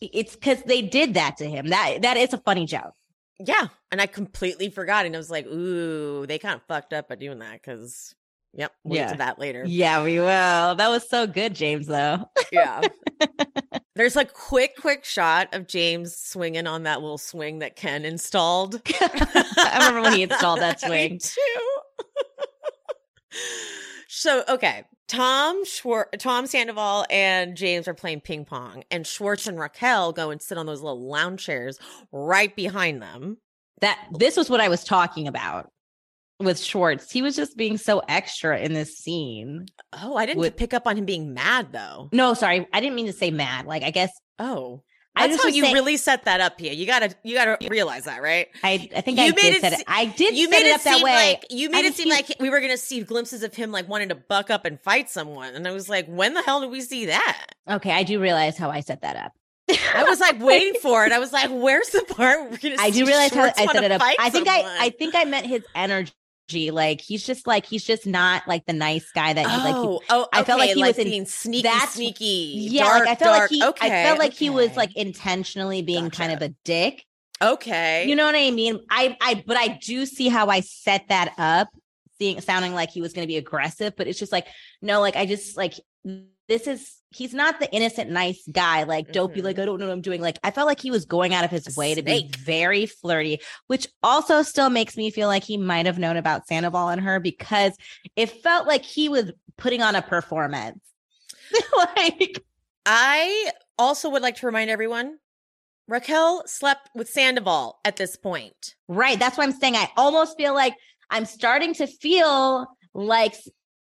it's 0.00 0.34
because 0.34 0.62
they 0.64 0.82
did 0.82 1.14
that 1.14 1.36
to 1.38 1.44
him. 1.48 1.68
That 1.68 2.02
that 2.02 2.16
is 2.16 2.32
a 2.32 2.38
funny 2.38 2.66
joke. 2.66 2.92
Yeah, 3.40 3.68
and 3.92 4.00
I 4.00 4.06
completely 4.06 4.68
forgot, 4.70 5.06
and 5.06 5.14
I 5.14 5.18
was 5.18 5.30
like, 5.30 5.46
ooh, 5.46 6.26
they 6.26 6.38
kind 6.38 6.56
of 6.56 6.62
fucked 6.66 6.92
up 6.92 7.08
by 7.08 7.14
doing 7.16 7.38
that 7.40 7.54
because. 7.54 8.14
Yep, 8.54 8.72
we'll 8.82 8.94
get 8.94 9.00
Yeah. 9.08 9.12
to 9.12 9.18
that 9.18 9.38
later. 9.38 9.64
Yeah, 9.66 10.02
we 10.02 10.18
will. 10.18 10.24
That 10.74 10.88
was 10.88 11.06
so 11.08 11.26
good, 11.26 11.54
James. 11.54 11.86
Though. 11.86 12.24
Yeah. 12.50 12.80
There's 13.94 14.16
a 14.16 14.24
quick, 14.24 14.74
quick 14.80 15.04
shot 15.04 15.52
of 15.52 15.68
James 15.68 16.16
swinging 16.16 16.66
on 16.66 16.84
that 16.84 17.02
little 17.02 17.18
swing 17.18 17.58
that 17.58 17.76
Ken 17.76 18.06
installed. 18.06 18.80
I 19.00 19.74
remember 19.78 20.00
when 20.00 20.14
he 20.14 20.22
installed 20.22 20.60
that 20.60 20.80
swing. 20.86 21.12
Me 21.12 21.18
too. 21.18 22.04
So, 24.08 24.44
okay. 24.48 24.84
Tom 25.06 25.64
Schwar- 25.64 26.06
Tom 26.18 26.46
Sandoval 26.46 27.06
and 27.08 27.56
James 27.56 27.88
are 27.88 27.94
playing 27.94 28.20
ping 28.20 28.44
pong, 28.44 28.84
and 28.90 29.06
Schwartz 29.06 29.46
and 29.46 29.58
Raquel 29.58 30.12
go 30.12 30.30
and 30.30 30.40
sit 30.42 30.58
on 30.58 30.66
those 30.66 30.82
little 30.82 31.08
lounge 31.08 31.44
chairs 31.44 31.78
right 32.12 32.54
behind 32.54 33.00
them. 33.00 33.38
That 33.80 33.98
this 34.18 34.36
was 34.36 34.50
what 34.50 34.60
I 34.60 34.68
was 34.68 34.84
talking 34.84 35.26
about 35.28 35.70
with 36.40 36.58
Schwartz. 36.60 37.10
He 37.10 37.22
was 37.22 37.36
just 37.36 37.56
being 37.56 37.78
so 37.78 38.02
extra 38.08 38.58
in 38.58 38.74
this 38.74 38.98
scene. 38.98 39.66
Oh, 39.94 40.14
I 40.16 40.26
didn't 40.26 40.40
With- 40.40 40.56
pick 40.56 40.74
up 40.74 40.86
on 40.86 40.96
him 40.98 41.06
being 41.06 41.32
mad 41.32 41.72
though. 41.72 42.10
No, 42.12 42.34
sorry, 42.34 42.66
I 42.72 42.80
didn't 42.80 42.96
mean 42.96 43.06
to 43.06 43.12
say 43.14 43.30
mad. 43.30 43.64
Like 43.66 43.82
I 43.82 43.90
guess 43.90 44.10
Oh, 44.38 44.82
I 45.16 45.22
that's 45.26 45.32
just 45.34 45.42
how 45.44 45.48
you 45.48 45.62
saying- 45.62 45.74
really 45.74 45.96
set 45.96 46.26
that 46.26 46.40
up 46.40 46.60
here. 46.60 46.72
You 46.72 46.86
gotta, 46.86 47.14
you 47.24 47.34
gotta 47.34 47.58
realize 47.68 48.04
that, 48.04 48.22
right? 48.22 48.46
I 48.62 48.88
I 48.94 49.00
think 49.00 49.18
You 49.18 49.24
I 49.24 49.28
made 49.30 49.36
did 49.36 49.54
it 49.56 49.60
set 49.62 49.72
se- 49.72 49.78
it. 49.80 49.84
I 49.88 50.04
did 50.06 50.36
you 50.36 50.44
set 50.44 50.50
made 50.50 50.60
it 50.60 50.66
it 50.68 50.74
up 50.76 50.82
that 50.82 50.94
seem 50.94 51.04
way. 51.04 51.12
like 51.32 51.46
you 51.50 51.70
made 51.70 51.84
I 51.84 51.88
it 51.88 51.94
seem 51.94 52.08
like 52.08 52.36
we 52.38 52.50
were 52.50 52.60
to 52.60 52.76
see 52.78 53.02
glimpses 53.02 53.42
of 53.42 53.52
him 53.54 53.72
like 53.72 53.88
wanting 53.88 54.10
to 54.10 54.14
buck 54.14 54.48
up 54.50 54.64
and 54.64 54.80
fight 54.80 55.10
someone, 55.10 55.54
and 55.54 55.66
I 55.66 55.72
was 55.72 55.88
like, 55.88 56.06
when 56.06 56.34
the 56.34 56.42
hell 56.42 56.60
did 56.60 56.70
we 56.70 56.80
see 56.80 57.06
that? 57.06 57.46
Okay, 57.68 57.90
I 57.90 58.04
do 58.04 58.20
realize 58.20 58.56
how 58.56 58.70
I 58.70 58.80
set 58.80 59.02
that 59.02 59.16
up. 59.16 59.32
I 59.94 60.04
was 60.04 60.18
like 60.20 60.40
waiting 60.40 60.74
for 60.82 61.04
it. 61.04 61.12
I 61.12 61.18
was 61.18 61.32
like, 61.32 61.50
where's 61.50 61.88
the 61.90 62.02
part 62.08 62.50
we're 62.50 62.56
to? 62.56 62.76
I 62.78 62.88
do 62.90 63.04
realize 63.04 63.34
how 63.34 63.42
I 63.56 63.66
set 63.66 63.82
it 63.84 63.90
up. 63.92 64.00
I 64.02 64.30
think 64.30 64.46
someone? 64.46 64.64
I 64.66 64.86
I 64.86 64.90
think 64.90 65.14
I 65.14 65.24
meant 65.24 65.46
his 65.46 65.62
energy. 65.74 66.12
Like 66.52 67.00
he's 67.00 67.24
just 67.26 67.46
like 67.46 67.66
he's 67.66 67.84
just 67.84 68.06
not 68.06 68.46
like 68.48 68.64
the 68.66 68.72
nice 68.72 69.10
guy 69.12 69.32
that 69.32 69.46
he 69.46 69.56
like. 69.58 69.74
he- 69.74 69.80
Oh, 69.80 70.00
oh, 70.10 70.28
I 70.32 70.42
felt 70.44 70.58
like 70.58 70.70
okay, 70.70 70.80
he 70.80 70.82
was 70.86 70.98
in- 70.98 71.04
being 71.08 71.26
sneaky, 71.26 71.62
that's- 71.62 71.94
sneaky. 71.94 72.68
yeah, 72.70 72.84
dark, 72.84 73.00
like 73.00 73.08
I 73.08 73.14
felt 73.16 73.36
dark. 73.36 73.40
like 73.40 73.50
he. 73.50 73.64
Okay, 73.64 73.86
I 73.86 74.04
felt 74.04 74.18
like 74.18 74.32
he 74.32 74.50
was 74.50 74.76
like 74.76 74.96
intentionally 74.96 75.82
being 75.82 76.10
kind 76.10 76.32
of 76.32 76.40
a 76.42 76.48
dick. 76.64 77.04
okay. 77.42 78.06
You 78.08 78.16
know 78.16 78.24
what 78.26 78.34
I 78.34 78.50
mean? 78.50 78.80
I 78.90 79.16
I 79.20 79.44
but 79.46 79.56
I 79.56 79.68
do 79.80 80.06
see 80.06 80.28
how 80.28 80.46
I 80.48 80.60
set 80.60 81.08
that 81.08 81.34
up, 81.38 81.68
seeing 82.18 82.40
sounding 82.40 82.74
like 82.74 82.90
he 82.90 83.00
was 83.00 83.12
going 83.12 83.24
to 83.24 83.28
be 83.28 83.36
aggressive, 83.36 83.94
but 83.96 84.06
it's 84.08 84.18
just 84.18 84.32
like 84.32 84.46
no, 84.82 85.00
like 85.00 85.16
I 85.16 85.26
just 85.26 85.56
like 85.56 85.74
this 86.48 86.66
is 86.66 86.94
he's 87.10 87.32
not 87.32 87.58
the 87.60 87.70
innocent 87.72 88.10
nice 88.10 88.42
guy 88.52 88.82
like 88.82 89.12
don't 89.12 89.32
be 89.32 89.40
Mhm. 89.40 89.44
like 89.44 89.58
I 89.58 89.64
don't 89.64 89.78
know 89.78 89.86
what 89.86 89.92
I'm 89.92 90.02
doing. 90.02 90.20
Like 90.20 90.38
I 90.44 90.50
felt 90.50 90.66
like 90.66 90.80
he 90.80 90.90
was 90.90 91.04
going 91.06 91.32
out 91.34 91.44
of 91.44 91.50
his 91.50 91.76
way 91.76 91.94
to 91.94 92.02
be 92.02 92.30
very 92.38 92.86
flirty, 92.86 93.40
which 93.66 93.86
also 94.02 94.42
still 94.42 94.68
makes 94.70 94.96
me 94.96 95.10
feel 95.10 95.28
like 95.28 95.44
he 95.44 95.56
might 95.56 95.86
have 95.86 95.98
known 95.98 96.16
about 96.16 96.46
Sandoval 96.46 96.88
and 96.88 97.00
her 97.00 97.18
because 97.20 97.74
it 98.16 98.30
felt 98.42 98.66
like 98.66 98.82
he 98.84 99.08
was 99.08 99.32
putting 99.56 99.82
on 99.82 99.94
a 99.96 100.02
performance. 100.02 100.80
like 101.76 102.44
I 102.84 103.50
also 103.78 104.10
would 104.10 104.22
like 104.22 104.36
to 104.36 104.46
remind 104.46 104.70
everyone, 104.70 105.18
Raquel 105.86 106.42
slept 106.46 106.90
with 106.94 107.08
Sandoval 107.08 107.78
at 107.84 107.96
this 107.96 108.16
point. 108.16 108.74
Right. 108.88 109.18
That's 109.18 109.38
why 109.38 109.44
I'm 109.44 109.52
saying 109.52 109.76
I 109.76 109.90
almost 109.96 110.36
feel 110.36 110.54
like 110.54 110.74
I'm 111.10 111.24
starting 111.24 111.72
to 111.74 111.86
feel 111.86 112.66
like 112.92 113.34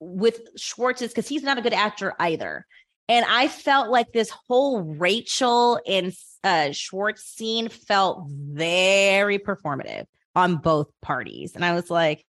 with 0.04 0.40
Schwartz's 0.56 1.08
because 1.08 1.28
he's 1.28 1.42
not 1.42 1.58
a 1.58 1.62
good 1.62 1.72
actor 1.72 2.14
either. 2.18 2.66
And 3.08 3.26
I 3.28 3.48
felt 3.48 3.90
like 3.90 4.12
this 4.12 4.30
whole 4.48 4.80
Rachel 4.80 5.80
and 5.86 6.12
uh, 6.44 6.72
Schwartz 6.72 7.24
scene 7.24 7.68
felt 7.68 8.26
very 8.28 9.38
performative 9.38 10.04
on 10.34 10.56
both 10.56 10.88
parties. 11.02 11.54
And 11.54 11.64
I 11.64 11.74
was 11.74 11.90
like, 11.90 12.24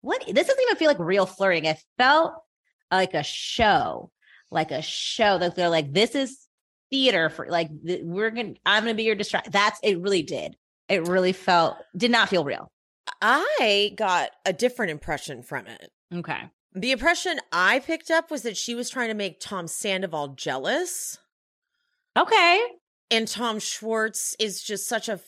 what? 0.00 0.24
This 0.26 0.46
doesn't 0.46 0.62
even 0.62 0.76
feel 0.76 0.88
like 0.88 0.98
real 0.98 1.26
flirting. 1.26 1.64
It 1.66 1.82
felt 1.98 2.34
like 2.90 3.14
a 3.14 3.22
show, 3.22 4.10
like 4.50 4.70
a 4.70 4.82
show 4.82 5.38
that 5.38 5.56
they're 5.56 5.68
like, 5.68 5.92
this 5.92 6.14
is 6.14 6.46
theater 6.90 7.28
for 7.28 7.46
like, 7.48 7.68
th- 7.84 8.02
we're 8.04 8.30
going 8.30 8.54
to, 8.54 8.60
I'm 8.64 8.84
going 8.84 8.94
to 8.94 8.96
be 8.96 9.04
your 9.04 9.14
distract. 9.14 9.52
That's, 9.52 9.78
it 9.82 10.00
really 10.00 10.22
did 10.22 10.56
it 10.92 11.08
really 11.08 11.32
felt 11.32 11.76
did 11.96 12.10
not 12.10 12.28
feel 12.28 12.44
real. 12.44 12.70
I 13.20 13.92
got 13.96 14.30
a 14.44 14.52
different 14.52 14.90
impression 14.90 15.42
from 15.42 15.66
it. 15.66 15.90
Okay. 16.14 16.42
The 16.74 16.92
impression 16.92 17.38
I 17.52 17.80
picked 17.80 18.10
up 18.10 18.30
was 18.30 18.42
that 18.42 18.56
she 18.56 18.74
was 18.74 18.88
trying 18.88 19.08
to 19.08 19.14
make 19.14 19.40
Tom 19.40 19.66
Sandoval 19.68 20.28
jealous, 20.28 21.18
Okay. 22.16 22.60
and 23.10 23.28
Tom 23.28 23.58
Schwartz 23.58 24.34
is 24.38 24.62
just 24.62 24.88
such 24.88 25.08
a 25.08 25.20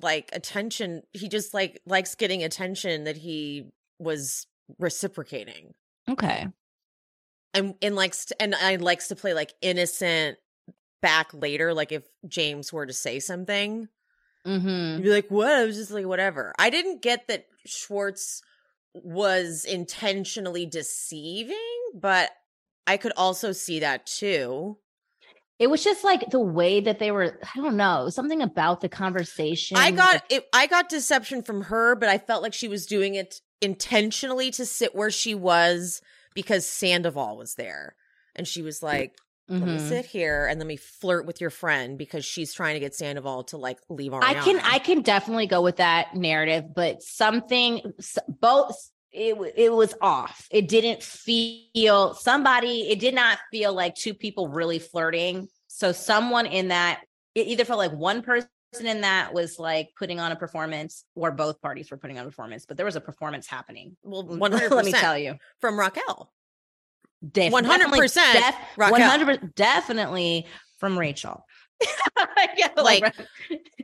like 0.00 0.30
attention. 0.32 1.02
He 1.12 1.28
just 1.28 1.52
like 1.54 1.80
likes 1.86 2.14
getting 2.14 2.42
attention 2.44 3.04
that 3.04 3.16
he 3.16 3.70
was 3.98 4.46
reciprocating, 4.78 5.74
Okay. 6.08 6.46
and 7.54 7.74
and 7.82 7.96
likes 7.96 8.26
to, 8.26 8.40
and 8.42 8.54
I 8.54 8.76
likes 8.76 9.08
to 9.08 9.16
play 9.16 9.34
like 9.34 9.54
innocent 9.62 10.38
back 11.00 11.32
later. 11.34 11.74
Like 11.74 11.90
if 11.92 12.04
James 12.28 12.72
were 12.72 12.86
to 12.86 12.92
say 12.92 13.18
something, 13.20 13.88
Mm-hmm. 14.46 14.94
You'd 14.96 15.04
be 15.04 15.10
like, 15.10 15.30
what? 15.30 15.52
I 15.52 15.64
was 15.64 15.76
just 15.76 15.92
like, 15.92 16.04
whatever. 16.06 16.52
I 16.58 16.68
didn't 16.70 17.00
get 17.00 17.28
that 17.28 17.46
Schwartz 17.64 18.42
was 18.94 19.64
intentionally 19.64 20.66
deceiving, 20.66 21.56
but 21.94 22.30
I 22.86 22.96
could 22.96 23.12
also 23.16 23.52
see 23.52 23.80
that 23.80 24.06
too. 24.06 24.78
It 25.58 25.70
was 25.70 25.84
just 25.84 26.02
like 26.02 26.30
the 26.30 26.40
way 26.40 26.80
that 26.80 26.98
they 26.98 27.12
were, 27.12 27.38
I 27.54 27.60
don't 27.60 27.76
know, 27.76 28.08
something 28.08 28.42
about 28.42 28.80
the 28.80 28.88
conversation. 28.88 29.76
I 29.76 29.92
got 29.92 30.24
it. 30.28 30.46
I 30.52 30.66
got 30.66 30.88
deception 30.88 31.42
from 31.42 31.62
her, 31.62 31.94
but 31.94 32.08
I 32.08 32.18
felt 32.18 32.42
like 32.42 32.52
she 32.54 32.68
was 32.68 32.86
doing 32.86 33.14
it 33.14 33.40
intentionally 33.60 34.50
to 34.52 34.66
sit 34.66 34.94
where 34.94 35.10
she 35.10 35.34
was 35.36 36.02
because 36.34 36.66
Sandoval 36.66 37.36
was 37.36 37.54
there, 37.54 37.94
and 38.34 38.48
she 38.48 38.62
was 38.62 38.82
like, 38.82 39.14
"Let 39.48 39.60
me 39.68 39.76
Mhm. 39.76 39.88
sit 39.88 40.06
here 40.06 40.46
and 40.46 40.58
let 40.58 40.66
me 40.66 40.76
flirt 40.76 41.26
with 41.26 41.40
your 41.40 41.50
friend," 41.50 41.98
because 41.98 42.24
she's 42.24 42.52
trying 42.54 42.74
to 42.74 42.80
get 42.80 42.94
Sandoval 42.94 43.44
to 43.44 43.56
like 43.56 43.78
leave. 43.88 44.14
Our 44.14 44.22
I 44.22 44.34
can 44.34 44.60
I 44.60 44.78
can 44.78 45.02
definitely 45.02 45.46
go 45.46 45.62
with 45.62 45.76
that 45.76 46.14
narrative, 46.14 46.74
but 46.74 47.02
something 47.02 47.80
both 48.28 48.76
it 49.10 49.36
it 49.56 49.72
was 49.72 49.94
off. 50.00 50.48
It 50.50 50.68
didn't 50.68 51.02
feel 51.02 52.14
somebody. 52.14 52.88
It 52.88 52.98
did 52.98 53.14
not 53.14 53.38
feel 53.50 53.72
like 53.74 53.94
two 53.94 54.14
people 54.14 54.48
really 54.48 54.78
flirting. 54.78 55.48
So 55.66 55.92
someone 55.92 56.46
in 56.46 56.68
that 56.68 57.02
it 57.34 57.46
either 57.46 57.64
felt 57.64 57.78
like 57.78 57.92
one 57.92 58.22
person 58.22 58.48
in 58.80 59.02
that 59.02 59.34
was 59.34 59.58
like 59.58 59.90
putting 59.98 60.18
on 60.18 60.32
a 60.32 60.36
performance, 60.36 61.04
or 61.14 61.30
both 61.30 61.60
parties 61.60 61.90
were 61.90 61.98
putting 61.98 62.18
on 62.18 62.24
a 62.24 62.28
performance. 62.28 62.64
But 62.64 62.78
there 62.78 62.86
was 62.86 62.96
a 62.96 63.00
performance 63.02 63.46
happening. 63.46 63.96
Well, 64.02 64.22
one 64.26 64.52
hundred. 64.52 64.70
Let 64.70 64.84
me 64.86 64.92
tell 64.92 65.18
you, 65.18 65.36
from 65.60 65.78
Raquel. 65.78 66.32
Def- 67.30 67.52
100% 67.52 67.62
definitely 67.62 68.08
def- 68.08 68.54
Raquel. 68.76 68.98
100 69.00 69.54
definitely 69.54 70.46
from 70.78 70.98
Rachel. 70.98 71.44
Yeah, 72.56 72.68
Like, 72.76 73.14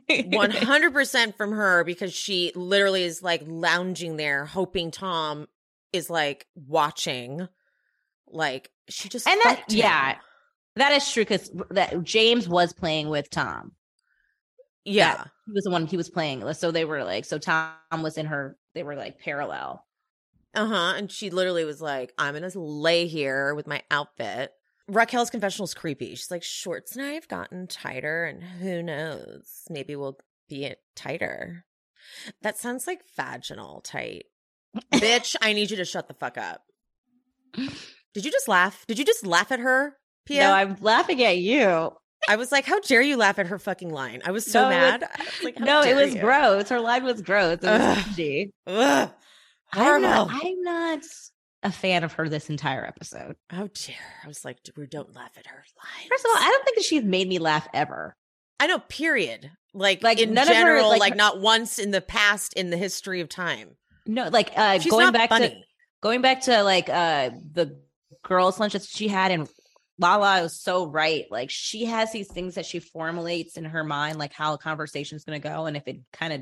One 0.27 0.51
hundred 0.51 0.93
percent 0.93 1.37
from 1.37 1.51
her 1.51 1.83
because 1.83 2.13
she 2.13 2.51
literally 2.55 3.03
is 3.03 3.21
like 3.21 3.43
lounging 3.45 4.17
there, 4.17 4.45
hoping 4.45 4.89
Tom 4.91 5.47
is 5.93 6.09
like 6.09 6.45
watching. 6.55 7.47
Like 8.27 8.69
she 8.89 9.07
just 9.09 9.27
and 9.27 9.39
that 9.43 9.59
him. 9.59 9.77
yeah, 9.77 10.15
that 10.75 10.91
is 10.93 11.11
true 11.11 11.23
because 11.23 11.51
that 11.71 12.03
James 12.03 12.47
was 12.49 12.73
playing 12.73 13.09
with 13.09 13.29
Tom. 13.29 13.73
yeah. 14.83 15.25
he 15.45 15.51
was 15.51 15.63
the 15.63 15.71
one 15.71 15.85
he 15.85 15.97
was 15.97 16.09
playing. 16.09 16.51
So 16.53 16.71
they 16.71 16.85
were 16.85 17.03
like, 17.03 17.25
so 17.25 17.37
Tom 17.37 17.73
was 18.01 18.17
in 18.17 18.25
her. 18.27 18.57
They 18.73 18.83
were 18.83 18.95
like 18.95 19.19
parallel. 19.19 19.85
Uh 20.55 20.65
huh. 20.67 20.93
And 20.97 21.11
she 21.11 21.29
literally 21.29 21.65
was 21.65 21.81
like, 21.81 22.13
I'm 22.17 22.35
going 22.35 22.49
to 22.49 22.59
lay 22.59 23.07
here 23.07 23.53
with 23.55 23.67
my 23.67 23.81
outfit. 23.91 24.51
Raquel's 24.87 25.29
confessional 25.29 25.65
is 25.65 25.75
creepy. 25.75 26.09
She's 26.15 26.31
like, 26.31 26.41
Schwartz 26.43 26.95
and 26.95 27.05
I 27.05 27.11
have 27.11 27.27
gotten 27.27 27.67
tighter, 27.67 28.25
and 28.25 28.41
who 28.43 28.81
knows? 28.81 29.61
Maybe 29.69 29.95
we'll 29.95 30.17
be 30.47 30.73
tighter. 30.95 31.65
That 32.41 32.57
sounds 32.57 32.87
like 32.87 33.01
vaginal 33.15 33.81
tight. 33.81 34.25
Bitch, 34.93 35.35
I 35.41 35.53
need 35.53 35.69
you 35.69 35.77
to 35.77 35.85
shut 35.85 36.07
the 36.07 36.15
fuck 36.15 36.39
up. 36.39 36.63
Did 37.53 38.25
you 38.25 38.31
just 38.31 38.47
laugh? 38.47 38.85
Did 38.87 38.97
you 38.97 39.05
just 39.05 39.25
laugh 39.25 39.51
at 39.51 39.59
her, 39.59 39.95
Pia? 40.25 40.41
No, 40.41 40.53
I'm 40.53 40.75
laughing 40.81 41.23
at 41.23 41.37
you. 41.37 41.91
I 42.27 42.35
was 42.35 42.51
like, 42.51 42.65
how 42.65 42.79
dare 42.79 43.01
you 43.01 43.15
laugh 43.15 43.39
at 43.39 43.47
her 43.47 43.59
fucking 43.59 43.89
line? 43.91 44.21
I 44.25 44.31
was 44.31 44.45
so 44.45 44.63
No, 44.63 44.69
it 44.69 44.73
was- 44.73 45.01
mad. 45.01 45.09
Was 45.19 45.43
like, 45.43 45.59
No, 45.59 45.81
it 45.81 45.95
was 45.95 46.15
you? 46.15 46.21
gross. 46.21 46.69
Her 46.69 46.79
line 46.79 47.03
was 47.03 47.21
gross. 47.21 47.59
It 47.61 47.67
was 47.67 48.19
Ugh. 48.19 48.49
Ugh. 48.67 49.11
I'm 49.73 50.01
not. 50.01 50.29
I'm 50.31 50.61
not 50.61 50.99
a 51.63 51.71
fan 51.71 52.03
of 52.03 52.13
her 52.13 52.29
this 52.29 52.49
entire 52.49 52.85
episode. 52.85 53.35
Oh 53.51 53.67
dear. 53.73 53.95
I 54.23 54.27
was 54.27 54.45
like, 54.45 54.57
we 54.77 54.87
don't 54.87 55.13
laugh 55.15 55.31
at 55.37 55.45
her 55.47 55.57
lines. 55.57 56.07
First 56.09 56.25
of 56.25 56.31
all, 56.31 56.37
I 56.37 56.49
don't 56.49 56.63
think 56.65 56.77
that 56.77 56.85
she's 56.85 57.03
made 57.03 57.27
me 57.27 57.37
laugh 57.39 57.67
ever. 57.73 58.15
I 58.59 58.67
know, 58.67 58.79
period. 58.79 59.51
Like, 59.73 60.01
Like, 60.03 60.19
in 60.19 60.33
none 60.33 60.43
of 60.49 60.55
her, 60.55 60.61
general, 60.61 60.89
like, 60.89 60.99
like, 60.99 61.13
her- 61.13 61.17
not 61.17 61.39
once 61.41 61.79
in 61.79 61.91
the 61.91 62.01
past 62.01 62.53
in 62.53 62.69
the 62.69 62.77
history 62.77 63.21
of 63.21 63.29
time. 63.29 63.75
No, 64.05 64.29
like 64.29 64.51
uh 64.55 64.79
She's 64.79 64.91
going 64.91 65.11
back 65.11 65.29
funny. 65.29 65.49
to 65.49 65.55
going 66.01 66.21
back 66.21 66.41
to 66.43 66.63
like 66.63 66.89
uh 66.89 67.29
the 67.51 67.79
girls' 68.23 68.59
lunch 68.59 68.73
that 68.73 68.83
she 68.83 69.07
had 69.07 69.31
in 69.31 69.47
Lala 69.99 70.41
was 70.43 70.59
so 70.59 70.87
right. 70.87 71.25
Like 71.29 71.49
she 71.51 71.85
has 71.85 72.11
these 72.13 72.27
things 72.31 72.55
that 72.55 72.65
she 72.65 72.79
formulates 72.79 73.57
in 73.57 73.65
her 73.65 73.83
mind, 73.83 74.17
like 74.17 74.33
how 74.33 74.53
a 74.53 74.57
conversation 74.57 75.17
is 75.17 75.25
going 75.25 75.39
to 75.39 75.47
go, 75.47 75.65
and 75.65 75.75
if 75.77 75.87
it 75.87 75.99
kind 76.13 76.33
of 76.33 76.41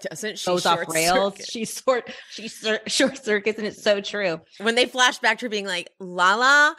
Doesn't 0.00 0.38
she? 0.38 0.46
goes 0.46 0.66
off 0.66 0.78
short 0.78 0.94
rails, 0.94 1.32
circuit? 1.34 1.48
she 1.48 1.64
sort 1.64 2.10
she 2.30 2.48
cir- 2.48 2.80
short 2.86 3.22
circuits, 3.22 3.58
and 3.58 3.66
it's 3.66 3.82
so 3.82 4.00
true. 4.00 4.40
When 4.58 4.74
they 4.74 4.86
flash 4.86 5.18
back 5.18 5.38
to 5.38 5.46
her 5.46 5.50
being 5.50 5.66
like, 5.66 5.90
Lala, 6.00 6.76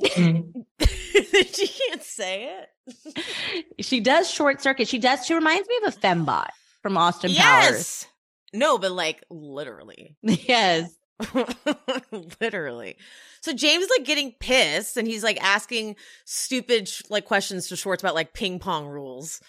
mm. 0.00 0.64
she 0.80 1.68
can't 1.68 2.02
say 2.02 2.60
it. 2.84 3.84
she 3.84 4.00
does 4.00 4.30
short 4.30 4.62
circuit. 4.62 4.88
She 4.88 4.98
does. 4.98 5.26
She 5.26 5.34
reminds 5.34 5.68
me 5.68 5.78
of 5.84 5.94
a 5.94 5.96
fembot 5.96 6.48
from 6.82 6.96
Austin 6.96 7.34
Powers. 7.34 7.36
Yes. 7.36 8.06
No, 8.52 8.78
but 8.78 8.92
like 8.92 9.24
literally. 9.30 10.16
yes. 10.22 10.94
literally. 12.40 12.96
So 13.40 13.52
James 13.52 13.88
like 13.90 14.06
getting 14.06 14.34
pissed 14.38 14.96
and 14.96 15.06
he's 15.06 15.24
like 15.24 15.42
asking 15.42 15.96
stupid 16.24 16.90
like 17.10 17.24
questions 17.24 17.68
to 17.68 17.76
Schwartz 17.76 18.02
about 18.02 18.14
like 18.14 18.32
ping 18.32 18.58
pong 18.58 18.86
rules. 18.86 19.40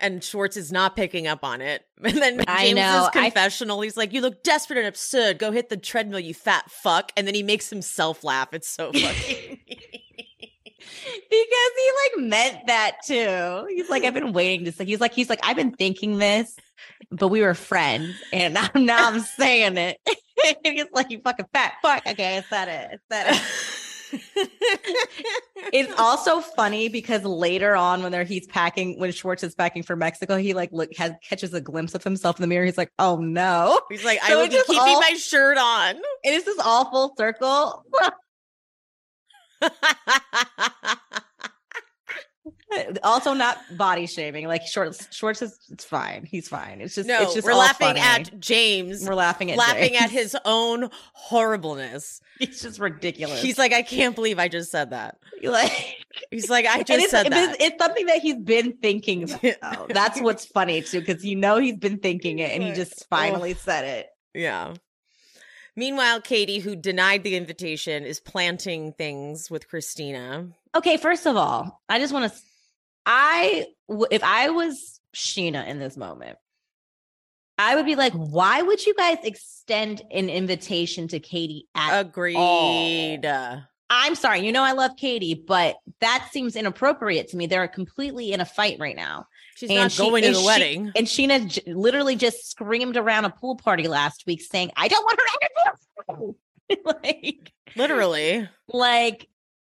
And 0.00 0.22
Schwartz 0.22 0.56
is 0.56 0.70
not 0.70 0.94
picking 0.94 1.26
up 1.26 1.42
on 1.44 1.60
it. 1.60 1.84
And 2.04 2.16
then 2.16 2.44
I 2.46 2.66
James's 2.66 2.74
know, 2.76 3.08
I- 3.12 3.22
confessional, 3.30 3.80
he's 3.80 3.96
like, 3.96 4.12
You 4.12 4.20
look 4.20 4.42
desperate 4.44 4.78
and 4.78 4.86
absurd. 4.86 5.38
Go 5.38 5.50
hit 5.50 5.68
the 5.68 5.76
treadmill, 5.76 6.20
you 6.20 6.34
fat 6.34 6.70
fuck. 6.70 7.10
And 7.16 7.26
then 7.26 7.34
he 7.34 7.42
makes 7.42 7.68
himself 7.68 8.22
laugh. 8.22 8.54
It's 8.54 8.68
so 8.68 8.92
fucking 8.92 9.58
because 11.30 11.72
he 11.76 11.90
like 12.20 12.28
meant 12.28 12.66
that 12.66 12.96
too. 13.04 13.66
He's 13.68 13.90
like, 13.90 14.04
I've 14.04 14.14
been 14.14 14.32
waiting 14.32 14.64
to 14.66 14.72
say. 14.72 14.84
He's 14.84 15.00
like, 15.00 15.12
he's 15.12 15.28
like, 15.28 15.40
I've 15.42 15.56
been 15.56 15.72
thinking 15.72 16.18
this, 16.18 16.54
but 17.10 17.28
we 17.28 17.40
were 17.42 17.54
friends, 17.54 18.14
and 18.32 18.54
now, 18.54 18.68
now 18.74 19.08
I'm 19.08 19.20
saying 19.20 19.76
it. 19.76 19.98
he's 20.64 20.86
like, 20.92 21.10
you 21.10 21.20
fucking 21.22 21.46
fat 21.52 21.74
fuck. 21.82 22.06
Okay, 22.06 22.38
I 22.38 22.42
said 22.42 22.68
it. 22.68 23.00
I 23.10 23.14
said 23.24 23.34
it. 23.34 23.42
It's 25.72 25.92
also 25.98 26.40
funny 26.40 26.88
because 26.88 27.24
later 27.24 27.76
on, 27.76 28.02
when 28.02 28.10
they're 28.12 28.24
he's 28.24 28.46
packing, 28.46 28.98
when 28.98 29.12
Schwartz 29.12 29.42
is 29.42 29.54
packing 29.54 29.82
for 29.82 29.96
Mexico, 29.96 30.36
he 30.36 30.54
like 30.54 30.70
look 30.72 30.94
has 30.96 31.12
catches 31.22 31.52
a 31.52 31.60
glimpse 31.60 31.94
of 31.94 32.02
himself 32.02 32.38
in 32.38 32.42
the 32.42 32.46
mirror. 32.46 32.64
He's 32.64 32.78
like, 32.78 32.92
oh 32.98 33.16
no. 33.16 33.78
He's 33.90 34.04
like, 34.04 34.20
I 34.22 34.28
So 34.28 34.38
will 34.38 34.44
it 34.44 34.50
be 34.50 34.56
keeping 34.66 34.78
all- 34.78 35.00
my 35.00 35.14
shirt 35.14 35.58
on. 35.58 35.96
And 35.96 36.02
it's 36.24 36.44
this 36.46 36.58
all 36.58 36.90
full 36.90 37.14
circle. 37.18 37.84
also 43.02 43.32
not 43.34 43.58
body 43.76 44.06
shaming. 44.06 44.46
Like 44.46 44.62
Schwartz, 44.66 45.08
Schwartz 45.14 45.42
is 45.42 45.58
it's 45.70 45.84
fine. 45.84 46.24
He's 46.24 46.48
fine. 46.48 46.80
It's 46.80 46.94
just 46.94 47.08
no, 47.08 47.22
it's 47.22 47.34
just 47.34 47.46
we're 47.46 47.54
laughing 47.54 47.88
funny. 47.88 48.00
at 48.00 48.38
James. 48.40 49.06
we're 49.08 49.14
laughing 49.14 49.50
at 49.50 49.56
laughing 49.58 49.92
James. 49.92 50.02
at 50.02 50.10
his 50.10 50.36
own 50.44 50.90
horribleness. 51.12 52.20
It's 52.40 52.62
just 52.62 52.78
ridiculous. 52.78 53.42
He's 53.42 53.58
like, 53.58 53.72
I 53.72 53.82
can't 53.82 54.14
believe 54.14 54.38
I 54.38 54.46
just 54.46 54.70
said 54.70 54.90
that. 54.90 55.18
like, 55.42 55.72
He's 56.30 56.48
like, 56.48 56.66
I 56.66 56.84
just 56.84 57.02
it's, 57.02 57.10
said 57.10 57.32
that. 57.32 57.56
it's 57.58 57.82
something 57.82 58.06
that 58.06 58.18
he's 58.18 58.36
been 58.36 58.74
thinking. 58.80 59.28
That's 59.88 60.20
what's 60.20 60.46
funny 60.46 60.82
too, 60.82 61.00
because 61.00 61.24
you 61.24 61.34
know 61.34 61.58
he's 61.58 61.74
been 61.76 61.98
thinking 61.98 62.38
it 62.38 62.52
and 62.52 62.62
he 62.62 62.70
just 62.74 63.08
finally 63.08 63.54
said 63.54 63.84
it. 63.84 64.08
yeah. 64.34 64.74
Meanwhile, 65.74 66.20
Katie, 66.22 66.58
who 66.58 66.74
denied 66.74 67.22
the 67.22 67.36
invitation, 67.36 68.04
is 68.04 68.18
planting 68.20 68.92
things 68.94 69.48
with 69.50 69.68
Christina. 69.68 70.48
Okay, 70.74 70.96
first 70.96 71.26
of 71.26 71.36
all, 71.36 71.80
I 71.88 71.98
just 72.00 72.12
want 72.12 72.32
to. 72.32 72.38
I 73.08 73.66
if 74.10 74.22
I 74.22 74.50
was 74.50 75.00
Scheana 75.16 75.66
in 75.66 75.78
this 75.78 75.96
moment, 75.96 76.36
I 77.56 77.74
would 77.74 77.86
be 77.86 77.96
like, 77.96 78.12
why 78.12 78.60
would 78.62 78.84
you 78.84 78.94
guys 78.94 79.16
extend 79.24 80.02
an 80.12 80.28
invitation 80.28 81.08
to 81.08 81.18
Katie 81.18 81.66
at 81.74 81.98
Agreed. 82.00 83.24
I'm 83.90 84.14
sorry, 84.14 84.40
you 84.44 84.52
know 84.52 84.62
I 84.62 84.72
love 84.72 84.90
Katie, 84.98 85.32
but 85.34 85.76
that 86.02 86.28
seems 86.30 86.54
inappropriate 86.56 87.28
to 87.28 87.36
me. 87.38 87.46
They're 87.46 87.66
completely 87.66 88.32
in 88.34 88.40
a 88.42 88.44
fight 88.44 88.76
right 88.78 88.94
now. 88.94 89.24
She's 89.56 89.70
And 89.70 89.78
not 89.78 89.92
she- 89.92 90.02
going 90.02 90.22
to 90.24 90.32
the 90.32 90.38
she- 90.40 90.44
wedding. 90.46 90.92
And 90.94 91.06
Scheana 91.06 91.48
j- 91.48 91.72
literally 91.72 92.14
just 92.14 92.50
screamed 92.50 92.98
around 92.98 93.24
a 93.24 93.30
pool 93.30 93.56
party 93.56 93.88
last 93.88 94.24
week 94.26 94.42
saying, 94.42 94.72
I 94.76 94.88
don't 94.88 95.02
want 95.04 95.18
her 95.18 96.14
to 96.18 96.34
like, 97.02 97.52
Literally. 97.76 98.46
like, 98.68 99.26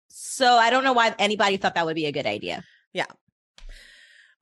so 0.10 0.46
I 0.46 0.70
don't 0.72 0.84
know 0.84 0.92
why 0.94 1.16
anybody 1.18 1.56
thought 1.56 1.76
that 1.76 1.86
would 1.86 1.96
be 1.96 2.06
a 2.08 2.12
good 2.12 2.26
idea. 2.26 2.66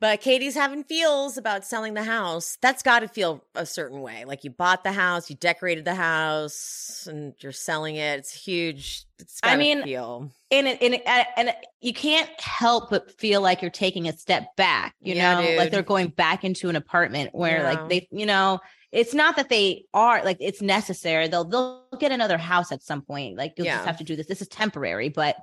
But 0.01 0.21
Katie's 0.21 0.55
having 0.55 0.85
feels 0.85 1.38
about 1.38 1.65
selling 1.65 1.93
the 1.93 2.03
house. 2.03 2.57
That's 2.61 2.81
got 2.84 3.01
to 3.01 3.09
feel 3.09 3.43
a 3.53 3.65
certain 3.65 4.01
way. 4.01 4.23
Like 4.23 4.45
you 4.45 4.49
bought 4.49 4.85
the 4.85 4.93
house, 4.93 5.30
you 5.30 5.35
decorated 5.35 5.84
the 5.84 5.95
house, 5.95 7.05
and 7.05 7.34
you're 7.39 7.51
selling 7.51 7.97
it. 7.97 8.19
It's 8.19 8.31
huge. 8.34 9.03
It's 9.19 9.41
I 9.43 9.57
mean, 9.57 9.84
feel. 9.84 10.31
And 10.51 10.67
it, 10.69 10.81
and 10.81 10.93
it, 10.93 11.03
uh, 11.05 11.26
and 11.35 11.53
you 11.81 11.91
can't 11.93 12.30
help 12.39 12.89
but 12.89 13.19
feel 13.19 13.41
like 13.41 13.61
you're 13.61 13.69
taking 13.71 14.07
a 14.07 14.13
step 14.13 14.55
back, 14.55 14.95
you 15.01 15.15
Yeah, 15.15 15.41
know, 15.41 15.51
like 15.57 15.69
they're 15.69 15.84
going 15.84 16.07
back 16.07 16.45
into 16.45 16.69
an 16.69 16.77
apartment 16.77 17.31
where 17.35 17.57
Yeah. 17.63 17.69
like 17.69 17.89
they, 17.89 18.07
you 18.09 18.26
know, 18.26 18.59
it's 18.93 19.13
not 19.13 19.35
that 19.35 19.49
they 19.49 19.84
are 19.93 20.23
like 20.23 20.38
it's 20.39 20.61
necessary. 20.61 21.27
They'll 21.27 21.43
they'll 21.43 21.84
get 21.99 22.13
another 22.13 22.38
house 22.38 22.71
at 22.71 22.81
some 22.84 23.01
point. 23.01 23.35
Like 23.38 23.55
you'll 23.57 23.65
Yeah. 23.65 23.76
just 23.76 23.85
have 23.85 23.97
to 23.97 24.05
do 24.05 24.15
this. 24.15 24.27
This 24.27 24.41
is 24.41 24.47
temporary, 24.47 25.09
but 25.09 25.35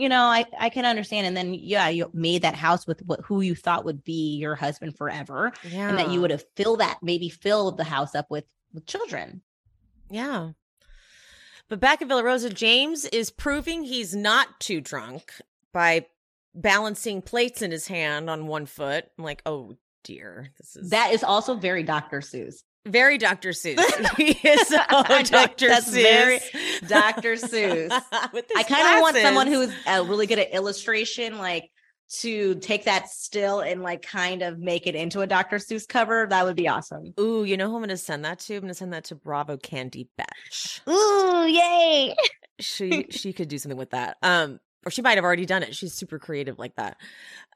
you 0.00 0.08
know, 0.08 0.22
I 0.24 0.46
I 0.58 0.68
can 0.70 0.84
understand. 0.84 1.26
And 1.26 1.36
then 1.36 1.52
yeah, 1.54 1.88
you 1.88 2.10
made 2.14 2.42
that 2.42 2.54
house 2.54 2.86
with 2.86 3.00
what 3.06 3.20
who 3.24 3.40
you 3.42 3.54
thought 3.54 3.84
would 3.84 4.02
be 4.02 4.36
your 4.36 4.54
husband 4.54 4.96
forever, 4.96 5.52
Yeah. 5.70 5.88
and 5.90 5.98
that 5.98 6.10
you 6.10 6.20
would 6.20 6.30
have 6.30 6.44
filled 6.56 6.80
that 6.80 6.98
maybe 7.02 7.28
filled 7.28 7.76
the 7.76 7.84
house 7.84 8.14
up 8.14 8.30
with 8.30 8.46
with 8.72 8.86
children. 8.86 9.42
Yeah. 10.08 10.50
But 11.68 11.78
back 11.80 12.02
at 12.02 12.08
Villa 12.08 12.24
Rosa, 12.24 12.50
James 12.50 13.04
is 13.04 13.30
proving 13.30 13.84
he's 13.84 14.14
not 14.14 14.58
too 14.58 14.80
drunk 14.80 15.32
by 15.72 16.06
balancing 16.54 17.22
plates 17.22 17.62
in 17.62 17.70
his 17.70 17.86
hand 17.86 18.28
on 18.28 18.48
one 18.48 18.66
foot. 18.66 19.04
I'm 19.16 19.24
like, 19.24 19.42
oh 19.46 19.76
dear, 20.02 20.48
this 20.58 20.74
is 20.76 20.90
That 20.90 21.12
is 21.12 21.22
also 21.22 21.54
very 21.54 21.82
Dr. 21.84 22.20
Seuss. 22.22 22.64
Very 22.86 23.18
Dr. 23.18 23.50
Seuss. 23.50 23.78
he 24.16 24.32
is 24.48 24.68
so 24.68 24.78
Dr. 25.24 25.68
That's 25.68 25.90
Seuss. 25.90 26.02
very 26.02 26.40
Dr. 26.86 27.34
Seuss. 27.34 27.90
I 28.56 28.62
kind 28.62 28.96
of 28.96 29.02
want 29.02 29.16
someone 29.16 29.46
who's 29.46 29.72
uh, 29.86 30.04
really 30.06 30.26
good 30.26 30.38
at 30.38 30.52
illustration, 30.52 31.38
like 31.38 31.70
to 32.10 32.56
take 32.56 32.84
that 32.84 33.08
still 33.08 33.60
and 33.60 33.82
like 33.82 34.02
kind 34.02 34.42
of 34.42 34.58
make 34.58 34.86
it 34.86 34.94
into 34.94 35.20
a 35.20 35.26
Dr. 35.26 35.56
Seuss 35.56 35.86
cover, 35.86 36.26
that 36.28 36.44
would 36.44 36.56
be 36.56 36.68
awesome. 36.68 37.14
Ooh, 37.20 37.44
you 37.44 37.56
know 37.56 37.68
who 37.68 37.76
I'm 37.76 37.82
gonna 37.82 37.96
send 37.96 38.24
that 38.24 38.40
to? 38.40 38.56
I'm 38.56 38.62
gonna 38.62 38.74
send 38.74 38.92
that 38.92 39.04
to 39.04 39.14
Bravo 39.14 39.56
Candy 39.56 40.08
Batch. 40.16 40.80
Ooh, 40.88 41.46
yay. 41.46 42.14
She 42.58 43.06
she 43.10 43.32
could 43.32 43.48
do 43.48 43.58
something 43.58 43.78
with 43.78 43.90
that. 43.90 44.16
Um, 44.22 44.58
or 44.84 44.90
she 44.90 45.02
might 45.02 45.16
have 45.16 45.24
already 45.24 45.46
done 45.46 45.62
it. 45.62 45.74
She's 45.74 45.92
super 45.92 46.18
creative 46.18 46.58
like 46.58 46.76
that. 46.76 46.96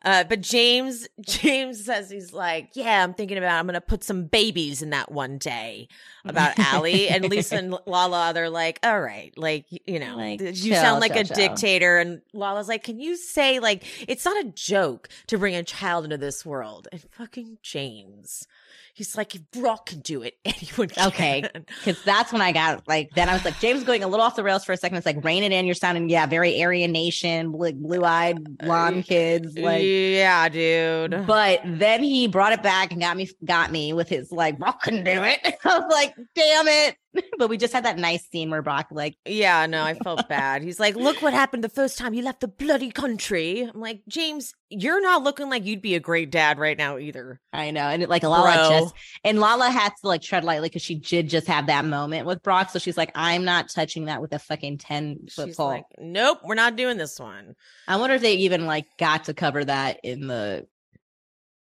Uh, 0.04 0.22
but 0.24 0.42
James 0.42 1.08
James 1.20 1.84
says 1.84 2.10
he's 2.10 2.32
like, 2.34 2.70
yeah, 2.74 3.02
I'm 3.02 3.14
thinking 3.14 3.38
about 3.38 3.58
I'm 3.58 3.66
gonna 3.66 3.80
put 3.80 4.04
some 4.04 4.24
babies 4.26 4.82
in 4.82 4.90
that 4.90 5.10
one 5.10 5.38
day 5.38 5.88
about 6.26 6.58
Ally 6.58 7.06
and 7.10 7.24
Lisa 7.30 7.56
and 7.56 7.74
Lala. 7.86 8.32
They're 8.34 8.50
like, 8.50 8.78
all 8.82 9.00
right, 9.00 9.32
like 9.38 9.64
you 9.70 9.98
know, 9.98 10.16
Like, 10.16 10.40
you 10.40 10.52
chill, 10.52 10.74
sound 10.82 11.00
like 11.00 11.12
chill, 11.12 11.22
a 11.22 11.24
chill. 11.24 11.36
dictator. 11.36 11.98
And 11.98 12.20
Lala's 12.34 12.68
like, 12.68 12.82
can 12.84 13.00
you 13.00 13.16
say 13.16 13.60
like 13.60 13.84
it's 14.08 14.24
not 14.26 14.44
a 14.44 14.48
joke 14.50 15.08
to 15.28 15.38
bring 15.38 15.54
a 15.54 15.62
child 15.62 16.04
into 16.04 16.18
this 16.18 16.44
world? 16.44 16.88
And 16.92 17.00
fucking 17.12 17.58
James, 17.62 18.46
he's 18.94 19.16
like, 19.16 19.34
if 19.34 19.42
Brock 19.50 19.86
can 19.86 20.00
do 20.00 20.22
it, 20.22 20.34
anyone 20.44 20.88
can. 20.88 21.08
Okay. 21.08 21.44
Because 21.84 22.02
that's 22.04 22.32
when 22.32 22.40
I 22.40 22.52
got 22.52 22.86
like, 22.88 23.10
then 23.14 23.28
I 23.28 23.34
was 23.34 23.44
like, 23.44 23.58
James 23.58 23.84
going 23.84 24.02
a 24.02 24.08
little 24.08 24.24
off 24.24 24.36
the 24.36 24.42
rails 24.42 24.64
for 24.64 24.72
a 24.72 24.76
second. 24.76 24.96
It's 24.96 25.04
like, 25.04 25.22
rein 25.22 25.42
it 25.42 25.52
in. 25.52 25.66
You're 25.66 25.74
sounding, 25.74 26.08
yeah, 26.08 26.24
very 26.26 26.62
Aryan 26.62 26.92
Nation, 26.92 27.52
like 27.52 27.76
blue 27.76 28.04
eyed 28.04 28.58
blonde 28.58 29.00
uh, 29.00 29.02
kids. 29.02 29.58
Like, 29.58 29.82
yeah, 29.84 30.48
dude. 30.48 31.26
but 31.26 31.60
then 31.64 32.02
he 32.02 32.26
brought 32.28 32.52
it 32.52 32.62
back 32.62 32.92
and 32.92 33.00
got 33.00 33.16
me, 33.16 33.28
got 33.44 33.70
me 33.70 33.92
with 33.92 34.08
his 34.08 34.32
like, 34.32 34.58
Brock 34.58 34.82
can 34.82 35.04
do 35.04 35.22
it. 35.22 35.40
I 35.64 35.78
was 35.78 35.92
like, 35.92 36.14
damn 36.34 36.68
it. 36.68 36.96
But 37.38 37.50
we 37.50 37.56
just 37.56 37.72
had 37.72 37.84
that 37.84 37.98
nice 37.98 38.28
scene 38.28 38.50
where 38.50 38.62
Brock, 38.62 38.88
like, 38.90 39.16
Yeah, 39.24 39.66
no, 39.66 39.82
I 39.82 39.94
felt 40.04 40.28
bad. 40.28 40.62
He's 40.62 40.78
like, 40.78 40.94
look 40.94 41.20
what 41.20 41.32
happened 41.32 41.64
the 41.64 41.68
first 41.68 41.98
time 41.98 42.14
you 42.14 42.22
left 42.22 42.40
the 42.40 42.48
bloody 42.48 42.90
country. 42.90 43.62
I'm 43.62 43.80
like, 43.80 44.02
James, 44.08 44.54
you're 44.70 45.02
not 45.02 45.22
looking 45.22 45.50
like 45.50 45.64
you'd 45.64 45.82
be 45.82 45.94
a 45.94 46.00
great 46.00 46.30
dad 46.30 46.58
right 46.58 46.76
now 46.76 46.98
either. 46.98 47.40
I 47.52 47.70
know. 47.70 47.82
And 47.82 48.02
it, 48.02 48.08
like 48.08 48.22
Lala 48.22 48.52
Bro. 48.52 48.68
just, 48.68 48.94
and 49.24 49.40
Lala 49.40 49.68
has 49.70 49.92
to 50.00 50.08
like 50.08 50.22
tread 50.22 50.44
lightly 50.44 50.68
because 50.68 50.82
she 50.82 50.96
did 50.96 51.28
just 51.28 51.46
have 51.46 51.66
that 51.66 51.84
moment 51.84 52.26
with 52.26 52.42
Brock. 52.42 52.70
So 52.70 52.78
she's 52.78 52.96
like, 52.96 53.10
I'm 53.14 53.44
not 53.44 53.68
touching 53.68 54.06
that 54.06 54.20
with 54.20 54.32
a 54.32 54.38
fucking 54.38 54.78
10 54.78 55.26
foot 55.30 55.56
pole. 55.56 55.68
like, 55.68 55.84
nope, 55.98 56.38
we're 56.44 56.54
not 56.54 56.76
doing 56.76 56.96
this 56.98 57.18
one. 57.18 57.54
I 57.88 57.96
wonder 57.96 58.16
if 58.16 58.22
they 58.22 58.34
even 58.34 58.66
like 58.66 58.86
got 58.98 59.24
to 59.24 59.34
cover 59.34 59.64
that 59.64 60.00
in 60.02 60.26
the 60.26 60.66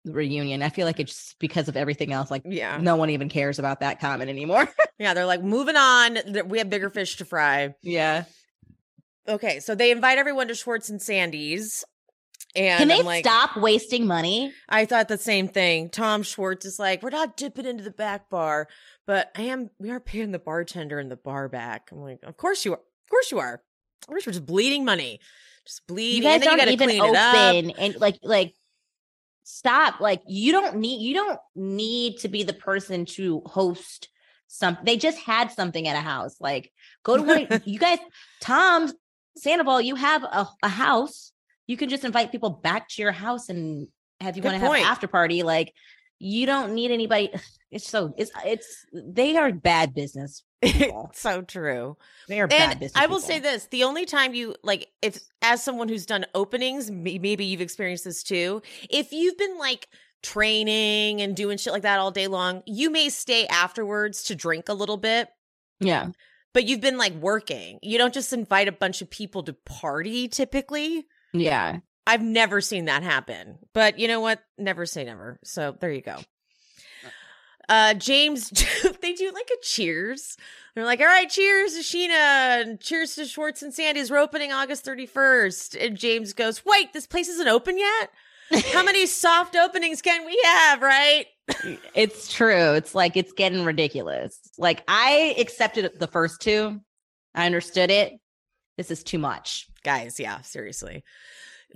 reunion. 0.07 0.61
I 0.63 0.69
feel 0.69 0.85
like 0.85 0.99
it's 0.99 1.35
because 1.39 1.67
of 1.67 1.75
everything 1.77 2.11
else. 2.13 2.31
Like 2.31 2.43
Yeah. 2.45 2.77
no 2.81 2.95
one 2.95 3.09
even 3.09 3.29
cares 3.29 3.59
about 3.59 3.79
that 3.81 3.99
comment 3.99 4.29
anymore. 4.29 4.67
Yeah, 4.99 5.13
they're 5.13 5.27
like, 5.27 5.43
moving 5.43 5.75
on. 5.75 6.17
We 6.47 6.57
have 6.57 6.71
bigger 6.71 6.89
fish 6.89 7.17
to 7.17 7.25
fry. 7.25 7.75
yeah. 7.83 8.23
Okay, 9.27 9.59
so 9.59 9.75
they 9.75 9.91
invite 9.91 10.17
everyone 10.17 10.47
to 10.47 10.55
Schwartz 10.55 10.89
and 10.89 11.01
Sandy's. 11.01 11.83
And 12.55 12.79
Can 12.79 12.87
they 12.87 13.03
like, 13.03 13.25
stop 13.25 13.57
wasting 13.57 14.07
money? 14.07 14.53
I 14.69 14.85
thought 14.85 15.07
the 15.09 15.17
same 15.17 15.49
thing. 15.49 15.89
Tom 15.89 16.23
Schwartz 16.23 16.65
is 16.65 16.79
like, 16.79 17.03
we're 17.03 17.09
not 17.11 17.37
dipping 17.37 17.65
into 17.65 17.83
the 17.83 17.91
back 17.91 18.29
bar, 18.29 18.67
but 19.05 19.29
I 19.35 19.43
am. 19.43 19.69
We 19.79 19.91
are 19.91 19.99
paying 19.99 20.31
the 20.31 20.39
bartender 20.39 20.97
and 20.97 21.11
the 21.11 21.17
bar 21.17 21.49
back. 21.49 21.89
I'm 21.91 21.99
like, 21.99 22.19
of 22.23 22.37
course 22.37 22.63
you 22.65 22.71
are. 22.73 22.77
Of 22.79 23.09
course 23.11 23.31
you 23.31 23.37
are. 23.39 23.55
Of 23.55 24.07
course 24.07 24.25
we're 24.25 24.31
just 24.33 24.45
bleeding 24.45 24.85
money, 24.85 25.19
just 25.65 25.85
bleeding. 25.87 26.23
You 26.23 26.29
guys 26.29 26.41
don't 26.41 26.57
you 26.59 26.71
even 26.71 26.87
clean 26.87 27.01
open 27.01 27.71
and 27.71 27.95
like 27.99 28.17
like 28.23 28.53
stop. 29.49 30.01
Like 30.01 30.21
you 30.27 30.51
don't 30.51 30.75
need 30.75 31.01
you 31.01 31.13
don't 31.13 31.39
need 31.55 32.17
to 32.17 32.27
be 32.27 32.43
the 32.43 32.53
person 32.53 33.05
to 33.05 33.41
host 33.45 34.09
some 34.47 34.77
they 34.83 34.97
just 34.97 35.19
had 35.19 35.51
something 35.51 35.87
at 35.87 35.95
a 35.95 36.01
house. 36.01 36.35
Like 36.41 36.71
go 37.03 37.15
to 37.15 37.23
one 37.23 37.61
you 37.65 37.79
guys, 37.79 37.99
Tom 38.41 38.91
Sandoval, 39.37 39.81
you 39.81 39.95
have 39.95 40.23
a, 40.23 40.47
a 40.63 40.67
house. 40.67 41.31
You 41.65 41.77
can 41.77 41.87
just 41.87 42.03
invite 42.03 42.31
people 42.31 42.49
back 42.49 42.89
to 42.89 43.01
your 43.01 43.13
house 43.13 43.47
and 43.47 43.87
have 44.19 44.35
you 44.35 44.41
Good 44.41 44.49
want 44.49 44.61
to 44.61 44.67
have 44.67 44.75
an 44.75 44.83
after 44.83 45.07
party. 45.07 45.43
Like 45.43 45.73
you 46.19 46.45
don't 46.45 46.73
need 46.73 46.91
anybody. 46.91 47.31
It's 47.69 47.85
so 47.85 48.13
it's 48.17 48.31
it's 48.45 48.85
they 48.93 49.35
are 49.35 49.51
bad 49.51 49.93
business. 49.93 50.41
People. 50.61 51.11
so 51.15 51.41
true. 51.41 51.97
They 52.27 52.39
are 52.39 52.47
And 52.51 52.79
business. 52.79 52.93
I 52.95 53.07
will 53.07 53.17
people. 53.17 53.27
say 53.27 53.39
this: 53.39 53.67
the 53.67 53.83
only 53.83 54.05
time 54.05 54.33
you 54.33 54.55
like, 54.63 54.87
if 55.01 55.19
as 55.41 55.63
someone 55.63 55.89
who's 55.89 56.05
done 56.05 56.25
openings, 56.33 56.89
maybe 56.91 57.45
you've 57.45 57.61
experienced 57.61 58.03
this 58.03 58.23
too. 58.23 58.61
If 58.89 59.11
you've 59.11 59.37
been 59.37 59.57
like 59.57 59.87
training 60.23 61.21
and 61.21 61.35
doing 61.35 61.57
shit 61.57 61.73
like 61.73 61.83
that 61.83 61.99
all 61.99 62.11
day 62.11 62.27
long, 62.27 62.63
you 62.65 62.89
may 62.89 63.09
stay 63.09 63.47
afterwards 63.47 64.23
to 64.23 64.35
drink 64.35 64.69
a 64.69 64.73
little 64.73 64.97
bit. 64.97 65.29
Yeah. 65.79 66.09
But 66.53 66.65
you've 66.65 66.81
been 66.81 66.97
like 66.97 67.13
working. 67.13 67.79
You 67.83 67.97
don't 67.97 68.13
just 68.13 68.33
invite 68.33 68.67
a 68.67 68.71
bunch 68.71 69.01
of 69.01 69.09
people 69.09 69.43
to 69.43 69.53
party 69.53 70.27
typically. 70.27 71.05
Yeah. 71.33 71.79
I've 72.07 72.23
never 72.23 72.61
seen 72.61 72.85
that 72.85 73.03
happen. 73.03 73.59
But 73.73 73.99
you 73.99 74.07
know 74.07 74.21
what? 74.21 74.41
Never 74.57 74.85
say 74.85 75.03
never. 75.03 75.39
So 75.43 75.75
there 75.79 75.91
you 75.91 76.01
go. 76.01 76.17
Uh 77.69 77.93
James 77.93 78.49
they 79.01 79.13
do 79.13 79.31
like 79.31 79.49
a 79.51 79.61
cheers. 79.63 80.37
They're 80.75 80.85
like, 80.85 80.99
all 80.99 81.07
right, 81.07 81.29
cheers 81.29 81.73
to 81.73 81.79
Scheana 81.79 82.61
and 82.61 82.79
cheers 82.79 83.15
to 83.15 83.25
Schwartz 83.25 83.63
and 83.63 83.73
Sandy's. 83.73 84.11
We're 84.11 84.19
opening 84.19 84.51
August 84.51 84.85
31st. 84.85 85.85
And 85.85 85.97
James 85.97 86.33
goes, 86.33 86.63
Wait, 86.65 86.93
this 86.93 87.07
place 87.07 87.27
isn't 87.29 87.47
open 87.47 87.79
yet? 87.79 88.11
How 88.71 88.83
many 88.83 89.05
soft 89.07 89.55
openings 89.55 90.01
can 90.01 90.25
we 90.25 90.39
have, 90.43 90.81
right? 90.81 91.25
It's 91.93 92.31
true. 92.31 92.73
It's 92.73 92.93
like 92.93 93.17
it's 93.17 93.33
getting 93.33 93.65
ridiculous. 93.65 94.39
Like 94.57 94.83
I 94.87 95.35
accepted 95.39 95.91
the 95.97 96.07
first 96.07 96.41
two. 96.41 96.79
I 97.33 97.45
understood 97.45 97.89
it. 97.89 98.13
This 98.77 98.91
is 98.91 99.03
too 99.03 99.17
much. 99.17 99.67
Guys, 99.83 100.19
yeah, 100.19 100.41
seriously. 100.41 101.03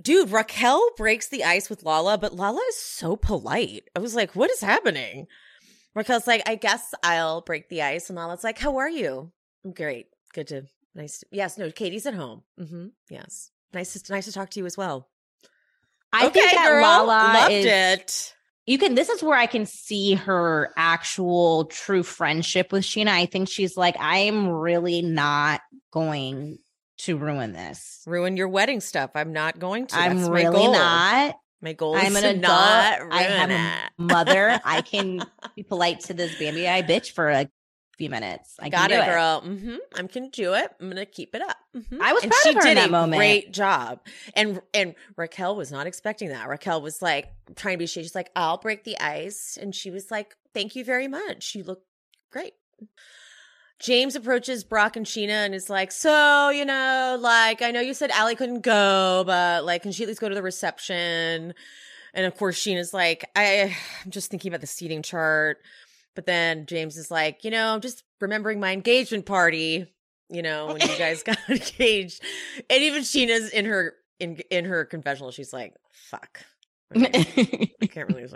Dude, 0.00 0.30
Raquel 0.30 0.90
breaks 0.96 1.28
the 1.28 1.44
ice 1.44 1.68
with 1.68 1.82
Lala, 1.82 2.16
but 2.18 2.34
Lala 2.34 2.60
is 2.68 2.78
so 2.78 3.16
polite. 3.16 3.84
I 3.94 3.98
was 3.98 4.14
like, 4.14 4.34
what 4.34 4.50
is 4.50 4.60
happening? 4.60 5.26
Raquel's 5.94 6.26
like, 6.26 6.42
I 6.48 6.54
guess 6.54 6.94
I'll 7.02 7.42
break 7.42 7.68
the 7.68 7.82
ice. 7.82 8.08
And 8.08 8.16
Lala's 8.16 8.44
like, 8.44 8.58
how 8.58 8.78
are 8.78 8.88
you? 8.88 9.30
I'm 9.64 9.72
great. 9.72 10.06
Good 10.32 10.48
to, 10.48 10.64
nice 10.94 11.18
to, 11.18 11.26
yes, 11.30 11.58
no, 11.58 11.70
Katie's 11.70 12.06
at 12.06 12.14
home. 12.14 12.42
Mm-hmm. 12.58 12.86
Yes. 13.10 13.50
Nice 13.74 13.92
to, 13.94 14.12
nice 14.12 14.24
to 14.24 14.32
talk 14.32 14.50
to 14.50 14.60
you 14.60 14.66
as 14.66 14.76
well. 14.76 15.08
I 16.12 16.28
think 16.28 16.50
that 16.52 16.66
girl. 16.66 16.82
Lala 16.82 17.32
Loved 17.34 17.52
is 17.52 17.64
it. 17.66 18.34
you 18.66 18.78
can 18.78 18.94
this 18.94 19.08
is 19.08 19.22
where 19.22 19.38
I 19.38 19.46
can 19.46 19.64
see 19.64 20.14
her 20.14 20.70
actual 20.76 21.64
true 21.66 22.02
friendship 22.02 22.70
with 22.70 22.84
Scheana. 22.84 23.08
I 23.08 23.26
think 23.26 23.48
she's 23.48 23.76
like, 23.76 23.96
I'm 23.98 24.48
really 24.48 25.00
not 25.00 25.62
going 25.90 26.58
to 26.98 27.16
ruin 27.16 27.52
this. 27.52 28.02
Ruin 28.06 28.36
your 28.36 28.48
wedding 28.48 28.80
stuff. 28.80 29.10
I'm 29.14 29.32
not 29.32 29.58
going 29.58 29.86
to. 29.86 29.96
I'm 29.96 30.28
really 30.28 30.52
goal. 30.52 30.72
not. 30.72 31.34
My 31.62 31.72
goal 31.72 31.94
I'm 31.96 32.16
is 32.16 32.22
an 32.22 32.22
to 32.22 32.38
adult. 32.40 33.12
I 33.12 33.22
it. 33.50 33.88
a 33.98 34.02
mother. 34.02 34.60
I 34.64 34.82
can 34.82 35.24
be 35.56 35.62
polite 35.62 36.00
to 36.00 36.14
this 36.14 36.36
Bambi 36.38 36.68
I 36.68 36.82
bitch 36.82 37.12
for 37.12 37.30
a 37.30 37.48
few 37.96 38.10
minutes. 38.10 38.56
I 38.58 38.68
Got 38.68 38.90
can 38.90 39.00
it, 39.02 39.06
girl. 39.06 39.40
hmm 39.42 39.76
I'm 39.94 40.08
gonna 40.08 40.28
do 40.30 40.54
it. 40.54 40.70
I'm 40.80 40.88
gonna 40.88 41.06
keep 41.06 41.34
it 41.36 41.42
up. 41.42 41.56
Mhm. 41.76 42.00
I 42.00 42.12
was 42.12 42.24
and 42.24 42.32
proud 42.32 42.40
she 42.42 42.48
of 42.50 42.54
her 42.56 42.68
in 42.68 42.74
that 42.74 42.88
a 42.88 42.90
moment. 42.90 43.18
great 43.20 43.52
job. 43.52 44.00
And 44.34 44.60
and 44.74 44.94
Raquel 45.16 45.54
was 45.54 45.70
not 45.70 45.86
expecting 45.86 46.30
that. 46.30 46.48
Raquel 46.48 46.82
was 46.82 47.00
like 47.00 47.28
trying 47.54 47.74
to 47.74 47.78
be 47.78 47.86
shady. 47.86 48.04
She's 48.06 48.14
like, 48.14 48.30
"I'll 48.34 48.58
break 48.58 48.82
the 48.84 48.98
ice," 48.98 49.56
and 49.60 49.72
she 49.74 49.90
was 49.90 50.10
like, 50.10 50.36
"Thank 50.52 50.74
you 50.74 50.84
very 50.84 51.06
much. 51.06 51.54
You 51.54 51.62
look 51.64 51.82
great." 52.32 52.54
James 53.82 54.14
approaches 54.14 54.62
Brock 54.64 54.96
and 54.96 55.04
Scheana 55.04 55.44
and 55.44 55.54
is 55.54 55.68
like, 55.68 55.90
"So 55.92 56.50
you 56.50 56.64
know, 56.64 57.18
like 57.20 57.62
I 57.62 57.70
know 57.70 57.80
you 57.80 57.94
said 57.94 58.10
Ally 58.10 58.34
couldn't 58.34 58.60
go, 58.60 59.24
but 59.26 59.64
like, 59.64 59.82
can 59.82 59.92
she 59.92 60.04
at 60.04 60.08
least 60.08 60.20
go 60.20 60.28
to 60.28 60.34
the 60.34 60.42
reception?" 60.42 61.54
And 62.14 62.26
of 62.26 62.36
course, 62.36 62.58
Scheana's 62.58 62.92
like, 62.92 63.24
I, 63.34 63.74
I'm 64.04 64.10
just 64.10 64.30
thinking 64.30 64.50
about 64.50 64.60
the 64.60 64.66
seating 64.66 65.02
chart. 65.02 65.58
But 66.14 66.26
then 66.26 66.66
James 66.66 66.96
is 66.96 67.10
like, 67.10 67.42
you 67.42 67.50
know, 67.50 67.72
I'm 67.72 67.80
just 67.80 68.04
remembering 68.20 68.60
my 68.60 68.72
engagement 68.72 69.24
party, 69.24 69.86
you 70.28 70.42
know, 70.42 70.66
when 70.66 70.80
you 70.82 70.98
guys 70.98 71.22
got 71.24 71.38
engaged. 71.48 72.22
And 72.68 72.82
even 72.82 73.02
Scheana's 73.02 73.50
in 73.50 73.64
her 73.64 73.94
in 74.20 74.36
in 74.50 74.66
her 74.66 74.84
confessional, 74.84 75.30
she's 75.30 75.52
like, 75.52 75.74
fuck. 75.90 76.44
I 77.82 77.86
can't 77.86 78.08
really. 78.08 78.26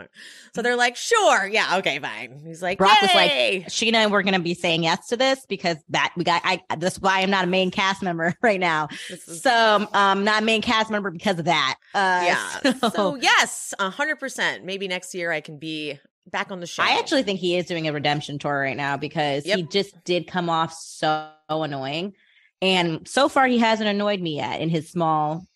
So 0.55 0.63
they're 0.63 0.77
like, 0.77 0.97
sure, 0.97 1.47
yeah, 1.47 1.77
okay, 1.79 1.99
fine. 1.99 2.43
He's 2.45 2.63
like, 2.63 2.79
Brock 2.79 3.01
was 3.03 3.15
like, 3.15 3.31
"Yay!" 3.31 3.65
Scheana 3.69 3.95
and 3.97 4.13
we're 4.13 4.23
gonna 4.23 4.39
be 4.41 4.55
saying 4.55 4.83
yes 4.83 5.09
to 5.09 5.17
this 5.17 5.45
because 5.49 5.77
that 5.91 6.13
we 6.17 6.25
got 6.25 6.43
I 6.45 6.61
that's 6.79 6.99
why 6.99 7.21
I'm 7.21 7.31
not 7.31 7.45
a 7.45 7.47
main 7.47 7.71
cast 7.71 8.03
member 8.03 8.35
right 8.43 8.61
now. 8.61 8.89
Is- 9.11 9.43
So 9.43 9.87
um 9.93 10.25
not 10.25 10.43
a 10.43 10.45
main 10.45 10.63
cast 10.63 10.91
member 10.91 11.11
because 11.11 11.39
of 11.39 11.45
that. 11.47 11.77
Uh 11.95 12.23
yeah. 12.25 12.73
so- 12.81 12.89
So 12.91 13.15
yes, 13.17 13.75
a 13.79 13.91
hundred 13.91 14.17
percent. 14.17 14.65
Maybe 14.65 14.89
next 14.89 15.15
year 15.15 15.31
I 15.33 15.41
can 15.41 15.59
be 15.59 15.99
back 16.31 16.51
on 16.51 16.61
the 16.61 16.67
show. 16.67 16.83
I 16.83 16.99
actually 16.99 17.23
think 17.23 17.39
he 17.41 17.57
is 17.57 17.67
doing 17.67 17.87
a 17.89 17.93
redemption 17.93 18.39
tour 18.39 18.59
right 18.61 18.77
now 18.77 18.97
because 18.97 19.45
he 19.57 19.63
just 19.65 19.95
did 20.05 20.27
come 20.27 20.51
off 20.51 20.73
so 20.73 21.31
annoying. 21.49 22.15
And 22.63 23.07
so 23.07 23.29
far 23.29 23.47
he 23.47 23.59
hasn't 23.59 23.89
annoyed 23.89 24.21
me 24.21 24.37
yet 24.37 24.61
in 24.61 24.69
his 24.69 24.89
small 24.91 25.47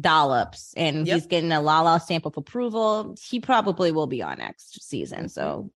dollops 0.00 0.74
and 0.76 1.06
Yep. 1.06 1.14
he's 1.14 1.26
getting 1.26 1.52
a 1.52 1.60
Lala 1.60 2.00
stamp 2.00 2.26
of 2.26 2.36
approval. 2.36 3.14
He 3.20 3.40
probably 3.40 3.92
will 3.92 4.06
be 4.06 4.22
on 4.22 4.38
next 4.38 4.82
season. 4.82 5.28
So 5.28 5.70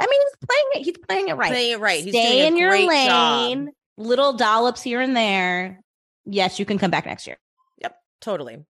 I 0.00 0.06
mean 0.06 0.20
he's 0.20 0.48
playing 0.48 0.64
it, 0.74 0.84
he's 0.84 0.98
playing 1.08 1.28
it 1.28 1.34
right. 1.34 1.46
Mm-hmm. 1.46 1.52
playing 1.54 1.72
it 1.72 1.80
right. 1.80 2.08
Stay 2.08 2.46
in 2.46 2.56
your 2.56 2.70
lane, 2.86 3.66
job. 3.66 3.74
little 3.96 4.32
dollops 4.34 4.82
here 4.82 5.00
and 5.00 5.16
there. 5.16 5.80
Yes, 6.24 6.58
you 6.58 6.64
can 6.64 6.78
come 6.78 6.90
back 6.90 7.06
next 7.06 7.26
year. 7.26 7.38
Yep, 7.78 7.96
totally. 8.20 8.64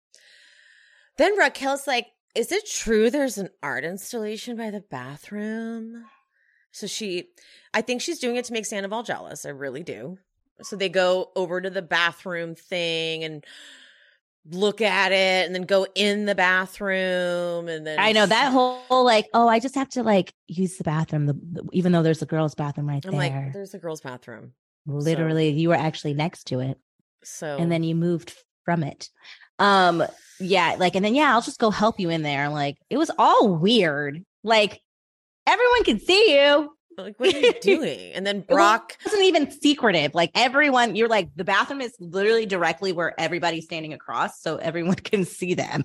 Then 1.18 1.38
Raquel's 1.38 1.88
like, 1.88 2.07
Is 2.36 2.52
it 2.52 2.66
true 2.70 3.10
there's 3.10 3.38
an 3.38 3.49
art 3.61 3.84
installation 3.84 4.56
by 4.57 4.72
the 4.72 4.82
bathroom? 4.82 6.06
So 6.72 6.86
she, 6.88 7.30
I 7.74 7.82
think 7.82 8.02
she's 8.02 8.20
doing 8.20 8.36
it 8.36 8.45
to 8.45 8.53
make 8.53 8.66
Sandoval 8.66 9.03
jealous. 9.03 9.45
I 9.45 9.49
really 9.49 9.84
do. 9.84 10.18
So 10.61 10.76
they 10.76 10.90
go 10.90 11.32
over 11.36 11.60
to 11.60 11.70
the 11.70 11.82
bathroom 11.82 12.53
thing 12.53 13.24
and 13.24 13.44
look 14.52 14.82
at 14.82 15.12
it 15.12 15.46
and 15.46 15.54
then 15.56 15.64
go 15.64 15.86
in 15.96 16.26
the 16.26 16.36
bathroom 16.36 17.68
and 17.68 17.86
then 17.86 18.00
I 18.00 18.12
know 18.12 18.26
that 18.26 18.52
whole 18.52 19.04
like, 19.04 19.28
oh, 19.34 19.48
I 19.48 19.60
just 19.60 19.76
have 19.76 19.90
to 19.90 20.04
like 20.04 20.34
use 20.48 20.78
the 20.78 20.84
bathroom, 20.84 21.26
the, 21.28 21.34
the- 21.34 21.68
even 21.74 21.92
though 21.92 22.04
there's 22.04 22.22
a 22.22 22.26
girl's 22.26 22.56
bathroom 22.56 22.88
right 22.88 23.06
I'm 23.06 23.12
there. 23.12 23.20
like, 23.20 23.54
there's 23.54 23.74
a 23.74 23.80
girl's 23.80 24.02
bathroom. 24.02 24.54
Literally, 24.86 25.50
you 25.50 25.70
were 25.70 25.76
actually 25.76 26.14
next 26.14 26.46
to 26.46 26.62
it, 26.62 26.78
So 27.24 27.58
and 27.58 27.72
then 27.72 27.84
you 27.84 27.94
moved 27.96 28.34
from 28.66 28.84
it. 28.84 29.10
Um, 29.60 30.04
yeah, 30.40 30.76
like, 30.80 30.96
and 30.96 31.04
then 31.06 31.14
yeah, 31.16 31.34
I'll 31.34 31.42
just 31.42 31.60
go 31.60 31.70
help 31.70 32.00
you 32.00 32.10
in 32.10 32.22
there. 32.24 32.50
Like, 32.50 32.78
it 32.90 32.98
was 32.98 33.12
all 33.18 33.50
weird. 33.56 34.24
Like, 34.44 34.80
everyone 35.46 35.84
can 35.84 36.00
see 36.00 36.34
you. 36.34 36.72
Like, 37.04 37.20
what 37.20 37.34
are 37.34 37.40
you 37.40 37.54
doing? 37.62 38.12
And 38.14 38.26
then 38.26 38.38
It 38.38 38.48
Brock 38.48 38.98
wasn't 39.06 39.24
even 39.24 39.52
secretive. 39.52 40.14
Like 40.16 40.32
everyone, 40.36 40.96
you're 40.96 41.08
like 41.08 41.30
the 41.36 41.44
bathroom 41.44 41.82
is 41.82 41.96
literally 42.00 42.46
directly 42.46 42.92
where 42.92 43.20
everybody's 43.20 43.66
standing 43.66 43.94
across, 43.94 44.42
so 44.42 44.58
everyone 44.58 44.96
can 44.96 45.26
see 45.26 45.54
them. 45.54 45.84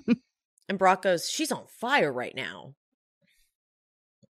and 0.69 0.77
Brock 0.77 1.01
goes, 1.01 1.29
She's 1.29 1.51
on 1.51 1.63
fire 1.67 2.11
right 2.11 2.35
now. 2.35 2.73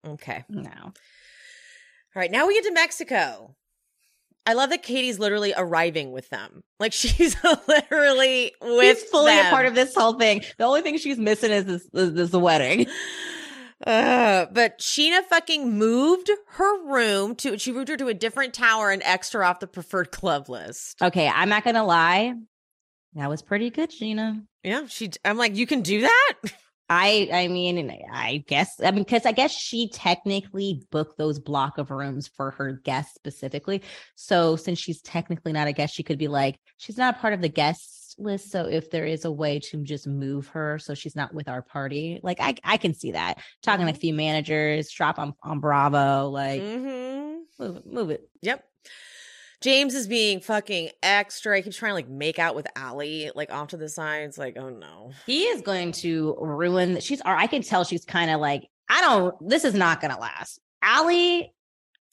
Okay. 0.07 0.45
No. 0.49 0.71
All 0.71 0.93
right, 2.21 2.31
now 2.31 2.47
we 2.47 2.55
get 2.55 2.65
to 2.65 2.73
Mexico. 2.73 3.55
I 4.49 4.53
love 4.53 4.71
that 4.71 4.85
Katie's 4.85 5.19
literally 5.19 5.53
arriving 5.57 6.13
with 6.13 6.29
them. 6.31 6.63
Like 6.79 6.93
she's 6.95 7.37
literally 7.69 8.53
with 8.63 9.01
She's 9.01 9.11
fully 9.11 9.33
them. 9.33 9.47
a 9.47 9.51
part 9.51 9.67
of 9.67 9.75
this 9.75 9.95
whole 9.95 10.15
thing. 10.15 10.43
The 10.59 10.65
only 10.65 10.83
thing 10.83 10.97
she's 10.99 11.19
missing 11.19 11.51
is 11.51 11.65
this, 11.65 11.89
is 11.93 12.13
this 12.15 12.33
wedding. 12.33 12.87
Uh, 13.85 14.47
but 14.53 14.79
Scheana 14.79 15.23
fucking 15.25 15.79
moved 15.79 16.31
her 16.53 16.85
room 16.87 17.35
to 17.37 17.59
she 17.59 17.73
moved 17.73 17.89
her 17.89 17.97
to 17.97 18.09
a 18.09 18.15
different 18.15 18.55
tower 18.55 18.91
and 18.91 19.03
extra 19.05 19.47
off 19.47 19.61
the 19.61 19.67
preferred 19.67 20.11
club 20.11 20.49
list. 20.49 21.01
Okay, 21.03 21.29
I'm 21.29 21.49
not 21.51 21.65
gonna 21.65 21.85
lie. 21.85 22.35
That 23.15 23.29
was 23.29 23.43
pretty 23.43 23.71
good, 23.71 23.91
Scheana. 23.91 24.43
Yeah, 24.63 24.87
she 24.87 25.11
I'm 25.25 25.37
like, 25.37 25.57
you 25.57 25.67
can 25.67 25.83
do 25.83 26.03
that? 26.03 26.35
I 26.89 27.29
I 27.33 27.49
mean, 27.49 27.91
I 28.13 28.45
guess 28.47 28.81
I 28.83 28.93
mean 28.93 29.03
because 29.03 29.27
I 29.27 29.33
guess 29.33 29.53
she 29.53 29.89
technically 29.91 30.83
booked 30.91 31.19
those 31.19 31.39
block 31.39 31.79
of 31.79 31.91
rooms 31.91 32.29
for 32.29 32.53
her 32.53 32.81
guests 32.85 33.15
specifically. 33.15 33.83
So 34.15 34.57
since 34.57 34.79
she's 34.79 35.03
technically 35.03 35.53
not 35.53 35.69
a 35.69 35.73
guest, 35.73 35.95
she 35.95 36.03
could 36.03 36.19
be 36.19 36.29
like, 36.29 36.59
she's 36.77 36.97
not 36.97 37.21
part 37.21 37.35
of 37.35 37.43
the 37.43 37.49
guests 37.49 38.06
list. 38.19 38.51
So 38.51 38.67
if 38.67 38.91
there 38.91 39.07
is 39.07 39.25
a 39.25 39.33
way 39.33 39.59
to 39.61 39.83
just 39.83 40.07
move 40.07 40.49
her 40.49 40.79
so 40.79 40.95
she's 40.95 41.17
not 41.17 41.35
with 41.35 41.49
our 41.49 41.63
party, 41.63 42.21
like 42.23 42.39
I 42.41 42.55
I 42.65 42.77
can 42.77 42.95
see 42.95 43.13
that. 43.13 43.39
Talking 43.63 43.87
to 43.87 43.93
a 43.93 43.95
few 43.95 44.15
managers, 44.15 44.91
drop 44.91 45.19
on 45.19 45.35
on 45.43 45.61
Bravo, 45.61 46.29
like 46.29 46.61
mm-hmm. 46.61 47.63
move 47.63 47.77
it, 47.77 47.87
move 47.87 48.11
it. 48.11 48.29
Yep. 48.43 48.65
James 49.63 49.95
is 49.95 50.07
being 50.07 50.41
fucking 50.41 50.91
extra. 51.03 51.57
He 51.57 51.63
keeps 51.63 51.77
trying 51.77 51.91
to 51.91 51.95
like 51.95 52.09
make 52.09 52.39
out 52.39 52.55
with 52.55 52.67
Ally, 52.77 53.31
like 53.35 53.51
off 53.51 53.69
to 53.69 53.77
the 53.77 53.89
sides. 53.89 54.39
Like, 54.39 54.57
oh 54.59 54.69
no. 54.69 55.13
He 55.25 55.45
is 55.45 55.63
going 55.63 55.93
to 55.93 56.37
ruin. 56.39 57.01
She's. 57.01 57.23
I 57.25 57.47
can 57.47 57.63
tell 57.63 57.85
she's 57.85 58.05
kind 58.05 58.31
of 58.31 58.41
like. 58.41 58.69
I 58.89 59.01
don't. 59.01 59.35
This 59.49 59.65
is 59.65 59.75
not 59.75 60.01
going 60.01 60.13
to 60.13 60.21
last. 60.21 60.61
Ally. 60.83 61.49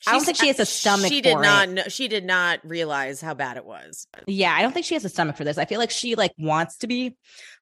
I 0.07 0.11
don't 0.11 0.25
think 0.25 0.38
she 0.38 0.47
has 0.47 0.59
a 0.59 0.65
stomach 0.65 1.07
She 1.07 1.21
did 1.21 1.34
for 1.34 1.41
not. 1.41 1.69
Know, 1.69 1.84
she 1.88 2.07
did 2.07 2.25
not 2.25 2.59
realize 2.63 3.21
how 3.21 3.34
bad 3.34 3.57
it 3.57 3.65
was. 3.65 4.07
Yeah, 4.27 4.53
I 4.53 4.61
don't 4.61 4.73
think 4.73 4.85
she 4.85 4.95
has 4.95 5.05
a 5.05 5.09
stomach 5.09 5.38
for 5.38 5.43
this. 5.43 5.57
I 5.57 5.65
feel 5.65 5.80
like 5.80 5.91
she 5.91 6.15
like 6.15 6.34
wants 6.38 6.77
to 6.77 6.88
be 6.88 7.15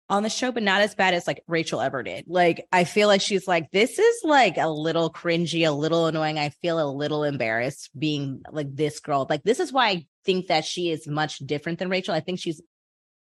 on 0.10 0.24
the 0.24 0.30
show, 0.30 0.52
but 0.52 0.64
not 0.64 0.82
as 0.82 0.94
bad 0.94 1.14
as 1.14 1.26
like 1.26 1.42
Rachel 1.48 1.80
ever 1.82 2.04
did. 2.04 2.26
Like 2.28 2.68
I 2.72 2.84
feel 2.84 3.08
like 3.08 3.22
she's 3.22 3.48
like 3.48 3.72
this 3.72 3.98
is 3.98 4.22
like 4.24 4.58
a 4.58 4.70
little 4.70 5.12
cringy, 5.12 5.68
a 5.68 5.72
little 5.72 6.08
annoying. 6.08 6.38
I 6.38 6.50
feel 6.50 6.82
a 6.82 6.92
little 6.92 7.24
embarrassed 7.24 7.90
being 7.98 8.42
like 8.52 8.76
this 8.76 9.00
girl. 9.00 9.26
Like 9.30 9.44
this 9.44 9.60
is 9.60 9.72
why 9.72 9.88
I 9.88 10.08
think 10.26 10.48
that 10.48 10.66
she 10.66 10.90
is 10.90 11.08
much 11.08 11.40
different 11.40 11.80
than 11.80 11.90
Rachel. 11.90 12.14
I 12.14 12.20
think 12.20 12.40
she's 12.40 12.62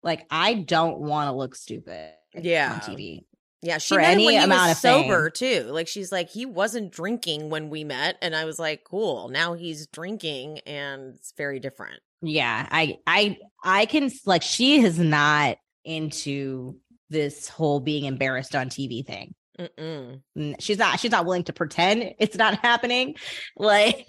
like 0.03 0.27
I 0.31 0.55
don't 0.55 0.99
want 0.99 1.29
to 1.29 1.33
look 1.33 1.55
stupid. 1.55 2.13
Yeah. 2.35 2.75
on 2.75 2.81
TV. 2.81 3.25
Yeah, 3.67 3.79
she 3.79 3.95
For 3.95 4.01
any 4.01 4.25
when 4.27 4.41
he 4.43 4.49
was 4.49 4.71
of 4.71 4.79
fame. 4.79 5.03
sober 5.05 5.29
too. 5.29 5.65
Like 5.71 5.89
she's 5.89 6.13
like 6.13 6.31
he 6.31 6.47
wasn't 6.47 6.93
drinking 6.93 7.51
when 7.51 7.69
we 7.69 7.83
met, 7.83 8.17
and 8.23 8.35
I 8.37 8.45
was 8.45 8.61
like, 8.61 8.85
cool. 8.85 9.29
Now 9.29 9.55
he's 9.55 9.89
drinking, 9.89 10.61
and 10.61 11.15
it's 11.17 11.33
very 11.37 11.59
different. 11.59 11.99
Yeah, 12.23 12.69
I 12.71 12.99
I 13.09 13.39
I 13.65 13.87
can 13.87 14.11
like 14.25 14.43
she 14.43 14.81
is 14.83 15.01
not 15.01 15.59
into 15.85 16.77
this 17.11 17.49
whole 17.49 17.81
being 17.81 18.05
embarrassed 18.05 18.55
on 18.55 18.69
TV 18.69 19.05
thing. 19.05 19.35
Mm-mm. 19.59 20.21
She's 20.61 20.79
not 20.79 21.01
she's 21.01 21.11
not 21.11 21.25
willing 21.25 21.45
to 21.45 21.53
pretend 21.53 22.15
it's 22.21 22.37
not 22.37 22.59
happening. 22.61 23.17
Like 23.57 24.07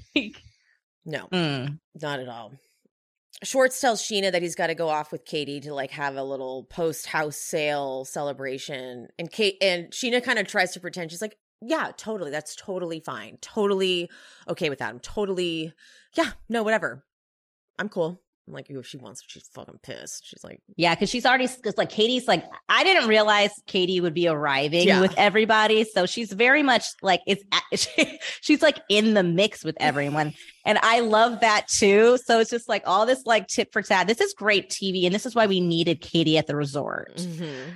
No, 1.05 1.27
mm, 1.31 1.79
not 1.99 2.19
at 2.19 2.27
all. 2.27 2.53
Schwartz 3.43 3.79
tells 3.79 4.01
Scheana 4.01 4.31
that 4.31 4.41
he's 4.41 4.55
got 4.55 4.67
to 4.67 4.75
go 4.75 4.89
off 4.89 5.11
with 5.11 5.25
Katie 5.25 5.59
to 5.61 5.73
like 5.73 5.91
have 5.91 6.15
a 6.15 6.23
little 6.23 6.63
post 6.63 7.05
house 7.05 7.37
sale 7.37 8.03
celebration, 8.03 9.07
and 9.19 9.31
Kate 9.31 9.57
and 9.61 9.91
Scheana 9.91 10.23
kind 10.23 10.39
of 10.39 10.47
tries 10.47 10.73
to 10.73 10.79
pretend 10.79 11.11
she's 11.11 11.21
like, 11.21 11.37
yeah, 11.61 11.91
totally, 11.97 12.31
that's 12.31 12.55
totally 12.55 12.99
fine, 12.99 13.37
totally 13.41 14.09
okay 14.47 14.69
with 14.69 14.79
that. 14.79 14.89
I'm 14.89 14.99
totally, 14.99 15.73
yeah, 16.15 16.31
no, 16.49 16.63
whatever, 16.63 17.05
I'm 17.77 17.89
cool. 17.89 18.21
I'm 18.47 18.53
like, 18.53 18.69
if 18.69 18.85
she 18.87 18.97
wants, 18.97 19.21
she's 19.27 19.47
fucking 19.53 19.79
pissed. 19.83 20.25
She's 20.25 20.41
like, 20.43 20.61
yeah, 20.77 20.95
because 20.95 21.09
she's 21.09 21.25
already 21.25 21.47
because 21.47 21.77
like 21.77 21.89
Katie's 21.89 22.27
like 22.29 22.45
I 22.69 22.83
didn't 22.85 23.09
realize 23.09 23.51
Katie 23.65 23.99
would 23.99 24.13
be 24.13 24.27
arriving 24.29 24.87
Yeah. 24.87 25.01
with 25.01 25.13
everybody, 25.17 25.83
so 25.83 26.05
she's 26.05 26.31
very 26.31 26.63
much 26.63 26.85
like 27.01 27.21
it's 27.27 27.43
a- 27.97 28.19
she's 28.41 28.61
like 28.61 28.79
in 28.89 29.13
the 29.15 29.23
mix 29.23 29.65
with 29.65 29.75
everyone, 29.81 30.33
and 30.65 30.79
I 30.81 31.01
love 31.01 31.41
that 31.41 31.67
too. 31.67 32.17
So 32.23 32.39
it's 32.39 32.49
just 32.49 32.69
like 32.69 32.83
all 32.85 33.05
this 33.05 33.25
like 33.25 33.47
tit 33.47 33.69
for 33.73 33.81
tat. 33.81 34.07
This 34.07 34.21
is 34.21 34.33
great 34.33 34.69
TV, 34.69 35.05
and 35.05 35.13
this 35.13 35.25
is 35.25 35.35
why 35.35 35.45
we 35.47 35.59
needed 35.59 35.99
Katie 35.99 36.37
at 36.37 36.47
the 36.47 36.55
resort. 36.55 37.15
mhm. 37.17 37.73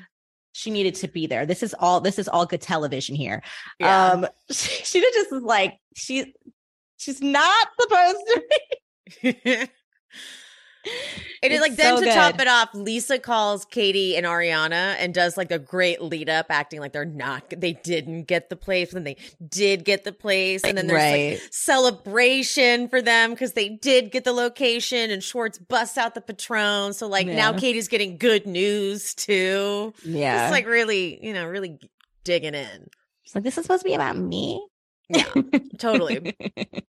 she 0.53 0.71
needed 0.71 0.95
to 0.95 1.07
be 1.09 1.27
there. 1.27 1.45
This 1.45 1.63
is 1.63 1.75
all 1.79 1.99
this 1.99 2.17
is 2.17 2.27
all 2.29 2.45
good 2.45 2.61
television 2.61 3.15
here. 3.15 3.41
yeah. 3.79 4.11
Um 4.11 4.27
she, 4.51 4.83
she 4.85 5.01
just 5.01 5.33
is 5.33 5.41
like 5.43 5.73
she 5.97 6.33
she's 6.97 7.21
not 7.21 7.67
supposed 7.79 8.17
to 8.27 8.41
be. 9.21 9.67
And 11.43 11.51
it 11.51 11.55
It's 11.55 11.61
like 11.61 11.75
then 11.75 11.97
so 11.97 12.03
to 12.03 12.11
top 12.11 12.39
it 12.39 12.47
off, 12.47 12.69
Lisa 12.73 13.19
calls 13.19 13.65
Katie 13.65 14.15
and 14.15 14.25
Ariana 14.25 14.95
and 14.99 15.13
does 15.13 15.37
like 15.37 15.51
a 15.51 15.59
great 15.59 16.01
lead 16.01 16.29
up, 16.29 16.47
acting 16.49 16.79
like 16.79 16.91
they're 16.91 17.05
not, 17.05 17.43
they 17.55 17.73
didn't 17.73 18.23
get 18.23 18.49
the 18.49 18.55
place, 18.55 18.91
then 18.91 19.03
they 19.03 19.17
did 19.47 19.83
get 19.85 20.03
the 20.03 20.11
place, 20.11 20.63
and 20.63 20.77
then 20.77 20.87
there's 20.87 20.97
Right. 21.01 21.31
like 21.33 21.41
celebration 21.51 22.87
for 22.89 23.01
them 23.01 23.31
because 23.31 23.53
they 23.53 23.69
did 23.69 24.11
get 24.11 24.23
the 24.23 24.33
location, 24.33 25.11
and 25.11 25.23
Schwartz 25.23 25.57
busts 25.57 25.97
out 25.97 26.15
the 26.15 26.21
Patron, 26.21 26.93
so 26.93 27.07
like 27.07 27.27
now 27.27 27.53
Katie's 27.53 27.87
getting 27.87 28.17
good 28.17 28.45
news 28.45 29.13
too. 29.13 29.93
Yeah. 30.03 30.45
It's 30.45 30.51
like 30.51 30.65
really, 30.67 31.23
you 31.25 31.33
know, 31.33 31.45
really 31.47 31.79
digging 32.23 32.55
in. 32.55 32.87
She's 33.23 33.35
like, 33.35 33.43
this 33.43 33.57
is 33.57 33.63
supposed 33.65 33.83
to 33.83 33.89
be 33.89 33.93
about 33.95 34.17
me. 34.17 34.65
Yeah, 35.09 35.25
totally. 35.77 36.35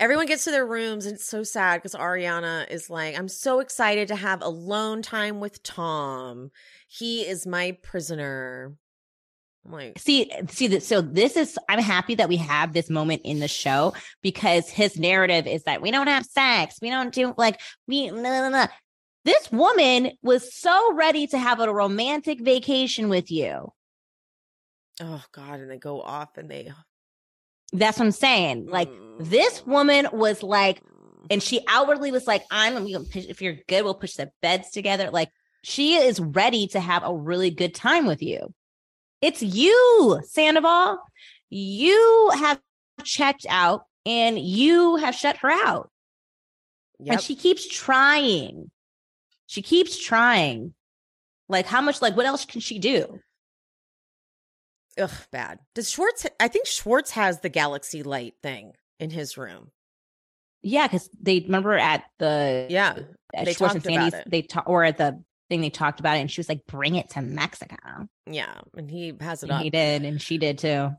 Everyone 0.00 0.26
gets 0.26 0.44
to 0.44 0.50
their 0.50 0.66
rooms 0.66 1.06
and 1.06 1.14
it's 1.14 1.28
so 1.28 1.42
sad 1.42 1.76
because 1.76 1.94
Ariana 1.94 2.70
is 2.70 2.90
like, 2.90 3.18
I'm 3.18 3.28
so 3.28 3.60
excited 3.60 4.08
to 4.08 4.16
have 4.16 4.42
alone 4.42 5.02
time 5.02 5.40
with 5.40 5.62
Tom. 5.62 6.50
He 6.88 7.22
is 7.22 7.46
my 7.46 7.76
prisoner. 7.82 8.74
I'm 9.64 9.72
like, 9.72 9.98
see, 9.98 10.30
see 10.48 10.66
that 10.68 10.82
so 10.82 11.00
this 11.00 11.36
is 11.36 11.58
I'm 11.68 11.78
happy 11.78 12.16
that 12.16 12.28
we 12.28 12.36
have 12.36 12.72
this 12.72 12.90
moment 12.90 13.22
in 13.24 13.38
the 13.38 13.48
show 13.48 13.94
because 14.22 14.68
his 14.68 14.98
narrative 14.98 15.46
is 15.46 15.62
that 15.64 15.80
we 15.80 15.90
don't 15.90 16.08
have 16.08 16.24
sex. 16.24 16.78
We 16.82 16.90
don't 16.90 17.14
do 17.14 17.34
like 17.36 17.60
we 17.86 18.10
no 18.10 18.22
no 18.22 18.48
no. 18.48 18.66
This 19.24 19.52
woman 19.52 20.12
was 20.22 20.52
so 20.52 20.94
ready 20.94 21.28
to 21.28 21.38
have 21.38 21.60
a 21.60 21.72
romantic 21.72 22.40
vacation 22.40 23.08
with 23.08 23.30
you. 23.30 23.72
oh 25.00 25.22
God. 25.30 25.60
And 25.60 25.70
they 25.70 25.78
go 25.78 26.00
off 26.02 26.36
and 26.38 26.50
they 26.50 26.72
That's 27.72 27.98
what 27.98 28.06
I'm 28.06 28.12
saying. 28.12 28.66
Like 28.66 28.90
this 29.18 29.60
mm. 29.60 29.66
woman 29.66 30.08
was 30.12 30.42
like 30.42 30.82
and 31.30 31.42
she 31.42 31.60
outwardly 31.68 32.10
was 32.10 32.26
like, 32.26 32.44
"I'm 32.50 32.74
gonna 32.74 33.04
push, 33.04 33.26
if 33.26 33.40
you're 33.40 33.56
good, 33.68 33.84
we'll 33.84 33.94
push 33.94 34.14
the 34.14 34.30
beds 34.42 34.70
together." 34.70 35.10
Like 35.10 35.30
she 35.62 35.94
is 35.94 36.20
ready 36.20 36.66
to 36.68 36.80
have 36.80 37.02
a 37.04 37.14
really 37.14 37.50
good 37.50 37.74
time 37.74 38.06
with 38.06 38.22
you. 38.22 38.52
It's 39.20 39.42
you, 39.42 40.20
Sandoval. 40.24 40.98
You 41.48 42.30
have 42.38 42.60
checked 43.04 43.46
out 43.48 43.84
and 44.04 44.38
you 44.38 44.96
have 44.96 45.14
shut 45.14 45.38
her 45.38 45.50
out, 45.50 45.90
Yep. 46.98 47.12
and 47.12 47.22
she 47.22 47.36
keeps 47.36 47.66
trying. 47.68 48.70
She 49.46 49.62
keeps 49.62 49.98
trying. 49.98 50.74
Like 51.48 51.66
how 51.66 51.80
much? 51.80 52.02
Like 52.02 52.16
what 52.16 52.26
else 52.26 52.44
can 52.44 52.60
she 52.60 52.78
do? 52.78 53.20
Ugh, 54.98 55.10
bad. 55.30 55.58
Does 55.74 55.90
Schwartz, 55.90 56.26
I 56.38 56.48
think 56.48 56.66
Schwartz 56.66 57.12
has 57.12 57.40
the 57.40 57.48
galaxy 57.48 58.02
light 58.02 58.34
thing 58.42 58.72
in 59.00 59.10
his 59.10 59.36
room. 59.38 59.70
Yeah, 60.62 60.86
because 60.86 61.08
they 61.20 61.40
remember 61.40 61.74
at 61.74 62.04
the 62.18 62.66
Yeah. 62.70 62.96
at 63.34 63.46
They 63.46 63.54
Schwartz 63.54 63.74
and 63.74 63.82
Sandy's, 63.84 64.14
they 64.26 64.42
talk 64.42 64.68
or 64.68 64.84
at 64.84 64.98
the 64.98 65.22
thing 65.48 65.60
they 65.60 65.70
talked 65.70 65.98
about 66.00 66.16
it 66.16 66.20
and 66.20 66.30
she 66.30 66.40
was 66.40 66.48
like, 66.48 66.64
bring 66.66 66.94
it 66.94 67.10
to 67.10 67.22
Mexico. 67.22 67.76
Yeah, 68.26 68.60
and 68.76 68.90
he 68.90 69.12
has 69.20 69.42
it 69.42 69.46
And 69.50 69.58
up. 69.58 69.62
he 69.62 69.70
did, 69.70 70.04
and 70.04 70.20
she 70.22 70.38
did 70.38 70.58
too. 70.58 70.90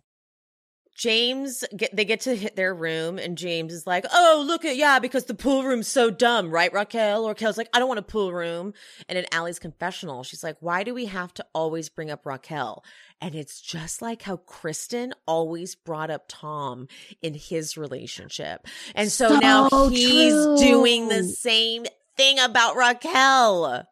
James 0.96 1.64
get 1.76 1.96
they 1.96 2.06
get 2.06 2.22
to 2.22 2.36
hit 2.36 2.56
their 2.56 2.74
room 2.74 3.18
and 3.18 3.38
James 3.38 3.74
is 3.74 3.88
like, 3.88 4.06
"Oh, 4.14 4.44
look 4.46 4.64
at 4.64 4.76
yeah, 4.76 5.00
because 5.00 5.26
the 5.26 5.34
pool 5.34 5.64
room's 5.64 5.88
so 5.88 6.10
dumb, 6.12 6.52
right, 6.52 6.72
Raquel?" 6.72 7.26
Or 7.26 7.30
Raquel's 7.30 7.58
like, 7.58 7.70
"I 7.74 7.80
don't 7.80 7.88
want 7.88 8.00
a 8.00 8.04
pool 8.04 8.32
room." 8.32 8.74
And 9.10 9.18
in 9.18 9.26
Ally's 9.32 9.60
confessional, 9.60 10.24
she's 10.24 10.44
like, 10.44 10.58
"Why 10.60 10.84
do 10.84 10.94
we 10.94 11.06
have 11.06 11.34
to 11.36 11.46
always 11.54 11.90
bring 11.90 12.12
up 12.12 12.26
Raquel?" 12.26 12.84
And 13.20 13.34
it's 13.36 13.60
just 13.62 14.02
like 14.02 14.22
how 14.24 14.38
Kristen 14.38 15.14
always 15.26 15.76
brought 15.76 16.12
up 16.12 16.26
Tom 16.28 16.88
in 17.22 17.34
his 17.34 17.76
relationship, 17.78 18.68
and 18.94 19.12
so, 19.12 19.30
So 19.30 19.40
now 19.40 19.70
he's 19.90 20.34
true. 20.34 20.58
doing 20.58 21.08
the 21.08 21.24
same 21.24 21.86
thing 22.18 22.38
about 22.40 22.76
Raquel. 22.76 23.88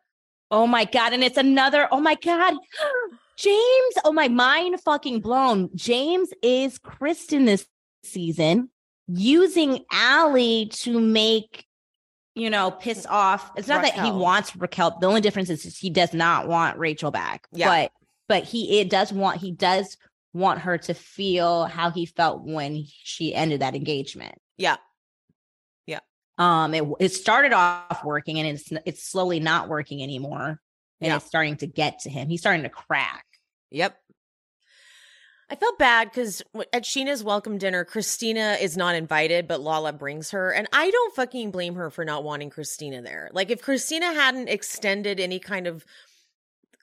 Oh 0.51 0.67
my 0.67 0.85
god! 0.85 1.13
And 1.13 1.23
it's 1.23 1.37
another. 1.37 1.87
Oh 1.91 2.01
my 2.01 2.15
god, 2.15 2.55
James. 3.41 3.95
Oh 4.05 4.13
my 4.13 4.27
mind 4.27 4.79
fucking 4.81 5.19
blown. 5.21 5.69
James 5.75 6.29
is 6.43 6.77
Kristen 6.77 7.45
this 7.45 7.65
season 8.03 8.69
using 9.07 9.83
Ally 9.91 10.65
to 10.69 10.99
make 10.99 11.65
you 12.35 12.49
know 12.49 12.71
piss 12.71 13.05
off. 13.07 13.51
It's 13.57 13.67
not 13.67 13.81
that 13.81 13.93
he 14.05 14.11
wants 14.11 14.55
Raquel. 14.55 14.97
The 14.99 15.07
only 15.07 15.21
difference 15.21 15.49
is 15.49 15.77
he 15.77 15.89
does 15.89 16.13
not 16.13 16.47
want 16.47 16.77
Rachel 16.77 17.11
back. 17.11 17.47
Yeah. 17.51 17.67
but 17.67 17.91
but 18.27 18.43
he 18.43 18.79
it 18.79 18.89
does 18.89 19.11
want 19.11 19.37
he 19.41 19.51
does 19.51 19.97
want 20.33 20.59
her 20.59 20.77
to 20.77 20.93
feel 20.93 21.65
how 21.65 21.89
he 21.89 22.05
felt 22.05 22.43
when 22.43 22.85
she 22.85 23.33
ended 23.35 23.61
that 23.61 23.75
engagement. 23.75 24.35
Yeah. 24.57 24.77
Yeah, 25.87 25.99
um 26.37 26.73
it 26.73 26.83
it 26.99 27.09
started 27.09 27.53
off 27.53 28.03
working 28.05 28.39
and 28.39 28.47
it's 28.47 28.71
it's 28.85 29.03
slowly 29.03 29.39
not 29.39 29.67
working 29.67 30.01
anymore 30.03 30.59
and 31.01 31.09
Yeah. 31.09 31.15
it's 31.17 31.25
starting 31.25 31.57
to 31.57 31.67
get 31.67 31.99
to 32.01 32.09
him 32.09 32.29
he's 32.29 32.39
starting 32.39 32.63
to 32.63 32.69
crack 32.69 33.25
Yep. 33.71 33.97
I 35.49 35.55
felt 35.55 35.77
bad 35.77 36.09
because 36.09 36.41
at 36.71 36.83
Scheana's 36.83 37.23
welcome 37.23 37.57
dinner, 37.57 37.83
Christina 37.83 38.57
is 38.61 38.77
not 38.77 38.95
invited, 38.95 39.47
but 39.47 39.59
Lala 39.59 39.91
brings 39.91 40.31
her. 40.31 40.51
And 40.51 40.67
I 40.71 40.89
don't 40.89 41.15
fucking 41.15 41.51
blame 41.51 41.75
her 41.75 41.89
for 41.89 42.05
not 42.05 42.23
wanting 42.23 42.49
Christina 42.49 43.01
there. 43.01 43.29
Like, 43.33 43.49
if 43.49 43.61
Christina 43.61 44.13
hadn't 44.13 44.47
extended 44.47 45.19
any 45.19 45.39
kind 45.39 45.67
of 45.67 45.85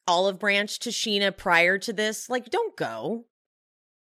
olive 0.07 0.39
branch 0.39 0.81
to 0.81 0.91
Scheana 0.91 1.35
prior 1.35 1.79
to 1.79 1.93
this, 1.95 2.29
like, 2.29 2.51
don't 2.51 2.77
go. 2.77 3.25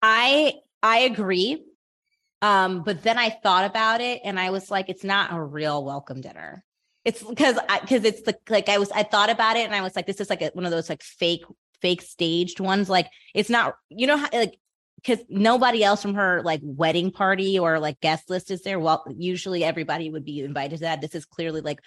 i 0.02 0.54
i 0.84 1.00
agree 1.00 1.64
um 2.42 2.84
but 2.84 3.02
then 3.04 3.18
i 3.18 3.30
thought 3.30 3.66
about 3.66 4.02
it 4.02 4.22
and 4.24 4.40
i 4.40 4.50
was 4.52 4.70
like 4.70 4.90
it's 4.90 5.04
not 5.04 5.34
a 5.34 5.42
real 5.42 5.84
welcome 5.84 6.22
dinner 6.22 6.64
it's 7.04 7.24
because 7.24 7.58
i 7.70 7.80
because 7.80 8.04
it's 8.04 8.22
the 8.22 8.38
like 8.50 8.70
i 8.70 8.78
was 8.78 8.92
i 8.92 9.04
thought 9.04 9.30
about 9.30 9.56
it 9.56 9.66
and 9.66 9.74
i 9.76 9.82
was 9.82 9.96
like 9.96 10.06
this 10.06 10.20
is 10.20 10.30
like 10.30 10.42
a, 10.42 10.52
one 10.54 10.66
of 10.66 10.72
those 10.72 10.90
like 10.90 11.02
fake 11.02 11.44
fake 11.86 12.02
staged 12.02 12.60
ones 12.60 12.90
like 12.90 13.08
it's 13.36 13.50
not 13.50 13.76
you 13.90 14.08
know 14.08 14.18
how 14.18 14.28
like 14.34 14.58
because 14.96 15.24
nobody 15.30 15.84
else 15.84 16.02
from 16.02 16.16
her 16.16 16.42
like 16.42 16.62
wedding 16.64 17.12
party 17.12 17.60
or 17.60 17.80
like 17.80 18.00
guest 18.02 18.28
list 18.28 18.50
is 18.50 18.64
there. 18.64 18.80
Well, 18.80 19.06
usually 19.16 19.64
everybody 19.64 20.10
would 20.10 20.26
be 20.26 20.40
invited 20.40 20.78
to 20.78 20.82
that. 20.82 21.00
This 21.00 21.14
is 21.14 21.26
clearly 21.26 21.62
like 21.62 21.80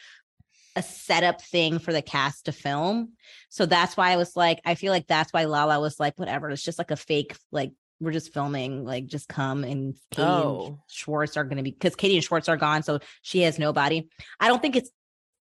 a 0.77 0.83
setup 0.83 1.43
thing 1.43 1.81
for 1.81 1.93
the 1.93 2.03
cast 2.03 2.45
to 2.45 2.53
film. 2.53 3.15
So 3.49 3.67
that's 3.67 3.97
why 3.97 4.13
I 4.13 4.17
was 4.17 4.37
like, 4.37 4.61
I 4.65 4.77
feel 4.77 4.93
like 4.93 5.09
that's 5.09 5.33
why 5.33 5.47
Lala 5.47 5.81
was 5.81 5.99
like, 5.99 6.17
whatever. 6.17 6.49
It's 6.51 6.63
just 6.63 6.79
like 6.79 6.93
a 6.93 6.97
fake, 6.97 7.37
like 7.51 7.73
we're 7.99 8.13
just 8.13 8.33
filming, 8.33 8.85
like 8.85 9.07
just 9.07 9.29
come 9.29 9.65
and 9.65 9.95
Katie 10.13 10.29
Oh. 10.29 10.67
and 10.67 10.79
Schwartz 10.89 11.37
are 11.37 11.43
going 11.43 11.57
to 11.57 11.65
be 11.65 11.73
because 11.73 11.97
Katie 11.97 12.15
and 12.15 12.25
Schwartz 12.25 12.49
are 12.49 12.57
gone, 12.57 12.85
so 12.85 13.01
she 13.23 13.41
has 13.41 13.59
nobody. 13.59 14.09
I 14.39 14.47
don't 14.47 14.63
think 14.63 14.77
it's 14.77 14.91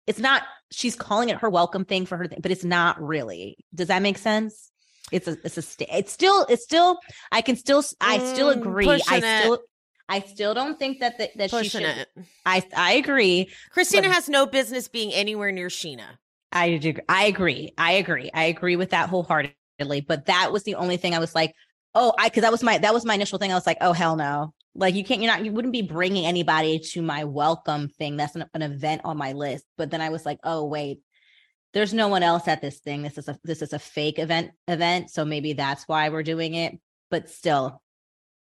it's 0.08 0.20
not. 0.20 0.44
She's 0.72 0.96
calling 0.96 1.30
it 1.30 1.38
her 1.38 1.50
welcome 1.50 1.86
thing 1.86 2.06
for 2.06 2.18
her 2.18 2.28
thing, 2.28 2.40
but 2.42 2.52
it's 2.52 2.64
not 2.64 3.02
really. 3.02 3.58
Does 3.74 3.88
that 3.88 4.02
make 4.02 4.18
sense? 4.18 4.72
It's 5.12 5.28
a 5.28 5.38
it's 5.44 5.58
a 5.58 5.62
sta- 5.62 5.88
it's 5.92 6.12
still 6.12 6.46
it's 6.50 6.64
still 6.64 7.00
I 7.32 7.42
can 7.42 7.56
still 7.56 7.84
I 8.02 8.18
still 8.20 8.54
Mm, 8.54 8.62
agree. 8.62 8.86
I 8.86 8.98
pushing 9.00 9.24
it. 9.24 9.42
still 9.44 9.60
I 10.10 10.20
still 10.22 10.54
don't 10.54 10.78
think 10.80 11.00
that 11.00 11.18
that, 11.18 11.38
that 11.38 11.52
she 11.52 11.70
should. 11.70 11.84
it. 11.84 12.10
I 12.46 12.64
I 12.76 12.94
agree. 12.94 13.50
Christina 13.72 14.10
has 14.10 14.28
no 14.30 14.46
business 14.46 14.88
being 14.88 15.14
anywhere 15.14 15.52
near 15.52 15.68
Scheana. 15.68 16.18
I 16.52 16.78
do. 16.78 16.94
I 17.10 17.26
agree. 17.26 17.74
I 17.78 17.94
agree. 17.94 18.30
I 18.34 18.46
agree 18.46 18.76
with 18.76 18.92
that 18.92 19.10
wholeheartedly. 19.10 20.02
But 20.02 20.26
that 20.28 20.52
was 20.52 20.64
the 20.64 20.76
only 20.76 20.98
thing 20.98 21.14
I 21.16 21.20
was 21.20 21.34
like, 21.36 21.54
oh, 21.96 22.14
I 22.18 22.30
because 22.30 22.42
that 22.42 22.52
was 22.52 22.64
my 22.64 22.78
that 22.80 22.94
was 22.94 23.06
my 23.06 23.16
initial 23.16 23.40
thing. 23.40 23.52
I 23.52 23.56
was 23.56 23.68
like, 23.68 23.78
oh 23.82 23.94
hell 23.94 24.16
no. 24.16 24.54
Like 24.76 24.96
you 24.96 25.04
can't. 25.04 25.22
You're 25.22 25.32
not. 25.32 25.46
You 25.46 25.52
wouldn't 25.52 25.72
be 25.72 25.82
bringing 25.82 26.26
anybody 26.26 26.80
to 26.80 27.02
my 27.02 27.24
welcome 27.26 27.90
thing. 27.90 28.18
That's 28.18 28.36
an, 28.36 28.46
an 28.54 28.62
event 28.62 29.02
on 29.06 29.18
my 29.18 29.34
list. 29.34 29.66
But 29.78 29.92
then 29.92 30.02
I 30.02 30.10
was 30.10 30.26
like, 30.26 30.40
oh 30.44 30.66
wait, 30.66 31.02
there's 31.74 31.94
no 31.94 32.08
one 32.08 32.24
else 32.24 32.48
at 32.48 32.62
this 32.62 32.80
thing. 32.80 33.02
This 33.04 33.18
is 33.18 33.28
a 33.28 33.38
this 33.44 33.62
is 33.62 33.74
a 33.74 33.80
fake 33.80 34.20
event 34.20 34.52
event. 34.68 35.10
So 35.12 35.26
maybe 35.26 35.54
that's 35.54 35.88
why 35.88 36.10
we're 36.10 36.24
doing 36.24 36.56
it. 36.56 36.80
But 37.12 37.30
still, 37.30 37.82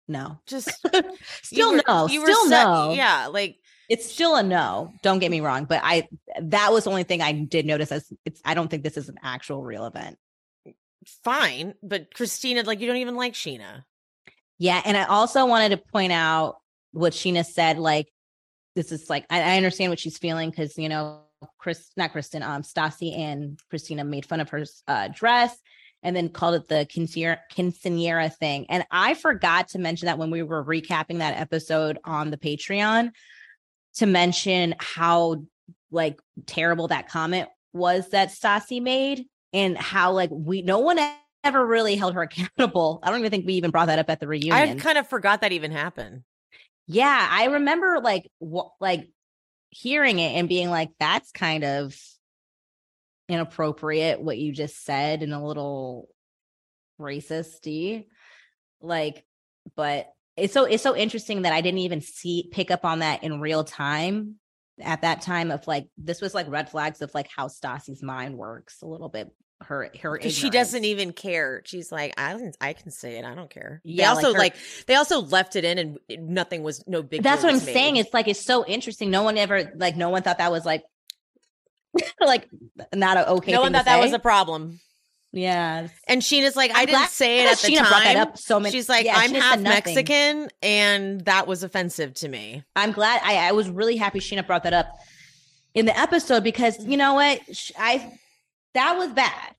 no. 0.08 0.38
Just 0.46 0.70
Still 1.42 1.72
were- 1.72 1.82
no. 1.88 2.06
you 2.08 2.20
were 2.20 2.26
Still 2.26 2.48
set- 2.48 2.64
no. 2.64 2.92
Yeah, 2.92 3.26
like 3.26 3.56
it's 3.88 4.08
still 4.08 4.36
a 4.36 4.42
no 4.44 4.92
don't 5.02 5.18
get 5.18 5.32
me 5.32 5.40
wrong 5.40 5.64
but 5.64 5.80
i 5.82 6.06
that 6.40 6.72
was 6.72 6.84
the 6.84 6.90
only 6.90 7.02
thing 7.02 7.20
i 7.20 7.32
did 7.32 7.66
notice 7.66 7.90
as 7.90 8.08
it's 8.24 8.40
i 8.44 8.54
don't 8.54 8.68
think 8.68 8.84
this 8.84 8.96
is 8.96 9.08
an 9.08 9.16
actual 9.20 9.64
real 9.64 9.84
event 9.84 10.16
fine, 11.24 11.74
but 11.82 12.12
Christina, 12.14 12.62
like 12.62 12.80
you 12.80 12.86
don't 12.86 12.96
even 12.98 13.16
like 13.16 13.34
Scheana. 13.34 13.82
Yeah 14.60 14.80
and 14.84 14.96
i 14.96 15.04
also 15.04 15.46
wanted 15.46 15.70
to 15.70 15.78
point 15.78 16.12
out 16.12 16.58
what 16.92 17.14
scheana 17.14 17.44
said 17.44 17.78
like 17.78 18.12
this 18.76 18.92
is 18.92 19.08
like 19.08 19.24
i, 19.30 19.40
I 19.40 19.56
understand 19.56 19.90
what 19.90 19.98
she's 19.98 20.18
feeling 20.18 20.50
because 20.50 20.76
you 20.76 20.88
know 20.88 21.22
chris 21.58 21.90
not 21.96 22.12
kristen 22.12 22.42
um 22.42 22.62
stassi 22.62 23.16
and 23.18 23.58
christina 23.70 24.04
made 24.04 24.26
fun 24.26 24.40
of 24.40 24.50
her 24.50 24.64
uh 24.86 25.08
dress 25.08 25.58
and 26.02 26.14
then 26.14 26.28
called 26.28 26.54
it 26.54 26.68
the 26.68 26.86
quinceañera 26.86 28.34
thing. 28.36 28.66
And 28.68 28.84
i 28.90 29.14
forgot 29.14 29.68
to 29.68 29.78
mention 29.78 30.06
that 30.06 30.18
when 30.18 30.30
we 30.30 30.42
were 30.42 30.64
recapping 30.64 31.18
that 31.18 31.40
episode 31.40 31.98
on 32.04 32.30
the 32.30 32.36
patreon 32.36 33.12
to 33.94 34.06
mention 34.06 34.74
how 34.78 35.42
like 35.90 36.20
terrible 36.46 36.88
that 36.88 37.08
comment 37.08 37.48
was 37.72 38.10
that 38.10 38.28
Stassi 38.28 38.82
made 38.82 39.24
and 39.52 39.76
how 39.76 40.12
like 40.12 40.30
we 40.30 40.62
no 40.62 40.78
one 40.80 40.98
ever 41.44 41.64
really 41.64 41.96
held 41.96 42.14
her 42.14 42.22
accountable. 42.30 43.00
I 43.02 43.10
don't 43.10 43.20
even 43.20 43.30
think 43.30 43.46
we 43.46 43.54
even 43.54 43.70
brought 43.70 43.86
that 43.86 43.98
up 43.98 44.10
at 44.10 44.20
the 44.20 44.28
reunion. 44.28 44.52
I 44.52 44.74
kind 44.74 44.98
of 44.98 45.08
forgot 45.08 45.40
that 45.42 45.52
even 45.52 45.70
happened. 45.70 46.22
yeah, 46.86 47.28
I 47.30 47.46
remember 47.46 48.00
like 48.02 48.30
wh- 48.40 48.70
like 48.80 49.08
hearing 49.70 50.18
it 50.18 50.32
and 50.32 50.48
being 50.48 50.68
like 50.70 50.90
that's 50.98 51.30
kind 51.30 51.62
of 51.64 51.96
inappropriate 53.28 54.20
what 54.20 54.38
you 54.38 54.52
just 54.52 54.84
said 54.84 55.22
and 55.22 55.32
a 55.32 55.38
little 55.38 56.08
racisty. 57.00 58.06
Like 58.80 59.24
but 59.76 60.12
it's 60.36 60.52
so 60.52 60.64
it's 60.64 60.82
so 60.82 60.96
interesting 60.96 61.42
that 61.42 61.52
I 61.52 61.60
didn't 61.60 61.78
even 61.78 62.00
see 62.00 62.48
pick 62.50 62.70
up 62.70 62.84
on 62.84 63.00
that 63.00 63.22
in 63.22 63.40
real 63.40 63.62
time 63.62 64.36
at 64.80 65.02
that 65.02 65.20
time 65.22 65.50
of 65.50 65.66
like 65.66 65.86
this 65.98 66.20
was 66.20 66.34
like 66.34 66.48
red 66.48 66.70
flags 66.70 67.02
of 67.02 67.14
like 67.14 67.28
how 67.34 67.46
Stassi's 67.48 68.02
mind 68.02 68.36
works 68.36 68.82
a 68.82 68.86
little 68.86 69.08
bit 69.10 69.30
her 69.62 69.90
her 70.00 70.16
Because 70.16 70.34
she 70.34 70.50
doesn't 70.50 70.84
even 70.84 71.12
care. 71.12 71.62
She's 71.64 71.92
like, 71.92 72.14
I 72.18 72.32
don't, 72.32 72.56
I 72.60 72.72
can 72.72 72.90
say 72.90 73.18
it. 73.18 73.24
I 73.24 73.34
don't 73.34 73.50
care. 73.50 73.80
they 73.84 73.90
Yeah, 73.92 74.12
like 74.12 74.16
also 74.24 74.32
her- 74.34 74.38
like, 74.38 74.56
they 74.86 74.94
also 74.94 75.20
left 75.20 75.54
it 75.56 75.64
in, 75.64 75.78
and 75.78 75.98
nothing 76.28 76.62
was 76.62 76.82
no 76.86 77.02
big. 77.02 77.22
That's 77.22 77.42
what 77.42 77.52
I'm 77.52 77.58
made. 77.64 77.72
saying. 77.74 77.96
It's 77.96 78.12
like 78.14 78.26
it's 78.28 78.44
so 78.44 78.64
interesting. 78.66 79.10
No 79.10 79.22
one 79.22 79.36
ever 79.38 79.72
like 79.76 79.96
no 79.96 80.08
one 80.08 80.22
thought 80.22 80.38
that 80.38 80.50
was 80.50 80.64
like 80.64 80.82
like 82.20 82.48
not 82.94 83.16
a 83.16 83.30
okay. 83.32 83.52
no 83.52 83.58
thing 83.58 83.62
one 83.62 83.72
thought 83.72 83.84
that 83.86 84.00
was 84.00 84.12
a 84.12 84.18
problem. 84.18 84.80
yeah. 85.32 85.88
And 86.06 86.22
Scheana's 86.22 86.56
like, 86.56 86.70
I 86.72 86.80
I'm 86.82 86.86
didn't 86.86 87.08
say 87.08 87.40
it 87.40 87.44
that 87.44 87.52
at 87.52 87.58
the 87.58 87.68
Scheana 87.74 87.78
time. 87.78 87.88
brought 87.88 88.04
that 88.04 88.16
up 88.16 88.38
so 88.38 88.60
many- 88.60 88.72
She's 88.72 88.88
like, 88.88 89.04
yeah, 89.04 89.14
I'm 89.16 89.30
Scheana 89.32 89.40
half. 89.40 89.60
Mexican, 89.60 90.48
and 90.62 91.20
that 91.26 91.46
was 91.46 91.62
offensive 91.62 92.14
to 92.14 92.28
me. 92.28 92.62
I'm 92.76 92.92
glad. 92.92 93.20
I, 93.24 93.48
I 93.48 93.52
was 93.52 93.68
really 93.68 93.96
happy 93.96 94.20
Scheana 94.20 94.46
brought 94.46 94.62
that 94.64 94.72
up 94.72 94.88
in 95.74 95.86
the 95.86 95.96
episode 95.98 96.42
because 96.44 96.84
you 96.84 96.96
know 96.96 97.14
what 97.14 97.40
I 97.78 98.12
that 98.74 98.96
was 98.96 99.12
bad. 99.12 99.54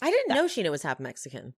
I 0.00 0.10
didn't 0.10 0.34
know 0.34 0.46
Scheana 0.46 0.70
was 0.70 0.82
half 0.82 0.98
Mexican. 1.00 1.54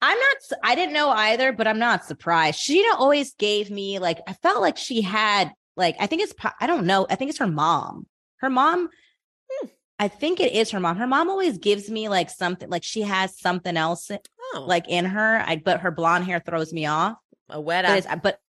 I'm 0.00 0.18
not. 0.18 0.58
I 0.64 0.74
didn't 0.74 0.94
know 0.94 1.10
either, 1.10 1.52
but 1.52 1.68
I'm 1.68 1.78
not 1.78 2.04
surprised. 2.04 2.58
Scheana 2.58 2.94
always 2.98 3.34
gave 3.34 3.70
me 3.70 4.00
like 4.00 4.18
I 4.26 4.32
felt 4.32 4.60
like 4.60 4.76
she 4.76 5.02
had 5.02 5.52
like 5.76 5.94
I 6.00 6.06
think 6.06 6.22
it's 6.22 6.34
I 6.60 6.66
don't 6.66 6.86
know. 6.86 7.06
I 7.08 7.14
think 7.14 7.30
it's 7.30 7.38
her 7.38 7.46
mom. 7.46 8.06
Her 8.38 8.50
mom. 8.50 8.88
Hmm. 9.50 9.66
I 10.00 10.08
think 10.08 10.40
it 10.40 10.52
is 10.52 10.70
her 10.72 10.80
mom. 10.80 10.96
Her 10.96 11.06
mom 11.06 11.30
always 11.30 11.58
gives 11.58 11.88
me 11.88 12.08
like 12.08 12.30
something 12.30 12.68
like 12.68 12.82
she 12.82 13.02
has 13.02 13.38
something 13.38 13.76
else 13.76 14.10
Oh, 14.54 14.64
like 14.66 14.88
in 14.88 15.04
her. 15.04 15.42
I 15.46 15.62
but 15.64 15.80
her 15.80 15.92
blonde 15.92 16.24
hair 16.24 16.42
throws 16.44 16.72
me 16.72 16.86
off. 16.86 17.16
a 17.48 17.60
wet 17.60 17.84
But 18.22 18.40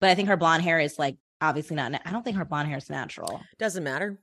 but 0.00 0.10
I 0.10 0.14
think 0.16 0.28
her 0.28 0.36
blonde 0.36 0.64
hair 0.64 0.80
is 0.80 0.98
like 0.98 1.16
obviously 1.40 1.76
not. 1.76 1.92
I 2.04 2.10
don't 2.10 2.24
think 2.24 2.36
her 2.36 2.44
blonde 2.44 2.68
hair 2.68 2.78
is 2.78 2.90
natural. 2.90 3.40
Doesn't 3.58 3.84
matter. 3.84 4.18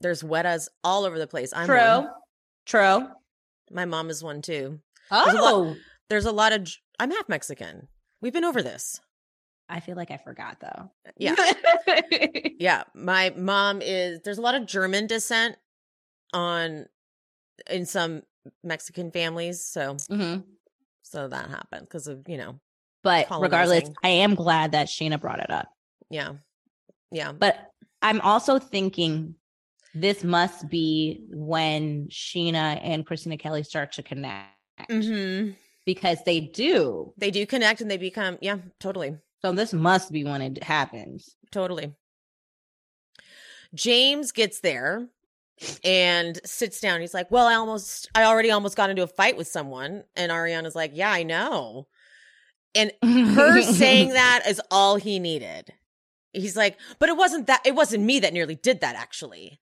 There's 0.00 0.22
wetas 0.22 0.68
all 0.82 1.04
over 1.04 1.18
the 1.18 1.26
place. 1.26 1.52
I'm 1.54 1.68
one. 1.68 1.78
True. 1.78 2.08
True. 2.66 3.08
My 3.70 3.84
mom 3.84 4.10
is 4.10 4.22
one 4.24 4.42
too. 4.42 4.80
Oh, 5.10 5.30
a 5.30 5.34
lot- 5.40 5.76
There's 6.08 6.24
a 6.26 6.32
lot 6.32 6.52
of. 6.52 6.68
I'm 6.98 7.10
half 7.10 7.28
Mexican. 7.28 7.88
We've 8.20 8.32
been 8.32 8.44
over 8.44 8.62
this. 8.62 9.00
I 9.68 9.80
feel 9.80 9.94
like 9.96 10.10
I 10.10 10.16
forgot 10.16 10.58
though. 10.60 10.90
Yeah. 11.16 11.34
Yeah, 12.60 12.82
my 12.94 13.32
mom 13.36 13.80
is. 13.80 14.20
There's 14.22 14.36
a 14.36 14.42
lot 14.42 14.54
of 14.54 14.66
German 14.66 15.06
descent 15.06 15.56
on 16.34 16.86
in 17.70 17.86
some 17.86 18.22
Mexican 18.62 19.10
families. 19.10 19.64
So 19.64 19.94
Mhm. 20.10 20.44
so 21.02 21.28
that 21.28 21.48
happened 21.48 21.82
because 21.86 22.06
of 22.06 22.28
you 22.28 22.36
know 22.36 22.60
But 23.02 23.28
regardless, 23.40 23.88
I 24.04 24.08
am 24.08 24.34
glad 24.34 24.72
that 24.72 24.88
Scheana 24.88 25.18
brought 25.20 25.40
it 25.40 25.50
up. 25.50 25.68
yeah 26.10 26.34
yeah 27.10 27.32
But 27.32 27.56
I'm 28.02 28.20
also 28.20 28.58
thinking 28.58 29.36
this 29.94 30.22
must 30.24 30.68
be 30.68 31.24
when 31.30 32.08
Scheana 32.08 32.80
and 32.82 33.04
Christina 33.06 33.36
Kelly 33.36 33.62
start 33.62 33.92
to 33.92 34.02
connect 34.02 34.48
hmm 34.90 35.50
because 35.86 36.18
they 36.24 36.40
do. 36.40 37.12
they 37.18 37.30
do 37.30 37.46
connect 37.46 37.80
and 37.80 37.90
they 37.90 37.96
become 37.96 38.38
yeah 38.40 38.58
totally 38.78 39.16
So 39.42 39.52
this 39.52 39.72
must 39.72 40.12
be 40.12 40.24
when 40.24 40.42
it 40.42 40.62
happens. 40.62 41.36
totally. 41.50 41.94
James 43.74 44.32
gets 44.32 44.60
there 44.60 45.08
and 45.84 46.40
sits 46.44 46.80
down. 46.80 47.00
He's 47.00 47.14
like, 47.14 47.30
"Well, 47.30 47.46
I 47.46 47.54
almost, 47.54 48.08
I 48.14 48.24
already 48.24 48.50
almost 48.50 48.76
got 48.76 48.90
into 48.90 49.02
a 49.02 49.06
fight 49.06 49.36
with 49.36 49.48
someone." 49.48 50.04
And 50.16 50.32
Ariana's 50.32 50.74
like, 50.74 50.92
"Yeah, 50.94 51.10
I 51.10 51.22
know." 51.22 51.86
And 52.74 52.92
her 53.02 53.62
saying 53.62 54.10
that 54.10 54.42
is 54.46 54.60
all 54.70 54.96
he 54.96 55.18
needed. 55.18 55.72
He's 56.32 56.56
like, 56.56 56.78
"But 56.98 57.08
it 57.08 57.16
wasn't 57.16 57.46
that. 57.46 57.62
It 57.64 57.74
wasn't 57.74 58.04
me 58.04 58.20
that 58.20 58.32
nearly 58.32 58.54
did 58.56 58.80
that, 58.80 58.96
actually." 58.96 59.60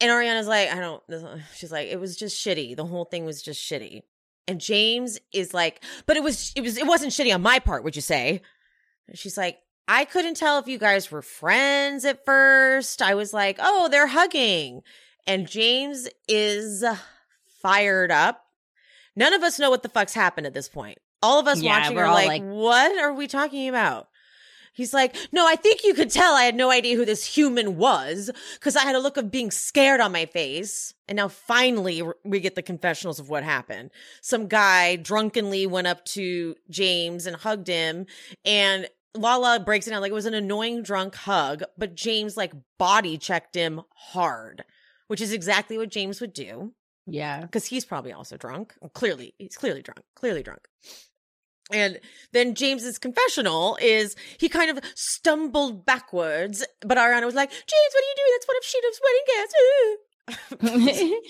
And 0.00 0.10
Ariana's 0.10 0.46
like, 0.46 0.70
"I 0.72 0.80
don't." 0.80 1.02
She's 1.54 1.72
like, 1.72 1.88
"It 1.88 1.98
was 1.98 2.16
just 2.16 2.36
shitty. 2.44 2.76
The 2.76 2.84
whole 2.84 3.04
thing 3.06 3.24
was 3.24 3.40
just 3.42 3.60
shitty." 3.62 4.02
And 4.48 4.60
James 4.60 5.18
is 5.32 5.54
like, 5.54 5.82
"But 6.06 6.16
it 6.16 6.22
was, 6.22 6.52
it 6.54 6.60
was, 6.60 6.76
it 6.76 6.86
wasn't 6.86 7.12
shitty 7.12 7.34
on 7.34 7.42
my 7.42 7.58
part. 7.58 7.82
Would 7.84 7.96
you 7.96 8.02
say?" 8.02 8.42
And 9.08 9.16
she's 9.18 9.36
like, 9.38 9.58
I 9.88 10.04
couldn't 10.04 10.36
tell 10.36 10.58
if 10.58 10.66
you 10.66 10.78
guys 10.78 11.12
were 11.12 11.22
friends 11.22 12.04
at 12.04 12.24
first. 12.24 13.00
I 13.00 13.14
was 13.14 13.32
like, 13.32 13.58
oh, 13.60 13.88
they're 13.88 14.08
hugging. 14.08 14.80
And 15.28 15.48
James 15.48 16.08
is 16.26 16.84
fired 17.62 18.10
up. 18.10 18.44
None 19.14 19.32
of 19.32 19.42
us 19.44 19.58
know 19.60 19.70
what 19.70 19.82
the 19.84 19.88
fuck's 19.88 20.12
happened 20.12 20.46
at 20.46 20.54
this 20.54 20.68
point. 20.68 20.98
All 21.22 21.38
of 21.38 21.46
us 21.46 21.62
Yeah, 21.62 21.78
watching 21.78 21.96
we're 21.96 22.08
like, 22.10 22.26
like- 22.26 22.42
what 22.42 22.98
are 22.98 23.12
we 23.14 23.28
talking 23.28 23.68
about? 23.68 24.08
He's 24.76 24.92
like, 24.92 25.16
no, 25.32 25.46
I 25.46 25.56
think 25.56 25.84
you 25.84 25.94
could 25.94 26.10
tell 26.10 26.34
I 26.34 26.44
had 26.44 26.54
no 26.54 26.70
idea 26.70 26.96
who 26.96 27.06
this 27.06 27.24
human 27.24 27.78
was 27.78 28.30
because 28.54 28.76
I 28.76 28.82
had 28.82 28.94
a 28.94 29.00
look 29.00 29.16
of 29.16 29.30
being 29.30 29.50
scared 29.50 30.00
on 30.00 30.12
my 30.12 30.26
face. 30.26 30.92
And 31.08 31.16
now 31.16 31.28
finally 31.28 32.02
we 32.24 32.40
get 32.40 32.56
the 32.56 32.62
confessionals 32.62 33.18
of 33.18 33.30
what 33.30 33.42
happened. 33.42 33.90
Some 34.20 34.48
guy 34.48 34.96
drunkenly 34.96 35.66
went 35.66 35.86
up 35.86 36.04
to 36.06 36.56
James 36.68 37.26
and 37.26 37.36
hugged 37.36 37.68
him 37.68 38.04
and 38.44 38.86
Lala 39.14 39.60
breaks 39.60 39.86
it 39.86 39.92
down 39.92 40.02
like 40.02 40.10
it 40.10 40.14
was 40.14 40.26
an 40.26 40.34
annoying 40.34 40.82
drunk 40.82 41.14
hug, 41.14 41.62
but 41.78 41.94
James 41.94 42.36
like 42.36 42.52
body 42.78 43.16
checked 43.16 43.54
him 43.54 43.80
hard, 43.94 44.62
which 45.06 45.22
is 45.22 45.32
exactly 45.32 45.78
what 45.78 45.88
James 45.88 46.20
would 46.20 46.34
do 46.34 46.74
yeah. 47.06 47.40
because 47.40 47.66
he's 47.66 47.84
probably 47.84 48.12
also 48.12 48.36
drunk. 48.36 48.74
Clearly, 48.92 49.34
he's 49.38 49.56
clearly 49.56 49.80
drunk, 49.80 50.02
clearly 50.14 50.42
drunk. 50.42 50.68
And 51.72 51.98
then 52.32 52.54
James's 52.54 52.98
confessional 52.98 53.76
is 53.80 54.14
he 54.38 54.48
kind 54.48 54.70
of 54.70 54.78
stumbled 54.94 55.84
backwards, 55.84 56.64
but 56.80 56.96
Ariana 56.96 57.24
was 57.24 57.34
like, 57.34 57.50
James, 57.50 57.92
what 57.92 58.04
are 58.04 58.06
you 58.06 58.14
doing? 58.16 58.32
That's 58.34 58.48
one 58.48 58.56
of 58.56 58.64
Scheana's 58.64 59.00
wedding 59.04 59.26
guests. 61.02 61.22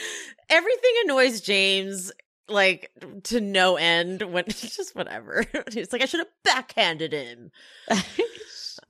Everything 0.50 0.92
annoys 1.04 1.40
James 1.40 2.12
like 2.48 2.90
to 3.24 3.40
no 3.40 3.76
end 3.76 4.22
when 4.22 4.44
it's 4.46 4.60
just 4.76 4.96
whatever. 4.96 5.44
It's 5.68 5.92
like 5.92 6.02
I 6.02 6.06
should 6.06 6.20
have 6.20 6.28
backhanded 6.44 7.12
him. 7.12 7.50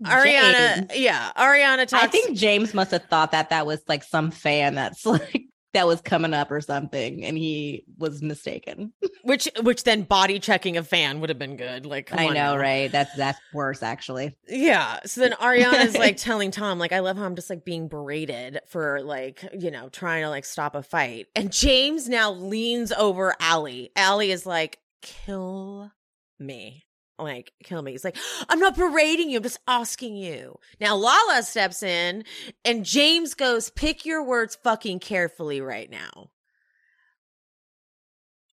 Ariana, 0.05 0.93
yeah, 0.95 1.33
Ariana 1.37 1.87
talks. 1.87 2.05
I 2.05 2.07
think 2.07 2.37
James 2.37 2.73
must 2.73 2.93
have 2.93 3.05
thought 3.07 3.33
that 3.33 3.51
that 3.51 3.67
was 3.67 3.83
like 3.89 4.05
some 4.05 4.31
fan 4.31 4.77
that's 4.77 5.05
like 5.05 5.48
that 5.74 5.86
was 5.86 6.01
coming 6.01 6.32
up 6.32 6.51
or 6.51 6.61
something, 6.61 7.24
and 7.24 7.36
he 7.36 7.85
was 7.99 8.23
mistaken. 8.23 8.93
which 9.23 9.49
which 9.62 9.85
then 9.85 10.03
body 10.03 10.39
checking 10.39 10.77
a 10.77 10.82
fan 10.82 11.20
would 11.20 11.28
have 11.28 11.39
been 11.39 11.57
good. 11.57 11.85
Like 11.86 12.11
I 12.12 12.27
know, 12.27 12.32
now. 12.32 12.57
right? 12.57 12.90
That's 12.90 13.15
that's 13.16 13.39
worse, 13.53 13.82
actually. 13.82 14.36
Yeah. 14.49 15.01
So 15.05 15.20
then 15.20 15.32
Ariana's 15.32 15.97
like 15.97 16.16
telling 16.19 16.51
Tom, 16.51 16.78
like, 16.78 16.93
I 16.93 17.01
love 17.01 17.16
how 17.16 17.24
I'm 17.24 17.36
just 17.36 17.51
like 17.51 17.65
being 17.65 17.89
berated 17.89 18.61
for 18.69 19.03
like, 19.03 19.45
you 19.59 19.70
know, 19.70 19.89
trying 19.89 20.23
to 20.23 20.31
like 20.31 20.45
stop 20.45 20.74
a 20.74 20.82
fight. 20.82 21.27
And 21.36 21.53
James 21.53 22.09
now 22.09 22.32
leans 22.32 22.93
over 22.93 23.35
Ally. 23.40 23.89
Ally 23.97 24.27
is 24.27 24.47
like, 24.47 24.78
kill 25.03 25.93
me. 26.39 26.85
Like, 27.19 27.53
kill 27.65 27.82
me. 27.82 27.93
He's 27.93 28.05
like, 28.05 28.16
I'm 28.49 28.61
not 28.61 28.77
berating 28.77 29.31
you. 29.31 29.39
I'm 29.39 29.43
just 29.43 29.61
asking 29.66 30.16
you. 30.16 30.57
Now 30.81 30.97
Lala 30.97 31.43
steps 31.43 31.82
in 31.82 32.24
and 32.65 32.85
James 32.85 33.35
goes, 33.35 33.70
pick 33.70 34.05
your 34.07 34.23
words 34.23 34.57
fucking 34.62 35.01
carefully 35.01 35.61
right 35.61 35.90
now. 35.90 36.31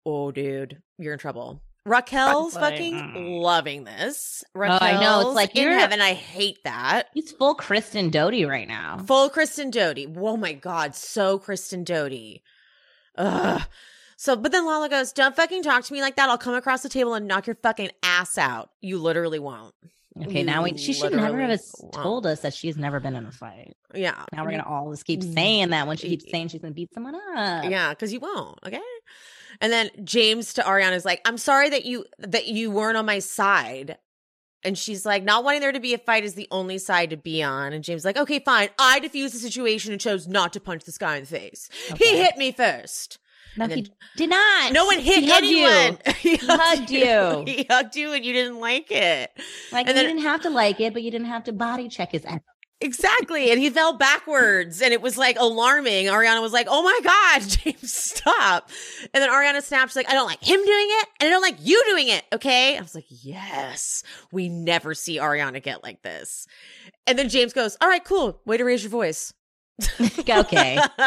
Oh, 0.06 0.32
dude, 0.32 0.82
you're 0.98 1.14
in 1.14 1.20
trouble. 1.20 1.62
Raquel's 1.86 2.56
Like, 2.56 2.74
fucking 2.74 2.94
mm. 2.94 3.42
loving 3.42 3.84
this. 3.84 4.44
Oh, 4.56 4.62
I 4.62 5.00
know. 5.00 5.22
It's 5.22 5.36
like 5.36 5.56
in 5.56 5.64
you're- 5.64 5.76
heaven. 5.76 6.02
I 6.02 6.14
hate 6.14 6.60
that. 6.64 7.08
He's 7.14 7.32
full 7.32 7.56
Kristen 7.56 8.10
Doute 8.10 8.48
right 8.48 8.68
now. 8.68 8.98
Full 9.08 9.30
Kristen 9.30 9.72
Doute. 9.72 10.08
Oh 10.18 10.38
my 10.38 10.54
god, 10.54 10.96
so 10.96 11.40
Kristen 11.40 11.84
Doute. 11.84 12.42
Ugh. 13.18 13.62
So, 14.22 14.36
but 14.36 14.52
then 14.52 14.66
Lala 14.66 14.90
goes, 14.90 15.14
"Don't 15.14 15.34
fucking 15.34 15.64
talk 15.64 15.86
to 15.86 15.94
me 15.94 16.02
like 16.02 16.18
that. 16.18 16.28
I'll 16.30 16.38
come 16.38 16.54
across 16.54 16.82
the 16.84 16.90
table 16.90 17.14
and 17.14 17.26
knock 17.26 17.48
your 17.48 17.56
fucking 17.56 17.92
ass 18.04 18.38
out. 18.38 18.70
You 18.82 19.00
literally 19.00 19.40
won't." 19.40 19.74
Okay, 20.22 20.44
now 20.44 20.64
we, 20.64 20.76
she 20.76 20.92
should 20.92 21.14
never 21.14 21.40
have 21.40 21.62
won't. 21.80 21.94
told 21.94 22.26
us 22.26 22.42
that 22.42 22.54
she's 22.54 22.76
never 22.76 23.00
been 23.00 23.16
in 23.16 23.26
a 23.26 23.32
fight. 23.32 23.78
Yeah. 23.94 24.22
Now 24.34 24.44
we're 24.44 24.52
gonna 24.52 24.68
always 24.68 25.04
keep 25.04 25.22
Mm. 25.22 25.34
saying 25.34 25.70
that 25.70 25.88
when 25.88 25.96
she 25.96 26.10
keeps 26.10 26.30
saying 26.30 26.50
she's 26.50 26.60
gonna 26.60 26.74
beat 26.74 26.94
someone 26.94 27.16
up. 27.16 27.64
Yeah, 27.72 27.92
because 27.92 28.12
you 28.12 28.20
won't. 28.20 28.60
Okay. 28.68 28.82
And 29.62 29.72
then 29.72 29.90
James 30.04 30.54
to 30.56 30.64
Ariana 30.64 30.96
is 30.98 31.06
like, 31.06 31.22
"I'm 31.24 31.38
sorry 31.38 31.70
that 31.70 31.86
you 31.86 32.06
that 32.18 32.48
you 32.48 32.72
weren't 32.72 32.98
on 32.98 33.06
my 33.06 33.20
side." 33.20 33.98
And 34.66 34.78
she's 34.78 35.06
like, 35.06 35.24
not 35.24 35.46
wanting 35.46 35.62
there 35.62 35.72
to 35.72 35.80
be 35.80 35.94
a 35.94 35.98
fight 35.98 36.26
is 36.26 36.34
the 36.34 36.50
only 36.52 36.78
side 36.78 37.12
to 37.12 37.16
be 37.18 37.42
on. 37.42 37.72
And 37.72 37.82
James 37.82 38.02
is 38.02 38.06
like, 38.06 38.18
okay, 38.18 38.40
fine. 38.40 38.68
I 38.78 39.00
diffused 39.00 39.34
the 39.34 39.40
situation 39.40 39.94
and 39.94 40.02
chose 40.02 40.28
not 40.28 40.52
to 40.52 40.60
punch 40.60 40.84
this 40.84 40.98
guy 40.98 41.16
in 41.16 41.24
the 41.24 41.28
face. 41.30 41.70
He 41.98 42.18
hit 42.18 42.36
me 42.36 42.52
first. 42.52 43.20
No, 43.58 43.66
And 43.66 43.74
he 43.74 43.92
did 44.16 44.30
not. 44.30 44.72
No 44.74 44.86
one 44.86 45.00
hit 45.00 45.24
He 45.24 45.30
hugged 45.30 45.44
anyone. 45.46 45.98
You. 46.06 46.14
he 46.14 46.36
hugged 46.38 46.90
you. 46.92 47.44
He 47.48 47.66
hugged 47.70 47.96
you 47.96 48.14
and 48.14 48.24
you 48.24 48.34
didn't 48.34 48.60
like 48.60 48.92
it. 48.92 49.32
Like 49.72 49.88
And 49.88 49.96
you 49.98 50.04
then- 50.04 50.16
didn't 50.16 50.22
have 50.24 50.42
to 50.42 50.50
like 50.50 50.80
it, 50.80 50.94
but 50.94 51.02
you 51.04 51.12
didn't 51.12 51.28
have 51.28 51.44
to 51.46 51.54
body 51.54 51.90
check 51.90 52.12
his 52.12 52.26
ass. 52.26 52.40
Exactly. 52.82 53.52
And 53.52 53.60
he 53.60 53.70
fell 53.70 53.98
backwards 53.98 54.82
and 54.82 54.94
it 54.94 55.02
was 55.02 55.18
like 55.18 55.38
alarming. 55.38 56.06
Ariana 56.06 56.42
was 56.42 56.54
like, 56.54 56.68
oh 56.70 56.82
my 56.82 57.00
God, 57.04 57.42
James, 57.50 57.92
stop. 57.92 58.70
And 59.14 59.22
then 59.22 59.30
Ariana 59.30 59.62
snapped, 59.62 59.92
she's 59.92 59.98
like, 59.98 60.10
I 60.10 60.14
don't 60.14 60.28
like 60.28 60.42
him 60.42 60.64
doing 60.64 60.88
it 61.02 61.08
and 61.20 61.28
I 61.28 61.30
don't 61.30 61.42
like 61.42 61.58
you 61.60 61.84
doing 61.90 62.08
it. 62.08 62.24
Okay. 62.32 62.78
I 62.78 62.82
was 62.82 62.96
like, 62.96 63.04
yes, 63.10 64.04
we 64.32 64.48
never 64.48 64.94
see 64.94 65.18
Ariana 65.18 65.62
get 65.62 65.84
like 65.84 66.02
this. 66.04 66.48
And 67.06 67.20
then 67.20 67.28
James 67.28 67.52
goes, 67.52 67.76
all 67.82 67.90
right, 67.90 68.04
cool. 68.06 68.40
Way 68.46 68.56
to 68.58 68.64
raise 68.64 68.82
your 68.84 68.92
voice. 68.92 69.34
okay, 70.20 70.78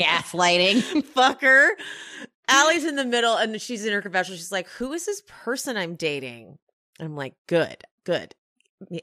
gaslighting. 0.00 1.02
Fucker. 1.14 1.68
Ally's 2.48 2.84
in 2.84 2.96
the 2.96 3.04
middle 3.04 3.34
and 3.36 3.60
she's 3.60 3.84
in 3.84 3.92
her 3.92 4.00
confessional. 4.00 4.36
She's 4.36 4.52
like, 4.52 4.68
who 4.68 4.92
is 4.92 5.04
this 5.04 5.22
person 5.26 5.76
I'm 5.76 5.96
dating? 5.96 6.58
And 6.98 7.06
I'm 7.06 7.16
like, 7.16 7.34
good, 7.48 7.82
good. 8.04 8.34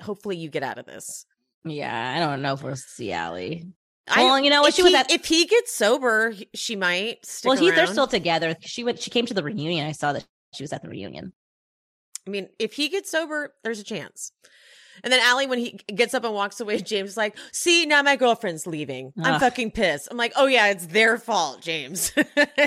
Hopefully 0.01 0.37
you 0.37 0.49
get 0.49 0.63
out 0.63 0.77
of 0.77 0.85
this. 0.85 1.25
Yeah, 1.65 2.13
I 2.15 2.19
don't 2.19 2.41
know 2.41 2.53
if 2.53 2.63
we'll 2.63 2.75
see 2.75 3.11
Ally. 3.11 3.63
I- 4.07 4.23
Well, 4.23 4.39
you 4.39 4.49
know 4.49 4.61
what? 4.61 4.73
She 4.73 4.83
was 4.83 4.91
he, 4.91 4.97
at. 4.97 5.11
if 5.11 5.25
he 5.25 5.45
gets 5.45 5.73
sober, 5.73 6.33
she 6.53 6.75
might 6.75 7.25
well, 7.45 7.57
he, 7.57 7.71
they're 7.71 7.87
still 7.87 8.07
together. 8.07 8.55
She 8.61 8.83
went. 8.83 8.99
She 8.99 9.09
came 9.09 9.25
to 9.25 9.33
the 9.33 9.43
reunion. 9.43 9.87
I 9.87 9.93
saw 9.93 10.13
that 10.13 10.25
she 10.53 10.63
was 10.63 10.73
at 10.73 10.81
the 10.81 10.89
reunion. 10.89 11.31
I 12.27 12.29
mean, 12.29 12.49
if 12.59 12.73
he 12.73 12.89
gets 12.89 13.09
sober, 13.11 13.53
there's 13.63 13.79
a 13.79 13.83
chance. 13.83 14.31
And 15.03 15.11
then 15.11 15.19
Ally, 15.21 15.45
when 15.45 15.59
he 15.59 15.71
gets 15.93 16.13
up 16.13 16.23
and 16.23 16.33
walks 16.33 16.59
away, 16.59 16.79
James 16.81 17.11
is 17.11 17.17
like, 17.17 17.37
"See, 17.51 17.85
now 17.85 18.01
my 18.01 18.15
girlfriend's 18.15 18.67
leaving. 18.67 19.13
I'm 19.23 19.35
Ugh. 19.35 19.39
fucking 19.39 19.71
pissed." 19.71 20.07
I'm 20.11 20.17
like, 20.17 20.33
"Oh 20.35 20.45
yeah, 20.47 20.67
it's 20.67 20.87
their 20.87 21.17
fault, 21.17 21.61
James. 21.61 22.11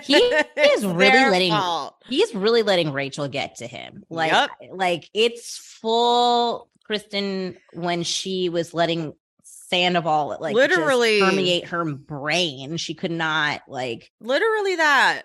He 0.04 0.14
is 0.16 0.84
really 0.86 1.30
letting- 1.30 1.52
fault. 1.52 1.94
He's 2.08 2.34
really 2.34 2.62
letting 2.62 2.92
Rachel 2.92 3.28
get 3.28 3.56
to 3.56 3.66
him. 3.66 4.04
Like, 4.10 4.32
Yep. 4.32 4.50
like 4.72 5.10
it's 5.14 5.58
full 5.80 6.68
Kristen 6.84 7.56
when 7.74 8.02
she 8.02 8.48
was 8.48 8.72
letting 8.74 9.12
Sandoval 9.44 10.36
like 10.40 10.54
just 10.54 10.70
Literally. 10.70 11.20
permeate 11.20 11.64
her 11.68 11.84
brain. 11.84 12.76
She 12.76 12.94
could 12.94 13.10
not 13.10 13.62
like. 13.68 14.12
literally 14.20 14.76
that 14.76 15.22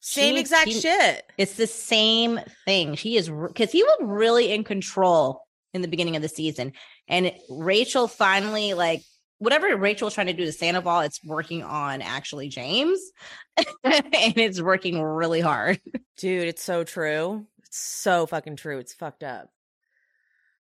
same 0.00 0.34
She- 0.34 0.40
exact 0.40 0.68
she- 0.70 0.80
shit." 0.80 1.24
It's 1.38 1.54
the 1.54 1.66
same 1.68 2.40
thing. 2.64 2.96
She 2.96 3.16
is 3.16 3.28
because 3.30 3.70
he 3.70 3.82
was 3.84 3.96
really 4.00 4.52
in 4.52 4.64
control 4.64 5.42
in 5.74 5.82
the 5.82 5.88
beginning 5.88 6.16
of 6.16 6.22
the 6.22 6.28
season, 6.28 6.72
and 7.08 7.32
Rachel 7.48 8.08
finally 8.08 8.74
like 8.74 9.02
whatever 9.38 9.76
Rachel's 9.76 10.14
trying 10.14 10.28
to 10.28 10.32
do 10.32 10.44
to 10.44 10.52
Sandoval, 10.52 11.00
it's 11.00 11.22
working 11.24 11.64
on 11.64 12.00
actually 12.00 12.48
James, 12.48 13.00
and 13.56 14.38
it's 14.38 14.60
working 14.60 15.02
really 15.02 15.40
hard. 15.40 15.80
Dude, 16.16 16.46
it's 16.46 16.62
so 16.62 16.84
true. 16.84 17.46
It's 17.66 17.78
so 17.78 18.26
fucking 18.26 18.56
true. 18.56 18.78
It's 18.78 18.94
fucked 18.94 19.24
up. 19.24 19.48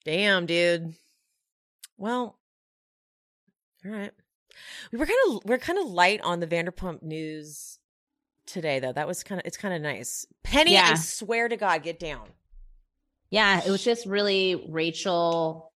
Damn, 0.06 0.46
dude. 0.46 0.94
Well, 1.98 2.38
all 3.86 3.92
right. 3.92 4.12
We 4.92 5.00
were 5.00 5.06
kind 5.06 5.18
of 5.28 5.42
we're 5.46 5.58
kind 5.58 5.80
of 5.80 5.88
light 5.88 6.22
on 6.22 6.40
the 6.40 6.48
Vanderpump 6.48 7.02
news 7.02 7.80
today, 8.46 8.80
though. 8.80 8.94
That 8.94 9.08
was 9.08 9.24
kind 9.24 9.40
of 9.40 9.46
it's 9.46 9.58
kind 9.58 9.74
of 9.74 9.82
nice. 9.82 10.26
Penny, 10.44 10.78
I 10.78 10.96
swear 10.96 11.48
to 11.50 11.58
God, 11.58 11.84
get 11.84 12.00
down, 12.00 12.28
Yeah, 13.30 13.62
it 13.66 13.70
was 13.70 13.84
just 13.84 14.06
really 14.06 14.66
Rachel 14.70 15.72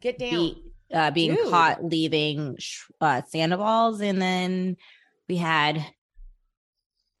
get 0.00 0.18
down. 0.18 0.30
be, 0.30 0.62
uh, 0.92 1.10
being 1.12 1.34
Dude. 1.36 1.50
caught 1.50 1.84
leaving 1.84 2.56
uh, 3.00 3.22
Sandoval's, 3.28 4.00
and 4.00 4.20
then 4.20 4.76
we 5.28 5.36
had 5.36 5.84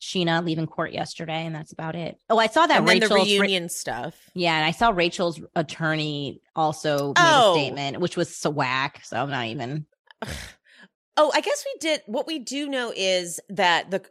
Scheana 0.02 0.44
leaving 0.44 0.66
court 0.66 0.92
yesterday, 0.92 1.46
and 1.46 1.54
that's 1.54 1.72
about 1.72 1.94
it. 1.96 2.18
Oh, 2.28 2.38
I 2.38 2.48
saw 2.48 2.66
that 2.66 2.86
and 2.86 3.02
the 3.02 3.08
reunion 3.08 3.68
stuff. 3.68 4.14
yeah, 4.34 4.54
and 4.56 4.64
I 4.64 4.72
saw 4.72 4.90
Rachel's 4.90 5.40
attorney 5.56 6.40
also 6.54 7.08
made 7.08 7.14
Oh. 7.18 7.52
a 7.52 7.58
statement, 7.58 8.00
which 8.00 8.16
was 8.16 8.34
so 8.36 8.50
whack. 8.50 9.00
So 9.04 9.16
I'm 9.16 9.30
not 9.30 9.46
even. 9.46 9.86
Oh, 11.16 11.30
I 11.32 11.42
guess 11.42 11.64
we 11.64 11.78
did. 11.78 12.02
What 12.06 12.26
we 12.26 12.40
do 12.40 12.68
know 12.68 12.92
is 12.94 13.38
that 13.50 13.88
the 13.88 14.04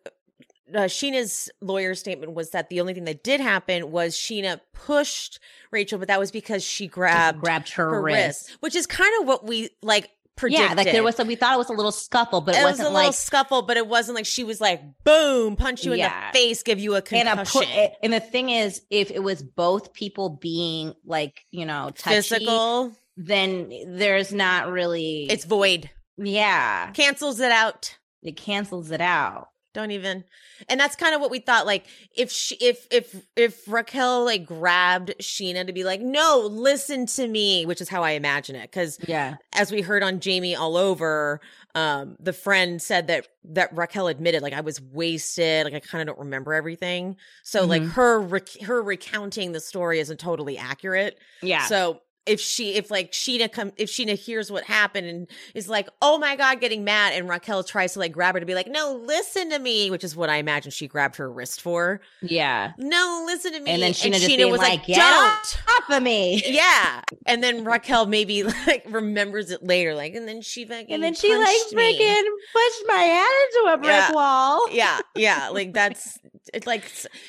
uh, 0.73 0.80
Scheana's 0.81 1.49
lawyer 1.61 1.95
statement 1.95 2.34
was 2.34 2.52
that 2.52 2.69
the 2.69 2.81
only 2.81 2.94
thing 2.94 3.06
that 3.06 3.23
did 3.23 3.40
happen 3.41 3.91
was 3.91 4.15
Scheana 4.15 4.60
pushed 4.73 5.40
Rachel, 5.72 5.99
but 5.99 6.07
that 6.07 6.19
was 6.19 6.31
because 6.31 6.64
she 6.64 6.88
grabbed 6.88 7.41
grabbed 7.41 7.69
her, 7.73 7.90
her 7.90 8.02
wrist. 8.02 8.49
wrist, 8.49 8.57
which 8.61 8.76
is 8.76 8.85
kind 8.88 9.11
of 9.22 9.27
what 9.27 9.45
we 9.45 9.69
like 9.81 10.10
predicted. 10.35 10.69
Yeah, 10.69 10.73
like 10.76 10.91
there 10.91 11.03
was. 11.03 11.19
A, 11.19 11.26
we 11.26 11.35
thought 11.35 11.53
it 11.53 11.57
was 11.57 11.69
a 11.69 11.73
little 11.73 11.91
scuffle, 11.91 12.41
but 12.41 12.56
it, 12.56 12.60
it 12.60 12.64
was 12.64 12.72
wasn't 12.73 12.88
a 12.90 12.91
little 12.91 13.07
like 13.07 13.15
scuffle, 13.15 13.61
but 13.64 13.77
it 13.77 13.88
wasn't 13.88 14.15
like 14.15 14.26
she 14.26 14.44
was 14.44 14.61
like 14.61 14.81
boom, 15.03 15.56
punch 15.56 15.85
you 15.85 15.94
in 15.94 15.99
the 15.99 16.11
face, 16.31 16.64
give 16.64 16.80
you 16.80 16.95
a 16.95 17.03
and 17.11 17.27
a 17.27 17.35
concussion. 17.35 17.90
and 18.02 18.14
the 18.14 18.19
thing 18.19 18.49
is, 18.49 18.81
if 18.90 19.11
it 19.11 19.22
was 19.22 19.44
both 19.44 19.94
people 19.94 20.30
being 20.30 20.94
like 21.06 21.45
you 21.52 21.65
know 21.65 21.91
touchy, 21.95 22.15
Physical, 22.22 22.94
then 23.18 23.72
there's 23.88 24.34
not 24.34 24.69
really. 24.72 25.27
it's 25.30 25.45
void. 25.45 25.90
yeah, 26.18 26.91
Cancels 26.91 27.40
it 27.40 27.52
out. 27.52 27.98
it 28.22 28.38
cancels 28.38 28.91
it 28.91 29.02
out. 29.02 29.49
Don't 29.73 29.89
even. 29.89 30.23
And 30.69 30.79
that's 30.79 30.95
kind 30.95 31.15
of 31.15 31.21
what 31.21 31.31
we 31.31 31.39
thought. 31.39 31.65
Like 31.65 31.87
if 32.15 32.31
she, 32.31 32.55
if 32.57 32.85
if 32.91 33.15
if 33.35 33.67
Raquel 33.67 34.23
like 34.23 34.45
grabbed 34.45 35.15
Scheana 35.19 35.65
to 35.65 35.73
be 35.73 35.83
like, 35.83 35.99
no, 35.99 36.47
listen 36.49 37.07
to 37.07 37.27
me, 37.27 37.65
which 37.65 37.81
is 37.81 37.89
how 37.89 38.03
I 38.03 38.11
imagine 38.11 38.55
it. 38.55 38.69
Because 38.69 38.99
Yeah, 39.07 39.37
as 39.53 39.71
we 39.71 39.81
heard 39.81 40.03
on 40.03 40.19
Jamie 40.19 40.55
all 40.55 40.77
over, 40.77 41.41
um, 41.73 42.17
the 42.19 42.33
friend 42.33 42.79
said 42.81 43.07
that 43.07 43.27
that 43.45 43.75
Raquel 43.75 44.07
admitted 44.07 44.43
like 44.43 44.53
I 44.53 44.61
was 44.61 44.79
wasted, 44.79 45.65
like 45.65 45.73
I 45.73 45.79
kind 45.79 46.07
of 46.07 46.15
don't 46.15 46.23
remember 46.23 46.53
everything. 46.53 47.17
So 47.43 47.65
like 47.65 47.81
Mhm. 47.81 47.91
her 47.93 48.19
rec- 48.19 48.61
her 48.61 48.81
recounting 48.83 49.53
the 49.53 49.59
story 49.59 49.99
isn't 49.99 50.19
totally 50.19 50.57
accurate. 50.57 51.17
yeah. 51.41 51.65
So 51.65 51.99
if 52.25 52.39
she 52.39 52.75
if 52.75 52.89
like 52.89 53.11
Scheana 53.11 53.51
come 53.51 53.71
if 53.77 53.89
Scheana 53.89 54.17
hears 54.17 54.49
what 54.51 54.63
happened 54.63 55.07
and 55.07 55.27
is 55.53 55.67
like, 55.67 55.89
oh 56.01 56.17
my 56.17 56.35
God, 56.35 56.59
getting 56.61 56.83
mad, 56.83 57.13
and 57.13 57.27
Raquel 57.27 57.63
tries 57.63 57.93
to 57.93 57.99
like 57.99 58.11
grab 58.13 58.35
her 58.35 58.39
to 58.39 58.45
be 58.45 58.55
like, 58.55 58.67
no, 58.67 59.01
listen 59.05 59.49
to 59.49 59.59
me, 59.59 59.89
which 59.91 60.03
is 60.03 60.15
what 60.15 60.29
I 60.29 60.37
imagine 60.37 60.71
she 60.71 60.87
grabbed 60.87 61.15
her 61.17 61.29
wrist 61.31 61.61
for. 61.61 61.99
yeah. 62.21 62.71
No, 62.77 63.23
listen 63.25 63.53
to 63.53 63.59
me. 63.59 63.71
And 63.71 63.81
then 63.81 63.91
Scheana 63.91 64.13
just 64.13 64.27
being 64.27 64.49
was 64.51 64.59
like, 64.61 64.85
"Get 64.85 64.97
don't. 64.97 65.63
Off 65.69 65.89
of 65.97 66.03
me. 66.03 66.41
Yeah. 66.53 67.01
And 67.25 67.43
then 67.43 67.63
Raquel 67.65 68.05
maybe 68.05 68.43
like 68.67 68.85
remembers 68.89 69.51
it 69.51 69.63
later, 69.63 69.93
like, 69.95 70.13
and 70.15 70.27
then 70.27 70.41
she 70.41 70.65
fucking 70.65 70.87
And 70.91 71.03
then 71.03 71.13
she 71.13 71.35
like 71.35 71.47
me. 71.73 71.99
freaking 71.99 72.23
pushed 72.53 72.83
my 72.87 73.01
head 73.01 73.27
into 73.47 73.73
a 73.73 73.77
brick 73.77 73.89
Yeah. 73.91 74.11
wall. 74.13 74.67
Yeah, 74.71 74.99
yeah. 75.15 75.49
Like 75.49 75.73
that's 75.73 76.17
it's 76.53 76.65
like 76.67 76.83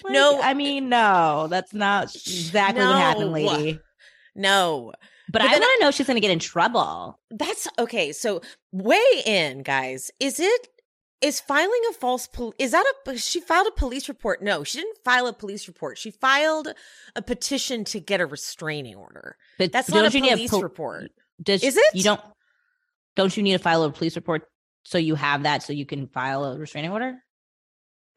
Like, 0.05 0.13
no 0.13 0.41
I 0.41 0.55
mean, 0.55 0.89
no, 0.89 1.47
that's 1.51 1.73
not 1.75 2.15
exactly 2.15 2.85
what 2.85 2.97
happened, 2.97 3.27
No. 3.27 3.33
lady. 3.33 3.81
No. 4.35 4.93
But, 5.31 5.41
But 5.41 5.43
I 5.43 5.59
want 5.59 5.63
to 5.63 5.79
know 5.81 5.89
if 5.89 5.95
she's 5.95 6.07
going 6.07 6.17
to 6.17 6.21
get 6.21 6.31
in 6.31 6.39
trouble. 6.39 7.19
That's 7.31 7.67
okay. 7.79 8.13
So 8.13 8.43
weigh 8.73 9.23
in, 9.25 9.63
guys. 9.63 10.11
Is 10.21 10.39
it 10.39 10.69
is 11.23 11.41
filing 11.41 11.81
a 11.91 11.95
false 11.95 12.27
pol- 12.27 12.53
is 12.59 12.73
that 12.73 12.85
a 13.07 13.17
she 13.17 13.41
filed 13.41 13.67
a 13.67 13.71
police 13.71 14.09
report? 14.09 14.43
No, 14.43 14.63
she 14.65 14.79
didn't 14.79 14.99
file 15.05 15.27
a 15.27 15.33
police 15.33 15.67
report. 15.67 15.97
She 15.97 16.11
filed 16.11 16.69
a 17.17 17.23
petition 17.23 17.85
to 17.87 18.01
get 18.01 18.21
a 18.21 18.27
restraining 18.27 18.97
order. 18.97 19.37
But 19.59 19.73
That's 19.73 19.89
don't 19.89 20.05
a 20.05 20.11
police 20.11 20.51
pol- 20.51 20.61
report. 20.63 21.11
Does 21.43 21.63
Is 21.63 21.77
it? 21.79 21.85
You 21.95 22.03
don't. 22.05 22.21
Don't 23.17 23.35
you 23.37 23.43
need 23.43 23.53
to 23.53 23.59
file 23.59 23.83
a 23.85 23.91
police 23.93 24.17
report 24.17 24.47
so 24.85 24.99
you 24.99 25.15
have 25.15 25.45
that 25.45 25.63
so 25.63 25.73
you 25.73 25.87
can 25.87 26.09
file 26.09 26.45
a 26.45 26.59
restraining 26.59 26.91
order? 26.91 27.17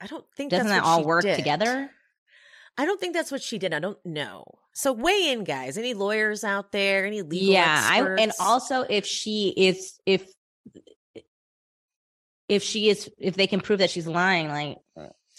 I 0.01 0.07
don't 0.07 0.25
think 0.35 0.51
Doesn't 0.51 0.67
that 0.67 0.83
all 0.83 1.05
work 1.05 1.23
did. 1.23 1.37
together? 1.37 1.89
I 2.77 2.85
don't 2.85 2.99
think 2.99 3.13
that's 3.13 3.31
what 3.31 3.41
she 3.41 3.57
did. 3.57 3.73
I 3.73 3.79
don't 3.79 4.03
know. 4.05 4.45
So 4.73 4.93
weigh 4.93 5.29
in, 5.31 5.43
guys. 5.43 5.77
Any 5.77 5.93
lawyers 5.93 6.43
out 6.43 6.71
there? 6.71 7.05
Any 7.05 7.23
legal 7.23 7.53
yeah, 7.53 7.87
I 7.91 8.01
and 8.19 8.31
also 8.39 8.81
if 8.81 9.05
she 9.05 9.53
is 9.57 9.99
if 10.05 10.27
if 12.47 12.61
she 12.63 12.89
is 12.89 13.09
if 13.17 13.35
they 13.35 13.47
can 13.47 13.59
prove 13.59 13.79
that 13.79 13.89
she's 13.89 14.07
lying, 14.07 14.47
like 14.49 14.77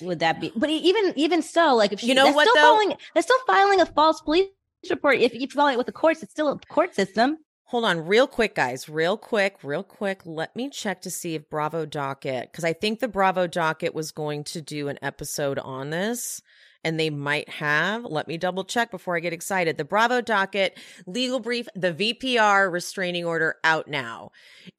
would 0.01 0.21
that 0.21 0.41
be? 0.41 0.53
But 0.55 0.71
even 0.71 1.13
even 1.17 1.43
so, 1.43 1.75
like 1.75 1.93
if 1.93 2.01
she, 2.01 2.09
You 2.09 2.15
know 2.15 2.31
what, 2.33 2.49
still 2.49 2.55
though? 2.55 2.75
filing, 2.77 2.97
that's 3.15 3.27
still 3.27 3.39
filing 3.47 3.81
a 3.81 3.87
false 3.87 4.21
police 4.21 4.49
report. 4.91 5.19
If 5.19 5.35
you 5.35 5.47
file 5.49 5.69
it 5.69 5.77
with 5.77 5.87
the 5.87 5.93
courts, 5.93 6.23
it's 6.23 6.33
still 6.33 6.49
a 6.49 6.59
court 6.59 6.95
system. 6.95 7.39
Hold 7.65 7.85
on, 7.85 8.07
real 8.07 8.27
quick, 8.27 8.55
guys. 8.55 8.89
Real 8.89 9.19
quick, 9.19 9.57
real 9.63 9.83
quick. 9.83 10.23
Let 10.25 10.57
me 10.57 10.71
check 10.71 11.03
to 11.03 11.11
see 11.11 11.35
if 11.35 11.51
Bravo 11.51 11.85
Docket, 11.85 12.51
because 12.51 12.65
I 12.65 12.73
think 12.73 13.01
the 13.01 13.09
Bravo 13.09 13.47
Docket 13.47 13.95
was 13.95 14.11
going 14.11 14.45
to 14.45 14.63
do 14.63 14.89
an 14.89 14.99
episode 15.03 15.59
on 15.59 15.91
this, 15.91 16.41
and 16.85 16.99
they 16.99 17.11
might 17.11 17.49
have. 17.49 18.05
Let 18.05 18.29
me 18.29 18.37
double 18.37 18.65
check 18.65 18.91
before 18.91 19.17
I 19.17 19.21
get 19.21 19.33
excited. 19.33 19.77
The 19.77 19.85
Bravo 19.85 20.21
Docket 20.21 20.79
legal 21.07 21.41
brief, 21.41 21.69
the 21.75 21.93
VPR 21.93 22.71
restraining 22.71 23.25
order 23.25 23.57
out 23.65 23.89
now. 23.89 24.31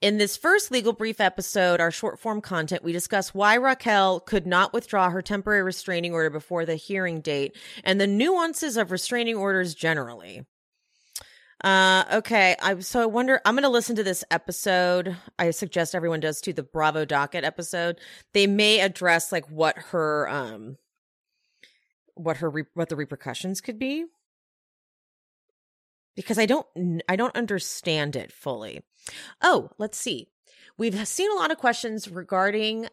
In 0.01 0.17
this 0.17 0.37
first 0.37 0.71
legal 0.71 0.93
brief 0.93 1.19
episode, 1.19 1.79
our 1.79 1.91
short 1.91 2.19
form 2.19 2.41
content, 2.41 2.83
we 2.83 2.91
discuss 2.91 3.33
why 3.33 3.55
Raquel 3.55 4.21
could 4.21 4.47
not 4.47 4.73
withdraw 4.73 5.09
her 5.09 5.21
temporary 5.21 5.63
restraining 5.63 6.13
order 6.13 6.29
before 6.29 6.65
the 6.65 6.75
hearing 6.75 7.21
date 7.21 7.55
and 7.83 7.99
the 7.99 8.07
nuances 8.07 8.77
of 8.77 8.91
restraining 8.91 9.35
orders 9.35 9.75
generally. 9.75 10.45
Uh, 11.63 12.05
okay. 12.13 12.55
I 12.61 12.79
so 12.79 13.01
I 13.01 13.05
wonder. 13.05 13.41
I'm 13.43 13.55
going 13.55 13.63
to 13.63 13.69
listen 13.69 13.97
to 13.97 14.03
this 14.03 14.23
episode. 14.31 15.17
I 15.37 15.51
suggest 15.51 15.93
everyone 15.93 16.21
does 16.21 16.39
too. 16.39 16.53
The 16.53 16.63
Bravo 16.63 17.03
Docket 17.03 17.43
episode. 17.43 17.99
They 18.33 18.47
may 18.47 18.79
address 18.79 19.31
like 19.31 19.49
what 19.49 19.77
her 19.77 20.29
um, 20.29 20.77
what 22.19 22.37
her 22.37 22.49
re- 22.49 22.65
what 22.73 22.89
the 22.89 22.95
repercussions 22.95 23.61
could 23.61 23.79
be. 23.79 24.05
Because 26.15 26.37
I 26.37 26.45
don't 26.45 26.67
I 27.07 27.15
don't 27.15 27.35
understand 27.35 28.15
it 28.15 28.31
fully. 28.31 28.81
Oh, 29.41 29.69
let's 29.77 29.97
see. 29.97 30.27
We've 30.77 31.07
seen 31.07 31.31
a 31.31 31.35
lot 31.35 31.51
of 31.51 31.57
questions 31.57 32.09
regarding 32.09 32.87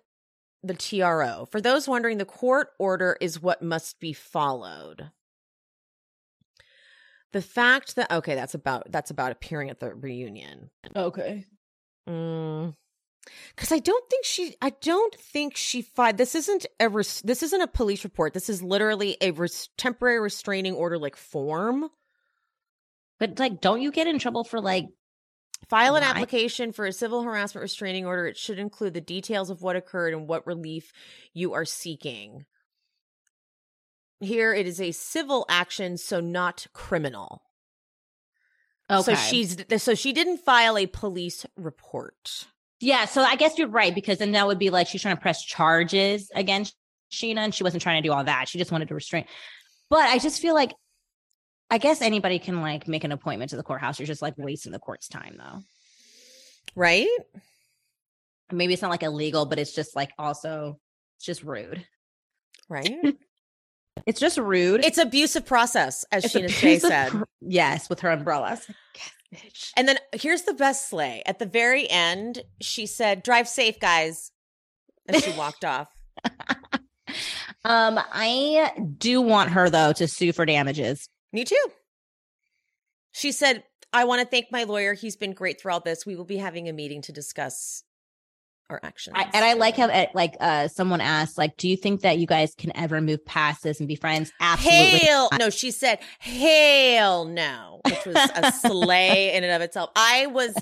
the 0.63 0.75
TRO. 0.75 1.47
For 1.51 1.61
those 1.61 1.89
wondering, 1.89 2.19
the 2.19 2.25
court 2.25 2.71
order 2.79 3.17
is 3.21 3.43
what 3.43 3.63
must 3.63 4.01
be 4.01 4.13
followed 4.13 5.11
the 7.37 7.43
fact 7.43 7.97
that 7.97 8.11
okay 8.11 8.35
that's 8.35 8.55
about 8.55 8.91
that's 8.91 9.11
about 9.11 9.31
appearing 9.31 9.69
at 9.69 9.79
the 9.79 9.95
reunion 9.95 10.71
Okay. 10.95 11.45
Mm. 12.09 12.75
Because 13.55 13.73
i 13.73 13.79
don't 13.79 14.09
think 14.11 14.25
she 14.25 14.55
i 14.63 14.71
don't 14.81 15.15
think 15.15 15.57
she 15.57 15.83
filed 15.83 16.17
this 16.17 16.35
isn't 16.35 16.67
a 16.81 16.89
res- 16.89 17.23
this 17.23 17.43
isn't 17.43 17.61
a 17.61 17.67
police 17.67 18.05
report 18.05 18.35
this 18.35 18.49
is 18.49 18.63
literally 18.63 19.17
a 19.21 19.31
res- 19.33 19.69
temporary 19.77 20.21
restraining 20.21 20.75
order 20.75 20.99
like 20.99 21.17
form 21.17 21.89
But 23.19 23.39
like, 23.39 23.61
don't 23.61 23.81
you 23.83 23.91
get 23.91 24.07
in 24.07 24.19
trouble 24.19 24.45
for 24.45 24.61
like? 24.61 24.87
file 25.71 25.97
an 25.97 26.03
Why? 26.03 26.11
application 26.11 26.73
for 26.73 26.85
a 26.85 26.93
civil 26.93 27.23
harassment 27.23 27.63
restraining 27.63 28.05
order 28.07 28.27
it 28.27 28.37
should 28.37 28.59
include 28.59 28.93
the 28.95 29.01
details 29.01 29.49
of 29.49 29.63
what 29.63 29.75
occurred 29.75 30.13
and 30.13 30.29
what 30.29 30.47
relief 30.47 30.93
you 31.33 31.55
are 31.55 31.65
seeking 31.65 32.45
here 34.21 34.53
it 34.53 34.67
is 34.67 34.81
a 34.81 34.93
civil 34.93 35.47
action 35.49 35.97
so 35.97 36.21
not 36.21 36.67
criminal 36.75 37.43
Okay. 38.89 39.03
So 39.03 39.15
she's 39.17 39.57
so 39.83 39.95
she 39.97 40.13
didn't 40.13 40.39
file 40.39 40.79
a 40.79 40.87
police 40.87 41.45
report. 41.57 42.47
Yeah, 42.81 43.07
so 43.07 43.23
I 43.23 43.37
guess 43.37 43.57
you're 43.59 43.69
right 43.69 43.95
because 43.95 44.19
then 44.19 44.33
that 44.33 44.47
would 44.47 44.59
be 44.59 44.71
like 44.71 44.87
she's 44.87 45.03
trying 45.03 45.17
to 45.17 45.23
press 45.23 45.43
charges 45.43 46.31
against 46.35 46.75
Scheana, 47.11 47.39
and 47.39 47.55
she 47.55 47.65
wasn't 47.65 47.83
trying 47.83 48.03
to 48.03 48.07
do 48.09 48.13
all 48.13 48.25
that. 48.25 48.49
She 48.49 48.59
just 48.59 48.73
wanted 48.73 48.89
to 48.89 48.95
restrain. 48.95 49.25
But 49.89 50.01
I 50.01 50.19
just 50.19 50.43
feel 50.43 50.55
like, 50.55 50.73
I 51.71 51.79
guess 51.79 52.03
anybody 52.03 52.39
can 52.39 52.61
like 52.61 52.87
make 52.87 53.05
an 53.05 53.13
appointment 53.13 53.51
to 53.51 53.57
the 53.57 53.63
courthouse. 53.63 53.99
You're 53.99 54.07
just 54.07 54.23
like 54.23 54.35
wasting 54.37 54.73
the 54.73 54.79
court's 54.79 55.09
time, 55.09 55.37
though. 55.39 55.63
Right? 56.75 57.09
Maybe 58.53 58.73
it's 58.73 58.83
not 58.83 58.91
like 58.91 59.03
illegal, 59.03 59.47
but 59.47 59.59
it's 59.59 59.75
just 59.75 59.97
like 59.97 60.11
also 60.19 60.79
it's 61.17 61.25
just 61.25 61.43
rude. 61.43 61.85
Right. 62.69 63.17
It's 64.05 64.21
just 64.21 64.37
rude. 64.37 64.85
it's 64.85 64.99
abusive 64.99 65.47
process, 65.47 66.05
as 66.13 66.27
It's 66.27 66.35
Scheana 66.35 66.51
Shay 66.51 66.79
said. 66.79 67.13
yes, 67.41 67.89
with 67.89 68.01
her 68.01 68.11
umbrella. 68.11 68.49
I 68.49 68.51
was 68.51 68.69
like, 68.69 68.77
"Yes, 68.95 69.11
bitch." 69.35 69.73
and 69.77 69.89
then 69.89 69.99
here's 70.13 70.43
the 70.43 70.55
best 70.55 70.89
sleigh. 70.89 71.23
At 71.27 71.39
the 71.39 71.47
very 71.47 71.89
end, 71.91 72.43
she 72.61 72.87
said, 72.87 73.23
"Drive 73.23 73.49
safe, 73.49 73.79
guys," 73.81 74.33
and 75.07 75.23
she 75.23 75.33
walked 75.33 75.65
off. 75.65 75.89
Um, 77.67 77.99
I 78.13 78.71
do 78.97 79.21
want 79.21 79.51
her 79.51 79.69
though 79.69 79.93
to 79.95 80.07
sue 80.07 80.33
for 80.33 80.47
damages. 80.47 81.09
Me 81.33 81.45
too. 81.45 81.67
She 83.11 83.33
said, 83.33 83.65
"I 83.93 84.05
want 84.05 84.23
to 84.23 84.27
thank 84.27 84.53
my 84.53 84.63
lawyer. 84.63 84.95
He's 84.95 85.17
been 85.17 85.33
great 85.33 85.61
through 85.61 85.73
all 85.73 85.81
this. 85.81 86.07
We 86.07 86.15
will 86.15 86.25
be 86.25 86.37
having 86.37 86.69
a 86.69 86.73
meeting 86.73 87.03
to 87.03 87.13
discuss 87.13 87.83
our 88.71 88.81
actions. 88.83 89.17
I, 89.19 89.31
and 89.33 89.45
I 89.45 89.55
like 89.55 89.77
how 89.77 89.87
uh, 89.89 90.07
like 90.15 90.37
uh 90.41 90.69
someone 90.69 91.01
asked 91.01 91.39
like, 91.39 91.57
do 91.57 91.69
you 91.69 91.77
think 91.77 92.03
that 92.03 92.19
you 92.19 92.27
guys 92.27 92.55
can 92.57 92.73
ever 92.77 93.01
move 93.01 93.25
past 93.25 93.63
this 93.63 93.81
and 93.81 93.89
be 93.89 93.97
friends? 93.97 94.33
Absolutely. 94.41 94.99
Hail! 94.99 95.29
not. 95.33 95.41
No, 95.41 95.51
she 95.51 95.71
said 95.71 95.99
hail 96.21 97.25
no, 97.25 97.81
which 97.85 98.05
was 98.07 98.17
a 98.17 98.53
slay 98.61 99.35
in 99.35 99.45
and 99.45 99.53
of 99.53 99.63
itself. 99.63 99.91
I 99.95 100.27
was, 100.27 100.55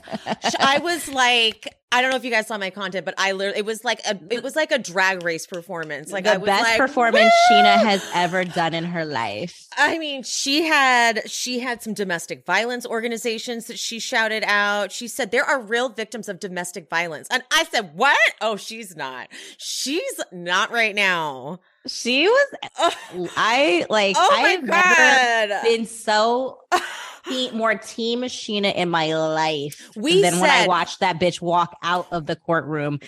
I 0.59 0.78
was 0.78 1.09
like, 1.09 1.68
I 1.95 2.03
don't 2.03 2.11
know 2.11 2.16
if 2.16 2.25
you 2.25 2.31
guys 2.31 2.49
saw 2.49 2.59
my 2.59 2.71
content, 2.71 3.05
but 3.05 3.15
I 3.19 3.31
literally, 3.33 3.61
it 3.61 3.65
was 3.65 3.85
like 3.85 4.01
a, 4.05 4.19
it 4.31 4.43
was 4.43 4.57
like 4.57 4.73
a 4.73 4.79
drag 4.79 5.23
race 5.23 5.47
performance. 5.47 6.11
Like 6.11 6.25
the 6.25 6.33
I 6.35 6.37
was 6.39 6.47
best 6.47 6.62
like, 6.65 6.77
performance 6.77 7.33
"Woo!" 7.51 7.57
Scheana 7.57 7.77
has 7.77 8.05
ever 8.15 8.45
done 8.45 8.75
in 8.75 8.83
her 8.85 9.05
life. 9.05 9.69
I 9.79 9.99
mean, 9.99 10.25
she 10.25 10.65
had 10.65 11.31
she 11.31 11.61
had 11.61 11.83
some 11.83 11.95
domestic 11.95 12.45
violence 12.45 12.85
organizations 12.85 13.66
that 13.69 13.79
she 13.79 14.01
shouted 14.01 14.43
out. 14.45 14.91
She 14.91 15.07
said 15.07 15.31
there 15.31 15.45
are 15.45 15.61
real 15.61 15.89
victims 15.89 16.29
of 16.29 16.41
domestic 16.41 16.91
violence. 16.91 17.29
And 17.31 17.45
I 17.53 17.62
said, 17.65 17.97
"What? 17.97 18.19
Oh, 18.41 18.57
she's 18.57 18.97
not. 18.97 19.29
She's 19.59 20.21
not 20.33 20.73
right 20.73 20.97
now." 20.97 21.61
She 21.87 22.27
was 22.27 22.55
Oh, 22.79 23.29
I 23.37 23.85
like 23.91 24.16
oh 24.19 24.29
my 24.43 24.49
I've 24.49 24.62
never 24.65 25.53
god. 25.55 25.62
been 25.65 25.85
so 25.87 26.61
te- 27.29 27.51
more 27.51 27.75
team 27.75 28.23
Scheana 28.23 28.75
in 28.75 28.89
my 28.91 29.15
life 29.15 29.91
We 29.97 30.23
than 30.23 30.41
when 30.41 30.51
I 30.51 30.67
watched 30.67 31.01
that 31.01 31.19
bitch 31.19 31.41
walk 31.41 31.77
out 31.83 32.07
of 32.11 32.27
the 32.27 32.37
courtroom. 32.37 33.01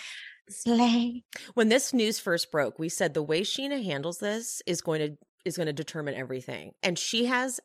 Slay. 0.49 1.25
when 1.55 1.69
this 1.69 1.93
news 1.93 2.21
first 2.21 2.53
broke, 2.53 2.79
we 2.79 2.89
said 2.89 3.15
the 3.15 3.23
way 3.23 3.43
Scheana 3.43 3.85
handles 3.85 4.19
this 4.19 4.63
is 4.67 4.81
going 4.81 5.01
to 5.01 5.19
is 5.45 5.57
going 5.57 5.67
to 5.67 5.73
determine 5.73 6.15
everything. 6.15 6.73
And 6.83 6.99
she 6.99 7.27
has 7.27 7.61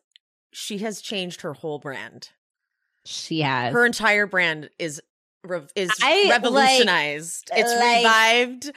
she 0.52 0.78
has 0.78 1.00
changed 1.00 1.42
her 1.42 1.54
whole 1.54 1.78
brand. 1.78 2.28
She 3.04 3.40
has. 3.40 3.72
Her 3.72 3.84
entire 3.84 4.26
brand 4.26 4.70
is 4.78 5.00
rev- 5.44 5.70
is 5.74 5.90
I, 6.02 6.24
like- 6.24 6.42
revolutionized. 6.42 7.50
it's 7.54 7.72
like- 7.80 7.98
revived. 7.98 8.70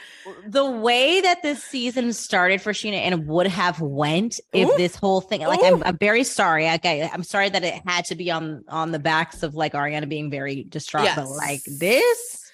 the 0.48 0.66
way 0.70 1.22
that 1.22 1.42
this 1.44 1.64
season 1.64 2.14
started 2.14 2.62
for 2.62 2.74
Scheana 2.74 2.98
and 2.98 3.28
would 3.28 3.48
have 3.48 3.80
went 3.82 4.40
if 4.54 4.70
Ooh. 4.70 4.78
this 4.78 4.96
whole 4.96 5.22
thing 5.22 5.42
like 5.42 5.64
I'm, 5.64 5.84
I'm 5.84 5.98
very 5.98 6.24
sorry 6.24 6.70
okay 6.70 7.10
I'm 7.12 7.24
sorry 7.24 7.50
that 7.50 7.64
it 7.64 7.82
had 7.86 8.06
to 8.06 8.16
be 8.16 8.32
on 8.32 8.64
on 8.68 8.92
the 8.92 9.00
backs 9.00 9.44
of 9.44 9.56
like 9.56 9.74
Ariana 9.74 10.08
being 10.10 10.30
very 10.30 10.64
distraught 10.64 11.10
but 11.16 11.30
like 11.30 11.62
this 11.66 12.52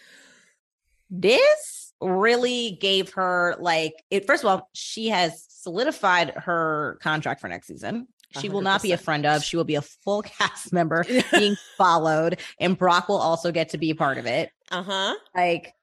this 1.10 1.94
really 2.02 2.78
gave 2.82 3.14
her 3.14 3.56
like 3.60 3.94
it 4.10 4.26
first 4.26 4.44
of 4.44 4.50
all 4.50 4.70
she 4.74 5.10
has 5.10 5.46
solidified 5.50 6.32
her 6.36 6.98
contract 7.04 7.40
for 7.42 7.48
next 7.48 7.68
season 7.68 8.08
she 8.40 8.50
will 8.50 8.62
not 8.62 8.82
be 8.82 8.92
a 8.92 8.98
friend 8.98 9.26
of 9.26 9.44
she 9.44 9.58
will 9.58 9.64
be 9.64 9.76
a 9.76 9.82
full 9.82 10.22
cast 10.22 10.72
member 10.74 11.06
being 11.32 11.56
followed 11.78 12.40
and 12.60 12.78
Brock 12.78 13.10
will 13.10 13.18
also 13.18 13.52
get 13.52 13.70
to 13.70 13.78
be 13.78 13.90
a 13.90 13.96
part 13.96 14.18
of 14.18 14.26
it 14.26 14.52
Uh-huh. 14.72 15.16
like 15.36 15.74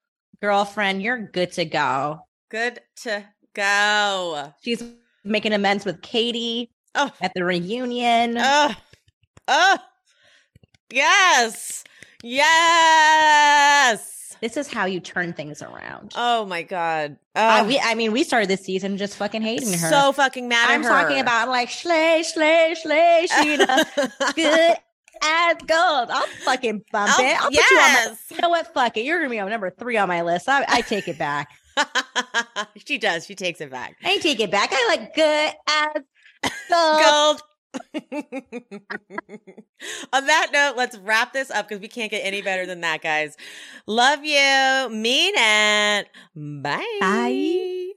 girlfriend 0.41 1.03
you're 1.03 1.19
good 1.19 1.53
to 1.53 1.65
go 1.65 2.21
Good 2.51 2.81
to 3.03 3.27
go. 3.53 4.55
She's 4.63 4.83
making 5.23 5.53
amends 5.53 5.85
with 5.85 6.01
Katie 6.01 6.71
Oh. 6.95 7.11
at 7.21 7.35
the 7.35 7.45
reunion. 7.45 8.37
Oh, 8.39 8.75
oh, 9.49 9.79
yes, 10.91 11.85
yes. 12.23 14.18
This 14.41 14.57
is 14.57 14.69
how 14.69 14.85
you 14.87 15.01
turn 15.01 15.33
things 15.33 15.63
around. 15.63 16.13
Oh 16.17 16.47
my 16.47 16.63
god. 16.63 17.17
I, 17.35 17.61
Oh, 17.61 17.65
we, 17.65 17.79
I 17.79 17.95
mean, 17.95 18.13
we 18.13 18.23
started 18.25 18.49
this 18.49 18.61
season 18.65 18.97
just 18.97 19.17
fucking 19.17 19.43
hating 19.43 19.73
her. 19.73 19.89
so 19.91 20.13
fucking 20.13 20.49
mad 20.49 20.71
I'm 20.71 20.83
her. 20.83 20.89
talking 20.89 21.21
about 21.21 21.49
like 21.49 21.71
slay, 21.71 22.23
slay, 22.25 22.75
slay, 22.81 23.27
Scheana, 23.31 24.35
good 24.35 24.77
as 25.23 25.57
gold. 25.67 26.11
I'll 26.11 26.27
fucking 26.45 26.85
bump 26.93 27.11
Oh, 27.19 27.25
it. 27.25 27.41
I'll 27.43 27.51
put 27.51 27.71
you 27.71 27.77
on 27.79 27.93
my. 27.93 28.05
yes. 28.07 28.25
You 28.31 28.39
know 28.41 28.49
what? 28.49 28.73
Fuck 28.73 28.97
it. 28.97 29.05
You're 29.05 29.19
gonna 29.19 29.31
be 29.31 29.41
on 29.41 29.49
number 29.51 29.71
three 29.71 29.97
on 29.97 30.09
my 30.09 30.23
list. 30.23 30.49
I, 30.49 30.65
I 30.69 30.81
take 30.83 31.09
it 31.09 31.19
back. 31.19 31.49
she 32.87 32.99
does. 32.99 33.27
She 33.27 33.35
takes 33.35 33.61
it 33.61 33.71
back. 33.71 33.97
I 34.05 34.19
take 34.19 34.41
it 34.41 34.51
back. 34.51 34.71
I 34.73 34.87
like 34.89 35.15
good 35.15 35.53
as 35.69 36.03
gold. 36.71 37.01
Gold. 37.03 37.43
On 40.13 40.27
that 40.27 40.49
note, 40.53 40.75
let's 40.77 40.97
wrap 40.99 41.33
this 41.33 41.51
up 41.51 41.69
because 41.69 41.81
we 41.81 41.89
can't 41.89 42.11
get 42.11 42.21
any 42.21 42.43
better 42.43 42.67
than 42.67 42.81
that, 42.83 43.03
guys. 43.03 43.37
Love 43.87 44.25
you. 44.25 44.89
Mean 44.91 45.35
it. 45.37 46.09
Bye. 46.35 46.99
Bye. 47.01 47.93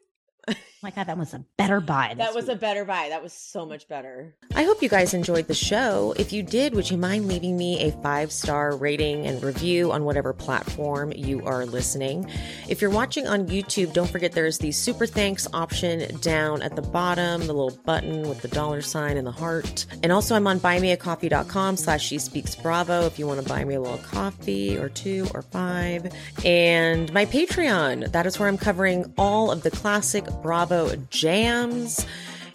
My 0.84 0.90
god, 0.90 1.06
that 1.06 1.18
was 1.18 1.36
a 1.36 1.46
better 1.58 1.80
buy. 1.80 2.16
That 2.18 2.34
was 2.34 2.50
a 2.50 2.56
better 2.56 2.86
buy. 2.86 3.10
That 3.10 3.22
was 3.22 3.34
so 3.34 3.68
much 3.68 3.88
better. 3.88 4.34
I 4.56 4.64
hope 4.64 4.82
you 4.82 4.90
guys 4.90 5.14
enjoyed 5.14 5.48
the 5.48 5.54
show. 5.54 6.16
If 6.18 6.34
you 6.34 6.42
did, 6.42 6.74
would 6.74 6.90
you 6.90 6.98
mind 6.98 7.28
leaving 7.28 7.56
me 7.56 7.80
a 7.82 7.92
five 8.02 8.32
star 8.32 8.76
rating 8.76 9.28
and 9.28 9.44
review 9.44 9.92
on 9.92 10.06
whatever 10.06 10.34
platform 10.34 11.12
you 11.16 11.46
are 11.46 11.68
listening? 11.68 12.28
If 12.68 12.82
you're 12.82 12.90
watching 12.90 13.28
on 13.28 13.46
YouTube, 13.46 13.94
don't 13.94 14.10
forget 14.10 14.32
there's 14.32 14.58
the 14.58 14.72
super 14.72 15.06
thanks 15.06 15.48
option 15.54 16.18
down 16.18 16.64
at 16.64 16.76
the 16.76 16.82
bottom, 16.82 17.42
the 17.42 17.54
little 17.54 17.78
button 17.86 18.28
with 18.28 18.42
the 18.42 18.48
dollar 18.48 18.82
sign 18.82 19.18
and 19.18 19.28
the 19.28 19.32
heart. 19.32 19.86
And 20.02 20.12
also, 20.12 20.36
I'm 20.36 20.48
on 20.48 20.60
buymeacoffee.com 20.60 21.78
slash 21.78 22.04
she 22.04 22.18
speaks 22.18 22.56
bravo 22.56 23.06
if 23.06 23.20
you 23.20 23.28
want 23.28 23.40
to 23.40 23.48
buy 23.48 23.64
me 23.64 23.76
a 23.76 23.82
little 23.82 24.00
coffee 24.00 24.78
or 24.80 24.90
two 24.90 25.28
or 25.36 25.44
five. 25.44 26.12
And 26.44 27.14
my 27.14 27.28
Patreon, 27.28 28.12
that 28.14 28.26
is 28.26 28.40
where 28.40 28.50
I'm 28.50 28.58
covering 28.58 29.14
all 29.16 29.52
of 29.52 29.62
the 29.62 29.70
classic 29.70 30.26
Bravo 30.72 30.96
jams. 31.10 32.06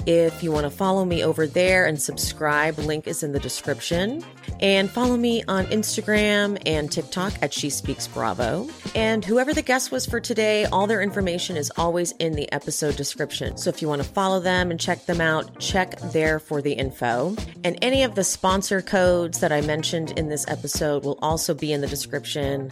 If 0.07 0.43
you 0.43 0.51
want 0.51 0.65
to 0.65 0.71
follow 0.71 1.05
me 1.05 1.23
over 1.23 1.47
there 1.47 1.85
and 1.85 2.01
subscribe, 2.01 2.79
link 2.79 3.07
is 3.07 3.23
in 3.23 3.33
the 3.33 3.39
description. 3.39 4.25
And 4.59 4.89
follow 4.89 5.19
me 5.19 5.45
on 5.49 5.67
Instagram 5.67 6.57
and 6.65 6.91
TikTok 6.91 7.35
at 7.43 7.53
She 7.53 7.69
Speaks 7.69 8.09
Bravo. 8.09 8.71
And 8.95 9.23
whoever 9.23 9.53
the 9.53 9.61
guest 9.61 9.93
was 9.93 10.07
for 10.07 10.19
today, 10.19 10.65
all 10.65 10.87
their 10.87 11.03
information 11.03 11.59
is 11.59 11.71
always 11.77 12.13
in 12.13 12.33
the 12.33 12.51
episode 12.53 12.97
description. 12.97 13.59
So 13.59 13.69
if 13.69 13.83
you 13.83 13.89
want 13.89 14.03
to 14.03 14.09
follow 14.09 14.41
them 14.41 14.71
and 14.71 14.81
check 14.81 15.05
them 15.05 15.21
out, 15.21 15.59
check 15.61 16.01
there 16.13 16.39
for 16.39 16.63
the 16.63 16.73
info. 16.73 17.37
And 17.65 17.77
any 17.83 18.03
of 18.03 18.15
the 18.15 18.25
sponsor 18.25 18.81
codes 18.81 19.41
that 19.41 19.53
I 19.53 19.61
mentioned 19.61 20.19
in 20.19 20.31
this 20.31 20.47
episode 20.49 21.05
will 21.05 21.19
also 21.21 21.53
be 21.53 21.71
in 21.71 21.83
the 21.83 21.87
description. 21.87 22.71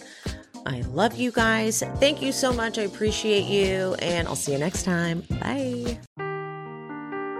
I 0.66 0.80
love 0.92 1.16
you 1.16 1.30
guys. 1.30 1.82
Thank 1.96 2.22
you 2.22 2.32
so 2.32 2.52
much. 2.52 2.78
I 2.78 2.82
appreciate 2.82 3.44
you. 3.44 3.94
And 4.00 4.26
I'll 4.26 4.36
see 4.36 4.52
you 4.52 4.58
next 4.58 4.84
time. 4.84 5.22
Bye. 5.40 5.98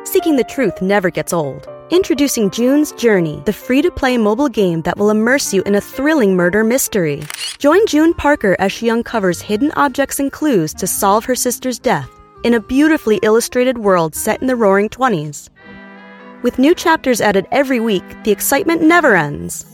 Seeking 0.05 0.37
the 0.37 0.45
truth 0.45 0.83
never 0.83 1.11
gets 1.11 1.33
old. 1.33 1.69
Introducing 1.91 2.51
June's 2.51 2.93
Journey, 2.93 3.43
the 3.47 3.53
free 3.53 3.83
to 3.83 3.91
play 3.91 4.17
mobile 4.17 4.49
game 4.49 4.83
that 4.83 4.97
will 4.97 5.11
immerse 5.11 5.53
you 5.53 5.63
in 5.63 5.75
a 5.75 5.81
thrilling 5.81 6.37
murder 6.37 6.65
mystery. 6.65 7.23
Join 7.59 7.87
June 7.87 8.15
Parker 8.15 8.57
as 8.59 8.73
she 8.73 8.91
uncovers 8.91 9.41
hidden 9.41 9.73
objects 9.73 10.19
and 10.19 10.31
clues 10.31 10.73
to 10.75 10.87
solve 10.87 11.25
her 11.25 11.35
sister's 11.35 11.79
death 11.79 12.09
in 12.43 12.55
a 12.55 12.61
beautifully 12.61 13.19
illustrated 13.23 13.79
world 13.79 14.15
set 14.15 14.41
in 14.41 14.47
the 14.47 14.57
roaring 14.57 14.89
20s. 14.89 15.49
With 16.43 16.59
new 16.59 16.75
chapters 16.75 17.21
added 17.21 17.47
every 17.51 17.81
week, 17.81 18.05
the 18.25 18.31
excitement 18.31 18.83
never 18.83 19.17
ends. 19.17 19.74